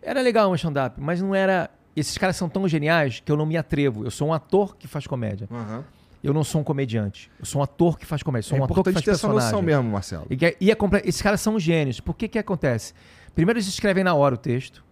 Era 0.01 0.22
legal 0.22 0.51
um 0.51 0.55
stand-up, 0.55 0.99
mas 0.99 1.22
não 1.22 1.34
era. 1.34 1.70
Esses 1.95 2.18
caras 2.18 2.36
são 2.36 2.49
tão 2.49 2.68
geniais 2.68 3.22
que 3.24 3.32
eu 3.32 3.38
não 3.38 3.45
me 3.45 3.55
atrevo. 3.55 4.03
Eu 4.03 4.11
sou 4.11 4.28
um 4.28 4.34
ator 4.34 4.76
que 4.76 4.86
faz 4.88 5.07
comédia. 5.07 5.47
Aham. 5.49 5.84
Eu 6.26 6.34
não 6.34 6.43
sou 6.43 6.61
um 6.61 6.63
comediante. 6.63 7.30
Eu 7.39 7.45
sou 7.45 7.59
um 7.61 7.63
ator 7.63 7.97
que 7.99 8.05
faz 8.05 8.23
comédia. 8.23 8.47
Sou 8.49 8.57
É 8.57 8.61
um 8.61 8.63
ator 8.65 8.84
que 8.84 8.91
faz 8.93 9.05
ter 9.05 9.11
essa 9.11 9.28
personagem. 9.28 9.51
noção 9.51 9.61
mesmo, 9.61 9.84
Marcelo. 9.91 10.26
E, 10.30 10.36
que- 10.38 10.57
e 10.59 10.71
é 10.71 10.78
esses 11.03 11.21
caras 11.21 11.41
são 11.41 11.59
gênios. 11.59 11.99
Por 11.99 12.15
que 12.15 12.28
que 12.28 12.39
acontece? 12.39 12.93
Primeiro 13.34 13.57
eles 13.57 13.67
escrevem 13.67 14.03
na 14.03 14.13
hora 14.13 14.36
o 14.36 14.38
texto. 14.38 14.84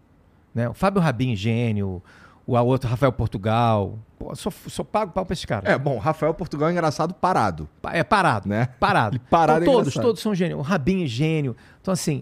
Né? 0.53 0.69
O 0.69 0.73
Fábio 0.73 1.01
Rabin, 1.01 1.35
gênio. 1.35 2.01
O 2.45 2.57
outro, 2.59 2.89
Rafael 2.89 3.11
Portugal. 3.13 3.97
Pô, 4.19 4.35
só, 4.35 4.51
só 4.67 4.83
pago 4.83 5.13
pau 5.13 5.25
pra 5.25 5.33
esses 5.33 5.45
caras. 5.45 5.69
É, 5.71 5.77
bom, 5.77 5.97
Rafael 5.97 6.33
Portugal 6.33 6.67
é 6.67 6.71
engraçado 6.73 7.13
parado, 7.13 7.69
Pa- 7.81 7.93
É 7.93 8.03
parado. 8.03 8.49
né? 8.49 8.67
Parado. 8.79 9.17
Parado 9.31 9.61
então, 9.61 9.71
é 9.73 9.75
todos, 9.77 9.87
engraçado. 9.87 10.03
todos 10.03 10.21
são 10.21 10.35
gênios. 10.35 10.59
O 10.59 10.61
Rabin 10.61 11.03
é 11.05 11.07
gênio. 11.07 11.55
Então, 11.81 11.93
assim, 11.93 12.21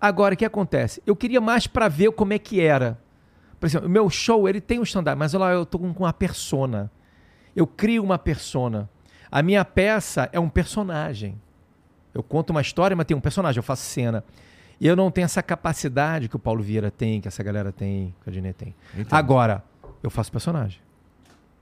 agora 0.00 0.34
o 0.34 0.36
que 0.36 0.44
acontece? 0.44 1.00
Eu 1.06 1.14
queria 1.14 1.40
mais 1.40 1.68
pra 1.68 1.86
ver 1.88 2.10
como 2.12 2.32
é 2.32 2.38
que 2.38 2.60
era. 2.60 2.98
Por 3.60 3.66
exemplo, 3.66 3.86
o 3.86 3.90
meu 3.90 4.10
show, 4.10 4.48
ele 4.48 4.60
tem 4.60 4.80
um 4.80 4.82
stand-up, 4.82 5.16
mas 5.16 5.32
lá 5.34 5.52
eu 5.52 5.64
tô 5.64 5.78
com 5.78 5.86
uma 5.86 6.12
persona. 6.12 6.90
Eu 7.54 7.66
crio 7.66 8.02
uma 8.02 8.18
persona. 8.18 8.88
A 9.30 9.42
minha 9.42 9.64
peça 9.64 10.28
é 10.32 10.40
um 10.40 10.48
personagem. 10.48 11.40
Eu 12.12 12.22
conto 12.22 12.50
uma 12.50 12.60
história, 12.60 12.96
mas 12.96 13.06
tem 13.06 13.16
um 13.16 13.20
personagem, 13.20 13.58
eu 13.58 13.62
faço 13.62 13.82
cena. 13.82 14.24
E 14.80 14.86
eu 14.86 14.96
não 14.96 15.10
tenho 15.10 15.26
essa 15.26 15.42
capacidade 15.42 16.28
que 16.28 16.36
o 16.36 16.38
Paulo 16.38 16.62
Vieira 16.62 16.90
tem, 16.90 17.20
que 17.20 17.28
essa 17.28 17.42
galera 17.42 17.70
tem, 17.70 18.14
que 18.22 18.30
a 18.30 18.32
Dinê 18.32 18.52
tem. 18.52 18.74
Entendo. 18.94 19.12
Agora, 19.12 19.62
eu 20.02 20.10
faço 20.10 20.32
personagem. 20.32 20.80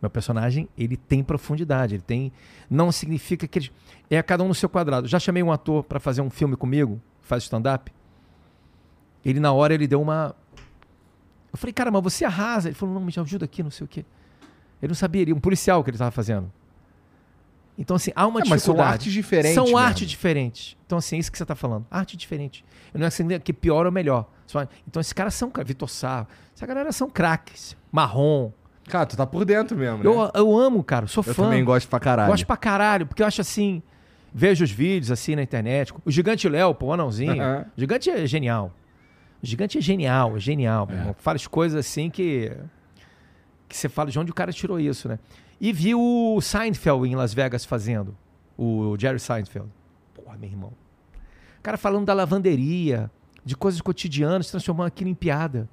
Meu 0.00 0.08
personagem, 0.08 0.68
ele 0.78 0.96
tem 0.96 1.24
profundidade, 1.24 1.96
ele 1.96 2.02
tem. 2.02 2.32
Não 2.70 2.92
significa 2.92 3.48
que 3.48 3.58
ele. 3.58 3.72
É 4.08 4.22
cada 4.22 4.44
um 4.44 4.48
no 4.48 4.54
seu 4.54 4.68
quadrado. 4.68 5.08
Já 5.08 5.18
chamei 5.18 5.42
um 5.42 5.50
ator 5.50 5.82
para 5.82 5.98
fazer 5.98 6.20
um 6.20 6.30
filme 6.30 6.56
comigo, 6.56 7.00
que 7.20 7.26
faz 7.26 7.42
stand-up. 7.42 7.92
Ele, 9.24 9.40
na 9.40 9.52
hora, 9.52 9.74
ele 9.74 9.88
deu 9.88 10.00
uma. 10.00 10.34
Eu 11.52 11.58
falei, 11.58 11.72
cara, 11.72 11.90
mas 11.90 12.02
você 12.02 12.24
arrasa. 12.24 12.68
Ele 12.68 12.76
falou, 12.76 12.94
não, 12.94 13.02
me 13.02 13.12
ajuda 13.14 13.44
aqui, 13.44 13.62
não 13.62 13.70
sei 13.70 13.84
o 13.84 13.88
quê. 13.88 14.04
Ele 14.82 14.90
não 14.90 14.94
sabia, 14.94 15.22
ele 15.22 15.32
um 15.32 15.40
policial 15.40 15.82
que 15.82 15.90
ele 15.90 15.96
estava 15.96 16.10
fazendo. 16.10 16.50
Então, 17.76 17.94
assim, 17.94 18.10
há 18.16 18.26
uma 18.26 18.40
É, 18.40 18.44
mas 18.44 18.48
são 18.48 18.56
dificuldade. 18.74 18.92
artes 18.92 19.12
diferentes 19.12 19.54
São 19.54 19.64
mesmo. 19.64 19.78
artes 19.78 20.08
diferentes. 20.08 20.76
Então, 20.84 20.98
assim, 20.98 21.16
é 21.16 21.18
isso 21.20 21.30
que 21.30 21.38
você 21.38 21.44
está 21.44 21.54
falando. 21.54 21.86
Arte 21.90 22.16
diferente. 22.16 22.64
Não 22.92 23.04
é 23.04 23.06
assim 23.06 23.26
que 23.38 23.52
pior 23.52 23.86
ou 23.86 23.92
melhor. 23.92 24.28
Então, 24.88 25.00
esses 25.00 25.12
caras 25.12 25.34
são, 25.34 25.52
Vitor 25.64 25.88
Sá, 25.88 26.26
essa 26.56 26.66
galera 26.66 26.90
são 26.90 27.08
craques. 27.08 27.76
Marrom. 27.92 28.50
Cara, 28.88 29.06
tu 29.06 29.16
tá 29.16 29.26
por 29.26 29.44
dentro 29.44 29.76
mesmo, 29.76 29.98
né? 29.98 30.04
Eu, 30.04 30.30
eu 30.34 30.58
amo, 30.58 30.82
cara, 30.82 31.06
sou 31.06 31.22
Eu 31.24 31.34
fã. 31.34 31.44
também 31.44 31.62
gosto 31.62 31.86
pra 31.88 32.00
caralho. 32.00 32.30
Gosto 32.30 32.46
pra 32.46 32.56
caralho, 32.56 33.06
porque 33.06 33.22
eu 33.22 33.26
acho 33.26 33.40
assim. 33.40 33.82
Vejo 34.34 34.64
os 34.64 34.70
vídeos 34.70 35.10
assim 35.10 35.36
na 35.36 35.42
internet. 35.42 35.92
O 36.04 36.10
Gigante 36.10 36.48
Léo, 36.48 36.74
pô, 36.74 36.86
o 36.86 36.92
anãozinho. 36.92 37.34
O 37.76 37.80
Gigante 37.80 38.10
é 38.10 38.26
genial. 38.26 38.72
O 39.42 39.46
Gigante 39.46 39.78
é 39.78 39.80
genial, 39.80 40.36
é 40.36 40.40
genial. 40.40 40.88
É. 40.90 41.14
Fala 41.18 41.36
as 41.36 41.46
coisas 41.46 41.78
assim 41.86 42.10
que. 42.10 42.50
Que 43.68 43.76
você 43.76 43.88
fala 43.88 44.10
de 44.10 44.18
onde 44.18 44.30
o 44.30 44.34
cara 44.34 44.52
tirou 44.52 44.80
isso, 44.80 45.08
né? 45.08 45.18
E 45.60 45.72
vi 45.72 45.94
o 45.94 46.40
Seinfeld 46.40 47.08
em 47.08 47.14
Las 47.14 47.34
Vegas 47.34 47.64
fazendo. 47.64 48.16
O 48.56 48.96
Jerry 48.98 49.18
Seinfeld. 49.18 49.68
Porra, 50.14 50.36
meu 50.36 50.48
irmão. 50.48 50.72
O 51.58 51.62
cara 51.62 51.76
falando 51.76 52.06
da 52.06 52.14
lavanderia, 52.14 53.10
de 53.44 53.56
coisas 53.56 53.80
cotidianas, 53.80 54.50
transformando 54.50 54.86
aquilo 54.86 55.10
em 55.10 55.14
piada. 55.14 55.68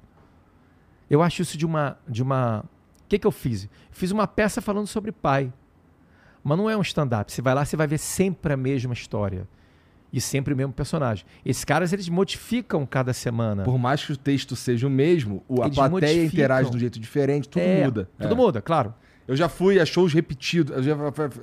Eu 1.08 1.22
acho 1.22 1.42
isso 1.42 1.56
de 1.56 1.64
uma. 1.64 1.98
De 2.08 2.22
uma... 2.22 2.64
O 3.04 3.08
que, 3.08 3.18
que 3.18 3.26
eu 3.26 3.32
fiz? 3.32 3.68
Fiz 3.90 4.10
uma 4.10 4.26
peça 4.26 4.60
falando 4.60 4.86
sobre 4.86 5.12
pai. 5.12 5.52
Mas 6.42 6.58
não 6.58 6.68
é 6.68 6.76
um 6.76 6.82
stand-up. 6.82 7.32
Você 7.32 7.40
vai 7.40 7.54
lá, 7.54 7.64
você 7.64 7.76
vai 7.76 7.86
ver 7.86 7.98
sempre 7.98 8.52
a 8.52 8.56
mesma 8.56 8.92
história. 8.92 9.48
E 10.12 10.20
sempre 10.20 10.54
o 10.54 10.56
mesmo 10.56 10.72
personagem. 10.72 11.24
Esses 11.44 11.64
caras, 11.64 11.92
eles 11.92 12.08
modificam 12.08 12.86
cada 12.86 13.12
semana. 13.12 13.64
Por 13.64 13.76
mais 13.78 14.04
que 14.04 14.12
o 14.12 14.16
texto 14.16 14.54
seja 14.56 14.86
o 14.86 14.90
mesmo, 14.90 15.42
o, 15.48 15.62
a 15.62 15.66
Eles 15.66 15.74
plateia 15.76 15.90
modificam. 16.00 16.26
interage 16.26 16.70
de 16.70 16.76
um 16.76 16.80
jeito 16.80 16.98
diferente, 17.00 17.48
tudo 17.48 17.62
É, 17.62 17.84
muda. 17.84 18.08
Tudo 18.18 18.32
É. 18.32 18.36
muda, 18.36 18.62
claro. 18.62 18.94
Eu 19.28 19.34
já 19.34 19.48
fui 19.48 19.80
a 19.80 19.84
shows 19.84 20.12
repetidos. 20.12 20.74
Eu 20.76 20.82
já, 20.82 20.94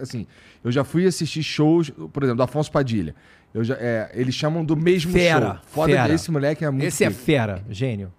assim, 0.01 0.26
eu 0.64 0.72
já 0.72 0.84
fui 0.86 1.05
assistir 1.05 1.43
shows, 1.43 1.89
por 1.89 2.24
exemplo, 2.24 2.38
do 2.38 2.43
Afonso 2.43 2.72
Padilha. 2.72 3.14
Eu 3.53 3.64
já, 3.64 3.76
é, 3.78 4.09
eles 4.14 4.34
chamam 4.34 4.64
do 4.64 4.76
mesmo 4.76 5.11
Fera, 5.11 5.47
show. 5.55 5.59
Foda 5.68 5.91
fera. 5.93 6.14
esse 6.14 6.32
moleque 6.32 6.64
é 6.66 6.70
muito. 6.72 6.86
Esse 6.86 7.03
é 7.03 7.09
pica. 7.09 7.22
fera, 7.22 7.64
gênio. 7.70 8.11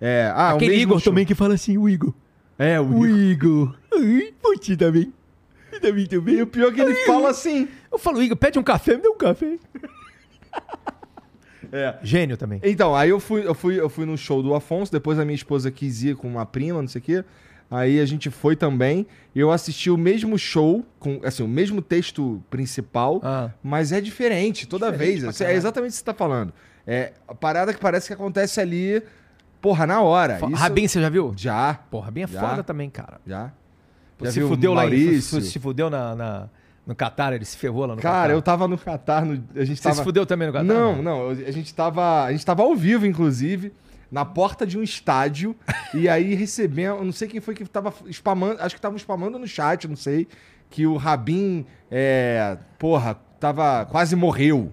É, 0.00 0.30
ah, 0.34 0.52
o 0.52 0.56
Aquele 0.56 0.76
Igor 0.76 1.00
show. 1.00 1.10
também 1.10 1.26
que 1.26 1.34
fala 1.34 1.54
assim, 1.54 1.76
o 1.76 1.88
Igor. 1.88 2.14
É, 2.58 2.80
o 2.80 2.84
O 3.00 3.06
Igor. 3.06 3.74
Igor. 3.74 3.76
Ai, 3.92 4.32
Putz, 5.80 5.88
também. 5.88 6.06
Também, 6.06 6.34
E 6.34 6.38
também. 6.38 6.42
o 6.42 6.46
pior 6.46 6.68
é 6.68 6.74
que 6.74 6.80
ele 6.80 6.94
fala 7.06 7.30
assim. 7.30 7.68
Eu 7.90 7.98
falo, 7.98 8.22
Igor, 8.22 8.36
pede 8.36 8.58
um 8.58 8.62
café, 8.62 8.96
me 8.96 9.02
dá 9.02 9.10
um 9.10 9.16
café. 9.16 9.58
É. 11.72 11.96
Gênio 12.02 12.36
também. 12.36 12.60
Então, 12.62 12.94
aí 12.94 13.10
eu 13.10 13.18
fui, 13.18 13.46
eu 13.46 13.54
fui, 13.54 13.78
eu 13.78 13.88
fui 13.88 14.06
no 14.06 14.16
show 14.16 14.42
do 14.42 14.54
Afonso, 14.54 14.92
depois 14.92 15.18
a 15.18 15.24
minha 15.24 15.34
esposa 15.34 15.70
quis 15.70 16.02
ir 16.04 16.14
com 16.16 16.28
uma 16.28 16.46
prima, 16.46 16.80
não 16.80 16.88
sei 16.88 17.00
o 17.00 17.02
quê. 17.04 17.24
Aí 17.68 17.98
a 17.98 18.06
gente 18.06 18.30
foi 18.30 18.54
também. 18.54 19.04
e 19.34 19.40
Eu 19.40 19.50
assisti 19.50 19.90
o 19.90 19.96
mesmo 19.96 20.38
show, 20.38 20.84
com 21.00 21.20
assim, 21.24 21.42
o 21.42 21.48
mesmo 21.48 21.82
texto 21.82 22.40
principal, 22.48 23.20
Ah. 23.24 23.50
mas 23.62 23.90
é 23.90 24.00
diferente 24.00 24.66
toda 24.68 24.90
Diferente 24.92 25.08
vez. 25.10 25.20
pra 25.22 25.30
Assim, 25.30 25.42
É 25.42 25.46
caralho. 25.46 25.58
exatamente 25.58 25.90
o 25.90 25.92
que 25.92 25.98
você 25.98 26.04
tá 26.04 26.14
falando. 26.14 26.52
É 26.86 27.12
a 27.26 27.34
parada 27.34 27.74
que 27.74 27.80
parece 27.80 28.06
que 28.06 28.12
acontece 28.12 28.60
ali, 28.60 29.02
porra, 29.60 29.84
na 29.88 30.00
hora. 30.00 30.38
Fo- 30.38 30.46
Isso- 30.46 30.54
Rabin, 30.54 30.86
você 30.86 31.00
já 31.00 31.08
viu? 31.08 31.34
Já, 31.36 31.74
Pô, 31.90 31.98
Rabin 31.98 32.22
é 32.22 32.26
Já. 32.28 32.40
foda 32.48 32.62
também, 32.62 32.88
cara. 32.88 33.20
já. 33.26 33.52
Já 34.22 34.30
se 34.32 34.40
fudeu 34.40 34.72
lá 34.74 34.86
em, 34.86 35.20
se, 35.20 35.40
se 35.42 35.58
fudeu 35.58 35.90
na, 35.90 36.14
na- 36.14 36.48
no 36.86 36.94
Catar, 36.94 37.32
ele 37.32 37.44
se 37.44 37.56
ferrou 37.56 37.84
lá 37.86 37.96
no 37.96 38.00
Cara, 38.00 38.22
Catar. 38.22 38.32
eu 38.34 38.40
tava 38.42 38.68
no 38.68 38.78
Catar, 38.78 39.24
no, 39.24 39.42
a 39.54 39.64
gente 39.64 39.76
Você 39.78 39.82
tava... 39.82 39.96
se 39.96 40.04
fudeu 40.04 40.24
também 40.24 40.46
no 40.46 40.52
Catar? 40.52 40.64
Não, 40.64 41.02
não, 41.02 41.28
a 41.30 41.50
gente 41.50 41.74
tava, 41.74 42.24
a 42.24 42.32
gente 42.32 42.46
tava 42.46 42.62
ao 42.62 42.74
vivo, 42.76 43.04
inclusive, 43.04 43.72
na 44.10 44.24
porta 44.24 44.64
de 44.66 44.78
um 44.78 44.82
estádio, 44.82 45.54
e 45.92 46.08
aí 46.08 46.34
recebemos, 46.34 47.04
não 47.04 47.12
sei 47.12 47.26
quem 47.28 47.40
foi 47.40 47.54
que 47.54 47.64
tava 47.66 47.92
spamando, 48.10 48.60
acho 48.62 48.74
que 48.74 48.78
estavam 48.78 48.96
spamando 48.96 49.38
no 49.38 49.46
chat, 49.48 49.88
não 49.88 49.96
sei, 49.96 50.28
que 50.70 50.86
o 50.86 50.96
Rabin, 50.96 51.66
é, 51.90 52.56
porra, 52.78 53.16
tava, 53.40 53.84
quase 53.86 54.14
morreu. 54.16 54.72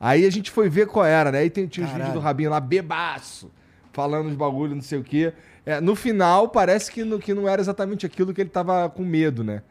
Aí 0.00 0.24
a 0.24 0.30
gente 0.30 0.50
foi 0.50 0.68
ver 0.70 0.86
qual 0.86 1.04
era, 1.04 1.30
né? 1.30 1.40
Aí 1.40 1.50
tem, 1.50 1.66
tinha 1.66 1.84
os 1.84 1.92
Caralho. 1.92 2.08
vídeos 2.08 2.22
do 2.22 2.24
Rabinho 2.26 2.48
lá, 2.50 2.58
bebaço, 2.58 3.50
falando 3.92 4.28
os 4.28 4.34
bagulho, 4.34 4.74
não 4.74 4.80
sei 4.82 4.98
o 4.98 5.04
quê. 5.04 5.32
É, 5.70 5.80
no 5.80 5.94
final, 5.94 6.48
parece 6.48 6.90
que, 6.90 7.04
no, 7.04 7.18
que 7.18 7.32
não 7.32 7.48
era 7.48 7.60
exatamente 7.60 8.04
aquilo 8.04 8.34
que 8.34 8.40
ele 8.40 8.50
tava 8.50 8.88
com 8.90 9.04
medo, 9.04 9.44
né? 9.44 9.62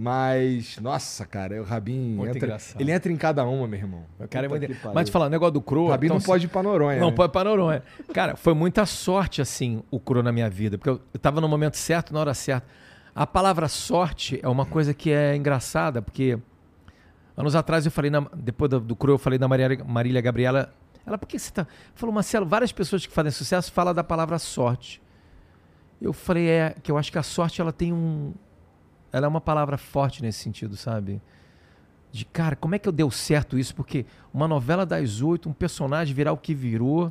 Mas, 0.00 0.78
nossa, 0.80 1.26
cara, 1.26 1.60
o 1.60 1.64
Rabin 1.64 2.14
Muito 2.14 2.36
entra, 2.36 2.46
engraçado. 2.46 2.80
ele 2.80 2.92
entra 2.92 3.10
em 3.12 3.16
cada 3.16 3.44
uma, 3.44 3.66
meu 3.66 3.80
irmão. 3.80 4.04
O 4.16 4.28
cara 4.28 4.46
é 4.46 4.48
muito... 4.48 4.68
Mas 4.94 5.08
te 5.08 5.12
falando, 5.12 5.32
negócio 5.32 5.54
do 5.54 5.60
Crow... 5.60 5.86
O 5.86 5.90
Rabin 5.90 6.06
então, 6.06 6.18
não 6.18 6.24
pode 6.24 6.44
ir 6.44 6.48
pra 6.48 6.62
Noronha. 6.62 7.00
Não, 7.00 7.10
né? 7.10 7.16
pode 7.16 7.32
para 7.32 7.50
Noronha. 7.50 7.82
Cara, 8.14 8.36
foi 8.36 8.54
muita 8.54 8.86
sorte, 8.86 9.42
assim, 9.42 9.82
o 9.90 9.98
Crow 9.98 10.22
na 10.22 10.30
minha 10.30 10.48
vida. 10.48 10.78
Porque 10.78 10.90
eu, 10.90 11.00
tava 11.20 11.40
no 11.40 11.48
momento 11.48 11.76
certo, 11.76 12.14
na 12.14 12.20
hora 12.20 12.32
certa. 12.32 12.64
A 13.12 13.26
palavra 13.26 13.66
sorte 13.66 14.38
é 14.40 14.48
uma 14.48 14.64
coisa 14.64 14.94
que 14.94 15.10
é 15.10 15.34
engraçada, 15.34 16.00
porque 16.00 16.38
anos 17.36 17.56
atrás 17.56 17.84
eu 17.84 17.90
falei, 17.90 18.12
na- 18.12 18.30
depois 18.32 18.70
do, 18.70 18.78
do 18.78 18.94
Crow, 18.94 19.14
eu 19.14 19.18
falei 19.18 19.36
da 19.36 19.48
Maria, 19.48 19.84
Marília 19.84 20.20
Gabriela. 20.20 20.72
Ela, 21.04 21.18
por 21.18 21.26
que 21.26 21.36
você 21.40 21.50
tá. 21.50 21.66
Falou, 21.96 22.14
Marcelo, 22.14 22.46
várias 22.46 22.70
pessoas 22.70 23.04
que 23.04 23.12
fazem 23.12 23.32
sucesso 23.32 23.72
falam 23.72 23.92
da 23.92 24.04
palavra 24.04 24.38
sorte. 24.38 25.02
Eu 26.00 26.12
falei, 26.12 26.48
é, 26.48 26.74
que 26.82 26.90
eu 26.90 26.96
acho 26.96 27.10
que 27.10 27.18
a 27.18 27.22
sorte 27.22 27.60
ela 27.60 27.72
tem 27.72 27.92
um. 27.92 28.32
Ela 29.12 29.26
é 29.26 29.28
uma 29.28 29.40
palavra 29.40 29.76
forte 29.76 30.22
nesse 30.22 30.38
sentido, 30.38 30.76
sabe? 30.76 31.20
De 32.12 32.24
cara, 32.24 32.54
como 32.56 32.74
é 32.74 32.78
que 32.78 32.88
eu 32.88 32.92
deu 32.92 33.10
certo 33.10 33.58
isso? 33.58 33.74
Porque 33.74 34.06
uma 34.32 34.46
novela 34.46 34.86
das 34.86 35.20
oito, 35.20 35.48
um 35.48 35.52
personagem 35.52 36.14
virar 36.14 36.32
o 36.32 36.36
que 36.36 36.54
virou. 36.54 37.10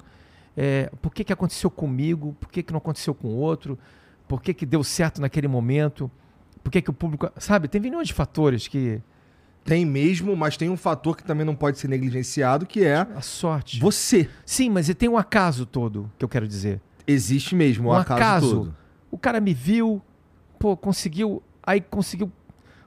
é, 0.55 0.89
por 1.01 1.13
que, 1.13 1.23
que 1.23 1.33
aconteceu 1.33 1.69
comigo? 1.69 2.35
Por 2.39 2.49
que, 2.49 2.63
que 2.63 2.71
não 2.71 2.77
aconteceu 2.79 3.13
com 3.13 3.27
o 3.27 3.35
outro? 3.35 3.77
Por 4.27 4.41
que, 4.41 4.53
que 4.53 4.65
deu 4.65 4.83
certo 4.83 5.21
naquele 5.21 5.47
momento? 5.47 6.09
Por 6.63 6.71
que, 6.71 6.81
que 6.81 6.89
o 6.89 6.93
público. 6.93 7.29
Sabe, 7.37 7.67
tem 7.67 7.79
milhões 7.79 8.07
de 8.07 8.13
fatores 8.13 8.67
que. 8.67 9.01
Tem 9.63 9.85
mesmo, 9.85 10.35
mas 10.35 10.55
tem 10.55 10.69
um 10.69 10.77
fator 10.77 11.15
que 11.17 11.23
também 11.25 11.45
não 11.45 11.55
pode 11.55 11.77
ser 11.77 11.89
negligenciado, 11.89 12.65
que 12.65 12.85
é 12.85 13.05
A 13.15 13.21
sorte. 13.21 13.81
você. 13.81 14.29
Sim, 14.45 14.69
mas 14.69 14.87
tem 14.95 15.09
um 15.09 15.17
acaso 15.17 15.65
todo, 15.65 16.09
que 16.17 16.23
eu 16.23 16.29
quero 16.29 16.47
dizer. 16.47 16.79
Existe 17.07 17.55
mesmo 17.55 17.87
o 17.89 17.91
um 17.91 17.95
acaso, 17.95 18.19
acaso. 18.21 18.49
todo. 18.57 18.75
O 19.09 19.17
cara 19.17 19.39
me 19.39 19.53
viu, 19.53 20.01
pô, 20.59 20.75
conseguiu. 20.75 21.41
Aí 21.63 21.79
conseguiu. 21.81 22.31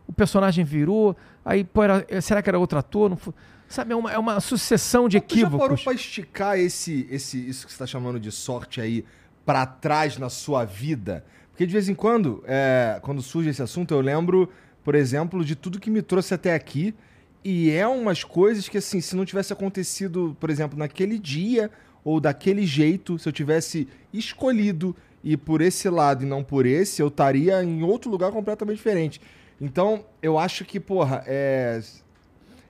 O 0.06 0.12
personagem 0.12 0.64
virou. 0.64 1.16
Aí, 1.44 1.64
pô, 1.64 1.82
era- 1.82 2.04
será 2.20 2.42
que 2.42 2.48
era 2.50 2.58
outro 2.58 2.78
ator? 2.78 3.08
Não 3.08 3.16
foi- 3.16 3.32
sabe, 3.68 3.92
é 3.92 3.96
uma, 3.96 4.12
é 4.12 4.18
uma 4.18 4.40
sucessão 4.40 5.08
de 5.08 5.20
Tu 5.20 5.38
já 5.38 5.42
parou 5.48 5.56
equívocos. 5.58 5.84
pra 5.84 5.92
esticar 5.94 6.58
esse, 6.58 7.06
esse, 7.10 7.48
isso 7.48 7.66
que 7.66 7.72
você 7.72 7.78
tá 7.78 7.86
chamando 7.86 8.20
de 8.20 8.30
sorte 8.30 8.80
aí 8.80 9.04
pra 9.46 9.64
trás 9.64 10.18
na 10.18 10.28
sua 10.28 10.64
vida? 10.64 11.24
Porque 11.50 11.66
de 11.66 11.72
vez 11.72 11.88
em 11.88 11.94
quando, 11.94 12.42
é, 12.46 12.98
quando 13.02 13.22
surge 13.22 13.48
esse 13.50 13.62
assunto, 13.62 13.94
eu 13.94 14.00
lembro, 14.00 14.50
por 14.84 14.94
exemplo, 14.94 15.44
de 15.44 15.54
tudo 15.54 15.78
que 15.80 15.90
me 15.90 16.02
trouxe 16.02 16.34
até 16.34 16.54
aqui. 16.54 16.94
E 17.42 17.70
é 17.70 17.86
umas 17.88 18.22
coisas 18.22 18.68
que, 18.68 18.76
assim, 18.76 19.00
se 19.00 19.16
não 19.16 19.24
tivesse 19.24 19.50
acontecido, 19.52 20.36
por 20.38 20.50
exemplo, 20.50 20.78
naquele 20.78 21.18
dia 21.18 21.70
ou 22.04 22.20
daquele 22.20 22.66
jeito, 22.66 23.18
se 23.18 23.28
eu 23.28 23.32
tivesse 23.32 23.88
escolhido 24.12 24.94
ir 25.22 25.36
por 25.36 25.60
esse 25.60 25.88
lado 25.88 26.24
e 26.24 26.26
não 26.26 26.42
por 26.42 26.66
esse, 26.66 27.02
eu 27.02 27.08
estaria 27.08 27.62
em 27.62 27.82
outro 27.82 28.10
lugar 28.10 28.32
completamente 28.32 28.76
diferente. 28.76 29.20
Então, 29.60 30.04
eu 30.22 30.38
acho 30.38 30.64
que, 30.64 30.80
porra, 30.80 31.22
é. 31.26 31.80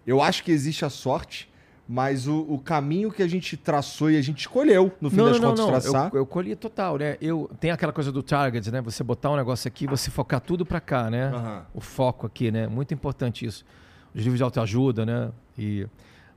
Eu 0.07 0.21
acho 0.21 0.43
que 0.43 0.51
existe 0.51 0.85
a 0.85 0.91
sorte, 0.91 1.49
mas 1.87 2.27
o, 2.27 2.41
o 2.49 2.59
caminho 2.59 3.13
que 3.13 3.23
a 3.23 3.29
gente 3.29 3.57
traçou 3.57 4.11
e 4.11 4.17
a 4.17 4.23
gente 4.23 4.41
escolheu, 4.41 4.91
no 5.01 5.11
fim 5.11 5.19
não, 5.19 5.25
das 5.27 5.39
não, 5.39 5.51
contas, 5.51 5.65
não, 5.65 5.71
traçar. 5.71 6.11
Eu, 6.13 6.21
eu 6.21 6.27
colhi 6.27 6.57
total, 6.57 6.97
né? 6.97 7.17
Eu, 7.21 7.49
tem 7.61 7.71
aquela 7.71 7.93
coisa 7.93 8.11
do 8.11 8.23
target, 8.23 8.71
né? 8.73 8.81
Você 8.81 9.05
botar 9.05 9.31
um 9.31 9.37
negócio 9.37 9.69
aqui, 9.69 9.87
você 9.87 10.11
focar 10.11 10.41
tudo 10.41 10.67
pra 10.67 10.81
cá, 10.81 11.11
né? 11.11 11.27
Aham. 11.27 11.67
O 11.75 11.81
foco 11.81 12.27
aqui, 12.27 12.51
né? 12.51 12.67
Muito 12.67 12.93
importante 12.93 13.45
isso. 13.47 13.65
Os 14.13 14.23
livros 14.23 14.39
de 14.39 14.43
autoajuda, 14.43 15.07
né? 15.07 15.31
E... 15.57 15.87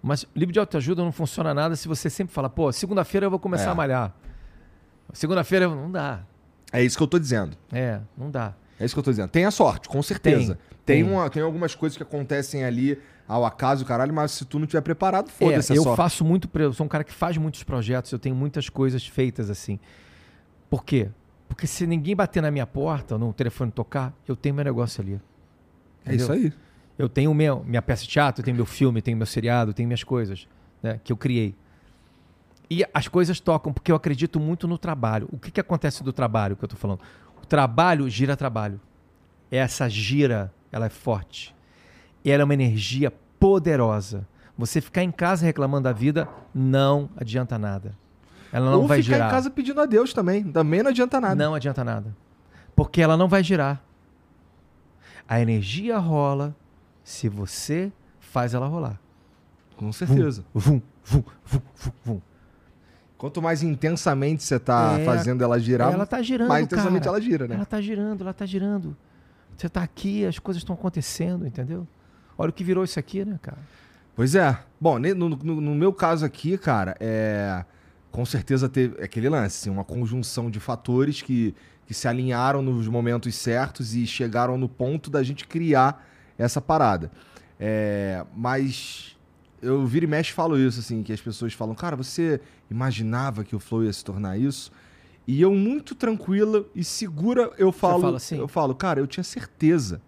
Mas 0.06 0.26
livro 0.36 0.51
de 0.51 0.60
autoajuda 0.60 1.01
não 1.01 1.14
funciona 1.14 1.54
nada 1.54 1.78
se 1.78 1.88
você 1.88 2.10
sempre 2.10 2.34
fala, 2.34 2.49
pô, 2.49 2.70
segunda-feira 2.74 3.26
eu 3.26 3.30
vou 3.30 3.39
começar 3.39 3.70
É. 3.70 3.72
a 3.72 3.76
malhar. 3.76 4.14
Segunda-feira 5.14 5.68
não 5.68 5.89
dá. 5.89 6.24
É 6.72 6.84
isso 6.84 6.97
que 6.97 7.04
eu 7.04 7.08
tô 7.08 7.18
dizendo. 7.18 7.56
É, 7.72 8.01
não 8.18 8.30
dá. 8.30 8.54
É 8.80 8.84
isso 8.84 8.93
que 8.93 8.99
eu 8.99 9.04
tô 9.04 9.12
dizendo. 9.12 9.30
Tem 9.30 9.45
a 9.45 9.51
sorte, 9.51 9.88
com 9.88 10.01
certeza. 10.04 10.58
Tem, 10.86 11.04
tem. 11.04 11.10
uma, 11.14 11.30
tem 11.30 11.41
algumas 11.41 11.74
coisas 11.74 11.95
que 11.95 12.04
acontecem 12.04 12.66
ali 12.66 12.99
ao 13.26 13.45
acaso, 13.45 13.86
caralho, 13.86 14.14
mas 14.14 14.32
se 14.32 14.43
tu 14.43 14.60
não 14.60 14.68
tiver 14.68 14.82
preparado, 14.82 15.30
foda-se 15.30 15.72
é, 15.72 15.76
a 15.76 15.78
eu 15.78 15.84
sorte. 15.84 15.95
faço 15.97 16.26
muito, 16.26 16.49
eu 16.60 16.74
sou 16.74 16.86
um 16.86 16.89
cara 16.89 17.06
que 17.06 17.14
faz 17.14 17.38
muitos 17.38 17.64
projetos, 17.64 18.12
eu 18.12 18.20
tenho 18.20 18.36
muitas 18.36 18.68
coisas 18.68 19.08
feitas 19.08 19.49
assim. 19.49 19.80
Por 20.70 20.84
quê? 20.84 21.10
Porque 21.47 21.66
se 21.68 21.88
ninguém 21.88 22.16
bater 22.16 22.41
na 22.41 22.51
minha 22.51 22.66
porta, 22.68 23.18
no 23.18 23.32
telefone 23.32 23.72
tocar, 23.72 24.12
eu 24.28 24.36
tenho 24.36 24.56
meu 24.56 24.66
negócio 24.66 25.01
ali. 25.01 25.22
É 26.06 26.16
isso 26.16 26.26
entendeu? 26.34 26.51
aí. 26.51 26.54
Eu 26.98 27.10
tenho 27.10 27.34
meu, 27.34 27.64
minha 27.66 27.82
peça 27.82 28.04
de 28.04 28.10
teatro, 28.10 28.41
eu 28.41 28.46
tenho 28.46 28.56
meu 28.56 28.66
filme, 28.66 29.00
eu 29.00 29.04
tenho 29.04 29.18
meu 29.18 29.26
seriado, 29.26 29.72
eu 29.72 29.74
tenho 29.74 29.88
minhas 29.88 30.04
coisas 30.04 30.48
né, 30.82 31.00
que 31.04 31.12
eu 31.12 31.18
criei. 31.18 31.56
E 32.70 32.86
as 32.94 33.08
coisas 33.08 33.39
tocam, 33.39 33.74
porque 33.74 33.91
eu 33.91 33.96
acredito 33.96 34.39
muito 34.39 34.68
no 34.68 34.78
trabalho. 34.78 35.28
O 35.32 35.38
que, 35.38 35.52
que 35.52 35.60
acontece 35.60 36.04
do 36.04 36.14
trabalho 36.14 36.56
que 36.56 36.64
eu 36.64 36.70
tô 36.70 36.76
falando? 36.76 37.00
O 37.41 37.46
trabalho 37.46 38.10
gira 38.10 38.36
trabalho. 38.36 38.80
Essa 39.52 39.89
gira, 39.89 40.54
ela 40.72 40.86
é 40.86 40.89
forte. 40.89 41.54
E 42.24 42.32
ela 42.32 42.41
é 42.41 42.46
uma 42.46 42.54
energia 42.54 43.12
poderosa. 43.39 44.28
Você 44.58 44.80
ficar 44.80 45.04
em 45.04 45.12
casa 45.12 45.46
reclamando 45.46 45.84
da 45.84 45.91
vida 45.91 46.28
não 46.54 47.10
adianta 47.18 47.58
nada. 47.58 47.96
Ela 48.52 48.70
não 48.70 48.82
Ou 48.82 48.88
vai 48.88 49.02
ficar 49.02 49.16
girar. 49.16 49.30
em 49.30 49.32
casa 49.32 49.50
pedindo 49.50 49.82
a 49.82 49.86
Deus 49.86 50.14
também. 50.14 50.44
Também 50.44 50.84
não 50.84 50.91
adianta 50.91 51.20
nada. 51.20 51.36
Não 51.36 51.56
adianta 51.56 51.84
nada. 51.84 52.16
Porque 52.76 53.02
ela 53.02 53.18
não 53.18 53.28
vai 53.28 53.44
girar. 53.44 53.82
A 55.28 55.41
energia 55.41 55.98
rola 55.98 56.56
se 57.04 57.28
você 57.30 57.91
faz 58.20 58.54
ela 58.54 58.68
rolar. 58.68 58.99
Com 59.78 59.91
certeza. 59.91 60.43
Vum, 60.54 60.82
vum, 61.04 61.24
vum, 61.45 61.62
vum, 61.76 61.91
vum. 62.04 62.22
Quanto 63.18 63.41
mais 63.41 63.64
intensamente 63.64 64.43
você 64.43 64.60
tá 64.60 64.97
É, 64.99 65.06
fazendo 65.06 65.43
ela 65.43 65.60
girar, 65.60 65.93
ela 65.93 66.06
tá 66.06 66.22
girando, 66.22 66.49
mais 66.49 66.66
intensamente 66.66 67.04
cara. 67.06 67.16
ela 67.18 67.22
gira, 67.22 67.47
né? 67.47 67.56
Ela 67.56 67.66
tá 67.66 67.80
girando, 67.82 68.22
ela 68.22 68.34
tá 68.34 68.45
girando. 68.45 68.97
Você 69.56 69.70
tá 69.70 69.82
aqui, 69.84 70.26
as 70.26 70.39
coisas 70.39 70.62
estão 70.62 70.76
acontecendo, 70.76 71.45
entendeu? 71.47 71.88
Olha 72.38 72.49
o 72.49 72.54
que 72.54 72.64
virou 72.64 72.84
isso 72.84 72.99
aqui, 72.99 73.24
né, 73.24 73.39
cara? 73.41 73.60
Pois 74.16 74.36
é. 74.36 74.58
Bom, 74.80 74.99
no, 74.99 75.30
no- 75.30 75.62
no 75.62 75.76
meu 75.76 75.93
caso 75.93 76.26
aqui, 76.26 76.58
cara, 76.58 76.95
é. 76.99 77.64
Com 78.12 78.26
certeza 78.26 78.70
teve 78.70 79.01
aquele 79.04 79.28
lance, 79.28 79.58
assim, 79.62 79.70
uma 79.72 79.84
conjunção 79.84 80.51
de 80.51 80.60
fatores 80.60 81.22
que, 81.24 81.56
que 81.88 81.95
se 81.95 82.08
alinharam 82.08 82.62
nos 82.62 82.88
momentos 82.88 83.34
certos 83.34 83.95
e 83.95 84.06
chegaram 84.06 84.56
no 84.56 84.70
ponto 84.70 85.10
da 85.10 85.24
gente 85.24 85.47
criar 85.47 86.06
essa 86.44 86.62
parada. 86.62 87.12
É, 87.60 88.26
mas 88.36 89.16
eu 89.62 89.86
viro 89.86 90.06
e 90.06 90.08
mexe 90.08 90.32
falo 90.32 90.58
isso, 90.58 90.80
assim, 90.80 91.02
que 91.04 91.14
as 91.14 91.22
pessoas 91.22 91.54
falam, 91.54 91.74
cara, 91.76 91.96
você 91.96 92.41
imaginava 92.70 93.44
que 93.44 93.56
o 93.56 93.60
Flow 93.60 93.84
ia 93.84 93.94
se 93.94 94.04
tornar 94.04 94.38
isso? 94.38 94.72
E 95.26 95.41
eu, 95.41 95.54
muito 95.54 95.96
tranquila 95.96 96.66
e 96.76 96.84
segura, 96.84 97.52
eu 97.58 97.72
falo, 97.72 98.02
fala 98.02 98.18
assim? 98.18 98.38
eu 98.38 98.48
falo, 98.48 98.76
cara, 98.76 99.00
eu 99.00 99.08
tinha 99.08 99.24
certeza. 99.24 100.02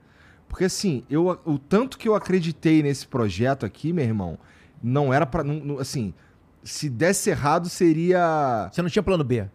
Porque 0.49 0.65
assim, 0.65 1.03
eu, 1.09 1.39
o 1.45 1.57
tanto 1.57 1.97
que 1.97 2.07
eu 2.07 2.15
acreditei 2.15 2.83
nesse 2.83 3.07
projeto 3.07 3.65
aqui, 3.65 3.93
meu 3.93 4.03
irmão, 4.03 4.37
não 4.83 5.13
era 5.13 5.25
pra. 5.25 5.43
não- 5.43 5.59
não- 5.59 5.79
assim, 5.79 6.13
se 6.63 6.89
desse 6.89 7.29
errado, 7.29 7.69
seria. 7.69 8.69
Você 8.71 8.81
não 8.81 8.89
tinha 8.89 9.01
plano 9.03 9.23
B. 9.23 9.45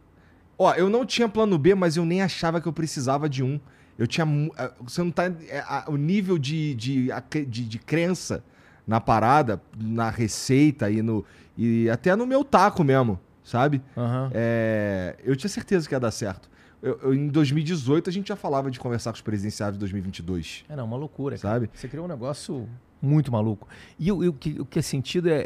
Ó, 0.59 0.73
eu 0.75 0.89
não 0.91 1.05
tinha 1.07 1.29
plano 1.29 1.57
B, 1.59 1.75
mas 1.75 1.97
eu 1.97 2.05
nem 2.05 2.23
achava 2.23 2.61
que 2.61 2.67
eu 2.69 2.73
precisava 2.73 3.29
de 3.29 3.43
um. 3.43 3.61
Eu 4.01 4.07
tinha. 4.07 4.27
eh, 4.57 4.71
Você 4.81 5.03
não 5.03 5.11
tá. 5.11 5.25
a- 5.67 5.85
O 5.89 5.97
nível 5.97 6.39
de, 6.39 6.75
de, 6.75 7.09
de, 7.47 7.65
de 7.67 7.79
crença 7.79 8.43
na 8.87 9.01
parada, 9.01 9.61
na 9.79 10.09
receita 10.11 10.91
e 10.91 11.03
no. 11.03 11.25
E 11.57 11.89
até 11.91 12.17
no 12.17 12.27
meu 12.27 12.43
taco 12.43 12.83
mesmo, 12.83 13.21
sabe? 13.45 13.83
Aham. 13.97 14.31
É, 14.33 15.17
eu 15.23 15.37
tinha 15.37 15.51
certeza 15.51 15.87
que 15.87 15.95
ia 15.95 16.01
dar 16.01 16.11
certo. 16.11 16.49
Eu- 16.83 16.99
eu- 17.03 17.15
em 17.15 17.29
2018 17.29 18.09
a 18.09 18.13
gente 18.13 18.29
já 18.29 18.37
falava 18.37 18.71
de 18.71 18.81
conversar 18.81 19.11
com 19.13 19.17
os 19.17 19.21
presidenciáveis 19.21 19.75
de 19.77 19.81
2022. 19.81 20.65
É, 20.69 20.75
não, 20.75 20.87
uma 20.87 20.97
loucura. 20.97 21.37
cara. 21.37 21.55
Sabe? 21.55 21.71
Você 21.75 21.87
criou 21.87 22.07
um 22.07 22.09
negócio 22.09 22.67
muito 23.03 23.31
maluco. 23.31 23.69
E, 23.99 24.11
o- 24.11 24.25
e 24.25 24.29
o, 24.29 24.33
que, 24.33 24.59
o 24.61 24.65
que 24.65 24.79
é 24.79 24.83
sentido 24.83 25.29
é, 25.29 25.45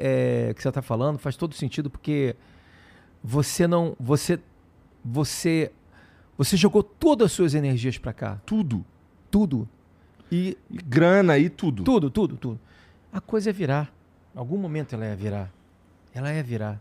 é 0.51 0.55
que 0.55 0.63
você 0.63 0.69
está 0.69 0.81
falando 0.81 1.19
faz 1.19 1.37
todo 1.37 1.53
sentido 1.55 1.91
porque 1.91 2.37
você 3.23 3.67
não, 3.67 3.97
você, 3.99 4.39
você, 5.05 5.73
você 6.37 6.57
jogou 6.57 6.83
todas 6.83 7.27
as 7.27 7.33
suas 7.33 7.55
energias 7.55 7.97
para 7.99 8.13
cá, 8.13 8.41
Tudo. 8.47 8.85
tudo 9.31 9.69
e 10.31 10.57
E 10.71 10.77
grana 10.79 11.39
e 11.39 11.49
tudo. 11.49 11.85
tudo, 11.85 12.11
tudo, 12.11 12.37
tudo. 12.37 12.61
A 13.13 13.21
coisa 13.21 13.51
é 13.51 13.53
virar. 13.53 13.93
Em 14.35 14.39
algum 14.39 14.57
momento 14.57 14.95
ela 14.95 15.07
ia 15.07 15.15
virar. 15.17 15.53
Ela 16.13 16.33
ia 16.33 16.43
virar. 16.43 16.81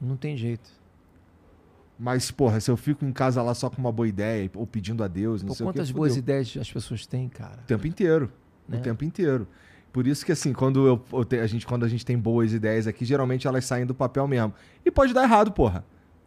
Não 0.00 0.16
tem 0.16 0.36
jeito. 0.36 0.70
Mas, 1.98 2.30
porra, 2.30 2.60
se 2.60 2.70
eu 2.70 2.76
fico 2.76 3.04
em 3.04 3.12
casa 3.12 3.40
lá 3.42 3.54
só 3.54 3.70
com 3.70 3.78
uma 3.78 3.90
boa 3.92 4.06
ideia 4.06 4.50
ou 4.54 4.66
pedindo 4.66 5.02
a 5.02 5.08
Deus, 5.08 5.42
não 5.42 5.48
Pô, 5.48 5.54
sei 5.54 5.64
o 5.66 5.70
que. 5.70 5.78
quantas 5.78 5.90
boas 5.90 6.16
ideias 6.16 6.54
as 6.60 6.70
pessoas 6.70 7.06
têm, 7.06 7.28
cara? 7.28 7.60
O 7.62 7.66
tempo 7.66 7.86
inteiro. 7.86 8.30
Né? 8.68 8.78
O 8.78 8.80
tempo 8.82 9.02
inteiro. 9.04 9.46
Por 9.92 10.06
isso 10.06 10.26
que, 10.26 10.32
assim, 10.32 10.52
quando, 10.52 10.86
eu, 10.86 11.02
eu 11.10 11.24
te- 11.24 11.38
a 11.38 11.46
gente, 11.46 11.66
quando 11.66 11.84
a 11.84 11.88
gente 11.88 12.04
tem 12.04 12.18
boas 12.18 12.52
ideias 12.52 12.86
aqui, 12.86 13.02
geralmente 13.04 13.46
elas 13.46 13.64
saem 13.64 13.86
do 13.86 13.94
papel 13.94 14.28
mesmo. 14.28 14.52
E 14.84 14.90
pode 14.90 15.14
dar 15.14 15.22
errado, 15.22 15.52
porra. 15.52 15.84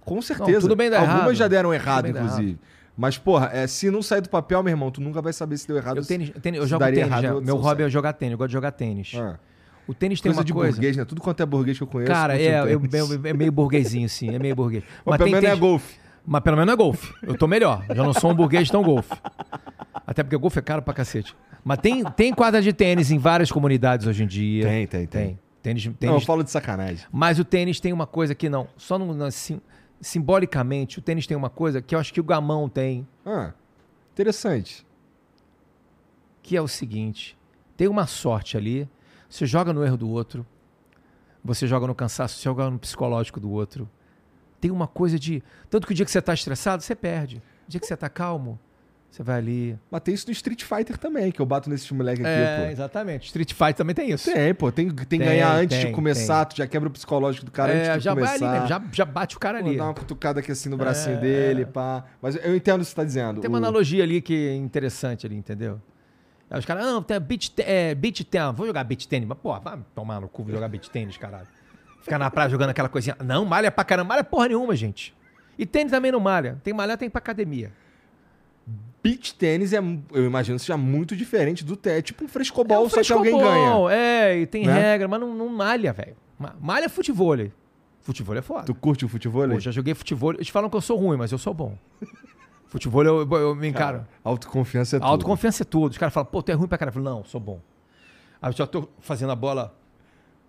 Com 0.09 0.21
certeza. 0.21 0.61
tudo 0.61 0.75
bem 0.75 0.89
dar 0.89 0.99
Algumas 0.99 1.19
errado. 1.21 1.33
já 1.35 1.47
deram 1.47 1.73
errado, 1.73 2.07
inclusive. 2.07 2.57
Mas, 2.97 3.17
porra, 3.17 3.49
é, 3.53 3.65
se 3.67 3.89
não 3.89 4.01
sair 4.01 4.21
do 4.21 4.29
papel, 4.29 4.61
meu 4.61 4.71
irmão, 4.71 4.91
tu 4.91 4.99
nunca 4.99 5.21
vai 5.21 5.31
saber 5.31 5.57
se 5.57 5.65
deu 5.67 5.77
errado. 5.77 5.97
Eu, 5.97 6.05
tênis, 6.05 6.31
tênis- 6.41 6.59
eu 6.59 6.67
jogo 6.67 6.83
tênis. 6.83 6.99
errado 6.99 7.35
ou 7.35 7.41
Meu 7.41 7.55
hobby 7.55 7.81
é 7.81 7.85
certo. 7.85 7.93
jogar 7.93 8.13
tênis. 8.13 8.31
Eu 8.33 8.37
gosto 8.37 8.49
de 8.49 8.53
jogar 8.53 8.71
tênis. 8.71 9.11
Ah, 9.15 9.37
O 9.87 9.93
tênis 9.93 10.19
tem 10.21 10.29
Coisa 10.29 10.41
uma 10.41 10.45
de 10.45 10.53
coisa. 10.53 10.71
burguês, 10.73 10.97
né? 10.97 11.05
Tudo 11.05 11.21
quanto 11.21 11.41
é 11.41 11.45
burguês 11.45 11.77
que 11.77 11.83
eu 11.83 11.87
conheço. 11.87 12.11
Cara, 12.11 12.37
é, 12.39 12.59
eu- 12.73 12.79
tênis. 12.81 13.09
eu- 13.09 13.21
é 13.25 13.33
meio 13.33 13.51
burguesinho, 13.51 14.07
sim. 14.09 14.29
É 14.35 14.37
meio 14.37 14.55
burguês. 14.55 14.83
Mas 15.05 15.17
pelo 15.17 15.29
menos 15.31 15.43
é 15.45 15.47
tênis- 15.47 15.59
golfe. 15.59 15.95
Mas 16.25 16.41
pelo 16.43 16.57
menos 16.57 16.73
é 16.73 16.75
golfe. 16.75 17.13
Eu 17.23 17.35
tô 17.37 17.47
melhor. 17.47 17.85
Já 17.89 18.03
não 18.03 18.13
sou 18.13 18.31
um 18.31 18.35
burguês 18.35 18.69
tão 18.69 18.83
golfe. 18.83 19.09
Até 20.05 20.21
porque 20.23 20.35
golfe 20.37 20.59
é 20.59 20.61
caro 20.61 20.81
pra 20.81 20.93
cacete. 20.93 21.35
Mas 21.63 21.79
tem, 21.79 22.03
tem 22.03 22.33
quadra 22.33 22.61
de 22.61 22.73
tênis 22.73 23.11
em 23.11 23.17
várias 23.17 23.51
comunidades 23.51 24.05
hoje 24.07 24.23
em 24.23 24.27
dia. 24.27 24.63
Tem, 24.65 24.87
tem, 24.87 25.05
tem. 25.07 25.25
Tem. 25.27 25.39
Tênis, 25.61 25.85
Não, 25.85 25.91
eu 25.91 25.97
tênis 25.97 26.23
falo 26.23 26.43
de 26.43 26.51
sacanagem. 26.51 27.05
Mas 27.11 27.37
o 27.39 27.43
tênis 27.43 27.79
tem 27.79 27.91
uma 27.91 28.07
coisa 28.07 28.33
que 28.35 28.47
não. 28.47 28.67
Só 28.77 28.97
no, 28.99 29.13
no- 29.13 29.31
sim- 29.31 29.59
simbolicamente, 30.01 30.99
o 30.99 31.01
tênis 31.01 31.27
tem 31.27 31.35
uma 31.35 31.49
coisa 31.49 31.81
que 31.81 31.93
eu 31.95 31.99
acho 31.99 32.13
que 32.13 32.19
o 32.19 32.23
gamão 32.23 32.67
tem, 32.69 33.07
Ah, 33.25 33.53
interessante. 34.13 34.85
que 36.41 36.55
é 36.57 36.61
o 36.61 36.67
seguinte: 36.67 37.37
tem 37.77 37.87
uma 37.87 38.07
sorte 38.07 38.57
ali. 38.57 38.89
Você 39.29 39.45
joga 39.45 39.71
no 39.71 39.83
erro 39.85 39.95
do 39.97 40.09
outro, 40.09 40.43
você 41.43 41.67
joga 41.67 41.85
no 41.85 41.93
cansaço, 41.93 42.37
você 42.37 42.43
joga 42.43 42.67
no 42.69 42.79
psicológico 42.79 43.39
do 43.39 43.51
outro. 43.51 43.87
Tem 44.59 44.71
uma 44.71 44.87
coisa 44.87 45.19
de. 45.19 45.43
Tanto 45.69 45.85
que 45.85 45.93
o 45.93 45.95
dia 45.95 46.03
que 46.05 46.11
você 46.11 46.21
tá 46.21 46.33
estressado, 46.33 46.81
você 46.81 46.95
perde. 46.95 47.37
O 47.67 47.69
dia 47.69 47.79
que 47.79 47.85
você 47.85 47.95
tá 47.95 48.09
calmo, 48.09 48.59
você 49.09 49.23
vai 49.23 49.37
ali. 49.37 49.79
Mas 49.89 50.01
tem 50.01 50.13
isso 50.13 50.27
no 50.27 50.31
Street 50.31 50.63
Fighter 50.63 50.97
também, 50.97 51.31
que 51.31 51.39
eu 51.41 51.45
bato 51.45 51.69
nesses 51.69 51.89
moleque 51.91 52.21
aqui, 52.21 52.29
é, 52.29 52.65
pô. 52.65 52.71
exatamente. 52.71 53.25
Street 53.25 53.53
Fighter 53.53 53.73
também 53.75 53.95
tem 53.95 54.11
isso. 54.11 54.31
Tem, 54.31 54.53
pô. 54.53 54.71
Tem, 54.71 54.89
tem, 54.89 55.05
Tem, 55.05 55.19
ganhar 55.19 55.51
antes 55.55 55.77
tem, 55.77 55.87
de 55.87 55.93
começar, 55.93 56.45
tu 56.45 56.55
já 56.57 56.67
quebra 56.67 56.87
o 56.87 56.91
psicológico 56.91 57.45
do 57.45 57.51
cara 57.51 57.73
É, 57.73 57.89
antes 57.89 57.97
de 57.97 58.03
já 58.05 58.13
vai 58.13 58.23
ali 58.23 58.33
começar. 58.39 58.51
mesmo, 58.53 58.67
já, 58.67 58.81
já 58.93 59.05
bate 59.05 59.35
o 59.35 59.39
cara 59.39 59.59
Pô, 59.61 59.67
ali. 59.67 59.77
dá 59.77 59.83
uma 59.85 59.93
cutucada 59.93 60.39
aqui 60.39 60.51
assim 60.51 60.69
no 60.69 60.77
bracinho 60.77 61.17
É. 61.17 61.19
dele, 61.21 61.65
pá. 61.65 62.05
Mas 62.21 62.35
eu 62.35 62.55
entendo 62.55 62.77
o 62.81 62.83
que 62.83 62.89
você 62.89 62.95
tá 62.95 63.03
dizendo. 63.03 63.41
Tem 63.41 63.49
uma 63.49 63.57
O- 63.57 63.61
analogia 63.61 64.03
ali 64.03 64.21
que 64.21 64.49
é 64.49 64.55
interessante 64.55 65.25
ali, 65.25 65.35
entendeu? 65.35 65.81
Aí 66.51 66.59
os 66.59 66.65
caras, 66.65 66.83
não, 66.85 67.01
tem 67.03 67.19
beach, 67.19 67.51
te- 67.51 67.61
é, 67.61 67.95
tennis, 67.95 68.55
vou 68.55 68.65
jogar 68.67 68.83
beach 68.83 69.07
tênis. 69.07 69.27
Mas, 69.27 69.37
pô, 69.37 69.59
vai 69.59 69.79
tomar 69.93 70.19
no 70.21 70.27
cu 70.27 70.45
jogar 70.49 70.67
beach 70.67 70.89
tênis, 70.89 71.15
caralho. 71.17 71.47
Ficar 72.01 72.17
na 72.17 72.29
praia 72.31 72.49
jogando 72.49 72.69
aquela 72.69 72.89
coisinha. 72.89 73.15
Não, 73.23 73.43
malha 73.45 73.69
pra 73.71 73.83
caramba, 73.83 74.09
malha 74.09 74.23
porra 74.23 74.47
nenhuma, 74.47 74.75
gente. 74.75 75.13
E 75.57 75.65
tênis 75.65 75.91
também 75.91 76.11
não 76.11 76.19
malha. 76.19 76.57
Tem 76.63 76.73
malhar, 76.73 76.97
tem 76.97 77.09
pra 77.09 77.19
academia. 77.19 77.71
Beach 79.01 79.33
tênis 79.35 79.71
é, 79.73 79.77
eu 80.11 80.25
imagino, 80.25 80.59
seja 80.59 80.75
muito 80.77 81.15
diferente 81.15 81.63
do 81.63 81.75
tênis. 81.77 82.03
Tipo 82.03 82.25
um 82.25 82.27
frescobol, 82.27 82.77
É 82.77 82.79
um 82.85 82.89
só 82.89 83.01
que 83.01 83.13
alguém 83.13 83.37
ganha. 83.37 83.91
É, 83.91 84.39
e 84.39 84.45
tem 84.45 84.65
Né? 84.65 84.73
regra, 84.73 85.07
mas 85.07 85.19
não, 85.21 85.33
não 85.33 85.47
malha, 85.49 85.93
velho. 85.93 86.15
Ma- 86.37 86.55
Malha 86.59 86.85
é 86.85 86.89
futebol. 86.89 87.35
Futebol 88.01 88.35
é 88.35 88.41
foda. 88.41 88.65
Tu 88.65 88.73
curte 88.75 89.05
o 89.05 89.09
futebol? 89.09 89.47
Pô, 89.47 89.59
já 89.59 89.71
joguei 89.71 89.93
futebol. 89.93 90.33
Eles 90.33 90.49
falam 90.49 90.69
que 90.69 90.75
eu 90.75 90.81
sou 90.81 90.97
ruim, 90.97 91.15
mas 91.17 91.31
eu 91.31 91.37
sou 91.37 91.53
bom. 91.53 91.77
Futebol 92.67 93.03
eu, 93.03 93.21
eu- 93.21 93.37
eu 93.37 93.55
me 93.55 93.67
encaro. 93.67 94.05
Autoconfiança 94.23 94.97
é 94.97 94.99
tudo. 94.99 95.07
autoconfiança 95.09 95.63
é 95.63 95.65
tudo. 95.65 95.91
Os 95.91 95.97
caras 95.97 96.13
falam, 96.13 96.27
pô, 96.29 96.41
tu 96.43 96.49
é 96.51 96.53
ruim 96.53 96.67
pra 96.67 96.77
caralho. 96.77 96.97
Eu 96.97 97.03
falo, 97.03 97.15
não, 97.17 97.23
sou 97.23 97.39
bom. 97.39 97.59
Aí 98.41 98.49
eu 98.51 98.55
já 98.55 98.67
tô 98.67 98.87
fazendo 98.99 99.31
a 99.31 99.35
bola 99.35 99.75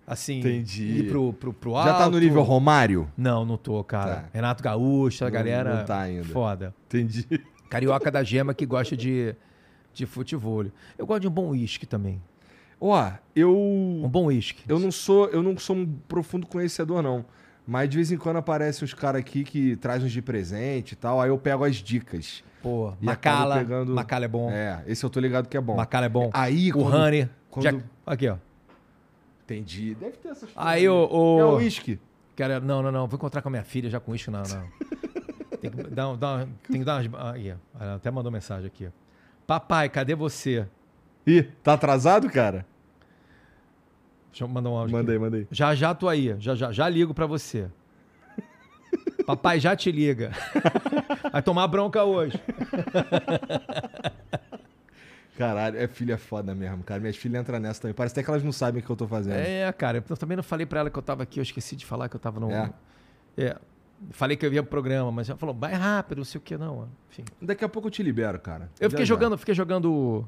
assim. 0.06 0.38
Entendi. 0.40 0.98
Ir 1.00 1.08
pro, 1.08 1.32
pro, 1.32 1.52
pro 1.52 1.74
alto. 1.76 1.88
Já 1.88 1.98
tá 1.98 2.10
no 2.10 2.18
nível 2.18 2.42
Romário? 2.42 3.08
Não, 3.16 3.44
não 3.44 3.56
tô, 3.56 3.82
cara. 3.84 4.14
Tá. 4.16 4.24
Renato 4.32 4.62
Gaúcho, 4.62 5.24
a 5.24 5.28
Não- 5.28 5.32
galera. 5.34 5.76
não 5.78 5.84
tá 5.84 6.00
ainda. 6.00 6.24
Foda. 6.24 6.74
Entendi. 6.88 7.26
Carioca 7.70 8.10
da 8.10 8.22
gema 8.22 8.52
que 8.52 8.66
gosta 8.66 8.94
de, 8.96 9.34
de 9.94 10.04
futebol. 10.04 10.66
Eu 10.98 11.06
gosto 11.06 11.22
de 11.22 11.28
um 11.28 11.30
bom 11.30 11.48
uísque 11.50 11.86
também. 11.86 12.20
Ó, 12.78 13.10
eu. 13.34 13.56
Um 13.56 14.08
bom 14.08 14.26
uísque. 14.26 14.62
Eu 14.68 14.78
não 14.78 14.90
sou, 14.90 15.28
eu 15.28 15.42
não 15.42 15.56
sou 15.56 15.76
um 15.76 15.86
profundo 16.08 16.46
conhecedor, 16.46 17.02
não. 17.02 17.24
Mas 17.66 17.88
de 17.88 17.96
vez 17.96 18.10
em 18.10 18.16
quando 18.18 18.36
aparecem 18.36 18.84
uns 18.84 18.92
caras 18.92 19.20
aqui 19.20 19.44
que 19.44 19.76
trazem 19.76 20.06
uns 20.06 20.12
de 20.12 20.20
presente 20.20 20.92
e 20.92 20.96
tal. 20.96 21.20
Aí 21.20 21.28
eu 21.30 21.38
pego 21.38 21.62
as 21.64 21.76
dicas. 21.76 22.42
Pô, 22.62 22.92
E 23.00 23.06
Macala. 23.06 23.56
pegando- 23.58 23.94
Macala 23.94 24.24
é 24.24 24.28
bom. 24.28 24.50
É, 24.50 24.82
esse 24.86 25.04
eu 25.04 25.08
tô 25.08 25.20
ligado 25.20 25.48
que 25.48 25.56
é 25.56 25.60
bom. 25.60 25.76
Macala 25.76 26.06
é 26.06 26.08
bom. 26.08 26.30
Aí, 26.34 26.70
o 26.70 26.74
quando- 26.74 26.94
Honey. 26.94 27.28
quando- 27.50 27.62
Já- 27.64 27.78
Aqui, 28.04 28.28
ó. 28.28 28.36
Entendi. 29.44 29.94
Deve 29.94 30.16
ter 30.16 30.28
essas 30.28 30.48
Aí 30.56 30.88
o. 30.88 30.92
É 30.92 31.06
o... 31.44 31.50
o 31.52 31.56
uísque. 31.56 31.98
Cara, 32.36 32.58
não, 32.60 32.82
não, 32.82 32.90
não. 32.90 33.06
Vou 33.06 33.16
encontrar 33.16 33.42
com 33.42 33.48
a 33.48 33.50
minha 33.52 33.64
filha 33.64 33.88
já 33.90 34.00
com 34.00 34.14
isso, 34.14 34.30
não, 34.30 34.42
não. 34.42 34.64
Tem 35.60 35.70
que 35.70 35.82
dar, 35.84 36.16
dar 36.16 36.46
tem 36.68 36.78
que 36.80 36.84
dar 36.84 37.02
umas. 37.02 37.14
ah, 37.14 37.32
Aí. 37.32 37.54
Ela 37.78 37.94
até 37.96 38.10
mandou 38.10 38.30
mensagem 38.32 38.66
aqui. 38.66 38.88
Papai, 39.46 39.88
cadê 39.88 40.14
você? 40.14 40.66
Ih, 41.26 41.42
tá 41.62 41.74
atrasado, 41.74 42.30
cara? 42.30 42.64
Deixa 44.30 44.44
eu 44.44 44.48
mandar 44.48 44.70
um 44.70 44.76
áudio. 44.76 44.96
Mandei, 44.96 45.16
aqui. 45.16 45.24
mandei. 45.24 45.48
Já 45.50 45.74
já 45.74 45.94
tô 45.94 46.08
aí. 46.08 46.36
Já 46.38 46.54
já, 46.54 46.72
já 46.72 46.88
ligo 46.88 47.12
pra 47.12 47.26
você. 47.26 47.68
Papai 49.26 49.60
já 49.60 49.74
te 49.76 49.90
liga. 49.90 50.30
Vai 51.32 51.42
tomar 51.42 51.66
bronca 51.68 52.04
hoje. 52.04 52.40
Caralho, 55.36 55.78
é 55.78 55.88
filha 55.88 56.18
foda 56.18 56.54
mesmo, 56.54 56.84
cara. 56.84 57.00
Minhas 57.00 57.16
filhas 57.16 57.40
entram 57.40 57.58
nessa 57.58 57.80
também. 57.80 57.94
Parece 57.94 58.12
até 58.12 58.22
que 58.22 58.28
elas 58.30 58.44
não 58.44 58.52
sabem 58.52 58.82
o 58.82 58.84
que 58.84 58.90
eu 58.90 58.96
tô 58.96 59.08
fazendo. 59.08 59.36
É, 59.36 59.72
cara. 59.72 60.04
Eu 60.06 60.16
também 60.16 60.36
não 60.36 60.42
falei 60.42 60.66
pra 60.66 60.80
ela 60.80 60.90
que 60.90 60.98
eu 60.98 61.02
tava 61.02 61.22
aqui. 61.22 61.40
Eu 61.40 61.42
esqueci 61.42 61.76
de 61.76 61.86
falar 61.86 62.08
que 62.08 62.16
eu 62.16 62.20
tava 62.20 62.38
no. 62.38 62.50
É. 62.50 62.70
É. 63.38 63.56
Falei 64.10 64.36
que 64.36 64.46
eu 64.46 64.52
ia 64.52 64.62
pro 64.62 64.70
programa, 64.70 65.12
mas 65.12 65.28
ela 65.28 65.38
falou, 65.38 65.54
vai 65.54 65.74
rápido, 65.74 66.18
não 66.18 66.24
sei 66.24 66.38
o 66.38 66.42
que, 66.42 66.56
não. 66.56 66.88
Enfim. 67.10 67.24
Daqui 67.40 67.64
a 67.64 67.68
pouco 67.68 67.88
eu 67.88 67.92
te 67.92 68.02
libero, 68.02 68.38
cara. 68.40 68.70
Eu 68.80 68.88
fiquei 68.88 69.04
Já, 69.04 69.08
já. 69.10 69.14
jogando, 69.14 69.36
fiquei 69.38 69.54
jogando 69.54 70.26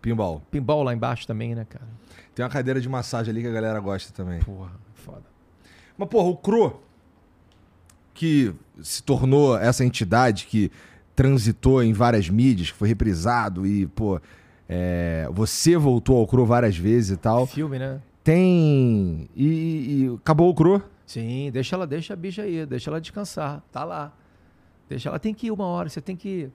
Pinball. 0.00 0.42
pinball 0.50 0.82
lá 0.82 0.94
embaixo 0.94 1.26
também, 1.26 1.54
né, 1.54 1.66
cara? 1.68 1.86
Tem 2.34 2.42
uma 2.44 2.50
cadeira 2.50 2.80
de 2.80 2.88
massagem 2.88 3.30
ali 3.30 3.42
que 3.42 3.48
a 3.48 3.52
galera 3.52 3.78
gosta 3.78 4.12
também. 4.12 4.40
Porra, 4.40 4.72
foda. 4.94 5.22
Mas, 5.98 6.08
porra, 6.08 6.28
o 6.28 6.36
Cro, 6.36 6.80
que 8.14 8.54
se 8.82 9.02
tornou 9.02 9.56
essa 9.56 9.84
entidade 9.84 10.46
que 10.46 10.70
transitou 11.14 11.82
em 11.82 11.92
várias 11.92 12.28
mídias, 12.28 12.70
que 12.70 12.76
foi 12.76 12.88
reprisado 12.88 13.66
e, 13.66 13.86
pô, 13.86 14.20
é, 14.68 15.28
você 15.32 15.76
voltou 15.76 16.18
ao 16.18 16.26
Cro 16.26 16.44
várias 16.46 16.76
vezes 16.76 17.10
e 17.10 17.16
tal. 17.16 17.46
Filme, 17.46 17.78
né? 17.78 18.00
Tem. 18.24 19.28
E, 19.36 19.46
e 19.46 20.14
acabou 20.16 20.48
o 20.50 20.54
Cro. 20.54 20.82
Sim, 21.06 21.50
deixa 21.52 21.76
ela, 21.76 21.86
deixa 21.86 22.12
a 22.14 22.16
bicha 22.16 22.42
aí, 22.42 22.64
deixa 22.66 22.90
ela 22.90 23.00
descansar. 23.00 23.62
Tá 23.70 23.84
lá. 23.84 24.12
Deixa 24.88 25.08
ela 25.08 25.18
tem 25.18 25.34
que 25.34 25.46
ir 25.46 25.50
uma 25.50 25.66
hora, 25.66 25.88
você 25.88 26.00
tem 26.00 26.16
que 26.16 26.50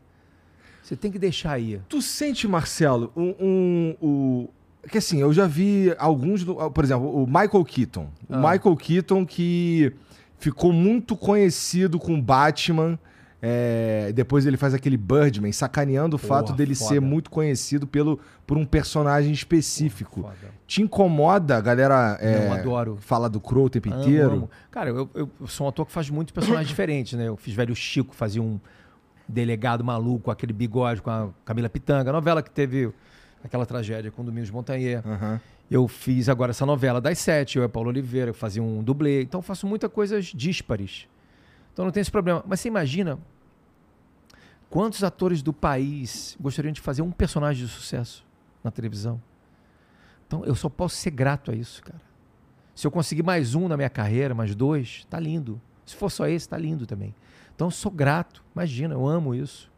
você 0.82 0.96
tem 0.96 1.12
que 1.12 1.20
deixar 1.20 1.52
aí. 1.54 1.80
Tu 1.88 2.02
sente, 2.02 2.48
Marcelo, 2.48 3.12
um. 3.16 3.36
um 3.40 3.96
o... 4.02 4.50
Que 4.90 4.98
assim, 4.98 5.20
eu 5.20 5.32
já 5.34 5.46
vi 5.46 5.94
alguns. 5.98 6.44
Por 6.44 6.84
exemplo, 6.84 7.24
o 7.24 7.28
Michael 7.28 7.66
Keaton. 7.66 8.10
O 8.30 8.34
Ah. 8.34 8.38
Michael 8.38 8.76
Keaton 8.76 9.26
que 9.26 9.94
ficou 10.38 10.72
muito 10.72 11.18
conhecido 11.18 12.00
com 12.00 12.20
Batman. 12.20 12.98
É, 13.42 14.12
depois 14.14 14.46
ele 14.46 14.58
faz 14.58 14.74
aquele 14.74 14.98
Birdman, 14.98 15.52
sacaneando 15.52 16.18
o 16.18 16.20
Porra, 16.20 16.28
fato 16.42 16.54
dele 16.54 16.76
foda. 16.76 16.90
ser 16.90 17.00
muito 17.00 17.30
conhecido 17.30 17.88
pelo, 17.88 18.20
por 18.46 18.58
um 18.58 18.66
personagem 18.66 19.32
específico. 19.32 20.22
Foda. 20.24 20.36
Te 20.68 20.82
incomoda 20.82 21.58
a 21.58 21.62
galera 21.62 22.18
é, 22.20 22.48
Não, 22.48 22.54
adoro. 22.54 22.98
fala 23.00 23.30
do 23.30 23.40
Crow 23.40 23.66
o 23.66 23.70
tempo 23.70 23.90
Amo, 23.90 24.02
inteiro? 24.02 24.32
amo. 24.32 24.50
Cara, 24.70 24.90
eu, 24.90 25.10
eu- 25.14 25.30
eu 25.40 25.48
sou 25.48 25.66
um 25.66 25.70
ator 25.70 25.86
que 25.86 25.92
faz 25.92 26.10
muitos 26.10 26.34
personagens 26.34 26.68
diferentes, 26.70 27.14
né? 27.18 27.28
Eu 27.28 27.38
fiz 27.38 27.54
velho 27.54 27.76
Chico, 27.76 28.14
fazia 28.14 28.42
um 28.42 28.60
delegado 29.28 29.84
maluco, 29.84 30.26
com 30.26 30.32
aquele 30.32 30.52
bigode 30.54 31.02
com 31.02 31.10
a 31.10 31.30
Camila 31.46 31.70
Pitanga, 31.70 32.10
a 32.10 32.14
novela 32.14 32.42
que 32.44 32.50
teve 32.52 32.92
aquela 33.44 33.66
tragédia 33.66 34.12
com 34.12 34.22
o 34.22 34.26
Domingos 34.26 34.50
Montanher. 34.52 35.02
Aham. 35.08 35.40
Eu 35.72 35.88
fiz 35.88 36.28
agora 36.28 36.50
essa 36.50 36.66
novela 36.66 37.00
das 37.00 37.20
sete, 37.20 37.58
eu 37.60 37.64
e 37.64 37.68
Paulo 37.70 37.90
Oliveira, 37.90 38.32
eu 38.32 38.34
fazia 38.34 38.62
um 38.62 38.82
dublê. 38.84 39.22
Então 39.22 39.38
eu 39.38 39.44
faço 39.44 39.68
muitas 39.68 39.90
coisas 39.92 40.26
díspares. 40.26 41.08
Então 41.74 41.86
não 41.86 41.92
tem 41.92 42.02
esse 42.02 42.12
problema. 42.12 42.44
Mas 42.48 42.60
você 42.60 42.68
imagina 42.68 43.18
quantos 44.70 45.04
atores 45.04 45.42
do 45.42 45.54
país 45.54 46.38
gostariam 46.40 46.72
de 46.72 46.82
fazer 46.82 47.02
um 47.02 47.12
personagem 47.12 47.66
de 47.66 47.72
sucesso 47.72 48.26
na 48.64 48.72
televisão? 48.72 49.22
Então 50.28 50.46
eu 50.46 50.56
só 50.56 50.70
posso 50.70 50.96
ser 50.96 51.12
grato 51.12 51.52
a 51.52 51.56
isso, 51.56 51.82
cara. 51.84 52.02
Se 52.76 52.86
eu 52.86 52.92
conseguir 52.92 53.24
mais 53.24 53.56
um 53.56 53.68
na 53.68 53.76
minha 53.76 53.90
carreira, 53.90 54.34
mais 54.34 54.56
dois, 54.56 55.06
tá 55.10 55.20
lindo. 55.20 55.60
Se 55.86 55.96
for 55.96 56.10
só 56.10 56.28
esse, 56.28 56.48
tá 56.48 56.58
lindo 56.58 56.86
também. 56.86 57.14
Então 57.56 57.68
eu 57.68 57.72
sou 57.72 57.92
grato. 57.92 58.44
Imagina, 58.56 58.94
eu 58.94 59.06
amo 59.08 59.36
isso. 59.36 59.70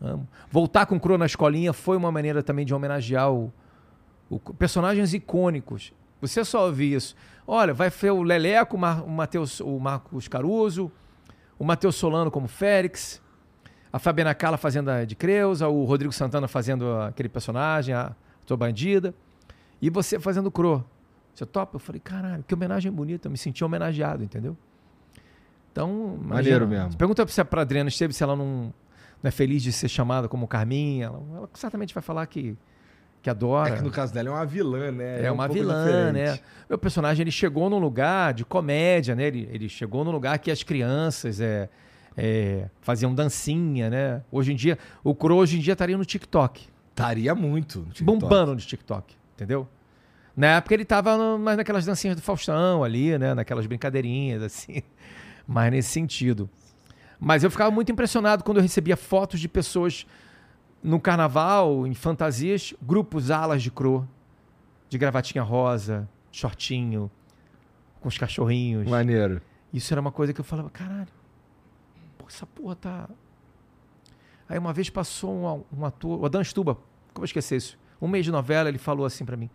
Amo. 0.00 0.26
Voltar 0.50 0.86
com 0.86 0.96
o 0.96 1.00
Cro 1.00 1.16
na 1.16 1.26
escolinha 1.26 1.72
foi 1.72 1.96
uma 1.96 2.10
maneira 2.10 2.42
também 2.42 2.66
de 2.66 2.74
homenagear 2.74 3.30
o, 3.30 3.52
o- 4.28 4.40
personagens 4.54 5.14
icônicos. 5.14 5.92
Você 6.20 6.44
só 6.44 6.66
ouvir 6.66 6.94
isso. 6.96 7.14
Olha, 7.46 7.72
vai 7.72 7.90
ser 7.90 8.10
o 8.10 8.22
Leleco, 8.22 8.76
o, 8.76 8.80
Mar, 8.80 9.04
o, 9.04 9.08
Mateus, 9.10 9.60
o 9.60 9.78
Marcos 9.78 10.26
Caruso, 10.26 10.90
o 11.58 11.64
Matheus 11.64 11.96
Solano 11.96 12.30
como 12.30 12.48
Félix, 12.48 13.20
a 13.92 13.98
Fabiana 13.98 14.34
Carla 14.34 14.56
fazendo 14.56 14.90
a 14.90 15.04
de 15.04 15.14
Creuza, 15.14 15.68
o 15.68 15.84
Rodrigo 15.84 16.12
Santana 16.12 16.48
fazendo 16.48 16.98
aquele 17.00 17.28
personagem, 17.28 17.94
a 17.94 18.14
tua 18.46 18.56
bandida, 18.56 19.14
e 19.80 19.90
você 19.90 20.18
fazendo 20.18 20.46
o 20.46 20.50
Cro. 20.50 20.84
Você 21.34 21.46
topa? 21.46 21.76
Eu 21.76 21.80
falei, 21.80 22.00
caralho, 22.00 22.44
que 22.46 22.54
homenagem 22.54 22.92
bonita, 22.92 23.28
eu 23.28 23.30
me 23.30 23.38
senti 23.38 23.64
homenageado, 23.64 24.22
entendeu? 24.22 24.56
Então, 25.70 26.18
imagina. 26.20 26.34
Maneiro 26.34 26.68
mesmo. 26.68 26.96
Pergunta 26.96 27.26
se 27.26 27.40
a 27.40 27.44
pra 27.44 27.62
Adriana 27.62 27.88
Esteves 27.88 28.16
se 28.16 28.22
ela 28.22 28.36
não, 28.36 28.72
não 29.22 29.28
é 29.28 29.30
feliz 29.30 29.62
de 29.62 29.72
ser 29.72 29.88
chamada 29.88 30.28
como 30.28 30.46
Carminha. 30.46 31.06
Ela, 31.06 31.22
ela 31.34 31.50
certamente 31.54 31.94
vai 31.94 32.02
falar 32.02 32.26
que, 32.26 32.56
que 33.22 33.30
adora. 33.30 33.74
É 33.74 33.76
que 33.76 33.82
no 33.82 33.90
caso 33.90 34.12
dela 34.12 34.28
é 34.28 34.32
uma 34.32 34.44
vilã, 34.44 34.90
né? 34.90 35.24
É 35.24 35.30
um 35.30 35.34
uma 35.34 35.46
pouco 35.46 35.60
vilã, 35.62 35.84
diferente. 36.12 36.12
né? 36.12 36.38
Meu 36.68 36.76
personagem 36.78 37.22
ele 37.22 37.30
chegou 37.30 37.70
num 37.70 37.78
lugar 37.78 38.34
de 38.34 38.44
comédia, 38.44 39.14
né? 39.14 39.24
Ele, 39.28 39.48
ele 39.52 39.68
chegou 39.68 40.04
num 40.04 40.10
lugar 40.10 40.38
que 40.40 40.50
as 40.50 40.62
crianças 40.62 41.40
é, 41.40 41.68
é, 42.16 42.68
faziam 42.80 43.14
dancinha, 43.14 43.88
né? 43.88 44.22
Hoje 44.30 44.52
em 44.52 44.56
dia, 44.56 44.76
o 45.04 45.14
Cro 45.14 45.36
hoje 45.36 45.56
em 45.56 45.60
dia 45.60 45.72
estaria 45.74 45.96
no 45.96 46.04
TikTok, 46.04 46.68
Estaria 46.90 47.34
muito. 47.34 47.78
no 47.80 47.84
TikTok. 47.92 48.04
bombando 48.04 48.52
no 48.54 48.60
TikTok, 48.60 49.14
entendeu? 49.34 49.68
Na 50.36 50.56
época 50.56 50.74
ele 50.74 50.84
tava 50.84 51.16
no- 51.16 51.38
mais 51.38 51.56
naquelas 51.58 51.84
dancinhas 51.84 52.16
do 52.16 52.22
Faustão 52.22 52.82
ali, 52.82 53.16
né? 53.18 53.34
Naquelas 53.34 53.66
brincadeirinhas, 53.66 54.42
assim. 54.42 54.82
Mais 55.46 55.70
nesse 55.72 55.90
sentido. 55.90 56.48
Mas 57.20 57.44
eu 57.44 57.50
ficava 57.50 57.70
muito 57.70 57.90
impressionado 57.92 58.42
quando 58.44 58.56
eu 58.58 58.62
recebia 58.62 58.96
fotos 58.96 59.38
de 59.40 59.48
pessoas 59.48 60.06
no 60.82 61.00
carnaval, 61.00 61.86
em 61.86 61.94
fantasias, 61.94 62.74
grupos 62.82 63.30
alas 63.30 63.62
de 63.62 63.70
cro, 63.70 64.08
de 64.88 64.98
gravatinha 64.98 65.42
rosa, 65.42 66.08
shortinho, 66.30 67.10
com 68.00 68.08
os 68.08 68.18
cachorrinhos. 68.18 68.88
Maneiro. 68.88 69.40
Isso 69.72 69.94
era 69.94 70.00
uma 70.00 70.12
coisa 70.12 70.32
que 70.32 70.40
eu 70.40 70.44
falava, 70.44 70.68
caralho, 70.70 71.08
essa 72.28 72.46
porra 72.46 72.74
tá. 72.74 73.08
Aí 74.48 74.58
uma 74.58 74.72
vez 74.72 74.88
passou 74.90 75.32
um, 75.32 75.78
um 75.80 75.84
ator, 75.84 76.20
o 76.20 76.26
Adam 76.26 76.42
Stuba, 76.42 76.74
como 77.12 77.22
eu 77.22 77.26
esquecer 77.26 77.56
isso? 77.56 77.78
Um 78.00 78.08
mês 78.08 78.24
de 78.24 78.32
novela, 78.32 78.68
ele 78.68 78.78
falou 78.78 79.06
assim 79.06 79.24
pra 79.24 79.36
mim: 79.36 79.50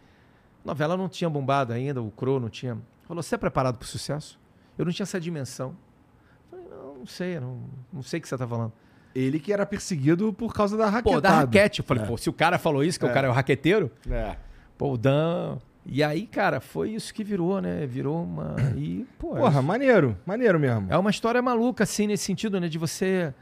novela 0.64 0.96
não 0.96 1.10
tinha 1.10 1.30
bombado 1.30 1.74
ainda, 1.74 2.02
o 2.02 2.12
Crow 2.12 2.40
não 2.40 2.50
tinha. 2.50 2.78
Falou, 3.04 3.24
você 3.24 3.36
é 3.36 3.38
preparado 3.38 3.78
pro 3.78 3.88
sucesso? 3.88 4.40
Eu 4.78 4.86
não 4.86 4.92
tinha 4.92 5.04
essa 5.04 5.20
dimensão. 5.20 5.76
Eu 6.52 6.58
falei, 6.60 6.70
não, 6.70 6.96
não 6.96 7.06
sei, 7.06 7.40
não, 7.40 7.64
não 7.92 8.02
sei 8.04 8.20
o 8.20 8.22
que 8.22 8.28
você 8.28 8.38
tá 8.38 8.48
falando. 8.48 8.74
Ele 9.18 9.40
que 9.40 9.52
era 9.52 9.66
perseguido 9.66 10.32
por 10.34 10.54
causa 10.54 10.78
da 10.78 10.86
raquetada. 10.90 11.16
Pô, 11.16 11.22
da 11.22 11.30
raquete. 11.40 11.80
Eu 11.80 11.86
falei, 11.86 12.04
É. 12.04 12.06
pô, 12.06 12.18
se 12.18 12.30
o 12.30 12.34
cara 12.34 12.58
falou 12.60 12.84
isso, 12.84 13.00
que 13.00 13.06
É. 13.06 13.10
o 13.10 13.14
cara 13.14 13.28
é 13.28 13.30
o 13.30 13.34
raqueteiro, 13.34 13.92
É. 14.10 14.36
pô, 14.78 14.94
o 14.94 14.98
Dan. 14.98 15.58
E 15.90 16.04
aí, 16.04 16.28
cara, 16.28 16.60
foi 16.60 16.90
isso 16.92 17.14
que 17.14 17.24
virou, 17.24 17.62
né? 17.62 17.86
Virou 17.88 18.22
uma. 18.24 18.56
E, 18.76 19.06
pô, 19.18 19.38
é 19.38 19.40
Porra, 19.40 19.62
maneiro. 19.62 20.18
Maneiro 20.26 20.60
mesmo. 20.60 20.88
É 20.90 20.98
uma 20.98 21.10
história 21.10 21.42
maluca, 21.42 21.84
assim, 21.86 22.08
nesse 22.08 22.26
sentido, 22.26 22.60
né? 22.60 22.68
De 22.68 22.78
você. 22.78 23.34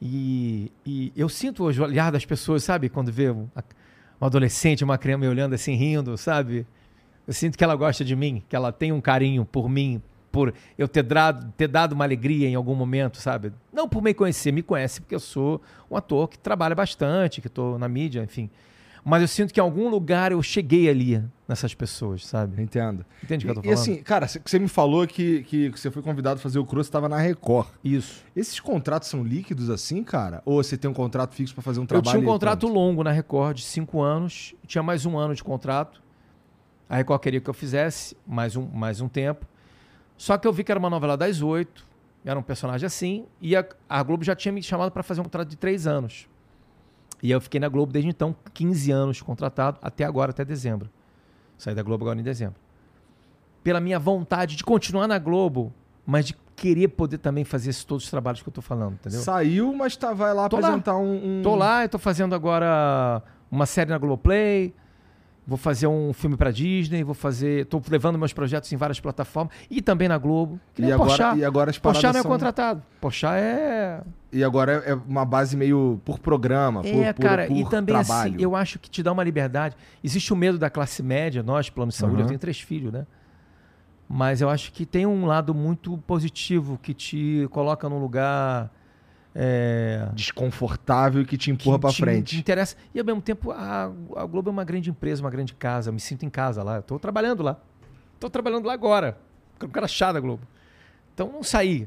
E, 0.00 0.70
e 0.84 1.12
eu 1.16 1.28
sinto 1.28 1.64
o 1.64 1.66
olhar 1.66 2.12
das 2.12 2.24
pessoas, 2.24 2.62
sabe? 2.62 2.88
Quando 2.88 3.10
vê 3.10 3.30
um, 3.30 3.48
um 4.20 4.26
adolescente, 4.26 4.84
uma 4.84 4.98
criança 4.98 5.20
me 5.20 5.28
olhando 5.28 5.54
assim, 5.54 5.74
rindo, 5.74 6.16
sabe? 6.16 6.66
Eu 7.26 7.32
sinto 7.32 7.56
que 7.58 7.64
ela 7.64 7.74
gosta 7.74 8.04
de 8.04 8.14
mim, 8.14 8.42
que 8.48 8.54
ela 8.54 8.70
tem 8.70 8.92
um 8.92 9.00
carinho 9.00 9.44
por 9.44 9.68
mim, 9.68 10.00
por 10.36 10.52
eu 10.76 10.86
ter 10.86 11.02
dado, 11.02 11.50
ter 11.56 11.66
dado 11.66 11.94
uma 11.94 12.04
alegria 12.04 12.46
em 12.46 12.54
algum 12.54 12.74
momento, 12.74 13.16
sabe? 13.16 13.54
Não 13.72 13.88
por 13.88 14.02
me 14.02 14.12
conhecer, 14.12 14.52
me 14.52 14.62
conhece 14.62 15.00
porque 15.00 15.14
eu 15.14 15.20
sou 15.20 15.62
um 15.90 15.96
ator 15.96 16.28
que 16.28 16.38
trabalha 16.38 16.74
bastante, 16.74 17.40
que 17.40 17.46
estou 17.46 17.78
na 17.78 17.88
mídia, 17.88 18.22
enfim. 18.22 18.50
Mas 19.02 19.22
eu 19.22 19.28
sinto 19.28 19.54
que 19.54 19.58
em 19.58 19.62
algum 19.62 19.88
lugar 19.88 20.32
eu 20.32 20.42
cheguei 20.42 20.90
ali 20.90 21.24
nessas 21.48 21.72
pessoas, 21.74 22.26
sabe? 22.26 22.60
Entendo. 22.60 23.02
Entende 23.24 23.46
o 23.46 23.48
que 23.48 23.50
eu 23.50 23.54
tô 23.54 23.60
E, 23.60 23.72
e 23.72 23.74
falando? 23.74 23.80
assim, 23.80 24.02
cara, 24.02 24.28
você- 24.28 24.58
me 24.58 24.68
falou 24.68 25.06
que, 25.06 25.42
que 25.44 25.70
você 25.70 25.90
foi 25.90 26.02
convidado 26.02 26.38
a 26.38 26.42
fazer 26.42 26.58
o 26.58 26.66
Cruz, 26.66 26.86
estava 26.86 27.08
na 27.08 27.16
Record. 27.16 27.68
Isso. 27.82 28.22
Esses 28.34 28.60
contratos 28.60 29.08
são 29.08 29.22
líquidos 29.22 29.70
assim, 29.70 30.02
cara? 30.04 30.42
Ou 30.44 30.62
você 30.62 30.76
tem 30.76 30.90
um 30.90 30.94
contrato 30.94 31.34
fixo 31.34 31.54
pra 31.54 31.62
fazer 31.62 31.80
um 31.80 31.84
Eu 31.84 31.86
trabalho? 31.86 32.18
tinha 32.18 32.28
um 32.28 32.30
contrato 32.32 32.60
pronto? 32.66 32.74
longo 32.74 33.02
na 33.02 33.10
Record, 33.12 33.56
de 33.56 33.62
cinco 33.62 34.02
anos. 34.02 34.54
Tinha 34.66 34.82
mais 34.82 35.06
um 35.06 35.16
ano 35.16 35.34
de 35.34 35.42
contrato. 35.42 36.02
A 36.90 36.96
Record 36.96 37.22
queria 37.22 37.40
que 37.40 37.48
eu 37.48 37.54
fizesse 37.54 38.14
mais 38.26 38.54
um, 38.56 38.66
mais 38.66 39.00
um 39.00 39.08
tempo. 39.08 39.46
Só 40.16 40.36
que 40.38 40.46
eu 40.46 40.52
vi 40.52 40.64
que 40.64 40.72
era 40.72 40.78
uma 40.78 40.90
novela 40.90 41.16
das 41.16 41.42
oito, 41.42 41.84
era 42.24 42.38
um 42.38 42.42
personagem 42.42 42.86
assim, 42.86 43.26
e 43.40 43.54
a, 43.54 43.64
a 43.88 44.02
Globo 44.02 44.24
já 44.24 44.34
tinha 44.34 44.50
me 44.52 44.62
chamado 44.62 44.90
para 44.90 45.02
fazer 45.02 45.20
um 45.20 45.24
contrato 45.24 45.48
de 45.48 45.56
três 45.56 45.86
anos. 45.86 46.28
E 47.22 47.30
eu 47.30 47.40
fiquei 47.40 47.58
na 47.60 47.68
Globo 47.68 47.92
desde 47.92 48.10
então, 48.10 48.34
15 48.52 48.90
anos 48.90 49.22
contratado, 49.22 49.78
até 49.82 50.04
agora, 50.04 50.30
até 50.30 50.44
dezembro. 50.44 50.90
Saí 51.56 51.74
da 51.74 51.82
Globo 51.82 52.04
agora 52.04 52.18
em 52.18 52.22
dezembro. 52.22 52.56
Pela 53.62 53.80
minha 53.80 53.98
vontade 53.98 54.54
de 54.56 54.62
continuar 54.64 55.08
na 55.08 55.18
Globo, 55.18 55.72
mas 56.04 56.26
de 56.26 56.36
querer 56.54 56.88
poder 56.88 57.18
também 57.18 57.44
fazer 57.44 57.70
esses, 57.70 57.84
todos 57.84 58.04
os 58.04 58.10
trabalhos 58.10 58.42
que 58.42 58.48
eu 58.48 58.52
tô 58.52 58.62
falando, 58.62 58.94
entendeu? 58.94 59.20
Saiu, 59.20 59.72
mas 59.74 59.96
tá, 59.96 60.12
vai 60.14 60.32
lá 60.32 60.48
Tô 60.48 60.56
lá. 60.58 60.68
apresentar 60.68 60.96
um, 60.96 61.38
um- 61.40 61.42
Tô 61.42 61.54
lá, 61.54 61.84
eu 61.84 61.88
tô 61.88 61.98
fazendo 61.98 62.34
agora 62.34 63.22
uma 63.50 63.66
série 63.66 63.90
na 63.90 63.98
Globoplay. 63.98 64.74
Vou 65.48 65.56
fazer 65.56 65.86
um 65.86 66.12
filme 66.12 66.36
pra 66.36 66.50
Disney, 66.50 67.04
vou 67.04 67.14
fazer. 67.14 67.66
tô 67.66 67.80
levando 67.88 68.18
meus 68.18 68.32
projetos 68.32 68.72
em 68.72 68.76
várias 68.76 68.98
plataformas 68.98 69.54
e 69.70 69.80
também 69.80 70.08
na 70.08 70.18
Globo. 70.18 70.58
Que 70.74 70.82
E 70.82 70.90
agora, 70.92 71.08
Porchat. 71.08 71.38
e 71.38 71.44
agora 71.44 71.70
as 71.70 71.78
Porchat 71.78 72.12
não 72.12 72.18
é 72.18 72.22
são... 72.22 72.30
contratado. 72.32 72.82
Porchat 73.00 73.34
é. 73.38 74.00
E 74.32 74.42
agora 74.42 74.82
é 74.84 74.90
é 74.90 74.94
uma 74.94 75.24
base 75.24 75.56
meio 75.56 76.00
por 76.04 76.18
programa, 76.18 76.82
por, 76.82 76.88
É, 76.88 77.12
por- 77.12 77.22
cara, 77.22 77.46
por 77.46 77.56
e 77.56 77.64
também 77.68 77.94
trabalho. 77.94 78.34
assim, 78.34 78.42
eu 78.42 78.56
acho 78.56 78.78
que 78.80 78.90
te 78.90 79.04
dá 79.04 79.12
uma 79.12 79.22
liberdade. 79.22 79.76
Existe 80.02 80.32
o 80.32 80.36
medo 80.36 80.58
da 80.58 80.68
classe 80.68 81.00
média, 81.00 81.44
nós, 81.44 81.70
plano 81.70 81.90
de 81.92 81.96
saúde, 81.96 82.16
Uhum. 82.16 82.22
eu 82.22 82.26
tenho 82.26 82.40
três 82.40 82.60
filhos, 82.60 82.92
né? 82.92 83.06
Mas 84.08 84.40
eu 84.40 84.48
acho 84.50 84.72
que 84.72 84.84
tem 84.84 85.06
um 85.06 85.26
lado 85.26 85.54
muito 85.54 85.96
positivo 85.98 86.78
que 86.82 86.92
te 86.92 87.46
coloca 87.50 87.88
num 87.88 87.98
lugar. 88.00 88.70
É, 89.38 90.08
Desconfortável 90.14 91.22
que 91.26 91.36
te 91.36 91.50
empurra 91.50 91.76
que 91.76 91.80
pra 91.82 91.90
te 91.90 92.00
frente. 92.00 92.38
interessa. 92.38 92.74
E 92.94 92.98
ao 92.98 93.04
mesmo 93.04 93.20
tempo, 93.20 93.50
a, 93.50 93.92
a 94.16 94.24
Globo 94.24 94.48
é 94.48 94.52
uma 94.52 94.64
grande 94.64 94.88
empresa, 94.88 95.22
uma 95.22 95.28
grande 95.30 95.52
casa. 95.52 95.90
Eu 95.90 95.92
me 95.92 96.00
sinto 96.00 96.24
em 96.24 96.30
casa 96.30 96.62
lá. 96.62 96.80
Tô 96.80 96.98
trabalhando 96.98 97.42
lá. 97.42 97.60
Tô 98.18 98.30
trabalhando 98.30 98.64
lá 98.64 98.72
agora. 98.72 99.18
Um 99.62 99.68
cara 99.68 99.86
chato 99.86 100.14
da 100.14 100.20
Globo. 100.20 100.42
Então 101.12 101.30
não 101.30 101.42
saí. 101.42 101.86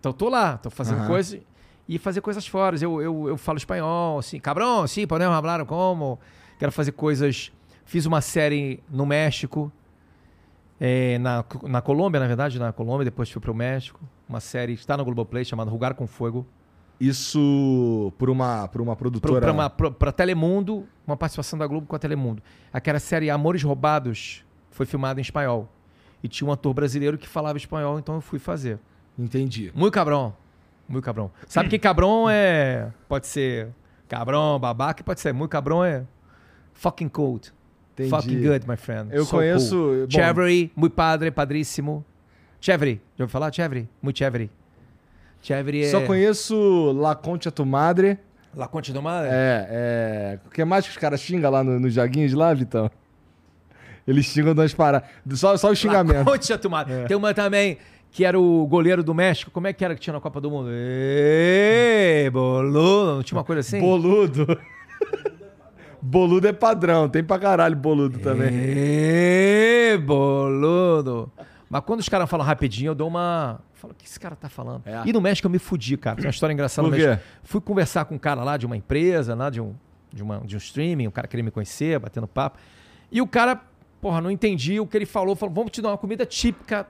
Então 0.00 0.10
tô 0.12 0.28
lá, 0.30 0.56
tô 0.56 0.70
fazendo 0.70 0.98
Aham. 1.00 1.06
coisas 1.06 1.40
e 1.86 1.98
fazer 1.98 2.22
coisas 2.22 2.46
fora. 2.46 2.76
Eu, 2.80 3.00
eu, 3.02 3.28
eu 3.28 3.36
falo 3.36 3.58
espanhol, 3.58 4.18
assim, 4.18 4.38
cabrão, 4.40 4.86
sim, 4.86 5.06
podemos 5.06 5.34
falar 5.34 5.64
como. 5.66 6.18
Quero 6.58 6.72
fazer 6.72 6.92
coisas. 6.92 7.52
Fiz 7.84 8.06
uma 8.06 8.22
série 8.22 8.82
no 8.90 9.04
México, 9.04 9.70
é, 10.80 11.18
na, 11.18 11.44
na 11.64 11.82
Colômbia, 11.82 12.18
na 12.18 12.26
verdade, 12.26 12.58
na 12.58 12.72
Colômbia, 12.72 13.04
depois 13.04 13.30
fui 13.30 13.40
pro 13.40 13.54
México. 13.54 14.00
Uma 14.34 14.40
série 14.40 14.72
está 14.72 14.96
no 14.96 15.04
Globoplay 15.04 15.44
chamada 15.44 15.70
Rugar 15.70 15.94
com 15.94 16.08
Fogo. 16.08 16.44
Isso 16.98 18.12
por 18.18 18.28
uma, 18.28 18.66
por 18.66 18.80
uma 18.80 18.96
produtora. 18.96 19.70
Para 19.96 20.10
Telemundo, 20.10 20.88
uma 21.06 21.16
participação 21.16 21.56
da 21.56 21.68
Globo 21.68 21.86
com 21.86 21.94
a 21.94 21.98
Telemundo. 22.00 22.42
Aquela 22.72 22.98
série 22.98 23.30
Amores 23.30 23.62
Roubados 23.62 24.44
foi 24.72 24.86
filmada 24.86 25.20
em 25.20 25.22
espanhol. 25.22 25.68
E 26.20 26.26
tinha 26.26 26.48
um 26.48 26.52
ator 26.52 26.74
brasileiro 26.74 27.16
que 27.16 27.28
falava 27.28 27.56
espanhol, 27.56 27.96
então 27.96 28.16
eu 28.16 28.20
fui 28.20 28.40
fazer. 28.40 28.80
Entendi. 29.16 29.70
Muito 29.72 29.94
cabrão. 29.94 30.34
Muito 30.88 31.04
cabrão. 31.04 31.30
Sabe 31.46 31.68
que 31.68 31.78
cabrão 31.78 32.28
é. 32.28 32.90
Pode 33.08 33.28
ser 33.28 33.68
cabrão, 34.08 34.58
babaca, 34.58 35.04
pode 35.04 35.20
ser. 35.20 35.32
Muito 35.32 35.52
cabrão 35.52 35.84
é. 35.84 36.02
Fucking 36.72 37.08
cold. 37.08 37.52
Entendi. 37.92 38.10
Fucking 38.10 38.42
good, 38.42 38.68
my 38.68 38.76
friend. 38.76 39.14
Eu 39.14 39.24
So 39.24 39.36
conheço. 39.36 39.76
cool. 39.76 40.06
bom, 40.06 40.10
Chévere, 40.10 40.72
muito 40.74 40.92
padre, 40.94 41.30
padríssimo. 41.30 42.04
Chévere. 42.64 42.98
Já 43.18 43.24
ouviu 43.24 43.28
falar? 43.30 43.52
Chévere. 43.52 43.86
Muito 44.02 44.16
chévere. 44.16 44.50
Chévere 45.42 45.82
é. 45.84 45.90
Só 45.90 46.00
conheço 46.00 46.92
La 46.98 47.14
Concha 47.14 47.50
Tu 47.50 47.66
Madre. 47.66 48.18
La 48.56 48.66
Concha 48.66 48.90
do 48.90 49.02
Mar? 49.02 49.26
É, 49.26 49.66
é. 49.68 50.38
O 50.46 50.48
que 50.48 50.64
mais 50.64 50.86
que 50.86 50.90
os 50.92 50.96
caras 50.96 51.20
xingam 51.20 51.50
lá 51.50 51.62
no- 51.62 51.78
nos 51.78 51.92
joguinhos 51.92 52.32
lá, 52.32 52.54
Vitão? 52.54 52.90
Eles 54.08 54.24
xingam 54.24 54.54
das 54.54 54.72
paradas. 54.72 55.06
Só, 55.34 55.54
só 55.58 55.70
o 55.72 55.74
xingamento. 55.76 56.24
Concha 56.24 56.56
tomada. 56.56 57.04
Tem 57.06 57.14
uma 57.14 57.34
também 57.34 57.76
que 58.10 58.24
era 58.24 58.40
o 58.40 58.66
goleiro 58.66 59.02
do 59.04 59.12
México. 59.12 59.50
Como 59.50 59.66
é 59.66 59.72
que 59.74 59.84
era 59.84 59.94
que 59.94 60.00
tinha 60.00 60.14
na 60.14 60.20
Copa 60.20 60.40
do 60.40 60.50
Mundo? 60.50 60.70
Ê, 60.72 62.30
boludo. 62.32 63.16
Não 63.16 63.22
tinha 63.22 63.36
uma 63.36 63.44
coisa 63.44 63.60
assim? 63.60 63.78
Boludo. 63.78 64.46
boludo 66.00 66.48
é 66.48 66.52
padrão. 66.54 67.10
Tem 67.10 67.22
pra 67.22 67.38
caralho 67.38 67.76
boludo 67.76 68.18
também. 68.20 68.48
Ê, 68.54 69.98
boludo. 70.02 71.30
Mas 71.74 71.82
quando 71.84 71.98
os 71.98 72.08
caras 72.08 72.30
falam 72.30 72.46
rapidinho, 72.46 72.90
eu 72.90 72.94
dou 72.94 73.08
uma. 73.08 73.58
eu 73.58 73.76
Falo, 73.76 73.92
o 73.92 73.96
que 73.96 74.06
esse 74.06 74.20
cara 74.20 74.36
tá 74.36 74.48
falando? 74.48 74.86
É. 74.86 75.02
E 75.06 75.12
no 75.12 75.20
México 75.20 75.48
eu 75.48 75.50
me 75.50 75.58
fudi, 75.58 75.96
cara. 75.96 76.14
Tem 76.14 76.24
uma 76.24 76.30
história 76.30 76.52
engraçada 76.52 76.86
Por 76.86 76.92
no 76.92 76.96
quê? 76.96 77.08
México. 77.08 77.26
Fui 77.42 77.60
conversar 77.60 78.04
com 78.04 78.14
um 78.14 78.18
cara 78.18 78.44
lá 78.44 78.56
de 78.56 78.64
uma 78.64 78.76
empresa, 78.76 79.34
lá 79.34 79.50
de 79.50 79.60
um, 79.60 79.74
de 80.12 80.22
uma, 80.22 80.38
de 80.38 80.54
um 80.54 80.58
streaming, 80.58 81.08
o 81.08 81.10
cara 81.10 81.26
queria 81.26 81.42
me 81.42 81.50
conhecer, 81.50 81.98
batendo 81.98 82.28
papo. 82.28 82.60
E 83.10 83.20
o 83.20 83.26
cara, 83.26 83.60
porra, 84.00 84.20
não 84.20 84.30
entendi 84.30 84.78
o 84.78 84.86
que 84.86 84.96
ele 84.96 85.04
falou. 85.04 85.34
Falou, 85.34 85.52
vamos 85.52 85.72
te 85.72 85.82
dar 85.82 85.88
uma 85.88 85.98
comida 85.98 86.24
típica 86.24 86.86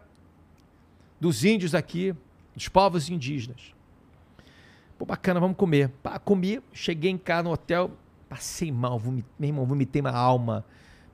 dos 1.19 1.47
índios 1.47 1.75
aqui, 1.75 2.15
dos 2.55 2.69
povos 2.69 3.09
indígenas. 3.09 3.75
Pô, 4.99 5.07
bacana, 5.07 5.41
vamos 5.41 5.57
comer. 5.57 5.89
Pá, 6.03 6.19
comi, 6.19 6.61
cheguei 6.75 7.11
em 7.11 7.17
casa 7.17 7.45
no 7.45 7.53
hotel, 7.53 7.91
passei 8.29 8.71
mal, 8.71 8.99
vomitei, 8.99 9.33
meu 9.39 9.49
irmão, 9.49 9.65
vomitei 9.65 10.03
uma 10.03 10.13
alma. 10.13 10.63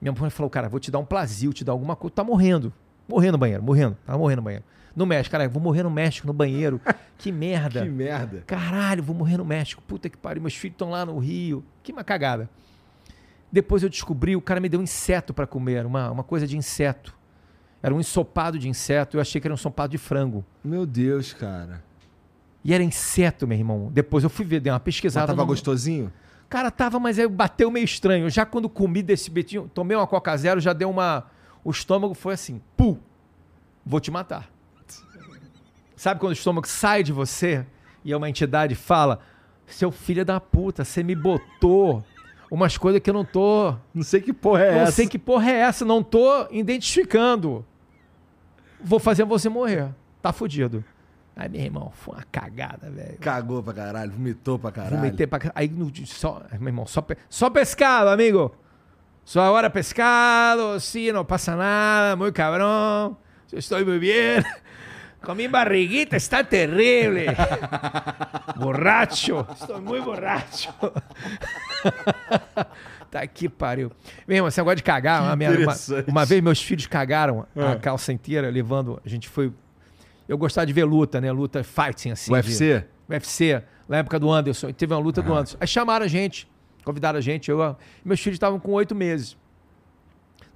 Minha 0.00 0.12
mãe 0.12 0.28
falou, 0.28 0.50
cara, 0.50 0.68
vou 0.68 0.80
te 0.80 0.90
dar 0.90 0.98
um 0.98 1.04
plazio, 1.04 1.52
te 1.52 1.64
dar 1.64 1.70
alguma 1.70 1.94
coisa. 1.94 2.16
Tá 2.16 2.24
morrendo. 2.24 2.72
Morrendo 3.10 3.32
no 3.32 3.38
banheiro, 3.38 3.62
morrendo. 3.62 3.96
Tava 4.06 4.18
morrendo 4.18 4.38
no 4.38 4.44
banheiro. 4.44 4.64
No 4.94 5.06
México, 5.06 5.30
cara, 5.32 5.48
vou 5.48 5.62
morrer 5.62 5.82
no 5.82 5.90
México, 5.90 6.26
no 6.26 6.32
banheiro. 6.32 6.80
Que 7.18 7.30
merda. 7.32 7.82
Que 7.82 7.88
merda. 7.88 8.42
Caralho, 8.46 9.02
vou 9.02 9.14
morrer 9.14 9.36
no 9.36 9.44
México. 9.44 9.82
Puta 9.86 10.08
que 10.08 10.16
pariu, 10.16 10.40
meus 10.42 10.54
filhos 10.56 10.74
estão 10.74 10.90
lá 10.90 11.04
no 11.04 11.18
Rio. 11.18 11.64
Que 11.82 11.92
uma 11.92 12.02
cagada. 12.04 12.48
Depois 13.52 13.82
eu 13.82 13.88
descobri, 13.88 14.36
o 14.36 14.40
cara 14.40 14.60
me 14.60 14.68
deu 14.68 14.80
inseto 14.80 15.34
para 15.34 15.46
comer, 15.46 15.84
uma, 15.84 16.10
uma 16.10 16.22
coisa 16.22 16.46
de 16.46 16.56
inseto. 16.56 17.14
Era 17.82 17.94
um 17.94 18.00
ensopado 18.00 18.58
de 18.58 18.68
inseto. 18.68 19.16
Eu 19.16 19.20
achei 19.20 19.40
que 19.40 19.46
era 19.46 19.54
um 19.54 19.56
ensopado 19.56 19.90
de 19.90 19.98
frango. 19.98 20.44
Meu 20.62 20.86
Deus, 20.86 21.32
cara. 21.32 21.82
E 22.64 22.74
era 22.74 22.82
inseto, 22.84 23.46
meu 23.46 23.56
irmão. 23.58 23.90
Depois 23.92 24.22
eu 24.22 24.30
fui 24.30 24.44
ver, 24.44 24.60
dei 24.60 24.70
uma 24.70 24.78
Mas 24.78 24.84
pesquisada. 24.84 25.28
tava 25.28 25.40
no- 25.42 25.46
gostosinho? 25.46 26.12
Cara, 26.48 26.70
tava, 26.70 26.98
mas 27.00 27.18
aí 27.18 27.26
bateu 27.28 27.70
meio 27.70 27.84
estranho. 27.84 28.28
Já 28.28 28.44
quando 28.44 28.68
comi 28.68 29.02
desse 29.02 29.30
betinho, 29.30 29.70
tomei 29.72 29.96
uma 29.96 30.06
Coca 30.06 30.36
Zero, 30.36 30.60
já 30.60 30.72
deu 30.72 30.90
uma. 30.90 31.24
O 31.64 31.70
estômago 31.70 32.14
foi 32.14 32.34
assim, 32.34 32.60
pu! 32.76 32.98
Vou 33.84 34.00
te 34.00 34.10
matar. 34.10 34.48
Sabe 35.96 36.18
quando 36.20 36.30
o 36.30 36.34
estômago 36.34 36.66
sai 36.66 37.02
de 37.02 37.12
você 37.12 37.66
e 38.04 38.14
uma 38.14 38.28
entidade 38.28 38.74
fala: 38.74 39.20
Seu 39.66 39.90
filho 39.90 40.24
da 40.24 40.40
puta, 40.40 40.84
você 40.84 41.02
me 41.02 41.14
botou 41.14 42.02
umas 42.50 42.76
coisas 42.78 43.00
que 43.00 43.10
eu 43.10 43.14
não 43.14 43.24
tô. 43.24 43.74
Não 43.94 44.02
sei 44.02 44.20
que 44.20 44.32
porra 44.32 44.62
é 44.64 44.74
não 44.74 44.80
essa. 44.82 44.92
sei 44.92 45.06
que 45.06 45.18
porra 45.18 45.50
é 45.50 45.56
essa, 45.56 45.84
não 45.84 46.02
tô 46.02 46.46
identificando. 46.50 47.64
Vou 48.82 48.98
fazer 48.98 49.24
você 49.24 49.48
morrer. 49.48 49.90
Tá 50.22 50.32
fudido. 50.32 50.82
Aí, 51.36 51.48
meu 51.48 51.60
irmão, 51.60 51.90
foi 51.94 52.14
uma 52.16 52.24
cagada, 52.30 52.90
velho. 52.90 53.18
Cagou 53.18 53.62
pra 53.62 53.72
caralho, 53.72 54.10
vomitou 54.12 54.58
pra 54.58 54.72
caralho. 54.72 54.96
Vomitei 54.96 55.26
pra 55.26 55.38
ca- 55.38 55.52
Aí, 55.54 55.68
no, 55.68 55.90
só, 56.06 56.42
meu 56.58 56.68
irmão, 56.68 56.86
só, 56.86 57.00
pe- 57.00 57.16
só 57.28 57.48
pescado, 57.48 58.08
amigo. 58.10 58.54
Só 59.30 59.42
agora 59.42 59.70
pescado, 59.70 60.80
sí, 60.80 61.12
no 61.12 61.24
pasa 61.24 61.54
nada, 61.54 62.16
muy 62.16 62.32
cabrón. 62.32 63.16
Estoy 63.52 63.84
muy 63.84 64.00
bien. 64.00 64.42
Con 65.22 65.36
mi 65.36 65.46
barriguita 65.46 66.16
está 66.16 66.42
terrible. 66.42 67.26
borracho. 68.56 69.46
Estou 69.54 69.80
muito 69.80 70.04
borracho. 70.04 70.74
tá 73.08 73.20
aqui, 73.20 73.48
pariu. 73.48 73.92
Meu 74.26 74.38
irmão, 74.38 74.48
esse 74.48 74.58
negócio 74.58 74.78
de 74.78 74.82
cagar, 74.82 75.22
uma, 75.22 75.34
uma, 75.34 75.76
uma 76.08 76.24
vez 76.24 76.42
meus 76.42 76.60
filhos 76.60 76.88
cagaram 76.88 77.46
a 77.54 77.72
Ah. 77.72 77.76
calça 77.76 78.12
inteira, 78.12 78.50
levando. 78.50 79.00
A 79.06 79.08
gente 79.08 79.28
foi. 79.28 79.52
Eu 80.28 80.36
gostava 80.36 80.66
de 80.66 80.72
ver 80.72 80.82
luta, 80.82 81.20
né? 81.20 81.30
Luta 81.30 81.62
fighting, 81.62 82.10
assim. 82.10 82.32
de- 82.32 82.36
UFC? 82.36 82.84
UFC, 83.08 83.62
na 83.88 83.98
época 83.98 84.18
do 84.18 84.28
Anderson. 84.32 84.72
Teve 84.72 84.92
uma 84.92 85.00
luta 85.00 85.22
do 85.22 85.32
Anderson. 85.32 85.56
Aí 85.60 85.68
chamaram 85.68 86.04
a 86.04 86.08
gente, 86.08 86.50
convidaram 86.84 87.18
a 87.18 87.20
gente. 87.20 87.50
Eu, 87.50 87.76
meus 88.04 88.20
filhos 88.20 88.36
estavam 88.36 88.58
com 88.58 88.72
oito 88.72 88.94
meses. 88.94 89.36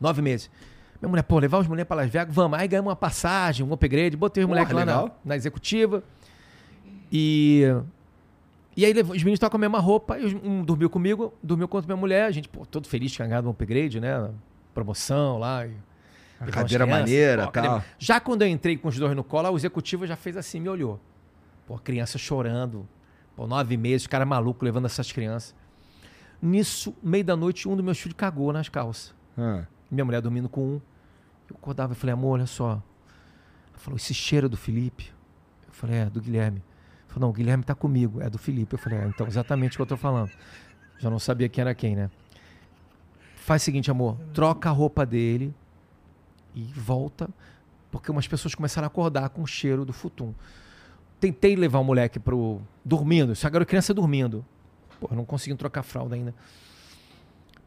Nove 0.00 0.22
meses. 0.22 0.50
Minha 1.00 1.08
mulher, 1.10 1.22
pô, 1.22 1.38
levar 1.38 1.58
os 1.58 1.66
moleques 1.66 1.88
para 1.88 2.02
Las 2.02 2.10
Vegas, 2.10 2.34
vamos. 2.34 2.58
Aí 2.58 2.66
ganhamos 2.66 2.88
uma 2.88 2.96
passagem, 2.96 3.66
um 3.66 3.72
upgrade, 3.72 4.16
botei 4.16 4.42
os 4.42 4.48
moleques 4.48 4.72
lá 4.72 4.84
na, 4.84 5.10
na 5.24 5.36
executiva. 5.36 6.02
E. 7.12 7.62
E 8.76 8.84
aí 8.84 8.92
os 8.92 9.08
meninos 9.08 9.34
estavam 9.34 9.52
com 9.52 9.56
a 9.56 9.60
mesma 9.60 9.78
roupa, 9.78 10.18
e 10.18 10.34
um 10.34 10.64
dormiu 10.64 10.90
comigo, 10.90 11.32
dormiu 11.40 11.68
com 11.68 11.78
a 11.78 11.82
minha 11.82 11.96
mulher, 11.96 12.24
a 12.24 12.30
gente, 12.32 12.48
pô, 12.48 12.66
todo 12.66 12.88
feliz 12.88 13.12
de 13.12 13.18
ganhado 13.18 13.46
um 13.46 13.52
upgrade, 13.52 14.00
né? 14.00 14.30
Promoção 14.72 15.38
lá. 15.38 15.64
A 16.40 16.46
cadeira 16.46 16.84
crianças, 16.84 16.88
maneira 16.88 17.44
pô, 17.44 17.52
tal. 17.52 17.84
Já 17.98 18.18
quando 18.18 18.42
eu 18.42 18.48
entrei 18.48 18.76
com 18.76 18.88
os 18.88 18.98
dois 18.98 19.14
no 19.14 19.22
colo, 19.22 19.48
o 19.50 19.56
executivo 19.56 20.06
já 20.06 20.16
fez 20.16 20.36
assim, 20.36 20.58
me 20.58 20.68
olhou. 20.68 20.98
Pô, 21.66 21.78
criança 21.78 22.18
chorando. 22.18 22.88
Pô, 23.36 23.46
nove 23.46 23.76
meses, 23.76 24.06
cara 24.06 24.24
maluco 24.24 24.64
levando 24.64 24.86
essas 24.86 25.12
crianças. 25.12 25.54
Nisso, 26.44 26.94
meio 27.02 27.24
da 27.24 27.34
noite, 27.34 27.66
um 27.66 27.74
dos 27.74 27.82
meus 27.82 27.98
filhos 27.98 28.18
cagou 28.18 28.52
nas 28.52 28.68
calças. 28.68 29.14
Ah. 29.34 29.64
Minha 29.90 30.04
mulher 30.04 30.20
dormindo 30.20 30.46
com 30.46 30.74
um. 30.74 30.80
Eu 31.48 31.56
acordava 31.56 31.94
e 31.94 31.96
falei, 31.96 32.12
amor, 32.12 32.32
olha 32.32 32.46
só. 32.46 32.72
Ela 32.72 33.78
falou, 33.78 33.96
esse 33.96 34.12
cheiro 34.12 34.44
é 34.44 34.48
do 34.50 34.56
Felipe? 34.56 35.10
Eu 35.66 35.72
falei, 35.72 35.96
é, 35.96 36.10
do 36.10 36.20
Guilherme. 36.20 36.58
Ela 36.58 37.08
falou, 37.08 37.20
não, 37.22 37.30
o 37.30 37.32
Guilherme 37.32 37.64
tá 37.64 37.74
comigo, 37.74 38.20
é 38.20 38.28
do 38.28 38.36
Felipe. 38.36 38.74
Eu 38.74 38.78
falei, 38.78 38.98
é, 38.98 39.06
então 39.06 39.26
exatamente 39.26 39.72
o 39.72 39.76
que 39.76 39.82
eu 39.82 39.86
tô 39.86 39.96
falando. 39.96 40.30
Já 40.98 41.08
não 41.08 41.18
sabia 41.18 41.48
quem 41.48 41.62
era 41.62 41.74
quem, 41.74 41.96
né? 41.96 42.10
Faz 43.36 43.62
o 43.62 43.64
seguinte, 43.64 43.90
amor, 43.90 44.18
troca 44.34 44.68
a 44.68 44.72
roupa 44.72 45.06
dele 45.06 45.54
e 46.54 46.62
volta, 46.62 47.26
porque 47.90 48.10
umas 48.10 48.28
pessoas 48.28 48.54
começaram 48.54 48.84
a 48.84 48.88
acordar 48.88 49.30
com 49.30 49.40
o 49.40 49.46
cheiro 49.46 49.82
do 49.86 49.94
futum. 49.94 50.34
Tentei 51.18 51.56
levar 51.56 51.78
o 51.78 51.84
moleque 51.84 52.18
pro. 52.18 52.60
dormindo, 52.84 53.32
isso 53.32 53.46
agora 53.46 53.64
criança 53.64 53.94
dormindo. 53.94 54.44
Porra, 55.04 55.16
não 55.16 55.26
consegui 55.26 55.54
trocar 55.54 55.82
fralda 55.82 56.14
ainda. 56.14 56.34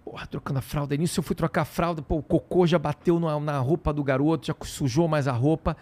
Porra, 0.03 0.25
trocando 0.25 0.57
a 0.57 0.61
fralda. 0.63 0.97
Nisso 0.97 1.19
eu 1.19 1.23
fui 1.23 1.35
trocar 1.35 1.61
a 1.61 1.65
fralda, 1.65 2.01
pô, 2.01 2.15
o 2.15 2.23
cocô 2.23 2.65
já 2.65 2.79
bateu 2.79 3.19
na, 3.19 3.39
na 3.39 3.59
roupa 3.59 3.93
do 3.93 4.03
garoto, 4.03 4.47
já 4.47 4.55
sujou 4.63 5.07
mais 5.07 5.27
a 5.27 5.33
roupa. 5.33 5.77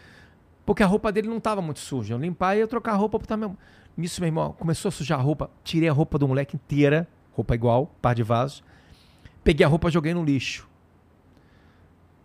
Porque 0.65 0.83
a 0.83 0.85
roupa 0.85 1.13
dele 1.13 1.29
não 1.29 1.39
tava 1.39 1.61
muito 1.61 1.79
suja. 1.79 2.13
Eu 2.13 2.17
limpar 2.17 2.57
e 2.57 2.59
ia 2.59 2.67
trocar 2.67 2.91
a 2.91 2.95
roupa 2.97 3.17
pro 3.17 3.37
meu. 3.37 3.55
Nisso, 3.95 4.19
meu 4.19 4.27
irmão, 4.27 4.51
começou 4.51 4.89
a 4.89 4.91
sujar 4.91 5.17
a 5.17 5.21
roupa. 5.21 5.49
Tirei 5.63 5.87
a 5.87 5.93
roupa 5.93 6.19
do 6.19 6.27
moleque 6.27 6.57
inteira, 6.57 7.07
roupa 7.31 7.55
igual, 7.55 7.89
par 8.01 8.13
de 8.13 8.23
vasos. 8.23 8.61
Peguei 9.41 9.65
a 9.65 9.69
roupa, 9.69 9.89
joguei 9.89 10.13
no 10.13 10.25
lixo. 10.25 10.67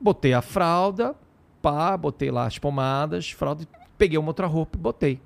Botei 0.01 0.35
a 0.35 0.43
fralda, 0.43 1.15
pá, 1.63 1.97
botei 1.97 2.33
lá 2.33 2.47
as 2.47 2.59
pomadas, 2.59 3.31
fralda, 3.31 3.65
peguei 3.97 4.19
uma 4.19 4.27
outra 4.27 4.49
roupa 4.49 4.77
e 4.77 4.81
botei. 4.81 5.23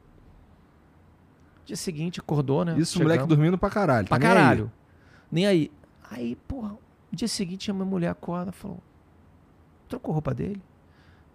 Dia 1.65 1.77
seguinte, 1.77 2.21
acordou, 2.21 2.65
né? 2.65 2.77
Isso, 2.79 2.99
o 2.99 3.03
moleque 3.03 3.21
Chegamos. 3.23 3.37
dormindo 3.37 3.59
pra 3.59 3.71
caralho. 3.71 4.07
Pra 4.09 4.19
tá 4.19 4.25
nem 4.25 4.29
aí. 4.29 4.35
caralho. 4.43 4.73
Nem 5.33 5.47
aí. 5.47 5.71
Aí, 6.11 6.37
porra, 6.47 6.71
no 6.71 6.79
dia 7.17 7.29
seguinte 7.29 7.71
a 7.71 7.75
minha 7.75 7.87
mulher 7.87 8.09
acorda 8.09 8.51
e 8.51 8.53
falou: 8.55 8.79
trocou 9.89 10.13
a 10.13 10.15
roupa 10.15 10.35
dele? 10.35 10.63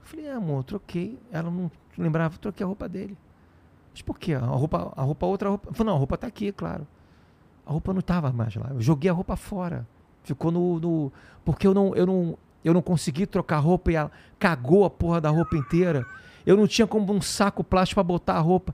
Eu 0.01 0.05
falei, 0.07 0.25
é, 0.27 0.33
amor, 0.33 0.63
troquei. 0.63 1.19
Ela 1.31 1.49
não 1.49 1.71
lembrava, 1.97 2.37
troquei 2.37 2.63
a 2.63 2.67
roupa 2.67 2.87
dele. 2.87 3.17
Mas 3.91 4.01
por 4.01 4.19
quê? 4.19 4.33
A 4.35 4.39
roupa, 4.39 4.93
a 4.95 5.01
roupa, 5.01 5.25
outra 5.25 5.49
roupa. 5.49 5.69
Eu 5.69 5.73
falei, 5.73 5.89
não, 5.89 5.95
a 5.95 5.99
roupa 5.99 6.17
tá 6.17 6.27
aqui, 6.27 6.51
claro. 6.51 6.87
A 7.65 7.71
roupa 7.71 7.93
não 7.93 8.01
tava 8.01 8.31
mais 8.31 8.55
lá. 8.55 8.69
Eu 8.71 8.81
joguei 8.81 9.09
a 9.09 9.13
roupa 9.13 9.35
fora. 9.35 9.87
Ficou 10.23 10.51
no. 10.51 10.79
no- 10.79 11.11
porque 11.43 11.65
eu 11.65 11.73
não, 11.73 11.95
eu, 11.95 12.05
não, 12.05 12.37
eu 12.63 12.73
não 12.73 12.81
consegui 12.81 13.25
trocar 13.25 13.57
a 13.57 13.59
roupa 13.59 13.91
e 13.91 13.95
ela 13.95 14.11
cagou 14.37 14.85
a 14.85 14.89
porra 14.89 15.19
da 15.19 15.29
roupa 15.29 15.55
inteira. 15.57 16.05
Eu 16.45 16.55
não 16.55 16.67
tinha 16.67 16.85
como 16.87 17.11
um 17.13 17.21
saco 17.21 17.63
plástico 17.63 17.95
pra 17.97 18.03
botar 18.03 18.35
a 18.35 18.39
roupa. 18.39 18.73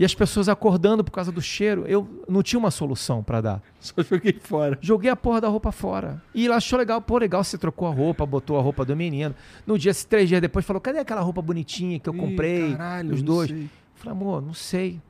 E 0.00 0.04
as 0.06 0.14
pessoas 0.14 0.48
acordando 0.48 1.04
por 1.04 1.10
causa 1.10 1.30
do 1.30 1.42
cheiro. 1.42 1.84
Eu 1.86 2.24
não 2.26 2.42
tinha 2.42 2.58
uma 2.58 2.70
solução 2.70 3.22
pra 3.22 3.42
dar. 3.42 3.62
Só 3.78 4.02
joguei 4.02 4.32
fora. 4.32 4.78
Joguei 4.80 5.10
a 5.10 5.14
porra 5.14 5.42
da 5.42 5.48
roupa 5.48 5.70
fora. 5.70 6.22
E 6.34 6.46
ela 6.46 6.56
achou 6.56 6.78
legal, 6.78 7.02
pô, 7.02 7.18
legal, 7.18 7.44
você 7.44 7.58
trocou 7.58 7.86
a 7.86 7.90
roupa, 7.92 8.24
botou 8.24 8.58
a 8.58 8.62
roupa 8.62 8.82
do 8.82 8.96
menino. 8.96 9.34
No 9.66 9.78
dia, 9.78 9.92
três 10.08 10.26
dias 10.26 10.40
depois, 10.40 10.64
falou: 10.64 10.80
cadê 10.80 11.00
aquela 11.00 11.20
roupa 11.20 11.42
bonitinha 11.42 12.00
que 12.00 12.08
eu 12.08 12.14
Ih, 12.14 12.18
comprei? 12.18 12.70
caralho, 12.72 13.12
os 13.12 13.22
dois. 13.22 13.50
sei. 13.50 13.68
Falei, 13.94 14.12
amor, 14.12 14.40
não 14.40 14.54
sei. 14.54 15.02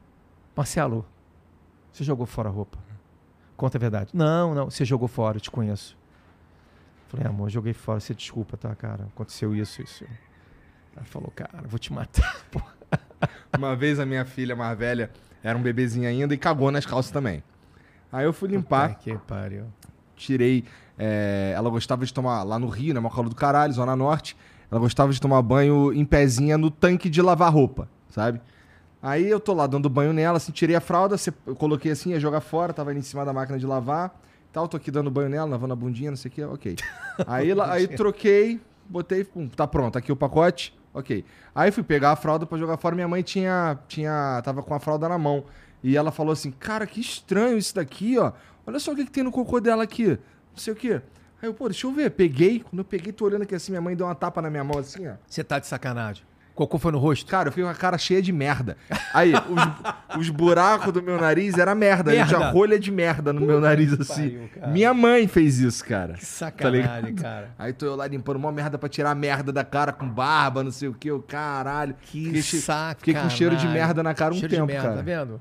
Marcelo, 0.57 1.07
você 1.93 2.03
jogou 2.03 2.27
fora 2.27 2.49
a 2.49 2.53
roupa? 2.53 2.77
Conta 3.57 3.79
a 3.79 3.81
verdade. 3.81 4.11
Não, 4.13 4.57
não, 4.57 4.71
você 4.73 4.85
jogou 4.85 5.07
fora, 5.07 5.37
eu 5.37 5.41
te 5.41 5.53
conheço. 5.53 5.97
Falei, 7.07 7.29
amor, 7.29 7.49
joguei 7.49 7.75
fora, 7.75 8.01
você 8.01 8.13
desculpa, 8.13 8.57
tá, 8.57 8.75
cara? 8.75 9.05
Aconteceu 9.05 9.55
isso, 9.55 9.81
isso. 9.83 10.05
Ela 10.97 11.05
falou, 11.05 11.31
cara, 11.31 11.63
vou 11.69 11.79
te 11.79 11.93
matar. 11.93 12.45
Pô. 12.51 12.61
Uma 13.57 13.75
vez 13.77 13.99
a 14.01 14.07
minha 14.07 14.25
filha 14.25 14.55
mais 14.57 14.77
velha 14.79 15.11
era 15.43 15.57
um 15.57 15.63
bebezinho 15.63 16.09
ainda 16.09 16.35
e 16.35 16.39
cagou 16.39 16.71
nas 16.71 16.85
calças 16.87 17.11
também. 17.11 17.43
Aí 18.13 18.25
eu 18.25 18.33
fui 18.33 18.49
limpar, 18.49 18.91
Puta 18.91 19.01
que 19.01 19.19
pariu. 19.27 19.65
tirei. 20.17 20.65
é, 20.99 21.53
ela 21.55 21.71
gostava 21.71 22.05
de 22.05 22.13
tomar 22.13 22.43
lá 22.43 22.59
no 22.59 22.69
Rio, 22.69 22.93
né? 22.93 23.01
Uma 23.01 23.11
calor 23.11 23.29
do 23.29 23.35
caralho, 23.37 23.73
Zona 23.73 23.95
Norte. 23.97 24.37
Ela 24.71 24.81
gostava 24.81 25.13
de 25.13 25.21
tomar 25.21 25.41
banho 25.43 25.93
em 25.93 26.05
pezinha 26.05 26.57
no 26.59 26.71
tanque 26.71 27.09
de 27.09 27.21
lavar 27.23 27.53
roupa, 27.53 27.89
sabe? 28.09 28.41
Aí 29.03 29.29
eu 29.29 29.41
tô 29.41 29.55
lá 29.55 29.67
dando 29.67 29.89
banho 29.89 30.13
nela, 30.13 30.37
assim, 30.37 30.53
tirei 30.53 30.77
a 30.77 30.81
fralda, 30.81 31.17
eu 31.47 31.57
coloquei 31.57 31.91
assim, 31.91 32.11
ia 32.11 32.21
jogar 32.21 32.41
fora, 32.41 32.73
tava 32.73 32.91
ali 32.91 32.99
em 32.99 33.03
cima 33.03 33.25
da 33.25 33.33
máquina 33.33 33.59
de 33.59 33.67
lavar. 33.67 34.15
Tal, 34.53 34.69
tô 34.69 34.77
aqui 34.77 34.91
dando 34.91 35.11
banho 35.11 35.29
nela, 35.29 35.49
lavando 35.49 35.73
a 35.73 35.77
bundinha, 35.77 36.11
não 36.11 36.17
sei 36.17 36.29
o 36.29 36.33
que, 36.33 36.45
ok. 36.45 36.77
Aí, 37.27 37.53
aí 37.53 37.87
troquei, 37.89 38.61
botei, 38.89 39.25
pum, 39.25 39.49
tá 39.49 39.67
pronto, 39.67 39.97
aqui 39.97 40.11
o 40.11 40.17
pacote, 40.17 40.75
ok. 40.93 41.25
Aí 41.55 41.71
fui 41.71 41.83
pegar 41.83 42.13
a 42.13 42.17
fralda 42.17 42.47
pra 42.47 42.59
jogar 42.59 42.77
fora, 42.77 42.95
minha 42.95 43.09
mãe 43.09 43.23
tinha, 43.23 43.79
tinha, 43.89 44.41
tava 44.45 44.63
com 44.63 44.75
a 44.75 44.81
fralda 44.81 45.09
na 45.09 45.19
mão. 45.19 45.45
E 45.83 45.97
ela 45.97 46.11
falou 46.11 46.33
assim, 46.33 46.51
cara, 46.51 46.87
que 46.87 47.01
estranho 47.01 47.57
isso 47.57 47.75
daqui, 47.75 48.19
ó. 48.19 48.33
Olha 48.67 48.79
só 48.79 48.93
o 48.93 48.97
que, 48.97 49.05
que 49.05 49.11
tem 49.11 49.25
no 49.25 49.33
cocô 49.33 49.61
dela 49.61 49.83
aqui, 49.83 50.09
não 50.09 50.57
sei 50.57 50.73
o 50.73 50.77
que. 50.77 50.93
Aí 50.93 51.49
eu, 51.49 51.55
pô, 51.55 51.69
deixa 51.69 51.87
eu 51.87 51.93
ver, 51.93 52.11
peguei, 52.11 52.61
quando 52.61 52.79
eu 52.81 52.85
peguei, 52.85 53.13
tô 53.13 53.25
olhando 53.25 53.43
aqui 53.43 53.55
assim, 53.55 53.73
minha 53.73 53.81
mãe 53.81 53.97
deu 53.97 54.07
uma 54.07 54.15
tapa 54.15 54.43
na 54.43 54.51
minha 54.51 54.63
mão 54.63 54.79
assim, 54.79 55.09
ó. 55.09 55.15
Você 55.27 55.43
tá 55.43 55.59
de 55.59 55.67
sacanagem. 55.67 56.30
Cocô 56.55 56.79
foi 56.79 56.93
no 56.93 56.99
rosto? 56.99 57.27
Cara, 57.27 57.49
eu 57.49 57.53
fiquei 57.53 57.65
com 57.65 57.71
a 57.71 57.75
cara 57.75 57.97
cheia 57.97 58.21
de 58.21 58.33
merda. 58.33 58.77
Aí, 59.15 59.33
os, 59.33 60.19
os 60.19 60.29
buracos 60.29 60.93
do 60.93 61.03
meu 61.03 61.19
nariz 61.19 61.57
era 61.57 61.75
merda. 61.75 62.11
Merda. 62.11 62.37
Tinha 62.37 62.51
rolha 62.51 62.79
de 62.79 62.91
merda 62.91 63.33
no 63.33 63.41
meu 63.41 63.61
nariz, 63.61 63.93
assim. 63.99 64.49
pariu. 64.55 64.73
Minha 64.73 64.93
mãe 64.93 65.27
fez 65.27 65.59
isso, 65.59 65.85
cara. 65.85 66.15
Que 66.15 66.25
sacanagem, 66.27 67.11
ligado? 67.11 67.23
cara. 67.23 67.51
Aí 67.59 67.73
tô 67.73 67.87
eu 67.87 67.97
lá 67.97 68.07
limpando 68.07 68.37
uma 68.37 68.53
merda 68.53 68.77
pra 68.77 68.89
tirar 68.89 69.11
a 69.13 69.15
merda 69.15 69.53
da 69.53 69.65
cara 69.65 69.93
com 69.93 70.09
barba, 70.09 70.63
não 70.63 70.71
sei 70.71 70.89
o 70.89 70.95
que, 70.95 71.11
o 71.11 71.23
caralho. 71.23 71.95
Que 72.03 72.27
Fiquei 72.27 72.43
sacanagem. 72.43 72.97
Fiquei 72.99 73.15
com 73.15 73.31
cheiro 73.31 73.57
de 73.57 73.67
merda 73.67 74.03
na 74.03 74.13
cara 74.13 74.35
um 74.35 74.39
cheiro 74.39 74.55
tempo, 74.55 74.67
de 74.67 74.73
merda, 74.73 74.89
cara. 74.89 74.97
tá 74.99 75.03
vendo? 75.03 75.41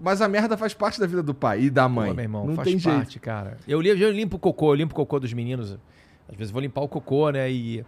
Mas 0.00 0.20
a 0.20 0.28
merda 0.28 0.56
faz 0.56 0.74
parte 0.74 1.00
da 1.00 1.06
vida 1.06 1.22
do 1.22 1.34
pai 1.34 1.62
e 1.62 1.70
da 1.70 1.88
mãe. 1.88 2.10
Pô, 2.10 2.14
meu 2.14 2.24
irmão, 2.24 2.46
não 2.46 2.54
faz 2.54 2.68
tem 2.68 2.80
parte, 2.80 3.12
jeito. 3.12 3.20
cara. 3.20 3.56
Eu, 3.66 3.82
eu 3.82 4.10
limpo 4.12 4.36
o 4.36 4.40
cocô, 4.40 4.72
eu 4.72 4.74
limpo 4.74 4.92
o 4.92 4.96
cocô 4.96 5.18
dos 5.18 5.32
meninos. 5.32 5.78
Às 6.28 6.36
vezes 6.36 6.50
eu 6.50 6.54
vou 6.54 6.60
limpar 6.60 6.82
o 6.82 6.88
cocô, 6.88 7.30
né? 7.30 7.50
E, 7.50 7.84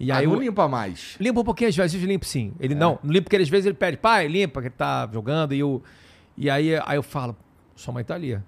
e 0.00 0.10
Ah, 0.10 0.18
aí 0.18 0.26
não 0.26 0.34
eu 0.34 0.40
limpa 0.40 0.66
mais. 0.68 1.16
limpo 1.20 1.40
um 1.40 1.44
pouquinho, 1.44 1.70
às 1.70 1.76
vezes 1.76 2.00
eu 2.00 2.08
limpo 2.08 2.24
sim. 2.24 2.52
É. 2.58 2.64
Ele 2.64 2.74
não, 2.74 2.98
não 3.02 3.12
limpo 3.12 3.24
porque 3.24 3.36
às 3.36 3.48
vezes 3.48 3.66
ele 3.66 3.74
pede, 3.74 3.96
pai, 3.96 4.26
limpa, 4.28 4.60
que 4.60 4.68
ele 4.68 4.74
tá 4.76 5.08
jogando. 5.12 5.52
E, 5.54 5.58
eu, 5.60 5.82
e 6.36 6.48
aí, 6.50 6.74
aí 6.84 6.96
eu 6.96 7.02
falo, 7.02 7.36
sua 7.76 7.92
mãe 7.94 8.02
tá 8.04 8.14
ali. 8.14 8.40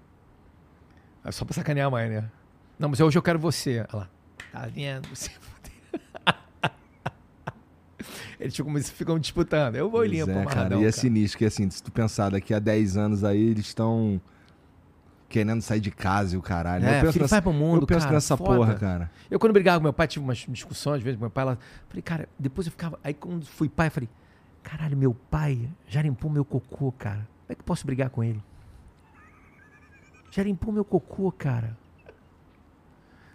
É 1.24 1.30
só 1.32 1.44
pra 1.44 1.54
sacanear 1.54 1.86
a 1.86 1.90
mãe, 1.90 2.08
né? 2.08 2.30
Não, 2.78 2.88
mas 2.88 3.00
hoje 3.00 3.16
eu 3.16 3.22
quero 3.22 3.38
você. 3.38 3.86
Ela, 3.92 4.10
tá 4.52 4.66
vendo? 4.66 5.08
Você 5.08 5.30
Eles 8.38 8.54
ficam, 8.54 8.74
ficam 8.82 9.18
disputando. 9.18 9.76
Eu 9.76 9.88
vou 9.88 10.04
e 10.04 10.08
Pois 10.08 10.18
limpo, 10.18 10.38
é, 10.38 10.44
cara. 10.44 10.74
E 10.74 10.78
é 10.78 10.80
cara. 10.80 10.92
sinistro 10.92 11.38
que 11.38 11.44
assim, 11.44 11.70
se 11.70 11.82
tu 11.82 11.90
pensar 11.92 12.30
daqui 12.30 12.52
a 12.52 12.58
10 12.58 12.96
anos 12.96 13.24
aí, 13.24 13.40
eles 13.40 13.66
estão 13.66 14.20
querendo 15.34 15.62
sair 15.62 15.80
de 15.80 15.90
casa 15.90 16.36
e 16.36 16.38
o 16.38 16.42
caralho. 16.42 16.86
É, 16.86 17.00
eu 17.00 17.06
penso 17.06 17.18
nessa, 17.18 17.40
mundo, 17.40 17.82
eu 17.82 17.86
penso 17.88 18.02
cara, 18.02 18.12
nessa 18.12 18.36
foda. 18.36 18.56
porra, 18.56 18.74
cara. 18.76 19.10
Eu, 19.28 19.40
quando 19.40 19.52
brigava 19.52 19.78
com 19.78 19.82
meu 19.82 19.92
pai, 19.92 20.06
tive 20.06 20.24
umas 20.24 20.46
discussões, 20.48 20.98
às 20.98 21.02
vezes, 21.02 21.18
com 21.18 21.24
meu 21.24 21.30
pai, 21.30 21.42
ela, 21.42 21.58
falei, 21.88 22.02
cara, 22.02 22.28
depois 22.38 22.68
eu 22.68 22.70
ficava. 22.70 23.00
Aí, 23.02 23.12
quando 23.12 23.44
fui 23.44 23.68
pai, 23.68 23.88
eu 23.88 23.90
falei, 23.90 24.08
caralho, 24.62 24.96
meu 24.96 25.12
pai 25.12 25.68
já 25.88 26.00
limpou 26.02 26.30
meu 26.30 26.44
cocô, 26.44 26.92
cara. 26.92 27.26
Como 27.46 27.48
é 27.48 27.54
que 27.56 27.62
eu 27.62 27.64
posso 27.64 27.84
brigar 27.84 28.10
com 28.10 28.22
ele? 28.22 28.40
Já 30.30 30.44
limpou 30.44 30.72
meu 30.72 30.84
cocô, 30.84 31.32
cara. 31.32 31.76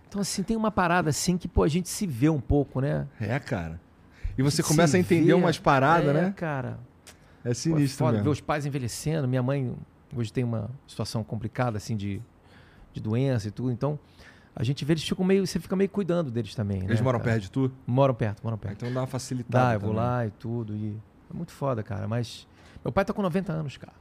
Então, 0.07 0.21
assim, 0.21 0.41
tem 0.41 0.55
uma 0.55 0.71
parada 0.71 1.09
assim 1.09 1.37
que, 1.37 1.49
pô, 1.49 1.63
a 1.63 1.67
gente 1.67 1.89
se 1.89 2.07
vê 2.07 2.29
um 2.29 2.39
pouco, 2.39 2.79
né? 2.79 3.07
É, 3.19 3.37
cara. 3.39 3.79
E 4.37 4.41
você 4.41 4.63
começa 4.63 4.95
a 4.95 4.99
entender 5.01 5.25
vê. 5.25 5.33
umas 5.33 5.59
paradas, 5.59 6.15
é, 6.15 6.21
né? 6.21 6.33
cara. 6.33 6.79
É 7.43 7.43
Pô, 7.43 7.49
é 7.49 7.53
sinistro 7.53 8.05
foda 8.05 8.11
mesmo. 8.13 8.23
ver 8.23 8.29
os 8.29 8.39
pais 8.39 8.65
envelhecendo. 8.65 9.27
Minha 9.27 9.43
mãe 9.43 9.75
hoje 10.15 10.31
tem 10.31 10.43
uma 10.43 10.69
situação 10.87 11.23
complicada, 11.23 11.77
assim, 11.77 11.95
de, 11.95 12.21
de 12.93 13.01
doença 13.01 13.47
e 13.47 13.51
tudo. 13.51 13.71
Então, 13.71 13.99
a 14.55 14.63
gente 14.63 14.83
vê 14.83 14.93
eles 14.93 15.03
ficam 15.03 15.25
meio. 15.25 15.45
Você 15.45 15.59
fica 15.59 15.75
meio 15.75 15.89
cuidando 15.89 16.31
deles 16.31 16.53
também. 16.55 16.83
Eles 16.83 16.99
né, 16.99 17.03
moram 17.03 17.19
cara? 17.19 17.31
perto 17.31 17.43
de 17.43 17.51
tu? 17.51 17.71
Moram 17.85 18.13
perto, 18.13 18.41
moram 18.43 18.57
perto. 18.57 18.77
Então 18.77 18.93
dá 18.93 19.01
uma 19.01 19.07
facilitada. 19.07 19.65
Dá, 19.65 19.73
eu 19.75 19.79
vou 19.79 19.89
também. 19.89 20.03
lá 20.03 20.27
e 20.27 20.31
tudo. 20.31 20.75
E 20.75 20.97
é 21.31 21.33
muito 21.33 21.51
foda, 21.51 21.83
cara. 21.83 22.07
Mas. 22.07 22.47
Meu 22.83 22.91
pai 22.91 23.05
tá 23.05 23.13
com 23.13 23.21
90 23.21 23.51
anos, 23.51 23.77
cara. 23.77 23.93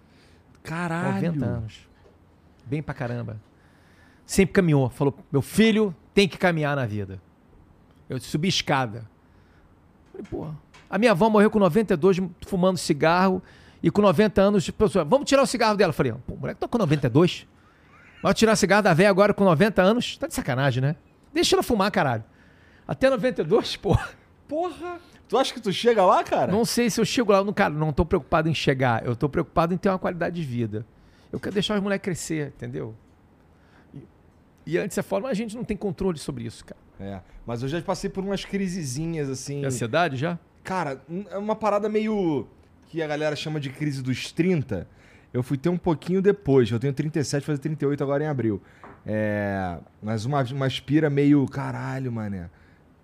Caralho. 0.63 1.33
90 1.33 1.47
anos. 1.47 1.89
Bem 2.67 2.83
pra 2.83 2.95
caramba. 2.95 3.41
Sempre 4.27 4.53
caminhou. 4.53 4.89
Falou: 4.91 5.17
meu 5.31 5.43
filho 5.43 5.95
tem 6.15 6.29
que 6.29 6.37
caminhar 6.37 6.75
na 6.77 6.87
vida. 6.87 7.21
Eu 8.09 8.19
subi 8.21 8.49
escada. 8.49 9.09
Falei, 10.13 10.27
porra. 10.29 10.57
A 10.91 10.99
minha 10.99 11.13
avó 11.13 11.29
morreu 11.29 11.51
com 11.51 11.59
92, 11.59 12.19
fumando 12.47 12.79
cigarro. 12.79 13.43
E 13.83 13.91
com 13.91 14.03
90 14.03 14.41
anos, 14.41 14.69
pessoal, 14.71 15.07
vamos 15.07 15.29
tirar 15.29 15.43
o 15.43 15.47
cigarro 15.47 15.77
dela. 15.77 15.91
Eu 15.91 15.95
Falei, 15.95 16.13
pô, 16.27 16.35
o 16.35 16.37
moleque 16.39 16.61
tá 16.61 16.67
com 16.67 16.79
92. 16.79 17.47
Vai 18.23 18.35
tirar 18.35 18.53
o 18.53 18.57
cigarro 18.57 18.83
da 18.83 18.93
velha 18.93 19.11
agora 19.11 19.33
com 19.33 19.45
90 19.45 19.81
anos? 19.81 20.17
Tá 20.17 20.27
de 20.27 20.35
sacanagem, 20.35 20.83
né? 20.83 20.97
Deixa 21.33 21.55
ela 21.55 21.63
fumar, 21.63 21.91
caralho. 21.91 22.25
Até 22.87 23.09
92, 23.09 23.77
porra. 23.79 24.11
Porra! 24.49 24.99
Tu 25.29 25.37
acha 25.37 25.53
que 25.53 25.61
tu 25.61 25.71
chega 25.73 26.05
lá, 26.05 26.25
cara? 26.25 26.51
Não 26.51 26.65
sei 26.65 26.89
se 26.89 26.99
eu 27.01 27.05
chego 27.05 27.33
lá. 27.33 27.45
Não, 27.45 27.53
cara, 27.53 27.73
não 27.73 27.93
tô 27.93 28.05
preocupado 28.05 28.49
em 28.49 28.55
chegar. 28.55 29.05
Eu 29.05 29.15
tô 29.15 29.29
preocupado 29.29 29.75
em 29.75 29.77
ter 29.77 29.91
uma 29.91 29.99
qualidade 29.99 30.37
de 30.37 30.43
vida. 30.43 30.87
Eu 31.31 31.39
quero 31.39 31.53
deixar 31.53 31.77
os 31.77 31.83
moleques 31.83 32.03
crescer, 32.03 32.49
entendeu? 32.57 32.95
E, 33.95 34.03
e 34.67 34.79
antes 34.79 34.97
é 34.97 35.03
foda, 35.03 35.25
mas 35.25 35.33
a 35.33 35.35
gente 35.35 35.55
não 35.55 35.65
tem 35.65 35.77
controle 35.77 36.19
sobre 36.19 36.45
isso, 36.45 36.65
cara. 36.65 36.81
É. 36.99 37.21
Mas 37.47 37.63
eu 37.63 37.69
já 37.69 37.81
passei 37.83 38.09
por 38.09 38.25
umas 38.25 38.45
crisezinhas 38.45 39.29
assim. 39.29 39.57
Tem 39.57 39.67
ansiedade 39.67 40.17
já? 40.17 40.39
Cara, 40.65 41.01
é 41.31 41.39
uma 41.39 41.55
parada 41.55 41.89
meio. 41.89 42.47
Que 42.89 43.03
a 43.03 43.07
galera 43.07 43.37
chama 43.37 43.61
de 43.61 43.71
crise 43.71 44.03
dos 44.03 44.33
30. 44.33 44.87
Eu 45.33 45.43
fui 45.43 45.59
ter 45.59 45.69
um 45.69 45.77
pouquinho 45.77 46.23
depois. 46.23 46.71
Eu 46.71 46.81
tenho 46.81 46.93
37, 46.93 47.45
fazer 47.45 47.59
38 47.59 48.03
agora 48.03 48.25
em 48.25 48.27
abril. 48.27 48.61
É. 49.07 49.79
Mas 50.03 50.25
uma, 50.25 50.43
uma 50.43 50.67
aspira 50.67 51.11
meio. 51.11 51.47
Caralho, 51.47 52.11
mané. 52.11 52.49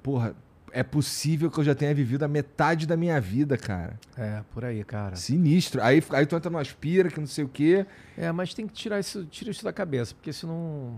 Porra, 0.02 0.34
é 0.72 0.82
possível 0.82 1.50
que 1.50 1.58
eu 1.58 1.64
já 1.64 1.74
tenha 1.74 1.94
vivido 1.94 2.24
a 2.24 2.28
metade 2.28 2.86
da 2.86 2.96
minha 2.96 3.20
vida, 3.20 3.56
cara. 3.56 3.98
É, 4.16 4.42
por 4.52 4.64
aí, 4.64 4.82
cara. 4.84 5.14
Sinistro. 5.16 5.82
Aí, 5.82 6.02
aí 6.10 6.26
tu 6.26 6.34
entra 6.34 6.50
numa 6.50 6.60
aspira, 6.60 7.08
que 7.10 7.20
não 7.20 7.26
sei 7.26 7.44
o 7.44 7.48
quê. 7.48 7.86
É, 8.16 8.32
mas 8.32 8.52
tem 8.54 8.66
que 8.66 8.72
tirar 8.72 8.98
isso, 8.98 9.24
tira 9.26 9.50
isso 9.50 9.62
da 9.62 9.72
cabeça, 9.72 10.14
porque 10.14 10.32
senão 10.32 10.96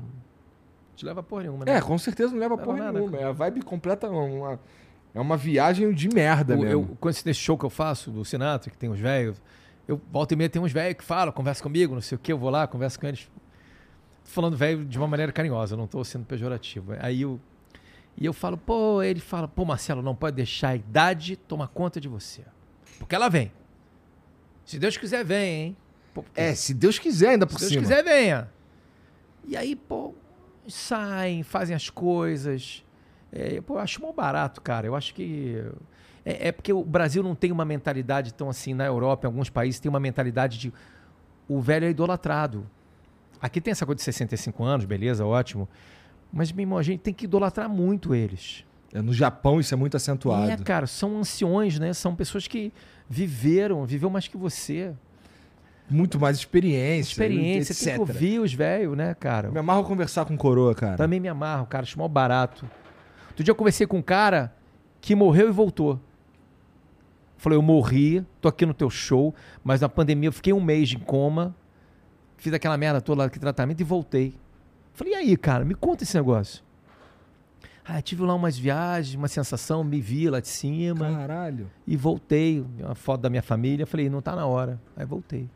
te 0.94 1.04
leva 1.04 1.20
a 1.20 1.22
porra 1.22 1.42
nenhuma, 1.42 1.64
né? 1.66 1.76
É, 1.76 1.80
com 1.80 1.98
certeza 1.98 2.32
não 2.32 2.38
leva 2.38 2.54
Leva 2.54 2.64
porra 2.64 2.78
nada, 2.84 2.98
nenhuma. 2.98 3.18
É 3.18 3.24
a 3.24 3.32
vibe 3.32 3.62
completa. 3.62 4.08
Uma, 4.08 4.58
é 5.16 5.20
uma 5.20 5.36
viagem 5.36 5.92
de 5.92 6.08
merda 6.08 6.54
O- 6.54 6.60
mesmo. 6.60 6.70
eu, 6.90 6.96
com 7.00 7.08
esse 7.08 7.32
show 7.34 7.56
que 7.56 7.64
eu 7.64 7.70
faço 7.70 8.10
do 8.10 8.24
Sinatra, 8.24 8.70
que 8.70 8.76
tem 8.76 8.90
os 8.90 9.00
velhos, 9.00 9.40
eu 9.88 10.00
volta 10.12 10.34
e 10.34 10.36
meia 10.36 10.48
tem 10.50 10.60
uns 10.60 10.72
velhos 10.72 10.98
que 10.98 11.04
falam, 11.04 11.32
conversa 11.32 11.62
comigo, 11.62 11.94
não 11.94 12.00
sei 12.02 12.16
o 12.16 12.18
que, 12.18 12.32
eu 12.32 12.38
vou 12.38 12.50
lá, 12.50 12.66
converso 12.66 13.00
com 13.00 13.06
eles. 13.06 13.28
Falando 14.24 14.56
velho 14.56 14.84
de 14.84 14.98
uma 14.98 15.06
maneira 15.06 15.32
carinhosa, 15.32 15.76
não 15.76 15.86
tô 15.86 16.02
sendo 16.04 16.24
pejorativo. 16.24 16.92
Aí 17.00 17.22
eu. 17.22 17.40
E 18.18 18.24
eu 18.24 18.32
falo, 18.32 18.56
pô, 18.56 19.02
ele 19.02 19.20
fala, 19.20 19.46
pô, 19.46 19.64
Marcelo, 19.64 20.02
não 20.02 20.14
pode 20.14 20.36
deixar 20.36 20.70
a 20.70 20.76
idade 20.76 21.36
tomar 21.36 21.68
conta 21.68 22.00
de 22.00 22.08
você. 22.08 22.42
Porque 22.98 23.14
ela 23.14 23.28
vem. 23.28 23.52
Se 24.64 24.78
Deus 24.78 24.96
quiser, 24.96 25.24
vem, 25.24 25.54
hein? 25.66 25.76
Pô, 26.14 26.24
É, 26.34 26.54
se 26.54 26.72
Deus 26.74 26.98
quiser, 26.98 27.30
ainda 27.30 27.46
por 27.46 27.54
se 27.54 27.60
Deus 27.60 27.72
cima. 27.72 27.82
quiser, 27.82 28.02
venha. 28.02 28.50
E 29.46 29.56
aí, 29.56 29.76
pô, 29.76 30.14
saem, 30.66 31.42
fazem 31.42 31.76
as 31.76 31.88
coisas. 31.90 32.82
É, 33.32 33.60
pô, 33.60 33.74
eu 33.74 33.78
acho 33.78 34.00
mal 34.00 34.12
barato, 34.12 34.60
cara. 34.60 34.86
Eu 34.86 34.94
acho 34.94 35.14
que. 35.14 35.62
É, 36.24 36.48
é 36.48 36.52
porque 36.52 36.72
o 36.72 36.84
Brasil 36.84 37.22
não 37.22 37.34
tem 37.34 37.52
uma 37.52 37.64
mentalidade 37.64 38.32
tão 38.34 38.48
assim. 38.48 38.74
Na 38.74 38.84
Europa, 38.86 39.26
em 39.26 39.28
alguns 39.28 39.50
países, 39.50 39.80
tem 39.80 39.88
uma 39.88 40.00
mentalidade 40.00 40.58
de. 40.58 40.72
O 41.48 41.60
velho 41.60 41.86
é 41.86 41.90
idolatrado. 41.90 42.66
Aqui 43.40 43.60
tem 43.60 43.70
essa 43.70 43.84
coisa 43.84 43.98
de 43.98 44.02
65 44.02 44.64
anos, 44.64 44.84
beleza, 44.84 45.24
ótimo. 45.24 45.68
Mas, 46.32 46.50
meu 46.50 46.62
irmão, 46.62 46.78
a 46.78 46.82
gente 46.82 47.00
tem 47.00 47.14
que 47.14 47.24
idolatrar 47.24 47.68
muito 47.68 48.14
eles. 48.14 48.64
É, 48.92 49.00
No 49.00 49.12
Japão 49.12 49.60
isso 49.60 49.74
é 49.74 49.76
muito 49.76 49.96
acentuado. 49.96 50.50
É, 50.50 50.56
cara, 50.56 50.86
são 50.86 51.18
anciões, 51.18 51.78
né? 51.78 51.92
São 51.92 52.14
pessoas 52.14 52.46
que 52.48 52.72
viveram, 53.08 53.84
viveu 53.84 54.10
mais 54.10 54.26
que 54.26 54.36
você. 54.36 54.92
Muito 55.88 56.18
mais 56.18 56.38
experiência. 56.38 57.12
Experiência, 57.12 57.72
etc. 57.72 57.84
tem 57.84 57.94
que 57.94 58.00
ouvir 58.00 58.40
os 58.40 58.52
velhos, 58.52 58.96
né, 58.96 59.14
cara? 59.14 59.50
Me 59.50 59.58
amarro 59.58 59.84
conversar 59.84 60.24
com 60.24 60.36
coroa, 60.36 60.74
cara. 60.74 60.96
Também 60.96 61.20
me 61.20 61.28
amarro, 61.28 61.66
cara, 61.66 61.84
acho 61.84 61.96
mó 61.98 62.08
barato. 62.08 62.68
Outro 63.36 63.44
dia 63.44 63.52
eu 63.52 63.54
conversei 63.54 63.86
com 63.86 63.98
um 63.98 64.02
cara 64.02 64.56
que 64.98 65.14
morreu 65.14 65.48
e 65.48 65.52
voltou. 65.52 66.00
Falei, 67.36 67.58
eu 67.58 67.60
morri, 67.60 68.24
tô 68.40 68.48
aqui 68.48 68.64
no 68.64 68.72
teu 68.72 68.88
show, 68.88 69.34
mas 69.62 69.82
na 69.82 69.90
pandemia 69.90 70.28
eu 70.28 70.32
fiquei 70.32 70.54
um 70.54 70.60
mês 70.60 70.90
em 70.90 70.98
coma, 70.98 71.54
fiz 72.38 72.50
aquela 72.54 72.78
merda 72.78 72.98
toda 72.98 73.24
lá, 73.24 73.28
que 73.28 73.38
tratamento 73.38 73.78
e 73.78 73.84
voltei. 73.84 74.34
Falei, 74.94 75.12
e 75.12 75.16
aí, 75.16 75.36
cara, 75.36 75.66
me 75.66 75.74
conta 75.74 76.02
esse 76.02 76.16
negócio. 76.16 76.64
Ah, 77.84 78.00
tive 78.00 78.22
lá 78.22 78.34
umas 78.34 78.56
viagens, 78.56 79.14
uma 79.14 79.28
sensação, 79.28 79.84
me 79.84 80.00
vi 80.00 80.30
lá 80.30 80.40
de 80.40 80.48
cima 80.48 81.12
Caralho. 81.12 81.70
e 81.86 81.94
voltei. 81.94 82.64
Uma 82.80 82.94
foto 82.94 83.20
da 83.20 83.28
minha 83.28 83.42
família, 83.42 83.86
falei, 83.86 84.08
não 84.08 84.22
tá 84.22 84.34
na 84.34 84.46
hora. 84.46 84.80
Aí 84.96 85.04
voltei. 85.04 85.46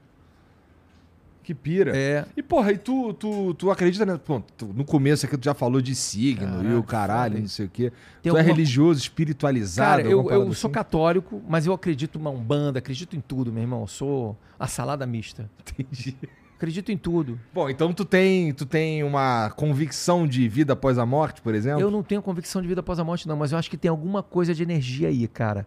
Que 1.42 1.54
pira. 1.54 1.96
É, 1.96 2.26
E 2.36 2.42
porra, 2.42 2.70
e 2.72 2.78
tu, 2.78 3.12
tu, 3.14 3.54
tu 3.54 3.70
acredita, 3.70 4.04
né? 4.06 4.18
Pô, 4.24 4.40
tu- 4.56 4.66
no 4.74 4.84
começo 4.84 5.26
aqui 5.26 5.36
tu 5.36 5.44
já 5.44 5.54
falou 5.54 5.80
de 5.80 5.94
signo 5.94 6.46
e 6.46 6.50
Caralho, 6.50 6.78
o 6.78 6.82
caralho, 6.82 7.40
não 7.40 7.48
sei 7.48 7.66
o 7.66 7.68
quê. 7.68 7.90
Tem 8.22 8.30
tu 8.30 8.36
é 8.36 8.40
alguma- 8.40 8.42
religioso, 8.54 9.00
espiritualizado? 9.00 10.02
Cara, 10.02 10.02
eu, 10.10 10.30
eu 10.30 10.52
sou 10.54 10.68
assim? 10.68 10.74
católico, 10.74 11.42
mas 11.48 11.66
eu 11.66 11.72
acredito 11.72 12.16
uma 12.16 12.30
umbanda, 12.30 12.78
acredito 12.78 13.16
em 13.16 13.20
tudo, 13.20 13.52
meu 13.52 13.62
irmão. 13.62 13.80
Eu 13.82 13.86
sou 13.86 14.36
a 14.58 14.66
salada 14.66 15.06
mista. 15.06 15.50
Entendi. 15.78 16.16
Acredito 16.56 16.92
em 16.92 16.98
tudo. 16.98 17.40
Bom, 17.54 17.70
então 17.70 17.90
tu 17.92 18.04
tem, 18.04 18.52
tu 18.52 18.66
tem 18.66 19.02
uma 19.02 19.48
convicção 19.56 20.26
de 20.26 20.46
vida 20.46 20.74
após 20.74 20.98
a 20.98 21.06
morte, 21.06 21.40
por 21.40 21.54
exemplo? 21.54 21.80
Eu 21.80 21.90
não 21.90 22.02
tenho 22.02 22.20
convicção 22.20 22.60
de 22.60 22.68
vida 22.68 22.80
após 22.80 22.98
a 22.98 23.04
morte, 23.04 23.26
não, 23.26 23.34
mas 23.36 23.50
eu 23.52 23.56
acho 23.58 23.70
que 23.70 23.78
tem 23.78 23.88
alguma 23.88 24.22
coisa 24.22 24.54
de 24.54 24.62
energia 24.62 25.08
aí, 25.08 25.26
cara. 25.26 25.66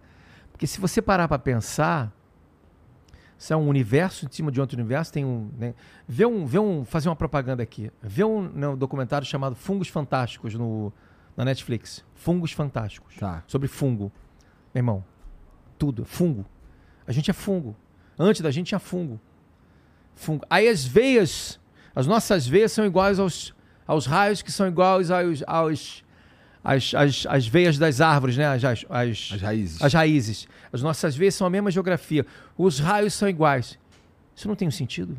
Porque 0.52 0.68
se 0.68 0.80
você 0.80 1.02
parar 1.02 1.28
pra 1.28 1.40
pensar, 1.40 2.14
se 3.44 3.52
é 3.52 3.58
um 3.58 3.68
universo 3.68 4.26
em 4.26 4.32
cima 4.32 4.50
de 4.50 4.62
outro 4.62 4.78
universo, 4.80 5.12
tem 5.12 5.26
um. 5.26 5.52
Né? 5.58 5.74
Vê 6.08 6.26
um, 6.26 6.46
vê 6.46 6.58
um. 6.58 6.86
Fazer 6.86 7.10
uma 7.10 7.16
propaganda 7.16 7.62
aqui. 7.62 7.92
Vê 8.02 8.24
um, 8.24 8.44
né, 8.44 8.70
um 8.70 8.78
documentário 8.78 9.28
chamado 9.28 9.54
Fungos 9.54 9.90
Fantásticos 9.90 10.54
no, 10.54 10.94
na 11.36 11.44
Netflix. 11.44 12.06
Fungos 12.16 12.54
Fantásticos. 12.54 13.18
Tá. 13.18 13.44
sobre 13.46 13.68
fungo. 13.68 14.10
Meu 14.74 14.80
irmão, 14.80 15.04
tudo, 15.78 16.06
fungo. 16.06 16.46
A 17.06 17.12
gente 17.12 17.30
é 17.30 17.34
fungo. 17.34 17.76
Antes 18.18 18.40
da 18.40 18.50
gente 18.50 18.68
tinha 18.68 18.80
fungo. 18.80 19.20
Fungo. 20.16 20.46
Aí 20.50 20.70
as 20.70 20.86
veias, 20.86 21.60
as 21.94 22.08
nossas 22.08 22.48
veias 22.48 22.72
são 22.72 22.86
iguais 22.86 23.20
aos, 23.20 23.54
aos 23.86 24.06
raios 24.06 24.42
que 24.42 24.54
são 24.54 24.70
iguais 24.70 25.12
aos, 25.12 25.44
aos 25.46 26.03
as, 26.64 26.94
as, 26.96 27.26
as 27.30 27.46
veias 27.48 27.78
das 27.78 28.00
árvores, 28.00 28.38
né? 28.38 28.46
As, 28.48 28.64
as, 28.64 28.86
as, 28.90 29.30
As 29.34 29.42
raízes. 29.42 29.82
as 29.82 29.94
raízes. 29.94 30.48
As 30.72 30.82
nossas 30.82 31.16
veias 31.16 31.36
são 31.36 31.46
a 31.46 31.50
mesma 31.50 31.70
geografia. 31.70 32.26
Os 32.58 32.80
raios 32.80 33.14
são 33.14 33.28
iguais. 33.28 33.78
Isso 34.36 34.48
não 34.48 34.56
tem 34.56 34.68
um 34.68 34.72
sentido? 34.72 35.18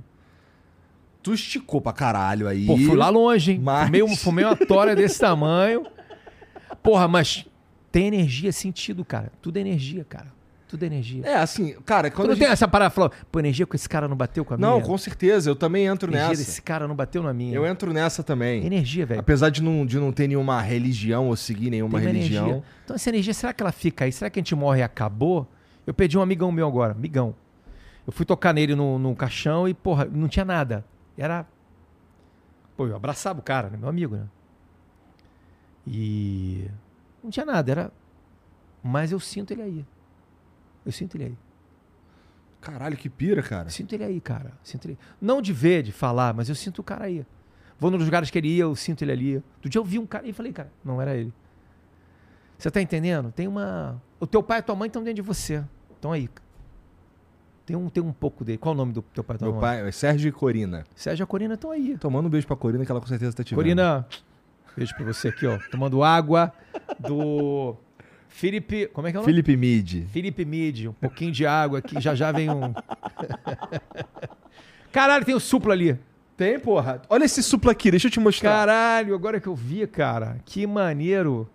Tu 1.23 1.33
esticou 1.35 1.81
pra 1.81 1.93
caralho 1.93 2.49
aí. 2.49 2.67
Pô, 2.67 2.77
fui 2.77 2.97
lá 2.97 3.09
longe, 3.09 3.53
hein? 3.53 3.61
Mas- 3.63 3.87
Fumei, 3.87 4.03
um- 4.03 4.17
fumei 4.17 4.45
uma 4.45 4.57
tora 4.57 4.95
desse 4.97 5.19
tamanho. 5.21 5.87
Porra, 6.83 7.07
mas 7.09 7.47
tem 7.93 8.07
energia, 8.07 8.53
sentido, 8.53 9.05
cara. 9.05 9.31
Tudo 9.41 9.57
é 9.57 9.61
energia, 9.61 10.05
cara. 10.05 10.33
Tudo 10.75 10.83
é 10.83 10.87
energia. 10.87 11.25
É, 11.25 11.37
assim, 11.37 11.73
cara, 11.87 12.11
Tu 12.11 12.17
quando 12.17 12.27
não 12.27 12.33
a 12.33 12.35
gente... 12.35 12.45
tem 12.47 12.53
essa 12.53 12.67
parada 12.67 12.91
falando, 12.91 13.13
pô, 13.31 13.39
energia 13.39 13.65
com 13.65 13.77
esse 13.77 13.89
cara 13.89 14.09
não 14.09 14.17
bateu 14.17 14.45
com 14.45 14.55
a 14.55 14.57
Não, 14.57 14.73
minha? 14.79 14.85
com 14.85 14.99
certeza, 14.99 15.49
eu 15.49 15.55
também 15.55 15.87
entro 15.87 16.11
energia 16.11 16.31
nessa. 16.31 16.45
desse 16.45 16.61
cara 16.61 16.89
não 16.89 16.97
bateu 16.97 17.23
na 17.23 17.33
minha. 17.33 17.55
Eu 17.55 17.65
entro 17.65 17.93
nessa 17.93 18.25
também. 18.25 18.67
Energia, 18.67 19.07
velho. 19.07 19.21
Apesar 19.21 19.51
de 19.51 19.63
não, 19.63 19.87
de 19.87 20.01
não 20.01 20.11
ter 20.11 20.27
nenhuma 20.27 20.61
religião 20.61 21.29
ou 21.29 21.37
seguir 21.37 21.71
nenhuma 21.71 22.01
religião. 22.01 22.45
energia. 22.49 22.65
Então 22.85 22.97
essa 22.97 23.09
energia, 23.09 23.33
será 23.33 23.53
que 23.53 23.63
ela 23.63 23.71
fica 23.71 24.05
aí? 24.05 24.11
Será 24.11 24.29
que 24.29 24.41
a 24.41 24.43
gente 24.43 24.53
morre 24.57 24.81
e 24.81 24.83
acabou? 24.83 25.47
Eu 25.87 25.95
perdi 25.95 26.19
um 26.19 26.23
amigão 26.23 26.51
meu 26.51 26.67
agora, 26.67 26.91
amigão. 26.91 27.37
Eu 28.05 28.13
fui 28.13 28.27
tocar 28.27 28.53
nele 28.53 28.75
no, 28.75 28.99
no 28.99 29.15
caixão 29.15 29.69
e, 29.69 29.75
porra, 29.75 30.07
não 30.07 30.27
tinha 30.27 30.45
nada. 30.45 30.85
Era. 31.17 31.47
Pô, 32.77 32.89
eu 32.89 32.97
abraçava 32.97 33.39
o 33.39 33.43
cara, 33.45 33.71
né? 33.71 33.77
meu 33.79 33.89
amigo, 33.89 34.17
né? 34.17 34.25
E. 35.87 36.67
Não 37.23 37.31
tinha 37.31 37.47
nada, 37.47 37.71
era. 37.71 37.93
Mas 38.83 39.13
eu 39.13 39.21
sinto 39.21 39.53
ele 39.53 39.63
aí. 39.63 39.87
Eu 40.85 40.93
sinto 40.93 41.17
ele 41.17 41.25
aí. 41.25 41.39
Caralho, 42.61 42.97
que 42.97 43.09
pira, 43.11 43.43
cara. 43.43 43.69
Sinto 43.69 43.95
ele 43.95 44.05
aí, 44.05 44.21
cara. 44.21 44.53
Sinto 44.63 44.87
ele... 44.87 44.99
Não 45.21 45.43
de 45.43 45.53
ver, 45.53 45.83
de 45.83 45.93
falar, 45.93 46.33
mas 46.33 46.49
eu 46.49 46.55
sinto 46.55 46.79
o 46.79 46.83
cara 46.83 47.05
aí. 47.05 47.27
Vou 47.79 47.91
nos 47.91 48.05
lugares 48.05 48.31
que 48.31 48.39
ele 48.39 48.49
ia, 48.49 48.63
eu 48.63 48.75
sinto 48.75 49.03
ele 49.03 49.13
ali. 49.13 49.43
Do 49.61 49.69
dia 49.69 49.79
eu 49.79 49.85
vi 49.85 49.99
um 49.99 50.07
cara 50.07 50.27
e 50.27 50.33
falei, 50.33 50.53
cara, 50.53 50.71
não 50.85 51.01
era 51.01 51.15
ele. 51.15 51.33
Você 52.57 52.71
tá 52.71 52.81
entendendo? 52.81 53.33
Tem 53.33 53.47
uma. 53.47 54.01
O 54.19 54.27
teu 54.27 54.43
pai 54.43 54.61
e 54.61 54.63
tua 54.63 54.75
mãe 54.75 54.87
estão 54.87 55.03
dentro 55.03 55.17
de 55.17 55.23
você. 55.23 55.63
Estão 55.95 56.13
aí. 56.13 56.31
Tem 57.67 57.77
um, 57.77 57.89
tem 57.89 58.03
um 58.03 58.13
pouco 58.13 58.45
dele. 58.45 58.59
Qual 58.59 58.75
o 58.75 58.79
nome 58.79 58.93
do 58.93 59.03
teu 59.03 59.25
pai 59.25 59.37
e 59.37 59.39
tua 59.39 59.47
Meu 59.49 59.55
mãe? 59.55 59.61
pai 59.61 59.89
é 59.89 59.93
Sérgio 59.93 60.29
e 60.29 60.33
Corina. 60.33 60.85
Sérgio 60.95 61.23
e 61.23 61.25
a 61.25 61.27
Corina 61.27 61.55
estão 61.55 61.71
aí. 61.71 61.99
Tomando 61.99 62.27
um 62.27 62.31
beijo 62.31 62.47
pra 62.47 62.57
Corina, 62.57 62.85
que 62.85 62.91
ela 62.91 63.01
com 63.01 63.07
certeza 63.07 63.37
tá 63.37 63.43
te 63.43 63.51
vendo. 63.51 63.57
Corina, 63.57 64.07
Beijo 64.77 64.95
pra 64.97 65.05
você 65.05 65.29
aqui, 65.29 65.47
ó. 65.47 65.59
Tomando 65.71 66.03
água 66.03 66.53
do 66.99 67.77
Felipe. 68.37 68.89
Como 68.93 69.07
é 69.07 69.13
que 69.13 69.17
é 69.17 69.21
o 69.21 69.23
nome? 69.23 69.33
Felipe 69.33 69.57
Mid. 69.57 70.09
Felipe 70.09 70.45
Mid. 70.45 70.87
Um 70.89 70.93
pouquinho 70.93 71.31
de 71.31 71.47
água 71.47 71.79
aqui. 71.79 72.01
Já 72.01 72.17
já 72.17 72.33
vem 72.33 72.51
um. 72.51 72.75
Caralho, 74.91 75.25
tem 75.25 75.37
o 75.37 75.41
supla 75.41 75.73
ali. 75.73 75.97
Tem, 76.37 76.59
porra. 76.59 77.01
Olha 77.09 77.25
esse 77.25 77.45
supla 77.45 77.71
aqui, 77.71 77.93
deixa 77.93 78.09
eu 78.09 78.11
te 78.11 78.19
mostrar. 78.19 78.51
Caralho, 78.51 79.15
agora 79.15 79.39
que 79.41 79.47
eu 79.47 79.55
vi, 79.55 79.87
cara. 79.87 80.39
Que 80.45 80.67
maneiro. 80.67 81.49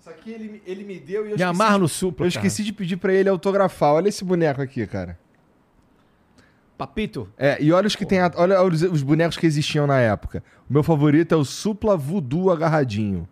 Isso 0.00 0.08
aqui 0.08 0.30
ele, 0.30 0.62
ele 0.66 0.82
me 0.82 0.98
deu 0.98 1.26
e 1.26 1.32
eu 1.32 1.36
Me 1.36 1.42
amarra 1.42 1.74
de- 1.74 1.80
no 1.80 1.88
supla. 1.88 2.24
Eu 2.24 2.28
esqueci 2.28 2.64
de 2.64 2.72
pedir 2.72 2.96
pra 2.96 3.12
ele 3.12 3.28
autografar. 3.28 3.92
Olha 3.92 4.08
esse 4.08 4.24
boneco 4.24 4.62
aqui, 4.62 4.86
cara. 4.86 5.18
Papito. 6.78 7.28
É, 7.36 7.62
e 7.62 7.70
olha 7.70 7.86
os 7.86 7.94
que 7.94 8.06
tem. 8.06 8.18
Olha 8.36 8.62
os, 8.62 8.80
os 8.80 9.02
bonecos 9.02 9.36
que 9.36 9.44
existiam 9.46 9.86
na 9.86 10.00
época. 10.00 10.42
O 10.68 10.72
meu 10.72 10.82
favorito 10.82 11.32
é 11.34 11.36
o 11.36 11.44
Supla 11.44 11.98
Voodoo 11.98 12.50
agarradinho. 12.50 13.28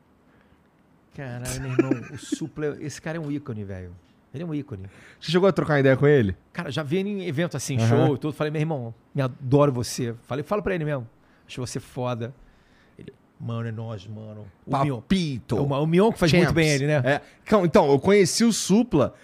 Caralho, 1.14 1.60
meu 1.60 1.70
irmão. 1.72 1.90
O 2.12 2.18
supla. 2.18 2.76
Esse 2.80 3.00
cara 3.00 3.18
é 3.18 3.20
um 3.20 3.30
ícone, 3.30 3.64
velho. 3.64 3.92
Ele 4.32 4.42
é 4.42 4.46
um 4.46 4.54
ícone. 4.54 4.84
Você 5.20 5.30
chegou 5.30 5.46
a 5.48 5.52
trocar 5.52 5.74
uma 5.74 5.80
ideia 5.80 5.96
com 5.96 6.06
ele? 6.06 6.34
Cara, 6.52 6.70
já 6.70 6.82
vi 6.82 6.96
ele 6.96 7.10
em 7.10 7.26
evento 7.28 7.56
assim, 7.56 7.76
Aham. 7.76 7.86
show 8.06 8.14
e 8.14 8.18
tudo. 8.18 8.32
Falei, 8.32 8.50
meu 8.50 8.60
irmão, 8.60 8.94
me 9.14 9.20
adoro 9.20 9.70
você. 9.70 10.14
Falei, 10.22 10.42
fala 10.42 10.62
pra 10.62 10.74
ele 10.74 10.84
mesmo. 10.86 11.06
Acho 11.46 11.60
você 11.60 11.78
foda. 11.78 12.32
Ele, 12.98 13.12
mano, 13.38 13.68
é 13.68 13.72
nós, 13.72 14.06
mano. 14.06 14.46
O 14.66 14.78
Mion. 14.82 14.96
Papito. 14.96 15.56
É 15.58 15.60
o, 15.60 15.64
o 15.64 15.86
Mion 15.86 16.10
que 16.10 16.18
faz 16.18 16.30
Champs. 16.30 16.46
muito 16.46 16.54
bem 16.56 16.68
ele, 16.70 16.86
né? 16.86 17.02
É. 17.04 17.20
Então, 17.44 17.66
então, 17.66 17.90
eu 17.90 17.98
conheci 17.98 18.42
o 18.42 18.52
Supla 18.52 19.14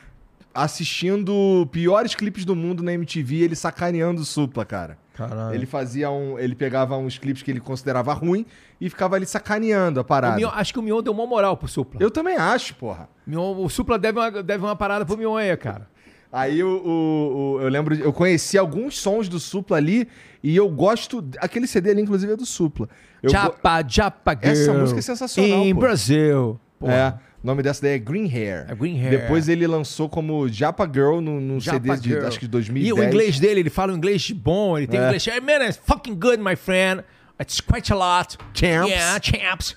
assistindo 0.53 1.67
piores 1.73 2.15
clipes 2.15 2.45
do 2.45 2.55
mundo 2.55 2.83
na 2.83 2.93
MTV, 2.93 3.37
ele 3.45 3.57
sacaneando 3.57 4.21
o 4.21 4.25
Supla, 4.25 4.65
cara. 4.65 4.99
Caralho. 5.19 5.55
Ele 5.55 5.67
fazia 5.67 6.11
um. 6.11 6.39
Ele 6.39 6.55
pegava 6.55 6.97
uns 6.97 7.19
clipes 7.19 7.43
que 7.43 7.51
ele 7.51 7.59
considerava 7.61 8.13
ruim 8.13 8.47
e 8.81 8.89
ficava 8.89 9.17
ali 9.17 9.27
sacaneando 9.27 9.99
a 10.01 10.05
parada. 10.05 10.37
Mion- 10.37 10.51
acho 10.55 10.73
que 10.73 10.79
o 10.79 10.83
Mion 10.83 11.03
deu 11.03 11.13
uma 11.13 11.27
moral 11.27 11.57
pro 11.57 11.67
Supla. 11.69 12.01
Eu 12.01 12.11
também 12.11 12.37
acho, 12.37 12.75
porra. 12.77 13.09
Mion- 13.27 13.57
o 13.59 13.69
Supla 13.69 13.99
deve 13.99 14.19
uma, 14.19 14.31
deve 14.43 14.65
uma 14.65 14.77
parada 14.77 15.05
pro 15.05 15.19
Mion 15.19 15.37
aí, 15.37 15.55
cara. 15.57 15.89
Aí 16.33 16.63
o, 16.63 16.69
o- 16.69 17.37
o- 17.57 17.61
eu 17.63 17.69
lembro, 17.69 17.97
de- 17.97 18.03
eu 18.03 18.13
conheci 18.13 18.57
alguns 18.57 18.99
sons 18.99 19.29
do 19.29 19.41
Supla 19.41 19.77
ali 19.79 20.07
e 20.43 20.55
eu 20.57 20.69
gosto. 20.69 21.25
Aquele 21.39 21.67
CD 21.67 21.91
ali, 21.91 22.03
inclusive, 22.03 22.33
é 22.33 22.37
do 22.37 22.47
Supla. 22.47 22.89
Eu 23.23 23.31
go- 23.33 23.37
Japa, 23.37 23.85
Japa 23.89 24.33
Girl. 24.35 24.53
Essa 24.53 24.73
música 24.75 24.99
é 25.01 25.03
sensacional, 25.03 25.59
Em 25.65 25.75
pô. 25.75 25.81
Brasil. 25.81 26.61
Porra. 26.79 26.93
É, 26.95 27.15
o 27.43 27.47
nome 27.47 27.63
dessa 27.63 27.83
daí 27.83 27.93
é 27.95 27.99
Green 27.99 28.27
Hair. 28.33 28.67
É 28.69 28.75
Green 28.75 29.01
Hair. 29.01 29.11
Depois 29.23 29.49
ele 29.49 29.67
lançou 29.67 30.09
como 30.09 30.49
Japa 30.49 30.85
Girl 30.93 31.21
num, 31.21 31.41
num 31.41 31.61
Japa 31.61 31.79
CD 31.79 31.97
de 31.97 32.09
Girl. 32.11 32.27
acho 32.27 32.39
que 32.41 32.47
2010. 32.49 32.89
E 32.89 32.93
o 32.93 33.03
inglês 33.05 33.39
dele, 33.39 33.61
ele 33.61 33.71
fala 33.71 33.93
um 33.93 33.97
inglês 33.97 34.31
bom, 34.33 34.77
ele 34.77 34.87
tem 34.87 34.99
É. 35.01 35.05
inglês. 35.05 35.27
Hey, 35.27 35.41
man, 35.41 35.65
it's 35.67 35.81
fucking 35.85 36.15
good, 36.15 36.39
my 36.39 36.57
friend. 36.57 37.05
It's 37.41 37.61
quite 37.61 37.93
a 37.93 37.97
lot. 37.97 38.37
Champs. 38.53 38.91
Yeah, 38.91 39.21
champs. 39.23 39.77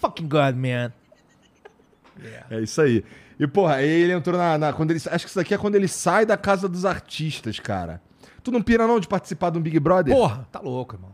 fucking 0.00 0.28
good, 0.28 0.56
man. 0.58 0.92
É 2.50 2.60
isso 2.60 2.80
aí. 2.80 3.04
E, 3.40 3.46
porra, 3.46 3.82
ele 3.82 4.12
entrou 4.12 4.36
na, 4.38 4.58
na- 4.58 4.72
quando 4.72 4.90
ele, 4.90 5.00
acho 5.10 5.24
que 5.24 5.30
isso 5.30 5.38
daqui 5.38 5.54
é 5.54 5.58
quando 5.58 5.74
ele 5.74 5.88
sai 5.88 6.24
da 6.26 6.36
casa 6.36 6.68
dos 6.68 6.84
artistas, 6.84 7.58
cara. 7.58 8.00
Tu 8.44 8.52
não 8.52 8.60
pira 8.62 8.86
não 8.86 9.00
de 9.00 9.08
participar 9.08 9.50
de 9.50 9.58
um 9.58 9.62
Big 9.62 9.78
Brother? 9.80 10.14
Porra, 10.14 10.46
tá 10.52 10.60
louco, 10.60 10.94
irmão. 10.96 11.10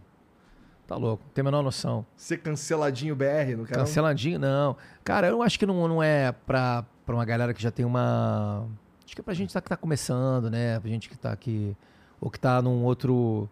Tá 0.88 0.96
louco, 0.96 1.22
não 1.22 1.32
tem 1.34 1.42
a 1.42 1.44
menor 1.44 1.62
noção. 1.62 2.06
Ser 2.16 2.38
canceladinho 2.38 3.14
BR, 3.14 3.24
quer 3.24 3.56
não? 3.58 3.64
Canceladinho, 3.66 4.38
não. 4.38 4.74
Cara, 5.04 5.26
eu 5.28 5.42
acho 5.42 5.58
que 5.58 5.66
não, 5.66 5.86
não 5.86 6.02
é 6.02 6.32
pra, 6.32 6.82
pra 7.04 7.14
uma 7.14 7.26
galera 7.26 7.52
que 7.52 7.62
já 7.62 7.70
tem 7.70 7.84
uma. 7.84 8.66
Acho 9.04 9.14
que 9.14 9.20
é 9.20 9.22
pra 9.22 9.34
gente 9.34 9.52
que 9.52 9.60
tá 9.68 9.76
começando, 9.76 10.50
né? 10.50 10.80
Pra 10.80 10.88
gente 10.88 11.10
que 11.10 11.18
tá 11.18 11.30
aqui. 11.30 11.76
Ou 12.18 12.30
que 12.30 12.40
tá 12.40 12.62
num 12.62 12.84
outro. 12.84 13.50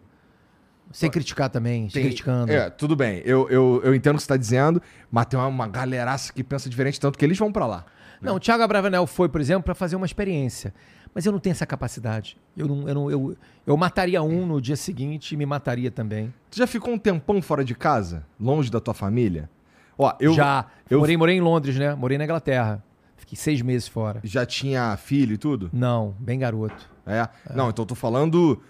Sem 0.91 1.11
criticar 1.11 1.47
também, 1.47 1.87
Tem- 1.89 2.01
criticando. 2.05 2.51
É, 2.51 2.71
tudo 2.71 2.95
bem. 2.95 3.21
Eu, 3.23 3.47
eu, 3.51 3.81
eu 3.83 3.93
entendo 3.93 4.15
o 4.15 4.17
que 4.17 4.23
você 4.23 4.29
tá 4.29 4.37
dizendo, 4.37 4.81
mas 5.11 5.27
tem 5.27 5.37
uma, 5.39 5.47
uma 5.47 5.67
galeraça 5.67 6.33
que 6.33 6.43
pensa 6.43 6.67
diferente, 6.67 6.99
tanto 6.99 7.19
que 7.19 7.25
eles 7.25 7.37
vão 7.37 7.51
pra 7.51 7.67
lá. 7.67 7.85
Não, 8.19 8.37
o 8.37 8.39
Thiago 8.39 8.63
Abravanel 8.63 9.05
foi, 9.05 9.29
por 9.29 9.39
exemplo, 9.39 9.61
para 9.63 9.75
fazer 9.75 9.95
uma 9.95 10.07
experiência. 10.07 10.73
Mas 11.13 11.25
eu 11.25 11.31
não 11.31 11.39
tenho 11.39 11.51
essa 11.51 11.65
capacidade. 11.65 12.37
Eu, 12.55 12.67
não, 12.67 12.87
eu, 12.87 12.95
não, 12.95 13.11
eu, 13.11 13.37
eu 13.65 13.77
mataria 13.77 14.21
um 14.21 14.45
no 14.45 14.61
dia 14.61 14.75
seguinte 14.75 15.33
e 15.33 15.37
me 15.37 15.45
mataria 15.45 15.89
também. 15.91 16.33
Tu 16.51 16.57
já 16.57 16.67
ficou 16.67 16.93
um 16.93 16.97
tempão 16.99 17.41
fora 17.41 17.63
de 17.65 17.73
casa? 17.75 18.23
Longe 18.39 18.69
da 18.71 18.79
tua 18.79 18.93
família? 18.93 19.49
Ó, 19.97 20.13
eu 20.19 20.33
Já. 20.33 20.65
eu- 20.89 20.99
Morei, 20.99 21.17
morei 21.17 21.35
em 21.37 21.41
Londres, 21.41 21.75
né? 21.77 21.95
Morei 21.95 22.17
na 22.17 22.23
Inglaterra. 22.23 22.83
Fiquei 23.15 23.35
seis 23.37 23.61
meses 23.61 23.87
fora. 23.87 24.19
já 24.23 24.45
tinha 24.45 24.95
filho 24.95 25.33
e 25.33 25.37
tudo? 25.37 25.69
Não, 25.73 26.15
bem 26.19 26.37
garoto. 26.39 26.89
É. 27.05 27.27
Não, 27.53 27.69
então 27.69 27.83
eu 27.83 27.87
tô 27.87 27.95
falando 27.95 28.61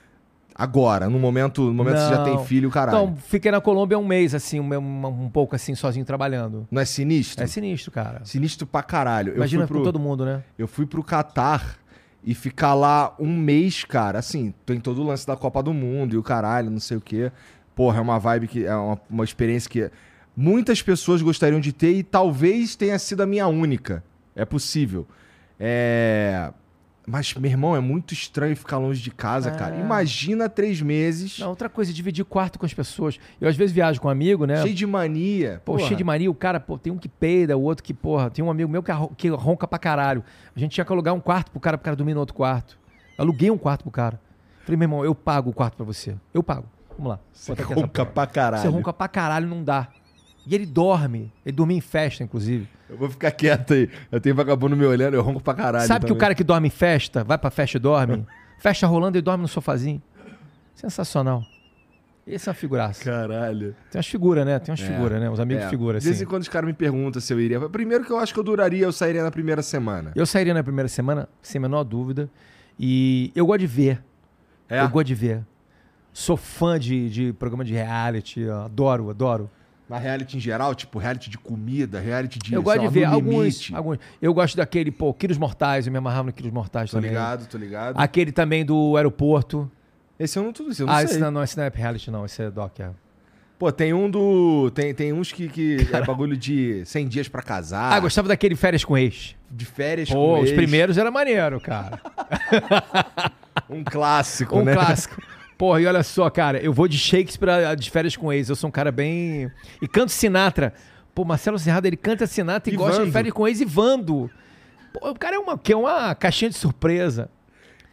agora, 0.55 1.09
no 1.09 1.19
momento, 1.19 1.61
no 1.65 1.73
momento 1.73 1.95
que 1.95 2.01
você 2.01 2.15
já 2.15 2.23
tem 2.23 2.43
filho, 2.45 2.69
caralho. 2.71 2.97
Então, 2.97 3.15
fiquei 3.17 3.51
na 3.51 3.61
Colômbia 3.61 3.99
um 3.99 4.05
mês, 4.07 4.33
assim, 4.33 4.59
um, 4.59 4.73
um- 4.73 5.25
um 5.25 5.29
pouco 5.29 5.55
assim, 5.55 5.75
sozinho 5.75 6.05
trabalhando. 6.05 6.67
Não 6.71 6.81
é 6.81 6.85
sinistro? 6.85 7.43
É 7.43 7.47
sinistro, 7.47 7.91
cara. 7.91 8.21
Sinistro 8.25 8.65
pra 8.65 8.81
caralho. 8.81 9.35
Imagina 9.35 9.67
pro, 9.67 9.83
todo 9.83 9.99
mundo, 9.99 10.25
né? 10.25 10.43
Eu 10.57 10.67
fui 10.67 10.85
pro 10.87 11.03
Catar 11.03 11.77
e 12.23 12.33
ficar 12.35 12.73
lá 12.73 13.15
um 13.19 13.35
mês, 13.35 13.83
cara. 13.83 14.19
Assim, 14.19 14.53
tem 14.65 14.79
todo 14.79 15.01
o 15.01 15.05
lance 15.05 15.25
da 15.25 15.35
Copa 15.35 15.63
do 15.63 15.73
Mundo 15.73 16.15
e 16.15 16.17
o 16.17 16.23
caralho, 16.23 16.69
não 16.69 16.79
sei 16.79 16.97
o 16.97 17.01
quê. 17.01 17.31
Porra, 17.75 17.99
é 17.99 18.01
uma 18.01 18.19
vibe 18.19 18.47
que. 18.47 18.65
É 18.65 18.75
uma, 18.75 18.99
uma 19.09 19.23
experiência 19.23 19.69
que 19.69 19.91
muitas 20.35 20.81
pessoas 20.81 21.21
gostariam 21.21 21.59
de 21.59 21.71
ter 21.71 21.93
e 21.93 22.03
talvez 22.03 22.75
tenha 22.75 22.97
sido 22.99 23.21
a 23.21 23.25
minha 23.25 23.47
única. 23.47 24.03
É 24.35 24.45
possível. 24.45 25.07
É. 25.59 26.51
Mas, 27.09 27.33
meu 27.35 27.49
irmão, 27.49 27.73
é 27.73 27.79
muito 27.79 28.13
estranho 28.13 28.53
ficar 28.53 28.77
longe 28.77 29.01
de 29.01 29.09
casa, 29.11 29.49
cara. 29.51 29.77
É. 29.77 29.79
Imagina 29.79 30.49
três 30.49 30.81
meses, 30.81 31.39
Não, 31.39 31.47
outra 31.47 31.69
coisa, 31.69 31.93
dividir 31.93 32.25
quarto 32.25 32.59
com 32.59 32.65
as 32.65 32.73
pessoas. 32.73 33.17
Eu 33.39 33.47
às 33.47 33.55
vezes 33.55 33.73
viajo 33.73 34.01
com 34.01 34.09
um 34.09 34.11
amigo, 34.11 34.45
né? 34.45 34.61
cheio 34.61 34.75
de 34.75 34.85
mania. 34.85 35.61
Pô, 35.63 35.75
Porra. 35.75 35.85
cheio 35.87 35.97
de 35.97 36.03
mania, 36.03 36.29
o 36.29 36.35
cara, 36.35 36.59
pô, 36.59 36.77
tem 36.77 36.91
um 36.91 36.97
que 36.97 37.07
peida, 37.07 37.55
o 37.55 37.61
outro 37.61 37.81
que, 37.81 37.93
porra, 37.93 38.29
tem 38.29 38.43
um 38.43 38.51
amigo 38.51 38.69
meu 38.69 38.83
que, 38.83 38.91
que 39.15 39.29
ronca 39.29 39.65
pra 39.65 39.79
caralho. 39.79 40.21
A 40.53 40.59
gente 40.59 40.73
tinha 40.73 40.83
que 40.83 40.91
alugar 40.91 41.13
um 41.13 41.21
quarto 41.21 41.49
pro 41.49 41.61
cara, 41.61 41.77
pro 41.77 41.85
cara 41.85 41.95
dormir 41.95 42.13
no 42.13 42.19
outro 42.19 42.35
quarto. 42.35 42.77
Aluguei 43.17 43.49
um 43.49 43.57
quarto 43.57 43.83
pro 43.83 43.91
cara. 43.91 44.19
Falei, 44.65 44.75
meu 44.77 44.83
irmão, 44.85 45.05
eu 45.05 45.15
pago 45.15 45.49
o 45.49 45.53
quarto 45.53 45.77
pra 45.77 45.85
você. 45.85 46.13
Eu 46.33 46.43
pago. 46.43 46.65
Vamos 46.97 47.11
lá. 47.11 47.19
Você 47.31 47.53
ronca 47.53 48.05
pra 48.05 48.27
caralho. 48.27 48.61
Você 48.63 48.67
ronca 48.67 48.91
pra 48.91 49.07
caralho, 49.07 49.47
não 49.47 49.63
dá. 49.63 49.87
E 50.49 50.55
ele 50.55 50.65
dorme. 50.65 51.31
Ele 51.45 51.55
dormia 51.55 51.77
em 51.77 51.81
festa, 51.81 52.23
inclusive. 52.23 52.67
Eu 52.89 52.95
vou 52.97 53.09
ficar 53.09 53.31
quieto 53.31 53.73
aí. 53.73 53.89
Eu 54.11 54.21
tenho 54.21 54.33
vagabundo 54.33 54.75
me 54.77 54.85
olhando, 54.85 55.13
eu 55.13 55.21
ronco 55.21 55.41
pra 55.41 55.53
caralho. 55.53 55.85
Sabe 55.85 56.05
que 56.05 56.11
o 56.11 56.15
também. 56.15 56.19
cara 56.21 56.35
que 56.35 56.43
dorme 56.43 56.67
em 56.67 56.71
festa, 56.71 57.23
vai 57.23 57.37
pra 57.37 57.49
festa 57.51 57.75
e 57.77 57.79
dorme? 57.79 58.25
festa 58.59 58.87
rolando 58.87 59.17
e 59.17 59.21
dorme 59.21 59.41
no 59.41 59.47
sofazinho. 59.47 60.01
Sensacional. 60.73 61.43
Esse 62.25 62.47
é 62.47 62.51
uma 62.51 62.55
figuraça. 62.55 63.03
Caralho. 63.03 63.73
Tem 63.89 63.99
umas 63.99 64.07
figuras, 64.07 64.45
né? 64.45 64.59
Tem 64.59 64.71
umas 64.71 64.81
É. 64.81 64.85
figuras, 64.85 65.19
né? 65.21 65.29
Uns 65.29 65.39
amigos 65.39 65.63
É, 65.63 65.65
de 65.65 65.69
figura, 65.69 65.99
De 65.99 66.03
vez 66.05 66.17
assim. 66.17 66.25
em 66.25 66.27
quando 66.27 66.41
os 66.41 66.49
caras 66.49 66.67
me 66.67 66.73
perguntam 66.73 67.21
se 67.21 67.33
eu 67.33 67.39
iria. 67.39 67.59
Primeiro 67.69 68.03
que 68.03 68.11
eu 68.11 68.17
acho 68.19 68.33
que 68.33 68.39
eu 68.39 68.43
duraria, 68.43 68.83
eu 68.85 68.91
sairia 68.91 69.23
na 69.23 69.31
primeira 69.31 69.61
semana. 69.61 70.11
Eu 70.15 70.25
sairia 70.25 70.53
na 70.53 70.61
primeira 70.63 70.89
semana, 70.89 71.27
sem 71.41 71.57
a 71.59 71.61
menor 71.61 71.83
dúvida. 71.85 72.29
E 72.79 73.31
eu 73.33 73.45
gosto 73.45 73.59
de 73.61 73.67
ver. 73.67 74.03
É? 74.69 74.81
Eu 74.81 74.89
gosto 74.89 75.07
de 75.07 75.15
ver. 75.15 75.41
Sou 76.11 76.35
fã 76.35 76.77
de, 76.77 77.09
de 77.09 77.33
programa 77.33 77.63
de 77.63 77.73
reality. 77.73 78.49
Adoro, 78.49 79.09
adoro. 79.09 79.49
Na 79.89 79.97
reality 79.97 80.35
em 80.35 80.39
geral, 80.39 80.75
tipo 80.75 80.99
reality 80.99 81.29
de 81.29 81.37
comida, 81.37 81.99
reality 81.99 82.39
de. 82.39 82.53
eu 82.53 82.61
gosto 82.61 82.81
de 82.81 82.87
ver 82.89 83.05
alguns, 83.05 83.71
alguns. 83.73 83.97
Eu 84.21 84.33
gosto 84.33 84.57
daquele, 84.57 84.91
pô, 84.91 85.13
Quilos 85.13 85.37
Mortais. 85.37 85.85
Eu 85.87 85.91
me 85.93 85.97
amarrava 85.97 86.23
no 86.25 86.33
Quilos 86.33 86.51
Mortais 86.51 86.91
Tô 86.91 86.97
também. 86.97 87.11
ligado, 87.11 87.47
tô 87.47 87.57
ligado. 87.57 87.95
Aquele 87.97 88.31
também 88.33 88.65
do 88.65 88.97
aeroporto. 88.97 89.71
Esse 90.19 90.37
eu 90.37 90.43
não 90.43 90.51
tudo 90.51 90.71
isso, 90.71 90.81
eu 90.83 90.87
não 90.87 90.93
Ah, 90.93 90.97
sei. 90.97 91.05
esse 91.05 91.19
não, 91.19 91.31
não, 91.31 91.43
esse 91.43 91.55
não 91.55 91.63
é 91.63 91.71
reality, 91.73 92.11
não. 92.11 92.25
Esse 92.25 92.41
é 92.41 92.51
doc, 92.51 92.79
é. 92.81 92.89
Pô, 93.57 93.71
tem 93.71 93.93
um 93.93 94.09
do. 94.09 94.69
Tem, 94.71 94.93
tem 94.93 95.13
uns 95.13 95.31
que, 95.31 95.47
que 95.47 95.77
é 95.93 96.01
bagulho 96.05 96.35
de 96.35 96.83
100 96.85 97.07
dias 97.07 97.27
pra 97.29 97.41
casar. 97.41 97.93
Ah, 97.93 97.99
gostava 97.99 98.27
daquele 98.27 98.55
Férias 98.55 98.83
com 98.83 98.97
Ex. 98.97 99.35
De 99.49 99.63
férias 99.65 100.09
Pô, 100.09 100.15
com 100.15 100.39
os 100.41 100.49
ex. 100.49 100.55
primeiros 100.55 100.97
era 100.97 101.09
maneiro, 101.09 101.59
cara. 101.61 101.99
Um 103.69 103.83
clássico, 103.83 104.59
Um 104.59 104.63
né? 104.63 104.73
clássico. 104.73 105.21
Porra, 105.57 105.81
e 105.81 105.85
olha 105.87 106.03
só, 106.03 106.29
cara, 106.29 106.59
eu 106.59 106.71
vou 106.71 106.87
de 106.87 106.97
Shakespeare 106.99 107.75
de 107.75 107.89
férias 107.89 108.15
com 108.15 108.31
ex. 108.31 108.49
Eu 108.49 108.55
sou 108.55 108.67
um 108.67 108.71
cara 108.71 108.91
bem. 108.91 109.51
E 109.81 109.87
canto 109.87 110.11
Sinatra. 110.11 110.73
Pô, 111.15 111.25
Marcelo 111.25 111.57
Serrado, 111.57 111.87
ele 111.87 111.97
canta 111.97 112.27
Sinatra 112.27 112.69
e, 112.69 112.73
E 112.73 112.77
gosta 112.77 112.93
de 112.93 112.99
Vando. 112.99 113.11
férias 113.11 113.33
com 113.33 113.47
ex 113.47 113.59
e 113.59 113.65
Vando. 113.65 114.29
Pô, 114.93 115.09
o 115.09 115.15
cara 115.17 115.35
é 115.35 115.39
uma, 115.39 115.57
que 115.57 115.73
é 115.73 115.75
uma 115.75 116.13
caixinha 116.13 116.49
de 116.49 116.55
surpresa. 116.57 117.29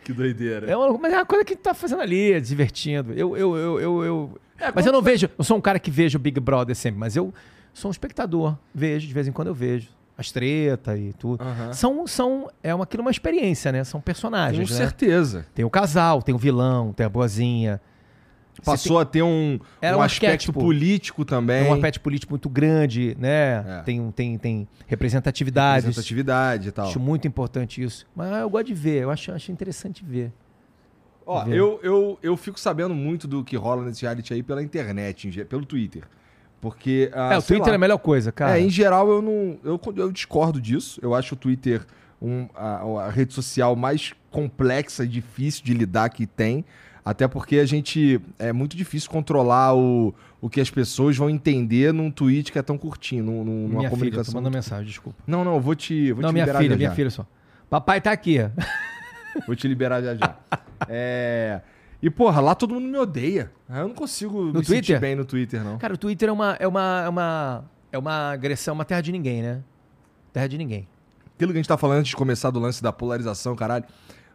Que 0.04 0.12
doideira. 0.12 0.70
É 0.70 0.76
uma, 0.76 0.98
mas 0.98 1.12
é 1.12 1.16
uma 1.16 1.24
coisa 1.24 1.42
que 1.42 1.56
tá 1.56 1.72
fazendo 1.72 2.02
ali, 2.02 2.38
divertindo. 2.42 3.14
Eu, 3.14 3.34
eu, 3.34 3.56
eu, 3.56 3.80
eu, 3.80 4.04
eu- 4.04 4.40
É, 4.60 4.70
mas 4.74 4.84
eu 4.84 4.92
não 4.92 5.00
vejo. 5.00 5.30
Eu 5.38 5.42
sou 5.44 5.56
um 5.56 5.60
cara 5.62 5.78
que 5.78 5.90
vejo 5.90 6.18
o 6.18 6.20
Big 6.20 6.38
Brother 6.38 6.76
sempre, 6.76 7.00
mas 7.00 7.16
eu 7.16 7.32
sou 7.72 7.88
um 7.88 7.92
espectador. 7.92 8.58
Vejo, 8.74 9.06
de 9.08 9.14
vez 9.14 9.26
em 9.26 9.32
quando 9.32 9.48
eu 9.48 9.54
vejo. 9.54 9.88
As 10.16 10.30
tretas 10.30 10.98
e 10.98 11.12
tudo. 11.12 11.42
Aham. 11.42 11.72
São, 11.72 12.06
são. 12.06 12.50
É 12.62 12.72
uma, 12.74 12.84
aquilo 12.84 13.00
é 13.02 13.04
uma 13.06 13.10
experiência, 13.10 13.72
né? 13.72 13.82
São 13.82 14.00
Com 14.00 14.04
personagens. 14.04 14.70
né? 14.70 14.76
certeza. 14.76 15.44
Tem 15.54 15.64
o 15.64 15.70
casal, 15.70 16.22
tem 16.22 16.34
o 16.34 16.38
vilão, 16.38 16.92
tem 16.92 17.04
a 17.04 17.08
boazinha. 17.08 17.80
Passou 18.64 19.00
a 19.00 19.04
ter 19.04 19.22
um, 19.22 19.58
Era 19.80 19.96
um 19.96 20.00
um 20.00 20.02
aspecto 20.02 20.52
político 20.52 21.24
também. 21.24 21.64
Tem 21.64 21.72
um 21.72 21.74
aspecto 21.74 22.00
político 22.00 22.32
muito 22.32 22.48
grande, 22.48 23.16
né? 23.18 23.80
É. 23.80 23.82
Tem, 23.82 24.10
tem, 24.12 24.38
tem 24.38 24.68
representatividade. 24.86 25.86
representatividade 25.86 26.68
e 26.68 26.72
tal. 26.72 26.86
Acho 26.86 27.00
muito 27.00 27.26
importante 27.26 27.82
isso. 27.82 28.06
Mas 28.14 28.30
eu 28.32 28.48
gosto 28.48 28.66
de 28.66 28.74
ver, 28.74 29.02
eu 29.02 29.10
acho, 29.10 29.32
acho 29.32 29.50
interessante 29.50 30.04
ver. 30.04 30.32
Ó, 31.26 31.42
Ver. 31.44 31.56
eu, 31.56 31.80
eu, 31.82 32.18
eu 32.22 32.36
fico 32.36 32.60
sabendo 32.60 32.94
muito 32.94 33.26
do 33.26 33.42
que 33.42 33.56
rola 33.56 33.82
nesse 33.82 34.02
reality 34.02 34.34
aí 34.34 34.42
pela 34.42 34.62
internet, 34.62 35.44
pelo 35.46 35.64
Twitter. 35.64 36.04
Porque. 36.64 37.10
ah, 37.12 37.34
é, 37.34 37.38
o 37.38 37.42
Twitter 37.42 37.66
lá. 37.66 37.72
é 37.72 37.76
a 37.76 37.78
melhor 37.78 37.98
coisa, 37.98 38.32
cara. 38.32 38.58
É, 38.58 38.62
em 38.62 38.70
geral 38.70 39.06
eu 39.10 39.20
não. 39.20 39.58
Eu, 39.62 39.78
eu 39.96 40.10
discordo 40.10 40.58
disso. 40.60 40.98
Eu 41.02 41.14
acho 41.14 41.34
o 41.34 41.36
Twitter 41.36 41.82
um, 42.22 42.48
a, 42.54 43.04
a 43.04 43.10
rede 43.10 43.34
social 43.34 43.76
mais 43.76 44.14
complexa 44.30 45.04
e 45.04 45.08
difícil 45.08 45.62
de 45.62 45.74
lidar 45.74 46.08
que 46.08 46.26
tem. 46.26 46.64
Até 47.04 47.28
porque 47.28 47.58
a 47.58 47.66
gente. 47.66 48.18
É 48.38 48.50
muito 48.50 48.74
difícil 48.78 49.10
controlar 49.10 49.76
o, 49.76 50.14
o 50.40 50.48
que 50.48 50.58
as 50.58 50.70
pessoas 50.70 51.14
vão 51.18 51.28
entender 51.28 51.92
num 51.92 52.10
tweet 52.10 52.50
que 52.50 52.58
é 52.58 52.62
tão 52.62 52.78
curtinho, 52.78 53.22
num, 53.22 53.44
num- 53.44 53.44
numa 53.44 53.68
minha 53.68 53.80
filha, 53.80 53.90
tô 53.90 53.96
comunicação. 53.96 54.34
mandando 54.34 54.56
mensagem, 54.56 54.86
desculpa. 54.86 55.18
Não, 55.26 55.44
não, 55.44 55.56
eu 55.56 55.60
vou 55.60 55.74
te. 55.74 56.12
Vou 56.12 56.22
não, 56.22 56.30
te 56.30 56.32
minha 56.32 56.46
filha, 56.46 56.70
já 56.70 56.76
minha 56.76 56.88
já. 56.88 56.94
filha 56.94 57.10
só. 57.10 57.26
Papai 57.68 58.00
tá 58.00 58.10
aqui. 58.10 58.38
Vou 59.46 59.54
te 59.54 59.68
liberar 59.68 60.00
já 60.02 60.14
já. 60.14 60.34
É. 60.88 61.60
E, 62.04 62.10
porra, 62.10 62.38
lá 62.38 62.54
todo 62.54 62.74
mundo 62.74 62.86
me 62.86 62.98
odeia. 62.98 63.50
Eu 63.66 63.88
não 63.88 63.94
consigo 63.94 64.42
me 64.44 64.52
sentir 64.58 64.66
Twitter? 64.66 65.00
bem 65.00 65.14
no 65.14 65.24
Twitter, 65.24 65.64
não. 65.64 65.78
Cara, 65.78 65.94
o 65.94 65.96
Twitter 65.96 66.28
é 66.28 66.32
uma, 66.32 66.54
é 66.60 66.68
uma, 66.68 67.02
é 67.02 67.08
uma, 67.08 67.64
é 67.92 67.98
uma 67.98 68.30
agressão, 68.32 68.74
uma 68.74 68.84
terra 68.84 69.00
de 69.00 69.10
ninguém, 69.10 69.40
né? 69.40 69.62
Terra 70.30 70.46
de 70.46 70.58
ninguém. 70.58 70.86
Aquilo 71.34 71.50
que 71.52 71.56
a 71.56 71.60
gente 71.60 71.68
tá 71.68 71.78
falando 71.78 72.00
antes 72.00 72.10
de 72.10 72.16
começar 72.16 72.50
do 72.50 72.60
lance 72.60 72.82
da 72.82 72.92
polarização, 72.92 73.56
caralho. 73.56 73.86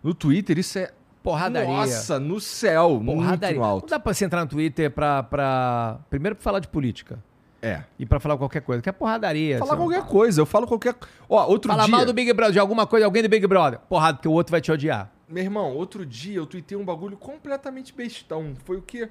No 0.01 0.15
Twitter, 0.15 0.57
isso 0.57 0.79
é. 0.79 0.91
Porradaria. 1.21 1.69
Nossa, 1.69 2.19
no 2.19 2.39
céu, 2.41 2.99
Porradaria. 3.05 3.57
muito 3.57 3.61
Não 3.61 3.63
alto. 3.63 3.89
dá 3.91 3.99
pra 3.99 4.15
você 4.15 4.25
entrar 4.25 4.41
no 4.41 4.47
Twitter 4.49 4.89
pra, 4.89 5.21
pra... 5.21 5.99
Primeiro 6.09 6.35
pra 6.35 6.43
falar 6.43 6.59
de 6.59 6.67
política. 6.69 7.19
É. 7.61 7.83
E 7.99 8.05
pra 8.05 8.19
falar 8.19 8.35
qualquer 8.37 8.61
coisa. 8.61 8.81
Que 8.81 8.89
é 8.89 8.91
porradaria. 8.91 9.59
Falar 9.59 9.77
qualquer 9.77 10.05
coisa, 10.05 10.41
eu 10.41 10.45
falo 10.47 10.65
qualquer. 10.65 10.95
Ó, 11.29 11.45
outro 11.45 11.69
Falar 11.71 11.85
dia. 11.85 11.91
mal 11.91 12.03
do 12.03 12.13
Big 12.13 12.33
Brother, 12.33 12.53
de 12.53 12.59
alguma 12.59 12.87
coisa, 12.87 13.05
alguém 13.05 13.21
do 13.21 13.29
Big 13.29 13.45
Brother. 13.45 13.79
Porrada, 13.87 14.15
porque 14.17 14.27
o 14.27 14.31
outro 14.31 14.49
vai 14.49 14.59
te 14.61 14.71
odiar. 14.71 15.11
Meu 15.29 15.43
irmão, 15.43 15.73
outro 15.75 16.05
dia 16.05 16.37
eu 16.37 16.45
tuitei 16.45 16.75
um 16.77 16.83
bagulho 16.83 17.15
completamente 17.15 17.93
bestão. 17.93 18.53
Foi 18.65 18.77
o 18.77 18.81
quê? 18.81 19.09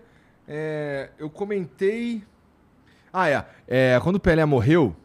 É, 0.48 1.10
eu 1.18 1.30
comentei. 1.30 2.22
Ah, 3.12 3.28
é. 3.28 3.44
É, 3.68 4.00
Quando 4.02 4.16
o 4.16 4.20
Pelé 4.20 4.44
morreu, 4.44 4.96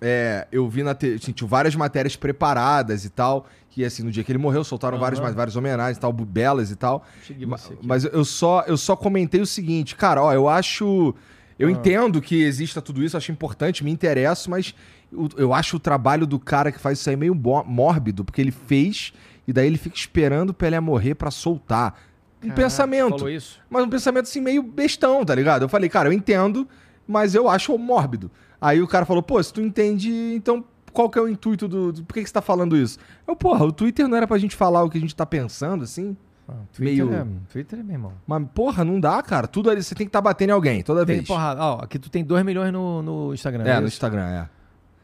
é, 0.00 0.46
eu 0.52 0.68
vi 0.68 0.82
na 0.82 0.94
TV. 0.94 1.14
Assim, 1.16 1.32
tinha 1.32 1.48
várias 1.48 1.74
matérias 1.74 2.16
preparadas 2.16 3.04
e 3.06 3.10
tal. 3.10 3.46
Que 3.70 3.82
assim, 3.84 4.02
no 4.02 4.10
dia 4.10 4.22
que 4.22 4.30
ele 4.30 4.38
morreu, 4.38 4.62
soltaram 4.62 4.96
Aham. 4.96 5.00
várias, 5.16 5.34
várias 5.34 5.56
homenagens 5.56 5.96
e 5.96 6.00
tal, 6.00 6.12
belas 6.12 6.70
e 6.70 6.76
tal. 6.76 7.06
Cheguei 7.22 7.46
Ma- 7.46 7.56
você 7.56 7.72
aqui. 7.72 7.86
Mas 7.86 8.04
eu 8.04 8.24
só, 8.24 8.62
eu 8.66 8.76
só 8.76 8.94
comentei 8.96 9.40
o 9.40 9.46
seguinte, 9.46 9.96
cara, 9.96 10.22
ó, 10.22 10.32
eu 10.34 10.48
acho. 10.48 11.14
Eu 11.58 11.68
Ah. 11.68 11.70
entendo 11.70 12.20
que 12.20 12.42
exista 12.42 12.82
tudo 12.82 13.02
isso, 13.02 13.16
acho 13.16 13.30
importante, 13.32 13.84
me 13.84 13.90
interesso, 13.90 14.50
mas 14.50 14.74
eu, 15.12 15.28
eu 15.36 15.54
acho 15.54 15.76
o 15.76 15.80
trabalho 15.80 16.26
do 16.26 16.38
cara 16.38 16.72
que 16.72 16.78
faz 16.80 16.98
isso 16.98 17.08
aí 17.10 17.16
meio 17.16 17.34
mórbido, 17.34 18.24
porque 18.24 18.40
ele 18.40 18.50
fez 18.50 19.12
e 19.50 19.52
daí 19.52 19.66
ele 19.66 19.76
fica 19.78 19.96
esperando 19.96 20.50
o 20.50 20.54
Pelé 20.54 20.80
morrer 20.80 21.14
pra 21.14 21.30
soltar. 21.30 21.94
Um 22.38 22.48
Caraca, 22.48 22.62
pensamento. 22.62 23.24
Mas 23.68 23.84
um 23.84 23.88
pensamento 23.90 24.24
assim 24.24 24.40
meio 24.40 24.62
bestão, 24.62 25.24
tá 25.24 25.34
ligado? 25.34 25.62
Eu 25.62 25.68
falei, 25.68 25.88
cara, 25.90 26.08
eu 26.08 26.12
entendo, 26.12 26.66
mas 27.06 27.34
eu 27.34 27.48
acho 27.48 27.76
mórbido. 27.76 28.30
Aí 28.60 28.80
o 28.80 28.88
cara 28.88 29.04
falou, 29.04 29.22
pô, 29.22 29.42
se 29.42 29.52
tu 29.52 29.60
entende, 29.60 30.10
então 30.34 30.64
qual 30.92 31.08
que 31.10 31.18
é 31.18 31.22
o 31.22 31.28
intuito 31.28 31.68
do. 31.68 31.92
do- 31.92 32.04
por 32.04 32.14
que, 32.14 32.22
que 32.22 32.26
você 32.28 32.32
tá 32.32 32.40
falando 32.42 32.76
isso? 32.76 32.98
Eu, 33.28 33.36
porra, 33.36 33.64
o 33.64 33.70
Twitter 33.72 34.08
não 34.08 34.16
era 34.16 34.26
pra 34.26 34.38
gente 34.38 34.56
falar 34.56 34.82
o 34.82 34.88
que 34.90 34.96
a 34.98 35.00
gente 35.00 35.14
tá 35.14 35.24
pensando, 35.26 35.84
assim? 35.84 36.16
Ah, 36.48 36.54
Twitter, 36.72 37.06
Meio- 37.06 37.14
é, 37.14 37.26
Twitter 37.52 37.78
é 37.78 37.82
meu 37.82 37.92
irmão. 37.94 38.12
Mas, 38.26 38.42
porra, 38.54 38.84
não 38.84 38.98
dá, 38.98 39.22
cara. 39.22 39.46
Tudo 39.46 39.70
ali, 39.70 39.82
você 39.82 39.94
tem 39.94 40.06
que 40.06 40.08
estar 40.08 40.20
batendo 40.20 40.48
em 40.50 40.52
alguém, 40.52 40.82
toda 40.82 41.04
Tem 41.06 41.16
vez. 41.16 41.28
porrada. 41.28 41.60
Ó, 41.62 41.80
aqui 41.82 41.98
tu 41.98 42.10
tem 42.10 42.24
2 42.24 42.44
milhões 42.44 42.72
no, 42.72 43.02
no 43.02 43.34
Instagram. 43.34 43.64
é, 43.64 43.70
é 43.76 43.80
no? 43.80 43.86
Instagram, 43.86 44.26
é. 44.26 44.42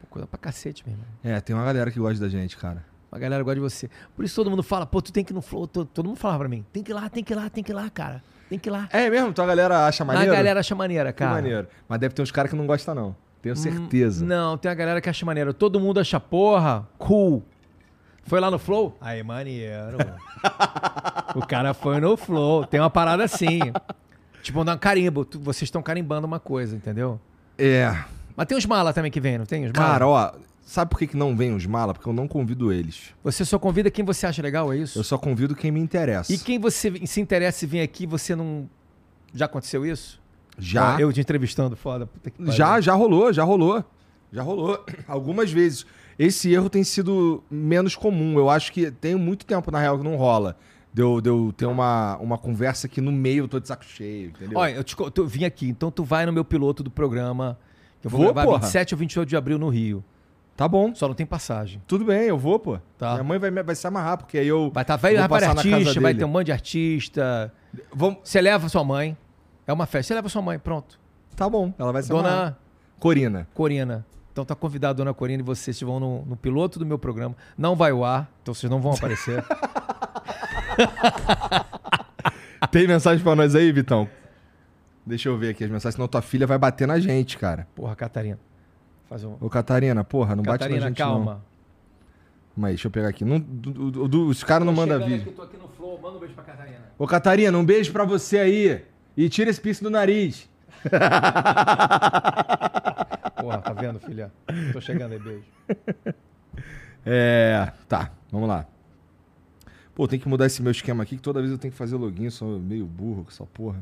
Pô, 0.01 0.07
Coisa 0.09 0.27
pra 0.27 0.37
cacete, 0.37 0.83
meu 0.85 0.93
irmão. 0.95 1.07
É, 1.23 1.39
tem 1.39 1.55
uma 1.55 1.63
galera 1.63 1.89
que 1.91 1.99
gosta 1.99 2.19
da 2.19 2.27
gente, 2.29 2.57
cara. 2.57 2.83
A 3.11 3.17
galera 3.19 3.41
gosta 3.43 3.55
de 3.55 3.61
você. 3.61 3.89
Por 4.15 4.25
isso 4.25 4.35
todo 4.35 4.49
mundo 4.49 4.61
fala, 4.63 4.85
pô, 4.85 5.01
tu 5.01 5.11
tem 5.11 5.23
que 5.23 5.31
ir 5.31 5.35
no 5.35 5.41
Flow. 5.41 5.65
Todo, 5.67 5.85
todo 5.87 6.05
mundo 6.07 6.17
fala 6.17 6.37
pra 6.39 6.47
mim, 6.49 6.65
tem 6.73 6.83
que 6.83 6.91
ir 6.91 6.93
lá, 6.93 7.09
tem 7.09 7.23
que 7.23 7.33
ir 7.33 7.35
lá, 7.35 7.49
tem 7.49 7.63
que 7.63 7.71
ir 7.71 7.75
lá, 7.75 7.89
cara. 7.89 8.21
Tem 8.49 8.57
que 8.57 8.69
ir 8.69 8.71
lá. 8.71 8.87
É 8.91 9.09
mesmo? 9.09 9.29
Então 9.29 9.43
a 9.43 9.47
galera 9.47 9.87
acha 9.87 10.05
maneiro? 10.05 10.31
A 10.31 10.35
galera 10.35 10.59
acha 10.59 10.73
maneira, 10.75 11.11
Que 11.11 11.19
cara. 11.19 11.31
maneiro. 11.31 11.67
Mas 11.87 11.99
deve 11.99 12.13
ter 12.13 12.21
uns 12.21 12.31
caras 12.31 12.49
que 12.51 12.57
não 12.57 12.65
gostam, 12.65 12.95
não. 12.95 13.15
Tenho 13.41 13.53
Hum, 13.53 13.57
certeza. 13.57 14.25
Não, 14.25 14.57
tem 14.57 14.69
a 14.71 14.73
galera 14.73 14.99
que 15.01 15.09
acha 15.09 15.25
maneiro. 15.25 15.53
Todo 15.53 15.79
mundo 15.79 15.99
acha, 15.99 16.19
porra, 16.19 16.87
cool. 16.97 17.43
Foi 18.23 18.39
lá 18.41 18.49
no 18.51 18.59
Flow? 18.59 18.97
Aí, 18.99 19.23
maneiro. 19.23 19.97
o 21.35 21.45
cara 21.45 21.73
foi 21.73 21.99
no 21.99 22.17
Flow. 22.17 22.65
Tem 22.65 22.79
uma 22.79 22.89
parada 22.89 23.23
assim. 23.23 23.59
Tipo, 24.41 24.61
um 24.61 24.77
carimbo. 24.77 25.27
Vocês 25.41 25.63
estão 25.63 25.81
carimbando 25.81 26.25
uma 26.27 26.39
coisa, 26.39 26.75
entendeu? 26.75 27.19
É. 27.57 27.93
Mas 28.35 28.45
tem 28.47 28.57
uns 28.57 28.65
mala 28.65 28.93
também 28.93 29.11
que 29.11 29.19
vem, 29.19 29.37
não 29.37 29.45
tem? 29.45 29.65
Os 29.65 29.71
mala? 29.71 29.87
Cara, 29.93 30.07
ó, 30.07 30.31
sabe 30.67 30.91
por 30.91 30.99
que, 30.99 31.07
que 31.07 31.17
não 31.17 31.35
vem 31.35 31.55
os 31.55 31.65
mala? 31.65 31.93
Porque 31.93 32.07
eu 32.07 32.13
não 32.13 32.27
convido 32.27 32.71
eles. 32.71 33.13
Você 33.23 33.45
só 33.45 33.57
convida 33.57 33.89
quem 33.89 34.03
você 34.03 34.27
acha 34.27 34.41
legal, 34.41 34.71
é 34.71 34.77
isso? 34.77 34.99
Eu 34.99 35.03
só 35.03 35.17
convido 35.17 35.55
quem 35.55 35.71
me 35.71 35.79
interessa. 35.79 36.31
E 36.31 36.37
quem 36.37 36.59
você 36.59 36.91
se 37.05 37.21
interessa 37.21 37.65
e 37.65 37.67
vem 37.67 37.81
aqui, 37.81 38.05
você 38.05 38.35
não. 38.35 38.69
Já 39.33 39.45
aconteceu 39.45 39.85
isso? 39.85 40.21
Já. 40.57 40.95
Ó, 40.95 40.99
eu 40.99 41.13
te 41.13 41.21
entrevistando, 41.21 41.75
foda. 41.75 42.05
Puta 42.07 42.29
que 42.29 42.37
pariu. 42.37 42.51
Já, 42.51 42.81
já 42.81 42.93
rolou, 42.93 43.31
já 43.31 43.43
rolou. 43.43 43.83
Já 44.31 44.43
rolou. 44.43 44.83
Algumas 45.07 45.51
vezes. 45.51 45.85
Esse 46.19 46.51
erro 46.51 46.69
tem 46.69 46.83
sido 46.83 47.43
menos 47.49 47.95
comum. 47.95 48.37
Eu 48.37 48.49
acho 48.49 48.71
que 48.73 48.89
tem 48.91 49.15
muito 49.15 49.45
tempo, 49.45 49.71
na 49.71 49.79
real, 49.79 49.97
que 49.97 50.03
não 50.03 50.15
rola. 50.15 50.57
Deu, 50.93 51.21
deu 51.21 51.53
ter 51.55 51.67
uma, 51.67 52.17
uma 52.17 52.37
conversa 52.39 52.87
que 52.87 52.99
no 52.99 53.11
meio 53.11 53.43
eu 53.43 53.47
tô 53.47 53.59
de 53.59 53.67
saco 53.67 53.85
cheio, 53.85 54.29
entendeu? 54.29 54.57
Olha, 54.57 54.71
eu, 54.73 54.83
te, 54.83 54.95
tu- 54.95 55.27
vim 55.27 55.43
aqui, 55.43 55.69
então 55.69 55.91
tu 55.91 56.03
vai 56.03 56.25
no 56.25 56.33
meu 56.33 56.43
piloto 56.43 56.81
do 56.81 56.89
programa. 56.89 57.57
Que 58.01 58.07
eu 58.07 58.11
vou, 58.11 58.19
Vou, 58.21 58.33
gravar 58.33 58.47
porra. 58.47 58.59
27 58.61 58.95
ou 58.95 58.97
28 58.97 59.29
de 59.29 59.37
abril 59.37 59.59
no 59.59 59.69
Rio. 59.69 60.03
Tá 60.57 60.67
bom. 60.67 60.93
Só 60.95 61.07
não 61.07 61.13
tem 61.13 61.25
passagem. 61.25 61.79
Tudo 61.85 62.03
bem, 62.03 62.23
eu 62.23 62.37
vou, 62.37 62.57
pô. 62.57 62.79
Tá. 62.97 63.13
Minha 63.13 63.23
mãe 63.23 63.37
vai, 63.37 63.51
vai 63.51 63.75
se 63.75 63.85
amarrar, 63.85 64.17
porque 64.17 64.39
aí 64.39 64.47
eu. 64.47 64.71
Vai 64.73 64.81
estar 64.81 64.95
vai, 64.95 65.15
vou 65.15 65.27
vai 65.27 65.39
casa 65.39 65.59
artista, 65.59 66.01
vai 66.01 66.15
ter 66.15 66.25
um 66.25 66.29
monte 66.29 66.47
de 66.47 66.51
artista. 66.51 67.53
Vamos... 67.93 68.17
Você 68.23 68.41
leva 68.41 68.67
sua 68.67 68.83
mãe. 68.83 69.15
É 69.67 69.71
uma 69.71 69.85
festa. 69.85 70.07
Você 70.07 70.15
leva 70.15 70.27
sua 70.29 70.41
mãe, 70.41 70.57
pronto. 70.57 70.99
Tá 71.35 71.47
bom, 71.47 71.71
ela 71.77 71.93
vai 71.93 72.01
se 72.01 72.11
amarrar. 72.11 72.31
Dona 72.31 72.57
Corina. 72.99 73.47
Corina. 73.53 74.03
Então 74.31 74.43
tá 74.43 74.55
convidada 74.55 74.91
a 74.91 74.93
Dona 74.93 75.13
Corina 75.13 75.43
e 75.43 75.45
vocês 75.45 75.79
vão 75.79 75.99
no, 75.99 76.25
no 76.25 76.35
piloto 76.35 76.79
do 76.79 76.85
meu 76.87 76.97
programa. 76.97 77.35
Não 77.55 77.75
vai 77.75 77.91
ao 77.91 78.03
ar, 78.03 78.27
então 78.41 78.51
vocês 78.51 78.69
não 78.69 78.81
vão 78.81 78.93
aparecer. 78.93 79.45
Tem 82.71 82.87
mensagem 82.87 83.23
pra 83.23 83.35
nós 83.35 83.53
aí, 83.53 83.71
Vitão? 83.71 84.09
Deixa 85.05 85.29
eu 85.29 85.37
ver 85.37 85.49
aqui 85.49 85.63
as 85.63 85.69
mensagens, 85.69 85.93
senão 85.93 86.07
tua 86.07 86.23
filha 86.23 86.47
vai 86.47 86.57
bater 86.57 86.87
na 86.87 86.99
gente, 86.99 87.37
cara. 87.37 87.67
Porra, 87.75 87.95
Catarina. 87.95 88.39
Faz 89.09 89.23
um. 89.23 89.35
Ô, 89.39 89.49
Catarina, 89.49 90.03
porra, 90.03 90.35
não 90.35 90.43
bate 90.43 90.59
Catarina, 90.59 90.81
na 90.81 90.87
gente 90.87 90.97
calma. 90.97 91.33
não. 91.35 91.41
Mas 92.55 92.71
deixa 92.71 92.87
eu 92.87 92.91
pegar 92.91 93.09
aqui. 93.09 93.23
Não, 93.23 93.39
do- 93.39 93.91
do- 93.91 94.07
do- 94.07 94.27
os 94.27 94.43
caras 94.43 94.65
não 94.65 94.73
mandam 94.73 94.99
vídeo. 94.99 95.21
aqui, 95.27 95.31
tô 95.31 95.41
aqui 95.43 95.57
no 95.57 95.67
Flow, 95.69 95.99
manda 96.01 96.17
um 96.17 96.19
beijo 96.19 96.33
pra 96.33 96.43
Catarina. 96.43 96.79
Ô, 96.97 97.05
Catarina, 97.07 97.57
um 97.57 97.63
beijo 97.65 97.91
pra 97.91 98.03
você 98.03 98.39
aí. 98.39 98.83
E 99.15 99.29
tira 99.29 99.49
esse 99.49 99.61
piercing 99.61 99.83
do 99.83 99.89
nariz. 99.91 100.49
Porra, 103.41 103.57
tá 103.59 103.73
vendo, 103.73 103.99
filha? 103.99 104.31
Tô 104.73 104.81
chegando 104.81 105.13
aí, 105.13 105.19
beijo. 105.19 105.43
É. 107.09 107.71
Tá, 107.87 108.11
vamos 108.29 108.49
lá. 108.49 108.65
Pô, 109.95 110.05
tem 110.09 110.19
que 110.19 110.27
mudar 110.27 110.45
esse 110.45 110.61
meu 110.61 110.73
esquema 110.73 111.03
aqui, 111.03 111.15
que 111.15 111.21
toda 111.21 111.39
vez 111.39 111.49
eu 111.53 111.57
tenho 111.57 111.71
que 111.71 111.77
fazer 111.77 111.95
login, 111.95 112.29
sou 112.29 112.59
meio 112.59 112.85
burro 112.85 113.23
com 113.23 113.29
essa 113.29 113.45
porra. 113.45 113.81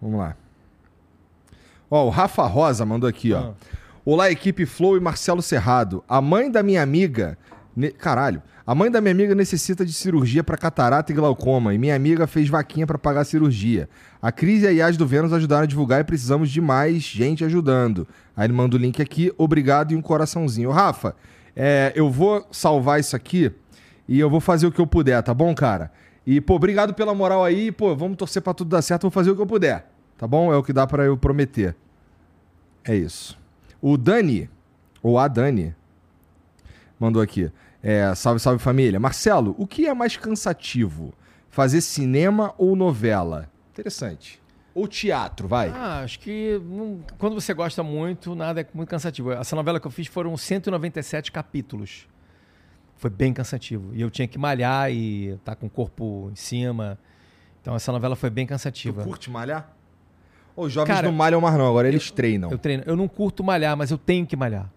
Vamos 0.00 0.16
lá. 0.20 0.36
Ó, 1.90 2.06
o 2.06 2.08
Rafa 2.08 2.46
Rosa 2.46 2.86
mandou 2.86 3.08
aqui, 3.10 3.32
ó. 3.32 3.50
Ah. 3.50 3.54
Olá, 4.12 4.28
equipe 4.28 4.66
Flow 4.66 4.96
e 4.96 5.00
Marcelo 5.00 5.40
Serrado. 5.40 6.02
A 6.08 6.20
mãe 6.20 6.50
da 6.50 6.64
minha 6.64 6.82
amiga. 6.82 7.38
ne- 7.76 7.92
Caralho. 7.92 8.42
A 8.66 8.74
mãe 8.74 8.90
da 8.90 9.00
minha 9.00 9.12
amiga 9.12 9.36
necessita 9.36 9.86
de 9.86 9.92
cirurgia 9.92 10.42
para 10.42 10.56
catarata 10.56 11.12
e 11.12 11.14
glaucoma 11.14 11.72
e 11.72 11.78
minha 11.78 11.94
amiga 11.94 12.26
fez 12.26 12.48
vaquinha 12.48 12.88
para 12.88 12.98
pagar 12.98 13.20
a 13.20 13.24
cirurgia. 13.24 13.88
A 14.20 14.32
Cris 14.32 14.64
e 14.64 14.66
a 14.66 14.70
Yas 14.70 14.96
do 14.96 15.06
Vênus 15.06 15.32
ajudaram 15.32 15.62
a 15.62 15.66
divulgar 15.66 16.00
e 16.00 16.04
precisamos 16.04 16.50
de 16.50 16.60
mais 16.60 17.04
gente 17.04 17.44
ajudando. 17.44 18.04
Aí 18.36 18.46
ele 18.46 18.52
manda 18.52 18.74
o 18.74 18.80
link 18.80 19.00
aqui, 19.00 19.32
obrigado 19.38 19.92
e 19.92 19.96
um 19.96 20.02
coraçãozinho. 20.02 20.72
Rafa, 20.72 21.14
é, 21.54 21.92
eu 21.94 22.10
vou 22.10 22.44
salvar 22.50 22.98
isso 22.98 23.14
aqui 23.14 23.52
e 24.08 24.18
eu 24.18 24.28
vou 24.28 24.40
fazer 24.40 24.66
o 24.66 24.72
que 24.72 24.80
eu 24.80 24.88
puder, 24.88 25.22
tá 25.22 25.32
bom, 25.32 25.54
cara? 25.54 25.92
E, 26.26 26.40
pô, 26.40 26.56
obrigado 26.56 26.94
pela 26.94 27.14
moral 27.14 27.44
aí. 27.44 27.70
Pô, 27.70 27.94
vamos 27.94 28.16
torcer 28.16 28.42
pra 28.42 28.54
tudo 28.54 28.70
dar 28.70 28.82
certo, 28.82 29.02
vou 29.02 29.10
fazer 29.12 29.30
o 29.30 29.36
que 29.36 29.42
eu 29.42 29.46
puder. 29.46 29.88
Tá 30.18 30.26
bom? 30.26 30.52
É 30.52 30.56
o 30.56 30.64
que 30.64 30.72
dá 30.72 30.84
pra 30.84 31.04
eu 31.04 31.16
prometer. 31.16 31.76
É 32.84 32.96
isso. 32.96 33.38
O 33.80 33.96
Dani, 33.96 34.48
ou 35.02 35.18
a 35.18 35.26
Dani, 35.28 35.74
mandou 36.98 37.20
aqui. 37.22 37.50
É, 37.82 38.14
salve, 38.14 38.38
salve 38.40 38.62
família. 38.62 39.00
Marcelo, 39.00 39.54
o 39.58 39.66
que 39.66 39.86
é 39.86 39.94
mais 39.94 40.16
cansativo? 40.16 41.14
Fazer 41.48 41.80
cinema 41.80 42.54
ou 42.58 42.76
novela? 42.76 43.48
Interessante. 43.72 44.40
Ou 44.74 44.86
teatro, 44.86 45.48
vai. 45.48 45.68
Ah, 45.70 46.00
acho 46.04 46.20
que 46.20 46.60
hum, 46.62 47.00
quando 47.18 47.34
você 47.34 47.52
gosta 47.54 47.82
muito, 47.82 48.34
nada 48.34 48.60
é 48.60 48.66
muito 48.72 48.88
cansativo. 48.88 49.32
Essa 49.32 49.56
novela 49.56 49.80
que 49.80 49.86
eu 49.86 49.90
fiz 49.90 50.06
foram 50.06 50.36
197 50.36 51.32
capítulos. 51.32 52.06
Foi 52.96 53.10
bem 53.10 53.32
cansativo. 53.32 53.94
E 53.94 54.00
eu 54.00 54.10
tinha 54.10 54.28
que 54.28 54.38
malhar 54.38 54.92
e 54.92 55.30
estar 55.30 55.56
com 55.56 55.66
o 55.66 55.70
corpo 55.70 56.28
em 56.30 56.36
cima. 56.36 56.98
Então 57.62 57.74
essa 57.74 57.90
novela 57.90 58.14
foi 58.14 58.30
bem 58.30 58.46
Tu 58.46 58.50
cansativa. 58.50 59.02
curte 59.02 59.30
malhar? 59.30 59.74
Os 60.56 60.72
jovens 60.72 60.94
Cara, 60.94 61.08
não 61.08 61.14
malham 61.16 61.40
mais 61.40 61.56
não, 61.56 61.68
agora 61.68 61.88
eles 61.88 62.10
treinam. 62.10 62.50
Eu 62.50 62.58
treino. 62.58 62.82
Eu 62.86 62.96
não 62.96 63.08
curto 63.08 63.42
malhar, 63.42 63.76
mas 63.76 63.90
eu 63.90 63.98
tenho 63.98 64.26
que 64.26 64.36
malhar. 64.36 64.70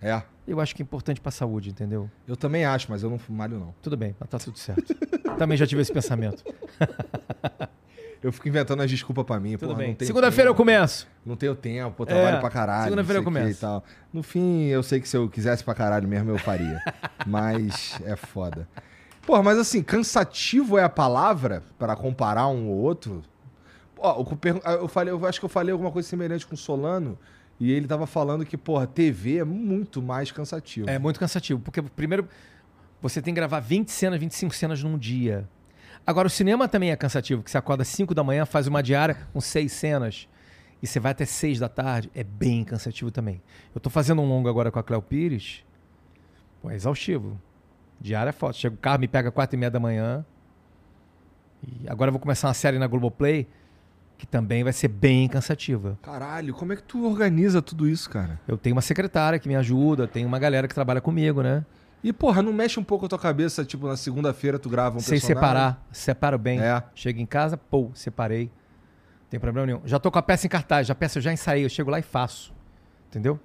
É, 0.00 0.22
Eu 0.46 0.60
acho 0.60 0.74
que 0.74 0.82
é 0.82 0.84
importante 0.84 1.20
pra 1.20 1.30
saúde, 1.30 1.70
entendeu? 1.70 2.08
eu 2.26 2.36
também 2.36 2.64
acho, 2.64 2.90
mas 2.90 3.02
eu 3.02 3.10
não 3.10 3.20
malho 3.28 3.58
não. 3.58 3.74
Tudo 3.82 3.96
bem, 3.96 4.14
tá 4.28 4.38
tudo 4.38 4.58
certo. 4.58 4.94
Também 5.36 5.56
já 5.56 5.66
tive 5.66 5.82
esse 5.82 5.92
pensamento. 5.92 6.42
Eu 8.22 8.32
fico 8.32 8.48
inventando 8.48 8.82
as 8.82 8.90
desculpas 8.90 9.24
pra 9.24 9.38
mim. 9.38 9.56
Tudo 9.56 9.68
porra, 9.74 9.78
bem. 9.78 9.96
Segunda-feira 10.00 10.50
eu 10.50 10.54
começo. 10.54 11.06
Não 11.24 11.36
tenho 11.36 11.54
tempo, 11.54 12.02
eu 12.02 12.06
trabalho 12.06 12.36
É, 12.38 12.40
pra 12.40 12.50
caralho. 12.50 12.84
segunda-feira 12.84 13.20
eu 13.20 13.24
começo. 13.24 13.50
E 13.50 13.54
tal. 13.54 13.84
No 14.12 14.22
fim, 14.22 14.64
eu 14.66 14.82
sei 14.82 15.00
que 15.00 15.08
se 15.08 15.16
eu 15.16 15.28
quisesse 15.28 15.62
pra 15.62 15.74
caralho 15.74 16.08
mesmo, 16.08 16.30
eu 16.30 16.38
faria. 16.38 16.82
mas 17.24 17.98
é 18.04 18.16
foda. 18.16 18.68
Porra, 19.24 19.42
mas 19.42 19.58
assim, 19.58 19.82
cansativo 19.82 20.76
é 20.78 20.82
a 20.82 20.88
palavra 20.88 21.62
para 21.78 21.94
comparar 21.94 22.48
um 22.48 22.68
ou 22.68 22.78
outro? 22.78 23.22
Ó, 24.00 24.20
eu, 24.20 24.36
pergun- 24.36 24.60
eu 24.64 24.88
falei, 24.88 25.12
eu 25.12 25.26
acho 25.26 25.38
que 25.38 25.44
eu 25.44 25.48
falei 25.48 25.72
alguma 25.72 25.90
coisa 25.90 26.08
semelhante 26.08 26.46
com 26.46 26.54
o 26.54 26.58
Solano. 26.58 27.18
E 27.60 27.72
ele 27.72 27.88
tava 27.88 28.06
falando 28.06 28.44
que, 28.46 28.56
porra, 28.56 28.86
TV 28.86 29.38
é 29.38 29.44
muito 29.44 30.00
mais 30.00 30.30
cansativo. 30.30 30.88
É 30.88 30.98
muito 30.98 31.18
cansativo, 31.18 31.60
porque 31.60 31.82
primeiro 31.82 32.28
você 33.02 33.20
tem 33.20 33.34
que 33.34 33.40
gravar 33.40 33.58
20 33.60 33.88
cenas, 33.90 34.20
25 34.20 34.54
cenas 34.54 34.82
num 34.82 34.96
dia. 34.96 35.48
Agora, 36.06 36.28
o 36.28 36.30
cinema 36.30 36.68
também 36.68 36.90
é 36.92 36.96
cansativo, 36.96 37.42
que 37.42 37.50
você 37.50 37.58
acorda 37.58 37.82
às 37.82 37.88
5 37.88 38.14
da 38.14 38.22
manhã, 38.22 38.46
faz 38.46 38.66
uma 38.68 38.82
diária 38.82 39.16
com 39.32 39.40
seis 39.40 39.72
cenas, 39.72 40.28
e 40.82 40.86
você 40.86 40.98
vai 41.00 41.10
até 41.12 41.24
6 41.24 41.58
da 41.58 41.68
tarde, 41.68 42.10
é 42.14 42.22
bem 42.24 42.64
cansativo 42.64 43.10
também. 43.10 43.42
Eu 43.74 43.80
tô 43.80 43.90
fazendo 43.90 44.22
um 44.22 44.28
longo 44.28 44.48
agora 44.48 44.70
com 44.70 44.78
a 44.78 44.82
Cléo 44.82 45.02
Pires, 45.02 45.64
pô, 46.62 46.70
é 46.70 46.76
exaustivo. 46.76 47.38
Diária 48.00 48.30
é 48.30 48.32
foto. 48.32 48.56
Chega 48.56 48.74
o 48.74 48.78
carro, 48.78 49.00
me 49.00 49.08
pega 49.08 49.28
às 49.28 49.34
4 49.34 49.54
e 49.54 49.58
meia 49.58 49.70
da 49.70 49.80
manhã, 49.80 50.24
e 51.66 51.88
agora 51.88 52.08
eu 52.08 52.12
vou 52.12 52.20
começar 52.20 52.46
uma 52.48 52.54
série 52.54 52.78
na 52.78 52.86
Globoplay, 52.86 53.46
que 54.18 54.26
também 54.26 54.64
vai 54.64 54.72
ser 54.72 54.88
bem 54.88 55.28
cansativa. 55.28 55.96
Caralho, 56.02 56.52
como 56.52 56.72
é 56.72 56.76
que 56.76 56.82
tu 56.82 57.06
organiza 57.08 57.62
tudo 57.62 57.88
isso, 57.88 58.10
cara? 58.10 58.38
Eu 58.48 58.58
tenho 58.58 58.74
uma 58.74 58.82
secretária 58.82 59.38
que 59.38 59.48
me 59.48 59.54
ajuda, 59.54 60.08
tenho 60.08 60.26
uma 60.26 60.40
galera 60.40 60.66
que 60.66 60.74
trabalha 60.74 61.00
comigo, 61.00 61.40
né? 61.40 61.64
E, 62.02 62.12
porra, 62.12 62.42
não 62.42 62.52
mexe 62.52 62.78
um 62.78 62.84
pouco 62.84 63.06
a 63.06 63.08
tua 63.08 63.18
cabeça, 63.18 63.64
tipo, 63.64 63.86
na 63.86 63.96
segunda-feira 63.96 64.58
tu 64.58 64.68
grava 64.68 64.96
um 64.96 65.00
Sem 65.00 65.12
personagem? 65.18 65.36
separar. 65.36 65.86
Separo 65.92 66.36
bem. 66.36 66.60
É. 66.60 66.82
Chego 66.94 67.20
em 67.20 67.26
casa, 67.26 67.56
pô, 67.56 67.90
separei. 67.94 68.44
Não 68.46 69.30
tem 69.30 69.40
problema 69.40 69.66
nenhum. 69.66 69.80
Já 69.84 69.98
tô 70.00 70.10
com 70.10 70.18
a 70.18 70.22
peça 70.22 70.46
em 70.46 70.50
cartaz, 70.50 70.86
já 70.86 70.94
peça 70.94 71.18
eu 71.18 71.22
já 71.22 71.32
ensaiei, 71.32 71.64
eu 71.64 71.68
chego 71.68 71.90
lá 71.90 71.98
e 71.98 72.02
faço. 72.02 72.52
Entendeu? 73.08 73.38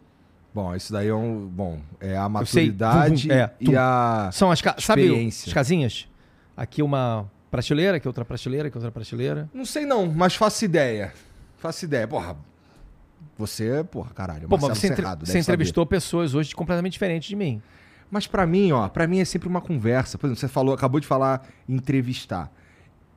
Bom, 0.54 0.76
isso 0.76 0.92
daí 0.94 1.08
é 1.08 1.16
um. 1.16 1.48
Bom, 1.48 1.80
é 2.00 2.16
a 2.16 2.26
Eu 2.26 2.46
sei. 2.46 2.68
maturidade 2.68 3.28
Vum, 3.28 3.34
vum. 3.34 3.40
É, 3.40 3.52
e 3.60 3.76
a. 3.76 4.30
São 4.32 4.52
as 4.52 4.62
ca... 4.62 4.76
sabe 4.80 5.28
as 5.28 5.52
casinhas? 5.54 6.08
Aqui 6.56 6.84
uma 6.84 7.30
prateleira, 7.54 7.98
aqui 7.98 8.08
outra 8.08 8.26
prateleira, 8.26 8.68
aqui 8.68 8.78
outra 8.78 8.92
prateleira. 8.92 9.48
Não 9.54 9.64
sei 9.64 9.86
não, 9.86 10.12
mas 10.12 10.34
faço 10.34 10.66
ideia. 10.66 11.14
Faço 11.58 11.86
ideia. 11.86 12.08
Porra, 12.08 12.36
você, 13.38 13.84
porra, 13.84 14.12
caralho, 14.12 14.48
Pô, 14.48 14.58
Marcelo 14.58 14.76
você, 14.76 14.88
Serrado, 14.96 15.26
você 15.26 15.34
deve 15.34 15.40
entrevistou 15.44 15.86
pessoas 15.86 16.34
hoje 16.34 16.56
completamente 16.56 16.94
diferentes 16.94 17.30
de 17.30 17.36
mim. 17.36 17.62
saber. 17.62 17.74
Mas 18.10 18.26
pra 18.26 18.48
mim, 18.48 18.72
ó, 18.72 18.90
pra 18.90 19.06
mim 19.06 19.20
é 19.20 19.26
sempre 19.26 19.48
uma 19.48 19.62
conversa. 19.62 20.18
Por 20.18 20.26
exemplo, 20.26 20.40
você 20.40 20.48
falou, 20.48 20.74
acabou 20.74 21.00
de 21.00 21.06
falar 21.06 21.48
entrevistar. 21.70 22.52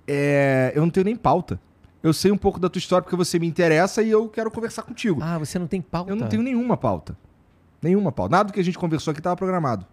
É, 0.06 0.70
eu 0.74 0.82
não 0.82 0.90
tenho 0.90 1.04
nem 1.04 1.16
pauta. 1.16 1.58
Eu 2.02 2.12
sei 2.12 2.30
um 2.30 2.36
pouco 2.36 2.60
da 2.60 2.68
tua 2.68 2.78
história 2.78 3.02
porque 3.02 3.16
você 3.16 3.38
me 3.38 3.46
interessa 3.46 4.02
e 4.02 4.10
eu 4.10 4.28
quero 4.28 4.50
conversar 4.50 4.82
contigo. 4.82 5.20
Ah, 5.22 5.38
você 5.38 5.58
não 5.58 5.66
tem 5.66 5.80
pauta. 5.80 6.10
eu 6.10 6.16
não 6.16 6.28
tenho 6.28 6.42
nenhuma 6.42 6.76
pauta. 6.76 7.16
Nenhuma 7.80 8.12
pauta. 8.12 8.36
Nada 8.36 8.46
do 8.48 8.52
que 8.52 8.60
a 8.60 8.64
gente 8.64 8.78
conversou 8.78 9.12
aqui 9.12 9.20
estava 9.20 9.34
programado. 9.34 9.86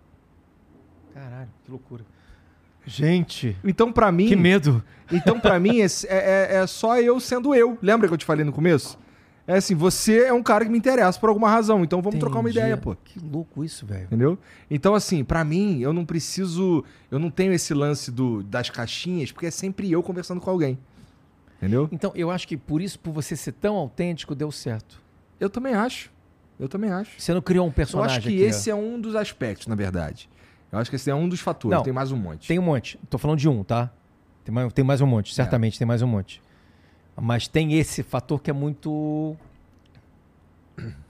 Caralho, 1.13 1.49
que 1.63 1.71
loucura. 1.71 2.03
Gente, 2.85 3.55
Então, 3.63 3.91
pra 3.91 4.11
mim. 4.11 4.27
que 4.27 4.35
medo. 4.35 4.83
Então, 5.11 5.39
pra 5.39 5.59
mim, 5.59 5.79
é, 5.81 5.85
é- 6.07 6.55
é 6.57 6.67
só 6.67 6.99
eu 6.99 7.19
sendo 7.19 7.53
eu. 7.55 7.77
Lembra 7.81 8.07
que 8.07 8.13
eu 8.13 8.17
te 8.17 8.25
falei 8.25 8.43
no 8.45 8.51
começo? 8.51 8.97
É 9.45 9.57
assim, 9.57 9.75
você 9.75 10.19
é 10.23 10.31
um 10.33 10.41
cara 10.41 10.63
que 10.63 10.71
me 10.71 10.77
interessa 10.77 11.19
por 11.19 11.27
alguma 11.27 11.49
razão, 11.49 11.83
então 11.83 12.01
vamos 12.01 12.17
trocar 12.17 12.39
uma 12.39 12.49
Entendi. 12.49 12.59
ideia, 12.59 12.77
pô. 12.77 12.95
Que 12.95 13.19
louco 13.19 13.61
isso, 13.63 13.85
velho. 13.85 14.05
Entendeu? 14.05 14.37
Então, 14.71 14.95
assim, 14.95 15.21
pra 15.23 15.43
mim, 15.43 15.79
eu 15.81 15.91
não 15.91 16.05
preciso. 16.05 16.83
Eu 17.11 17.19
não 17.19 17.29
tenho 17.29 17.51
esse 17.51 17.73
lance 17.73 18.09
do, 18.09 18.41
das 18.41 18.69
caixinhas, 18.69 19.31
porque 19.33 19.47
é 19.47 19.51
sempre 19.51 19.91
eu 19.91 20.01
conversando 20.01 20.39
com 20.39 20.49
alguém. 20.49 20.77
Entendeu? 21.57 21.89
Então, 21.91 22.11
eu 22.15 22.31
acho 22.31 22.47
que 22.47 22.55
por 22.57 22.81
isso, 22.81 22.97
por 22.99 23.11
você 23.11 23.35
ser 23.35 23.51
tão 23.53 23.75
autêntico, 23.75 24.33
deu 24.33 24.49
certo. 24.51 25.01
Eu 25.39 25.49
também 25.49 25.73
acho. 25.73 26.09
Eu 26.59 26.69
também 26.69 26.89
acho. 26.91 27.11
Você 27.19 27.33
não 27.33 27.41
criou 27.41 27.65
um 27.65 27.69
Eu 27.69 27.73
personagem 27.73 28.17
acho 28.17 28.27
que 28.27 28.33
aqui, 28.35 28.45
ó. 28.45 28.49
esse 28.49 28.69
é 28.69 28.75
um 28.75 28.99
dos 28.99 29.13
aspectos, 29.15 29.67
na 29.67 29.75
verdade. 29.75 30.29
Eu 30.73 30.79
acho 30.79 30.89
que 30.89 30.95
esse 30.95 31.07
é 31.07 31.13
um 31.13 31.29
dos 31.29 31.39
fatores. 31.39 31.77
Não, 31.77 31.83
tem 31.83 31.93
mais 31.93 32.11
um 32.11 32.17
monte. 32.17 32.47
Tem 32.47 32.57
um 32.57 32.63
monte. 32.63 32.99
Tô 33.07 33.19
falando 33.19 33.37
de 33.37 33.47
um, 33.47 33.63
tá? 33.63 33.91
Tem 34.43 34.53
mais, 34.53 34.73
tem 34.73 34.83
mais 34.83 35.01
um 35.01 35.05
monte, 35.05 35.31
certamente 35.33 35.77
tem 35.77 35.87
mais 35.87 36.01
um 36.01 36.07
monte. 36.07 36.41
Mas 37.15 37.47
tem 37.47 37.73
esse 37.75 38.01
fator 38.01 38.41
que 38.41 38.49
é 38.49 38.53
muito. 38.53 39.37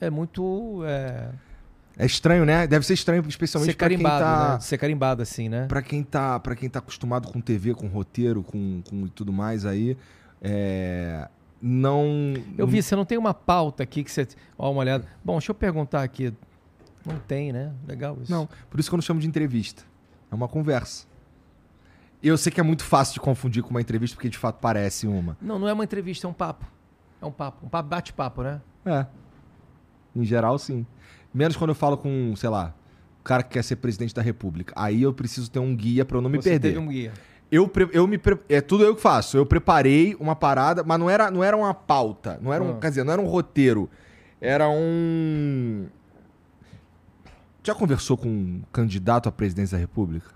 É 0.01 0.09
muito. 0.09 0.81
É, 0.85 1.29
É 1.97 2.05
estranho, 2.05 2.43
né? 2.43 2.67
Deve 2.67 2.85
ser 2.85 2.93
estranho, 2.93 3.23
especialmente 3.25 3.73
pra 3.77 3.87
quem 3.87 3.99
tá. 3.99 4.53
né? 4.55 4.59
Ser 4.59 4.77
carimbado 4.77 5.21
assim, 5.21 5.47
né? 5.47 5.65
Pra 5.67 5.81
quem 5.81 6.03
tá, 6.03 6.37
para 6.41 6.57
quem 6.57 6.69
tá 6.69 6.79
acostumado 6.79 7.31
com 7.31 7.39
TV, 7.39 7.73
com 7.73 7.87
roteiro, 7.87 8.43
com, 8.43 8.81
com 8.89 9.07
tudo 9.07 9.31
mais 9.31 9.65
aí, 9.65 9.95
é, 10.41 11.29
não. 11.61 12.33
Eu 12.57 12.67
vi, 12.67 12.83
você 12.83 12.93
não 12.97 13.05
tem 13.05 13.17
uma 13.17 13.33
pauta 13.33 13.81
aqui 13.83 14.03
que 14.03 14.11
você. 14.11 14.27
Ó, 14.57 14.69
uma 14.69 14.81
olhada. 14.81 15.05
Bom, 15.23 15.37
deixa 15.37 15.51
eu 15.51 15.55
perguntar 15.55 16.03
aqui. 16.03 16.33
Não 17.05 17.17
tem, 17.19 17.51
né? 17.51 17.71
Legal 17.87 18.17
isso. 18.21 18.31
Não, 18.31 18.47
por 18.69 18.79
isso 18.79 18.89
que 18.89 18.93
eu 18.93 18.97
não 18.97 19.01
chamo 19.01 19.19
de 19.19 19.27
entrevista. 19.27 19.83
É 20.31 20.35
uma 20.35 20.47
conversa. 20.47 21.05
Eu 22.21 22.37
sei 22.37 22.51
que 22.51 22.59
é 22.59 22.63
muito 22.63 22.83
fácil 22.83 23.15
de 23.15 23.19
confundir 23.19 23.61
com 23.61 23.69
uma 23.71 23.81
entrevista, 23.81 24.15
porque 24.15 24.29
de 24.29 24.37
fato 24.37 24.59
parece 24.61 25.05
uma. 25.05 25.37
Não, 25.41 25.59
não 25.59 25.67
é 25.67 25.73
uma 25.73 25.83
entrevista, 25.83 26.25
é 26.25 26.29
um 26.29 26.33
papo. 26.33 26.65
É 27.21 27.25
um 27.25 27.31
papo. 27.31 27.65
Um 27.65 27.69
papo 27.69 27.89
bate-papo, 27.89 28.41
né? 28.43 28.61
É. 28.85 29.05
Em 30.15 30.23
geral, 30.23 30.57
sim. 30.57 30.85
Menos 31.33 31.57
quando 31.57 31.69
eu 31.71 31.75
falo 31.75 31.97
com, 31.97 32.33
sei 32.37 32.49
lá, 32.49 32.73
o 33.19 33.23
cara 33.23 33.43
que 33.43 33.49
quer 33.49 33.63
ser 33.63 33.75
presidente 33.77 34.13
da 34.15 34.21
república. 34.21 34.73
Aí 34.77 35.01
eu 35.01 35.13
preciso 35.13 35.51
ter 35.51 35.59
um 35.59 35.75
guia 35.75 36.05
pra 36.05 36.17
eu 36.17 36.21
não 36.21 36.29
me 36.29 36.37
Você 36.41 36.51
perder. 36.51 36.69
teve 36.69 36.79
um 36.79 36.87
guia. 36.87 37.11
Eu, 37.51 37.69
eu 37.91 38.07
me 38.07 38.19
é 38.49 38.61
tudo 38.61 38.83
eu 38.83 38.95
que 38.95 39.01
faço. 39.01 39.35
Eu 39.37 39.45
preparei 39.45 40.15
uma 40.19 40.35
parada, 40.35 40.83
mas 40.83 40.97
não 40.99 41.09
era, 41.09 41.29
não 41.29 41.43
era 41.43 41.55
uma 41.57 41.73
pauta, 41.73 42.39
não 42.41 42.53
era 42.53 42.63
um, 42.63 42.71
Ah. 42.71 42.79
quer 42.79 42.89
dizer, 42.89 43.03
não 43.03 43.13
era 43.13 43.21
um 43.21 43.27
roteiro. 43.27 43.89
Era 44.39 44.69
um 44.69 45.87
Já 47.63 47.73
conversou 47.73 48.17
com 48.17 48.27
um 48.27 48.61
candidato 48.71 49.29
à 49.29 49.31
presidência 49.31 49.77
da 49.77 49.81
República? 49.81 50.29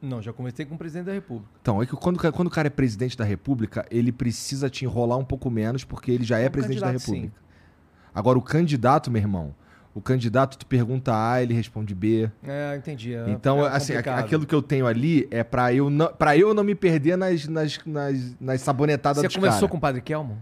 Não, 0.00 0.22
já 0.22 0.32
conversei 0.32 0.64
com 0.64 0.74
o 0.74 0.78
presidente 0.78 1.06
da 1.06 1.12
República. 1.12 1.50
Então, 1.60 1.82
é 1.82 1.86
que 1.86 1.96
quando, 1.96 2.18
quando 2.32 2.46
o 2.48 2.50
cara 2.50 2.68
é 2.68 2.70
presidente 2.70 3.16
da 3.16 3.24
República, 3.24 3.84
ele 3.90 4.12
precisa 4.12 4.70
te 4.70 4.84
enrolar 4.84 5.18
um 5.18 5.24
pouco 5.24 5.50
menos, 5.50 5.84
porque 5.84 6.12
ele 6.12 6.22
já 6.24 6.38
é, 6.38 6.44
É 6.44 6.48
um 6.48 6.50
presidente 6.50 6.80
da 6.80 6.90
República. 6.90 7.32
Agora, 8.14 8.38
o 8.38 8.42
candidato, 8.42 9.10
meu 9.10 9.20
irmão, 9.20 9.54
o 9.94 10.00
candidato, 10.00 10.56
tu 10.58 10.66
pergunta 10.66 11.12
A, 11.12 11.42
ele 11.42 11.54
responde 11.54 11.94
B. 11.94 12.30
É, 12.44 12.76
entendi. 12.76 13.14
é- 13.14 13.28
Então, 13.30 13.64
é 13.66 13.68
assim, 13.68 13.94
complicado. 13.94 14.18
aquilo 14.20 14.46
que 14.46 14.54
eu 14.54 14.62
tenho 14.62 14.86
ali 14.86 15.26
é 15.30 15.42
pra 15.42 15.72
eu 15.74 15.90
não, 15.90 16.12
pra 16.12 16.36
eu 16.36 16.54
não 16.54 16.62
me 16.62 16.74
perder 16.74 17.16
nas, 17.16 17.46
nas, 17.48 17.80
nas, 17.84 18.36
nas 18.40 18.60
sabonetadas 18.60 19.22
Você 19.22 19.34
conversou 19.34 19.60
cara. 19.62 19.70
com 19.70 19.76
o 19.78 19.80
Padre 19.80 20.00
Kelmo? 20.02 20.38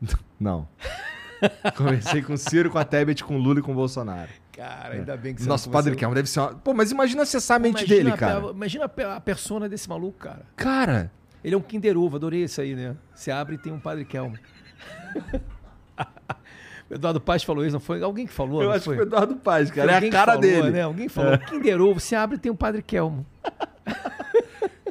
Não. 0.38 0.68
Conversei 1.76 2.22
com 2.22 2.34
o 2.34 2.38
Ciro, 2.38 2.70
com 2.70 2.78
a 2.78 2.84
Tebet, 2.84 3.24
com 3.24 3.34
o 3.36 3.38
Lula 3.38 3.58
e 3.58 3.62
com 3.62 3.72
o 3.72 3.74
Bolsonaro. 3.74 4.28
Cara, 4.58 4.94
ainda 4.94 5.16
bem 5.16 5.32
que 5.32 5.40
você 5.42 5.48
Nosso 5.48 5.70
Padre. 5.70 5.94
Kelmo 5.94 6.16
deve 6.16 6.28
ser 6.28 6.40
uma... 6.40 6.48
Pô, 6.52 6.74
mas 6.74 6.90
imagina 6.90 7.22
acessar 7.22 7.58
a 7.58 7.60
mente 7.60 7.78
Imagina 7.78 7.96
dele, 7.96 8.10
a 8.10 8.16
cara. 8.16 8.50
Imagina 8.50 8.84
a 8.86 9.16
a 9.16 9.20
persona 9.20 9.68
desse 9.68 9.88
maluco, 9.88 10.18
cara. 10.18 10.40
Cara, 10.56 11.12
Ele 11.44 11.54
é 11.54 11.58
um 11.58 11.60
Kinder 11.60 11.96
Ovo, 11.96 12.16
adorei 12.16 12.42
isso 12.42 12.60
aí, 12.60 12.74
né? 12.74 12.96
Você 13.14 13.30
abre 13.30 13.54
e 13.54 13.58
tem 13.58 13.72
um 13.72 13.78
Padre 13.78 14.04
Kelmo. 14.04 14.36
o 16.90 16.94
Eduardo 16.94 17.20
Paz 17.20 17.44
falou 17.44 17.64
isso, 17.64 17.74
não 17.74 17.78
foi? 17.80 18.02
Alguém 18.02 18.26
que 18.26 18.32
falou, 18.32 18.60
eu 18.60 18.72
acho 18.72 18.86
foi? 18.86 18.96
que 18.96 19.02
foi 19.02 19.06
o 19.06 19.08
Eduardo 19.08 19.36
Paz, 19.36 19.70
cara. 19.70 19.92
Foi 19.96 20.06
É 20.06 20.08
a 20.08 20.10
cara 20.10 20.32
falou, 20.32 20.40
dele. 20.40 20.68
É. 20.68 20.70
Né? 20.72 20.82
Alguém 20.82 21.08
falou, 21.08 21.38
Kinder 21.38 21.80
Ovo, 21.80 22.00
você 22.00 22.16
abre 22.16 22.34
e 22.36 22.40
tem 22.40 22.50
um 22.50 22.56
Padre 22.56 22.82
Kelmo. 22.82 23.24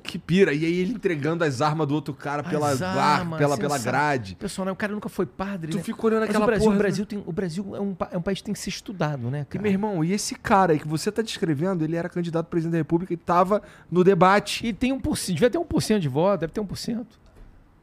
Que 0.08 0.18
pira. 0.18 0.54
E 0.54 0.66
aí 0.66 0.80
ele 0.80 0.94
entregando 0.94 1.44
as 1.44 1.62
armas 1.62 1.86
do 1.88 1.94
outro 1.94 2.14
cara 2.14 2.42
pela, 2.44 2.70
As 2.70 2.80
bar- 2.80 2.96
armas, 2.98 3.38
pela, 3.38 3.58
pela 3.58 3.78
grade. 3.78 4.36
Pessoal, 4.36 4.66
né? 4.66 4.72
o 4.72 4.76
cara 4.76 4.94
nunca 4.94 5.10
foi 5.10 5.26
padre, 5.26 5.72
Tu 5.72 5.78
né? 5.78 5.84
fica 5.84 6.06
olhando 6.06 6.22
Mas 6.22 6.30
aquela 6.30 6.46
o 6.46 6.48
Brasil, 6.48 6.64
porra. 6.66 6.76
o 6.76 6.80
Brasil, 6.80 7.06
tem, 7.06 7.24
o 7.26 7.32
Brasil 7.32 7.76
é, 7.76 7.80
um, 7.82 7.96
é 8.12 8.18
um 8.18 8.22
país 8.22 8.38
que 8.40 8.46
tem 8.46 8.54
que 8.54 8.60
ser 8.60 8.70
estudado, 8.70 9.30
né, 9.30 9.42
E, 9.42 9.46
cara? 9.46 9.62
meu 9.62 9.72
irmão, 9.72 10.04
e 10.04 10.14
esse 10.14 10.34
cara 10.36 10.72
aí 10.74 10.80
que 10.80 10.88
você 10.88 11.12
tá 11.12 11.22
descrevendo, 11.22 11.84
ele 11.84 11.96
era 11.96 12.08
candidato 12.08 12.46
a 12.46 12.50
presidente 12.50 12.72
da 12.72 12.78
República 12.78 13.14
e 13.14 13.18
tava 13.18 13.62
no 13.92 14.04
debate. 14.04 14.66
E 14.66 14.72
tem 14.74 14.92
um 14.94 15.00
por 15.00 15.18
cento, 15.18 15.36
devia 15.36 15.50
ter 15.50 15.58
um 15.58 15.66
por 15.66 15.82
cento 15.82 16.02
de 16.02 16.08
voto, 16.10 16.40
deve 16.42 16.54
ter 16.54 16.62
um 16.62 16.66
por 16.66 16.78
cento. 16.78 17.20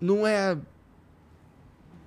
Não 0.00 0.26
é. 0.26 0.56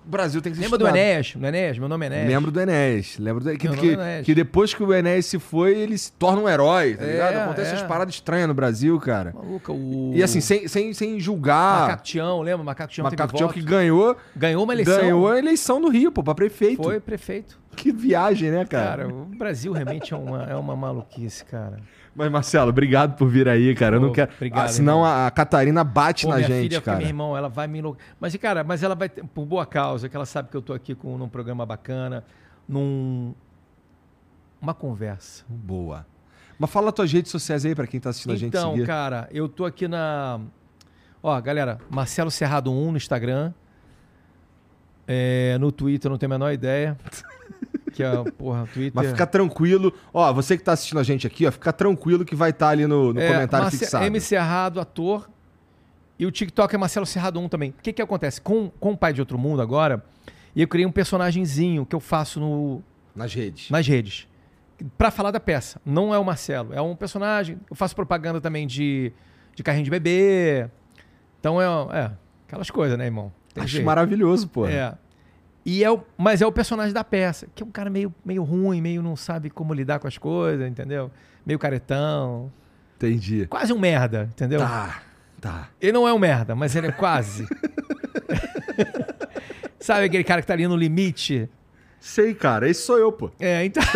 O 0.07 0.09
Brasil 0.09 0.41
tem 0.41 0.53
que 0.53 0.57
ser 0.57 0.63
Lembra 0.63 0.77
do 0.77 0.85
estudado. 0.85 0.97
Enéas? 1.03 1.33
Do 1.35 1.45
Enéas? 1.45 1.77
Meu 1.77 1.89
nome 1.89 2.05
é 2.05 2.07
Enéas. 2.07 2.29
Lembro 2.29 2.49
do 2.49 2.61
Enéas. 2.61 3.17
Lembro 3.19 3.43
do... 3.43 3.51
que, 3.57 3.67
que, 3.67 3.89
é 3.99 4.21
que 4.23 4.33
depois 4.33 4.73
que 4.73 4.81
o 4.81 4.93
Enéas 4.93 5.25
se 5.25 5.37
foi, 5.37 5.77
ele 5.77 5.97
se 5.97 6.13
torna 6.13 6.41
um 6.43 6.47
herói, 6.47 6.95
tá 6.95 7.03
É, 7.03 7.11
ligado? 7.11 7.35
Acontece 7.43 7.71
é. 7.71 7.73
essas 7.73 7.87
paradas 7.87 8.13
estranhas 8.13 8.47
no 8.47 8.53
Brasil, 8.53 8.97
cara. 9.01 9.33
Maluca, 9.35 9.73
o... 9.73 10.13
E 10.15 10.23
assim, 10.23 10.39
sem, 10.39 10.65
sem, 10.65 10.93
sem 10.93 11.19
julgar. 11.19 11.89
Macaco 11.89 12.41
lembra? 12.41 12.63
Macaco 12.63 12.93
Tião 12.93 13.03
Macaco 13.03 13.53
que 13.53 13.61
ganhou, 13.61 14.15
Ganhou 14.33 14.63
uma 14.63 14.73
eleição. 14.73 14.97
ganhou 14.97 15.27
a 15.29 15.37
eleição 15.37 15.77
no 15.77 15.89
Rio, 15.89 16.09
pô, 16.09 16.23
pra 16.23 16.33
prefeito. 16.33 16.81
Foi 16.81 17.01
prefeito. 17.01 17.59
Que 17.75 17.91
viagem, 17.91 18.49
né, 18.49 18.63
cara? 18.65 19.03
Cara, 19.03 19.07
o 19.09 19.25
Brasil 19.25 19.73
realmente 19.73 20.13
é 20.13 20.17
uma, 20.17 20.43
é 20.45 20.55
uma 20.55 20.75
maluquice, 20.75 21.43
cara. 21.43 21.77
Mas, 22.17 22.31
Marcelo, 22.31 22.69
obrigado 22.71 23.15
por 23.15 23.29
vir 23.29 23.47
aí, 23.47 23.75
cara. 23.75 23.97
Eu 23.97 23.99
não 24.01 24.11
quero. 24.11 24.31
obrigado, 24.33 24.65
Ah, 24.65 24.67
senão 24.67 25.05
irmão. 25.05 25.27
a, 25.27 25.29
Catarina 25.29 25.83
bate 25.83 26.23
Pô, 26.25 26.31
na 26.31 26.37
minha 26.37 26.47
gente, 26.47 26.69
filha, 26.69 26.81
cara. 26.81 26.97
meu 26.97 27.07
irmão, 27.07 27.37
ela 27.37 27.47
vai 27.47 27.67
me. 27.67 27.79
Mas, 28.19 28.35
cara, 28.37 28.63
mas 28.63 28.81
ela 28.81 28.95
vai 28.95 29.07
por 29.07 29.45
boa 29.45 29.67
causa, 29.67 30.09
que 30.09 30.15
ela 30.15 30.25
sabe 30.25 30.49
que 30.49 30.57
eu 30.57 30.61
tô 30.63 30.73
aqui 30.73 30.95
com, 30.95 31.15
num 31.15 31.29
programa 31.29 31.63
bacana, 31.63 32.23
num... 32.67 33.35
Uma 34.59 34.73
conversa. 34.73 35.45
Boa. 35.47 36.07
Mas 36.57 36.71
fala 36.71 36.91
tuas 36.91 37.13
redes 37.13 37.29
sociais 37.31 37.63
aí 37.63 37.75
pra 37.75 37.85
quem 37.85 37.99
tá 37.99 38.09
assistindo 38.09 38.31
a 38.31 38.35
gente 38.35 38.47
Então, 38.49 38.83
cara, 38.83 39.29
eu 39.31 39.47
tô 39.47 39.63
aqui 39.63 39.87
na... 39.87 40.39
Ó, 41.21 41.39
galera, 41.39 41.77
Marcelo 41.87 42.31
Cerrado 42.31 42.71
1 42.71 42.91
no 42.91 42.97
Instagram. 42.97 43.53
É, 45.07 45.55
no 45.59 45.71
Twitter 45.71 46.09
não 46.09 46.17
tenho 46.17 46.31
a 46.31 46.35
menor 46.35 46.51
ideia. 46.51 46.97
que 47.97 48.03
é, 48.03 48.31
porra, 48.37 48.67
Twitter. 48.73 48.91
Mas 48.93 49.07
fica 49.09 49.25
tranquilo. 49.25 49.91
Ó, 50.13 50.31
você 50.33 50.57
que 50.57 50.63
tá 50.63 50.73
assistindo 50.73 50.99
a 50.99 51.03
gente 51.03 51.25
aqui, 51.25 51.45
ó, 51.47 51.51
fica 51.51 51.73
tranquilo 51.73 52.23
que 52.23 52.35
vai 52.35 52.51
estar 52.51 52.69
ali 52.69 52.85
no, 52.85 53.11
no 53.13 53.19
É, 53.19 53.27
comentário 53.33 53.63
Marce- 53.65 53.79
fixado. 53.79 54.05
M 54.05 54.19
Cerrado, 54.21 54.79
ator. 54.79 55.29
E 56.19 56.25
o 56.25 56.31
TikTok 56.31 56.73
é 56.73 56.77
Marcelo 56.77 57.05
Cerrado 57.05 57.39
1 57.39 57.47
também. 57.49 57.69
O 57.71 57.81
que 57.81 57.93
que 57.93 58.01
acontece? 58.01 58.39
Com, 58.41 58.69
com 58.79 58.91
o 58.91 58.97
Pai 58.97 59.13
de 59.13 59.19
Outro 59.21 59.37
Mundo 59.37 59.61
agora, 59.61 60.03
eu 60.55 60.67
criei 60.67 60.85
um 60.85 60.91
personagemzinho 60.91 61.85
que 61.85 61.95
eu 61.95 61.99
faço 61.99 62.39
no, 62.39 62.81
Nas 63.15 63.33
redes. 63.33 63.69
nas 63.69 63.87
redes. 63.87 64.27
Pra 64.97 65.09
falar 65.11 65.31
da 65.31 65.39
peça. 65.39 65.79
Não 65.85 66.13
é 66.13 66.19
o 66.19 66.23
Marcelo. 66.25 66.73
É 66.73 66.81
um 66.81 66.95
personagem. 66.95 67.59
Eu 67.69 67.75
faço 67.75 67.95
propaganda 67.95 68.39
também 68.39 68.65
de, 68.67 69.11
de 69.55 69.63
carrinho 69.63 69.85
de 69.85 69.89
bebê. 69.91 70.67
Então 71.39 71.59
é, 71.61 71.65
é 71.99 72.11
aquelas 72.47 72.69
coisas, 72.69 72.97
né, 72.97 73.05
irmão? 73.05 73.31
Tem 73.53 73.63
Acho 73.63 73.73
jeito. 73.73 73.85
maravilhoso, 73.85 74.47
pô. 74.47 74.67
É. 74.67 74.95
E 75.69 75.83
é 75.83 75.91
o, 75.91 76.01
mas 76.17 76.41
é 76.41 76.47
o 76.47 76.51
personagem 76.51 76.93
da 76.93 77.03
peça, 77.03 77.45
que 77.53 77.61
é 77.61 77.65
um 77.65 77.69
cara 77.69 77.89
meio, 77.89 78.15
meio 78.23 78.41
ruim, 78.41 78.79
meio 78.79 79.03
não 79.03 79.17
sabe 79.17 79.49
como 79.49 79.73
lidar 79.73 79.99
com 79.99 80.07
as 80.07 80.17
coisas, 80.17 80.65
entendeu? 80.65 81.11
Meio 81.45 81.59
caretão. 81.59 82.49
Entendi. 82.95 83.45
Quase 83.47 83.73
um 83.73 83.77
merda, 83.77 84.29
entendeu? 84.31 84.61
Tá, 84.61 85.01
tá. 85.41 85.67
Ele 85.81 85.91
não 85.91 86.07
é 86.07 86.13
um 86.13 86.17
merda, 86.17 86.55
mas 86.55 86.73
ele 86.73 86.87
é 86.87 86.91
quase. 86.93 87.45
sabe 89.77 90.05
aquele 90.05 90.23
cara 90.23 90.39
que 90.39 90.47
tá 90.47 90.53
ali 90.53 90.65
no 90.69 90.75
limite? 90.77 91.49
Sei, 91.99 92.33
cara. 92.33 92.69
Esse 92.69 92.83
sou 92.83 92.97
eu, 92.97 93.11
pô. 93.11 93.29
É, 93.37 93.65
então. 93.65 93.83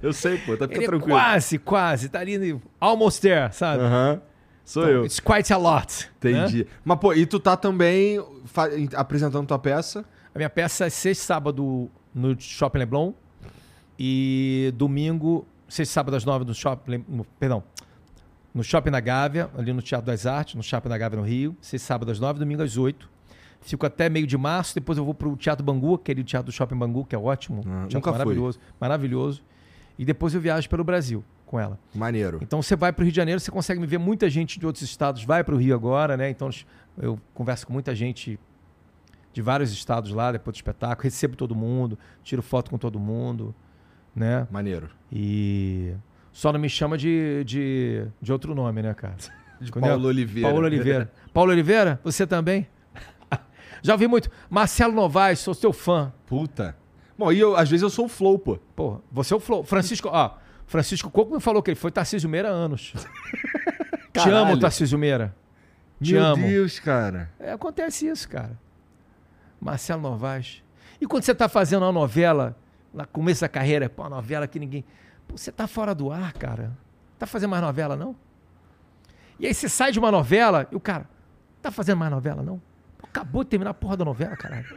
Eu 0.00 0.12
sei, 0.12 0.38
pô. 0.38 0.56
Tá 0.56 0.66
fica 0.66 0.78
Ele 0.78 0.84
é 0.84 0.88
tranquilo. 0.88 1.16
quase, 1.16 1.58
quase. 1.58 2.08
Tá 2.08 2.20
ali 2.20 2.60
almost 2.78 3.20
there, 3.20 3.52
sabe? 3.52 3.82
Aham. 3.82 4.22
Sou 4.64 4.82
Então, 4.82 4.94
eu. 4.94 5.04
It's 5.04 5.20
quite 5.20 5.52
a 5.52 5.56
lot. 5.56 6.08
né? 6.22 6.30
Entendi. 6.30 6.66
Mas, 6.84 6.98
pô, 6.98 7.12
e 7.12 7.26
tu 7.26 7.38
tá 7.40 7.56
também 7.56 8.18
apresentando 8.94 9.46
tua 9.46 9.58
peça? 9.58 10.04
A 10.34 10.38
minha 10.38 10.50
peça 10.50 10.86
é 10.86 10.90
sexta 10.90 11.24
sábado 11.24 11.90
no 12.14 12.38
Shopping 12.38 12.78
Leblon. 12.78 13.12
E 13.98 14.72
domingo, 14.76 15.46
sexta 15.68 15.92
sábado 15.94 16.16
às 16.16 16.24
nove 16.24 16.44
no 16.44 16.54
Shopping... 16.54 17.04
No, 17.08 17.24
perdão. 17.38 17.62
No 18.54 18.62
Shopping 18.62 18.90
da 18.90 19.00
Gávea, 19.00 19.50
ali 19.56 19.72
no 19.72 19.82
Teatro 19.82 20.06
das 20.06 20.26
Artes, 20.26 20.54
no 20.54 20.62
Shopping 20.62 20.88
da 20.88 20.98
Gávea 20.98 21.18
no 21.18 21.26
Rio. 21.26 21.56
Sexta 21.60 21.86
sábado 21.86 22.10
às 22.10 22.18
nove, 22.18 22.38
domingo 22.38 22.62
às 22.62 22.76
oito. 22.76 23.10
Fico 23.60 23.86
até 23.86 24.08
meio 24.08 24.26
de 24.26 24.36
março, 24.36 24.74
depois 24.74 24.98
eu 24.98 25.04
vou 25.04 25.14
pro 25.14 25.36
Teatro 25.36 25.64
Bangu, 25.64 25.94
aquele 25.94 26.24
teatro 26.24 26.46
do 26.50 26.52
Shopping 26.52 26.76
Bangu, 26.76 27.04
que 27.04 27.14
é 27.14 27.18
ótimo. 27.18 27.62
Ah, 27.64 27.86
teatro 27.88 27.94
nunca 27.94 28.10
fui. 28.10 28.18
maravilhoso. 28.18 28.60
Maravilhoso. 28.80 29.42
E 29.98 30.04
depois 30.04 30.34
eu 30.34 30.40
viajo 30.40 30.68
pelo 30.68 30.82
Brasil 30.82 31.24
com 31.52 31.60
ela. 31.60 31.78
Maneiro. 31.94 32.38
Então 32.40 32.62
você 32.62 32.74
vai 32.74 32.94
para 32.94 33.02
o 33.02 33.04
Rio 33.04 33.12
de 33.12 33.16
Janeiro, 33.16 33.38
você 33.38 33.50
consegue 33.50 33.78
me 33.78 33.86
ver 33.86 33.98
muita 33.98 34.30
gente 34.30 34.58
de 34.58 34.64
outros 34.64 34.82
estados 34.82 35.22
vai 35.22 35.44
para 35.44 35.54
o 35.54 35.58
Rio 35.58 35.74
agora, 35.74 36.16
né? 36.16 36.30
Então 36.30 36.48
eu 36.96 37.20
converso 37.34 37.66
com 37.66 37.74
muita 37.74 37.94
gente 37.94 38.40
de 39.34 39.42
vários 39.42 39.70
estados 39.70 40.12
lá 40.12 40.32
depois 40.32 40.54
do 40.54 40.56
espetáculo, 40.56 41.04
recebo 41.04 41.36
todo 41.36 41.54
mundo, 41.54 41.98
tiro 42.24 42.40
foto 42.40 42.70
com 42.70 42.78
todo 42.78 42.98
mundo, 42.98 43.54
né? 44.16 44.48
Maneiro. 44.50 44.88
E 45.12 45.92
só 46.32 46.50
não 46.50 46.58
me 46.58 46.70
chama 46.70 46.96
de, 46.96 47.44
de, 47.44 48.06
de 48.20 48.32
outro 48.32 48.54
nome, 48.54 48.80
né, 48.80 48.94
cara? 48.94 49.16
De 49.60 49.68
Entendeu? 49.68 49.90
Paulo 49.90 50.08
Oliveira. 50.08 50.48
Paulo 50.48 50.66
Oliveira. 50.66 51.12
Paulo 51.32 51.52
Oliveira, 51.52 52.00
você 52.02 52.26
também? 52.26 52.66
Já 53.80 53.92
ouvi 53.92 54.08
muito. 54.08 54.28
Marcelo 54.50 54.92
Novaes, 54.92 55.38
sou 55.38 55.54
seu 55.54 55.72
fã. 55.72 56.12
Puta. 56.26 56.76
Bom, 57.16 57.30
e 57.30 57.38
eu, 57.38 57.54
às 57.54 57.70
vezes 57.70 57.82
eu 57.84 57.90
sou 57.90 58.06
o 58.06 58.08
Flow, 58.08 58.40
pô. 58.40 58.58
Pô, 58.74 59.00
você 59.12 59.32
é 59.32 59.36
o 59.36 59.38
Flow. 59.38 59.62
Francisco, 59.62 60.08
ó, 60.10 60.32
Francisco 60.72 61.10
Coco 61.10 61.34
me 61.34 61.40
falou 61.40 61.62
que 61.62 61.70
ele 61.70 61.78
foi 61.78 61.92
Tarcísio 61.92 62.30
Meira 62.30 62.48
há 62.48 62.52
anos. 62.52 62.94
Te 64.10 64.30
amo, 64.30 64.58
Tarcísio 64.58 64.98
Meira. 64.98 65.36
Te 66.00 66.14
Meu 66.14 66.24
amo. 66.24 66.46
Deus, 66.46 66.80
cara. 66.80 67.30
É, 67.38 67.52
acontece 67.52 68.06
isso, 68.06 68.26
cara. 68.26 68.58
Marcelo 69.60 70.00
Novaes. 70.00 70.62
E 70.98 71.06
quando 71.06 71.24
você 71.24 71.34
tá 71.34 71.46
fazendo 71.46 71.82
uma 71.82 71.92
novela, 71.92 72.56
no 72.90 73.06
começo 73.06 73.42
da 73.42 73.50
carreira, 73.50 73.90
pô, 73.90 74.00
uma 74.00 74.08
novela 74.08 74.48
que 74.48 74.58
ninguém. 74.58 74.82
Pô, 75.28 75.36
você 75.36 75.52
tá 75.52 75.66
fora 75.66 75.94
do 75.94 76.10
ar, 76.10 76.32
cara. 76.32 76.72
Tá 77.18 77.26
fazendo 77.26 77.50
mais 77.50 77.62
novela, 77.62 77.94
não? 77.94 78.16
E 79.38 79.46
aí 79.46 79.52
você 79.52 79.68
sai 79.68 79.92
de 79.92 79.98
uma 79.98 80.10
novela 80.10 80.66
e 80.72 80.74
o 80.74 80.80
cara, 80.80 81.06
tá 81.60 81.70
fazendo 81.70 81.98
mais 81.98 82.10
novela, 82.10 82.42
não? 82.42 82.62
Acabou 83.02 83.44
de 83.44 83.50
terminar 83.50 83.72
a 83.72 83.74
porra 83.74 83.98
da 83.98 84.06
novela, 84.06 84.34
caralho. 84.38 84.74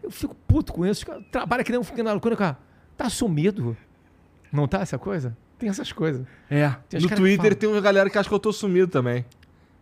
Eu 0.00 0.12
fico 0.12 0.36
puto 0.46 0.72
com 0.72 0.86
isso. 0.86 1.04
Trabalha 1.32 1.64
que 1.64 1.72
nem 1.72 1.80
um 1.80 1.82
fica 1.82 2.04
na 2.04 2.12
loucura, 2.12 2.36
cara. 2.36 2.58
Tá 2.96 3.10
sumido. 3.10 3.76
Não 4.56 4.66
tá 4.66 4.80
essa 4.80 4.98
coisa? 4.98 5.36
Tem 5.58 5.68
essas 5.68 5.92
coisas. 5.92 6.26
É. 6.50 6.72
No 7.00 7.08
Twitter 7.08 7.54
tem 7.54 7.68
uma 7.68 7.80
galera 7.80 8.08
que 8.10 8.18
acha 8.18 8.28
que 8.28 8.34
eu 8.34 8.38
tô 8.38 8.52
sumido 8.52 8.88
também. 8.88 9.24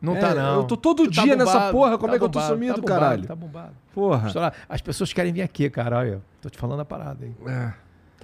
Não 0.02 0.16
É, 0.16 0.20
tá, 0.20 0.34
não. 0.34 0.56
eu 0.56 0.64
tô 0.64 0.76
todo 0.76 1.04
Tu 1.08 1.14
tá 1.14 1.22
dia 1.22 1.34
nessa 1.36 1.52
bombado, 1.52 1.72
porra, 1.72 1.96
como 1.98 2.08
tá 2.10 2.16
é 2.16 2.18
que 2.18 2.24
eu 2.24 2.28
tô 2.28 2.38
bombado, 2.38 2.54
sumido, 2.54 2.74
tá 2.74 2.80
bombado, 2.82 3.00
caralho? 3.00 3.26
Tá 3.26 3.34
bombado. 3.34 3.72
Porra. 3.94 4.26
Estourar. 4.26 4.52
As 4.68 4.80
pessoas 4.82 5.12
querem 5.12 5.32
vir 5.32 5.40
aqui, 5.42 5.70
cara. 5.70 5.98
Olha, 5.98 6.20
tô 6.42 6.50
te 6.50 6.58
falando 6.58 6.80
a 6.80 6.84
parada 6.84 7.24
aí. 7.24 7.32
É. 7.50 7.72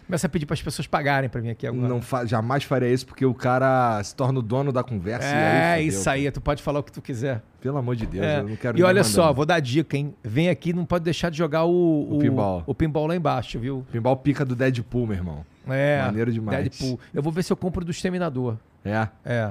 Começa 0.07 0.27
a 0.27 0.31
pedir 0.31 0.45
para 0.45 0.55
as 0.55 0.63
pessoas 0.63 0.87
pagarem 0.89 1.31
para 1.31 1.41
vir 1.41 1.51
aqui 1.51 1.67
agora. 1.67 1.89
Não 1.89 2.01
jamais 2.27 2.65
faria 2.65 2.93
isso 2.93 3.07
porque 3.07 3.25
o 3.25 3.33
cara 3.33 4.03
se 4.03 4.15
torna 4.15 4.41
o 4.41 4.43
dono 4.43 4.73
da 4.73 4.83
conversa. 4.83 5.27
é, 5.29 5.77
fudeu, 5.77 5.89
isso 5.89 6.11
aí. 6.11 6.31
Tu 6.31 6.41
pode 6.41 6.63
falar 6.63 6.81
o 6.81 6.83
que 6.83 6.91
tu 6.93 7.01
quiser. 7.01 7.41
Pelo 7.61 7.79
amor 7.79 7.95
de 7.97 8.07
Deus, 8.07 8.27
É. 8.27 8.41
eu 8.41 8.49
não 8.49 8.57
quero 8.57 8.77
E 8.79 8.83
olha 8.83 9.05
só, 9.05 9.33
vou 9.33 9.47
dar 9.47 9.61
dica, 9.61 9.97
hein? 9.97 10.13
Vem 10.23 10.49
aqui, 10.51 10.73
não 10.73 10.85
pode 10.85 11.05
deixar 11.05 11.31
de 11.31 11.39
jogar 11.39 11.65
o, 11.65 12.09
O 12.17 12.19
pinball. 12.19 12.63
o 12.67 12.75
pinball 12.75 13.07
lá 13.07 13.15
embaixo, 13.17 13.59
viu? 13.59 13.87
Pinball 13.93 14.17
pica 14.17 14.45
do 14.45 14.57
Deadpool, 14.57 15.07
meu 15.07 15.17
irmão. 15.17 15.47
É. 15.69 16.03
Maneiro 16.03 16.33
demais. 16.33 16.59
Deadpool. 16.59 16.99
Eu 17.13 17.23
vou 17.23 17.33
ver 17.33 17.43
se 17.43 17.53
eu 17.53 17.57
compro 17.57 17.85
do 17.85 17.91
Exterminador. 17.91 18.57
É. 18.85 19.09
É. 19.25 19.51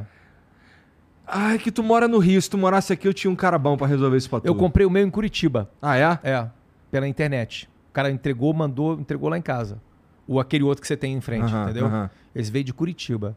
Ai, 1.27 1.59
que 1.59 1.71
tu 1.71 1.83
mora 1.83 2.07
no 2.07 2.17
Rio. 2.17 2.41
Se 2.41 2.49
tu 2.49 2.57
morasse 2.57 2.91
aqui, 2.91 3.07
eu 3.07 3.13
tinha 3.13 3.29
um 3.29 3.35
cara 3.35 3.57
bom 3.59 3.77
pra 3.77 3.85
resolver 3.87 4.17
isso 4.17 4.29
pra 4.29 4.39
tu. 4.39 4.47
Eu 4.47 4.55
comprei 4.55 4.85
o 4.85 4.89
meu 4.89 5.05
em 5.05 5.09
Curitiba. 5.11 5.69
Ah, 5.81 5.97
é? 5.97 6.19
É. 6.23 6.47
Pela 6.89 7.07
internet. 7.07 7.69
O 7.89 7.93
cara 7.93 8.09
entregou, 8.09 8.53
mandou, 8.53 8.99
entregou 8.99 9.29
lá 9.29 9.37
em 9.37 9.41
casa. 9.41 9.79
O 10.27 10.39
aquele 10.39 10.63
outro 10.63 10.81
que 10.81 10.87
você 10.87 10.97
tem 10.97 11.13
em 11.13 11.21
frente, 11.21 11.45
Aham, 11.53 11.63
entendeu? 11.65 11.85
aham. 11.85 12.09
Esse 12.35 12.51
veio 12.51 12.63
de 12.65 12.73
Curitiba. 12.73 13.35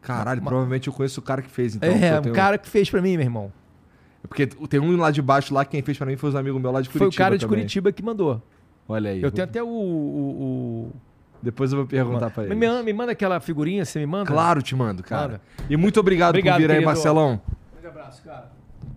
Caralho, 0.00 0.42
Ma- 0.42 0.48
provavelmente 0.48 0.86
eu 0.88 0.92
conheço 0.92 1.20
o 1.20 1.22
cara 1.22 1.42
que 1.42 1.50
fez, 1.50 1.74
então. 1.74 1.88
é, 1.90 2.20
tenho- 2.20 2.34
cara 2.34 2.56
que 2.56 2.68
fez 2.68 2.88
pra 2.88 3.02
mim, 3.02 3.16
meu 3.16 3.24
irmão. 3.26 3.52
Porque 4.26 4.46
tem 4.46 4.80
um 4.80 4.96
lá 4.96 5.10
de 5.10 5.20
baixo 5.22 5.52
lá, 5.54 5.64
quem 5.64 5.82
fez 5.82 5.96
pra 5.98 6.06
mim 6.06 6.16
foi 6.16 6.28
os 6.30 6.36
amigos 6.36 6.60
meus 6.60 6.72
lá 6.74 6.80
de 6.80 6.88
Curitiba 6.88 7.10
Foi 7.10 7.14
o 7.14 7.18
cara 7.18 7.36
de 7.38 7.44
também. 7.46 7.58
Curitiba 7.60 7.92
que 7.92 8.02
mandou. 8.02 8.42
Olha 8.88 9.10
aí. 9.10 9.22
Eu 9.22 9.30
tenho 9.30 9.44
até 9.46 9.62
o. 9.62 9.66
o, 9.66 9.70
o- 9.70 10.92
Depois 11.42 11.72
eu 11.72 11.78
vou 11.78 11.86
perguntar 11.86 12.30
pra 12.30 12.44
me, 12.44 12.50
ele. 12.50 12.66
manda, 12.66 12.82
me 12.82 12.92
manda 12.92 13.12
aquela 13.12 13.38
figurinha, 13.40 13.84
você 13.84 13.98
me 13.98 14.06
manda? 14.06 14.26
Claro, 14.26 14.60
te 14.62 14.74
mando, 14.74 15.02
cara. 15.02 15.22
Manda. 15.32 15.40
E 15.70 15.76
muito 15.76 16.00
obrigado, 16.00 16.30
Obrigado, 16.30 16.56
por 16.56 16.60
vir 16.60 16.70
aí, 16.70 16.76
querido. 16.76 16.86
Marcelão. 16.86 17.40
Um 17.84 17.88
abraço, 17.88 18.22
cara. 18.22 18.50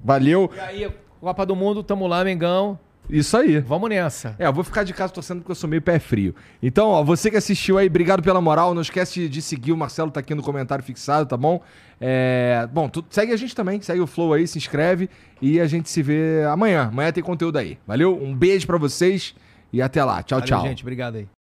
Valeu. 0.03 0.51
E 0.55 0.59
aí, 0.59 0.91
Copa 1.19 1.45
do 1.45 1.55
Mundo, 1.55 1.83
tamo 1.83 2.07
lá, 2.07 2.23
Mengão. 2.23 2.79
Isso 3.09 3.35
aí. 3.35 3.59
Vamos 3.59 3.89
nessa. 3.89 4.35
É, 4.39 4.47
eu 4.47 4.53
vou 4.53 4.63
ficar 4.63 4.83
de 4.83 4.93
casa 4.93 5.11
torcendo 5.11 5.39
porque 5.39 5.51
eu 5.51 5.55
sou 5.55 5.69
meio 5.69 5.81
pé 5.81 5.99
frio. 5.99 6.33
Então, 6.63 6.87
ó, 6.87 7.03
você 7.03 7.29
que 7.29 7.35
assistiu 7.35 7.77
aí, 7.77 7.87
obrigado 7.87 8.23
pela 8.23 8.39
moral. 8.39 8.73
Não 8.73 8.81
esquece 8.81 9.27
de 9.27 9.41
seguir, 9.41 9.71
o 9.71 9.77
Marcelo 9.77 10.09
tá 10.09 10.19
aqui 10.21 10.33
no 10.33 10.41
comentário 10.41 10.83
fixado, 10.83 11.27
tá 11.27 11.35
bom? 11.35 11.61
É, 11.99 12.67
Bom, 12.71 12.87
tu 12.87 13.03
segue 13.09 13.33
a 13.33 13.37
gente 13.37 13.53
também, 13.55 13.81
segue 13.81 13.99
o 13.99 14.07
Flow 14.07 14.33
aí, 14.33 14.47
se 14.47 14.57
inscreve 14.57 15.09
e 15.41 15.59
a 15.59 15.67
gente 15.67 15.89
se 15.89 16.01
vê 16.01 16.43
amanhã. 16.49 16.87
Amanhã 16.87 17.11
tem 17.11 17.23
conteúdo 17.23 17.57
aí. 17.57 17.77
Valeu? 17.85 18.17
Um 18.17 18.33
beijo 18.35 18.65
pra 18.65 18.77
vocês 18.77 19.35
e 19.73 19.81
até 19.81 20.03
lá. 20.03 20.23
Tchau, 20.23 20.39
Valeu, 20.39 20.47
tchau. 20.47 20.67
gente. 20.67 20.83
Obrigado 20.83 21.17
aí. 21.17 21.40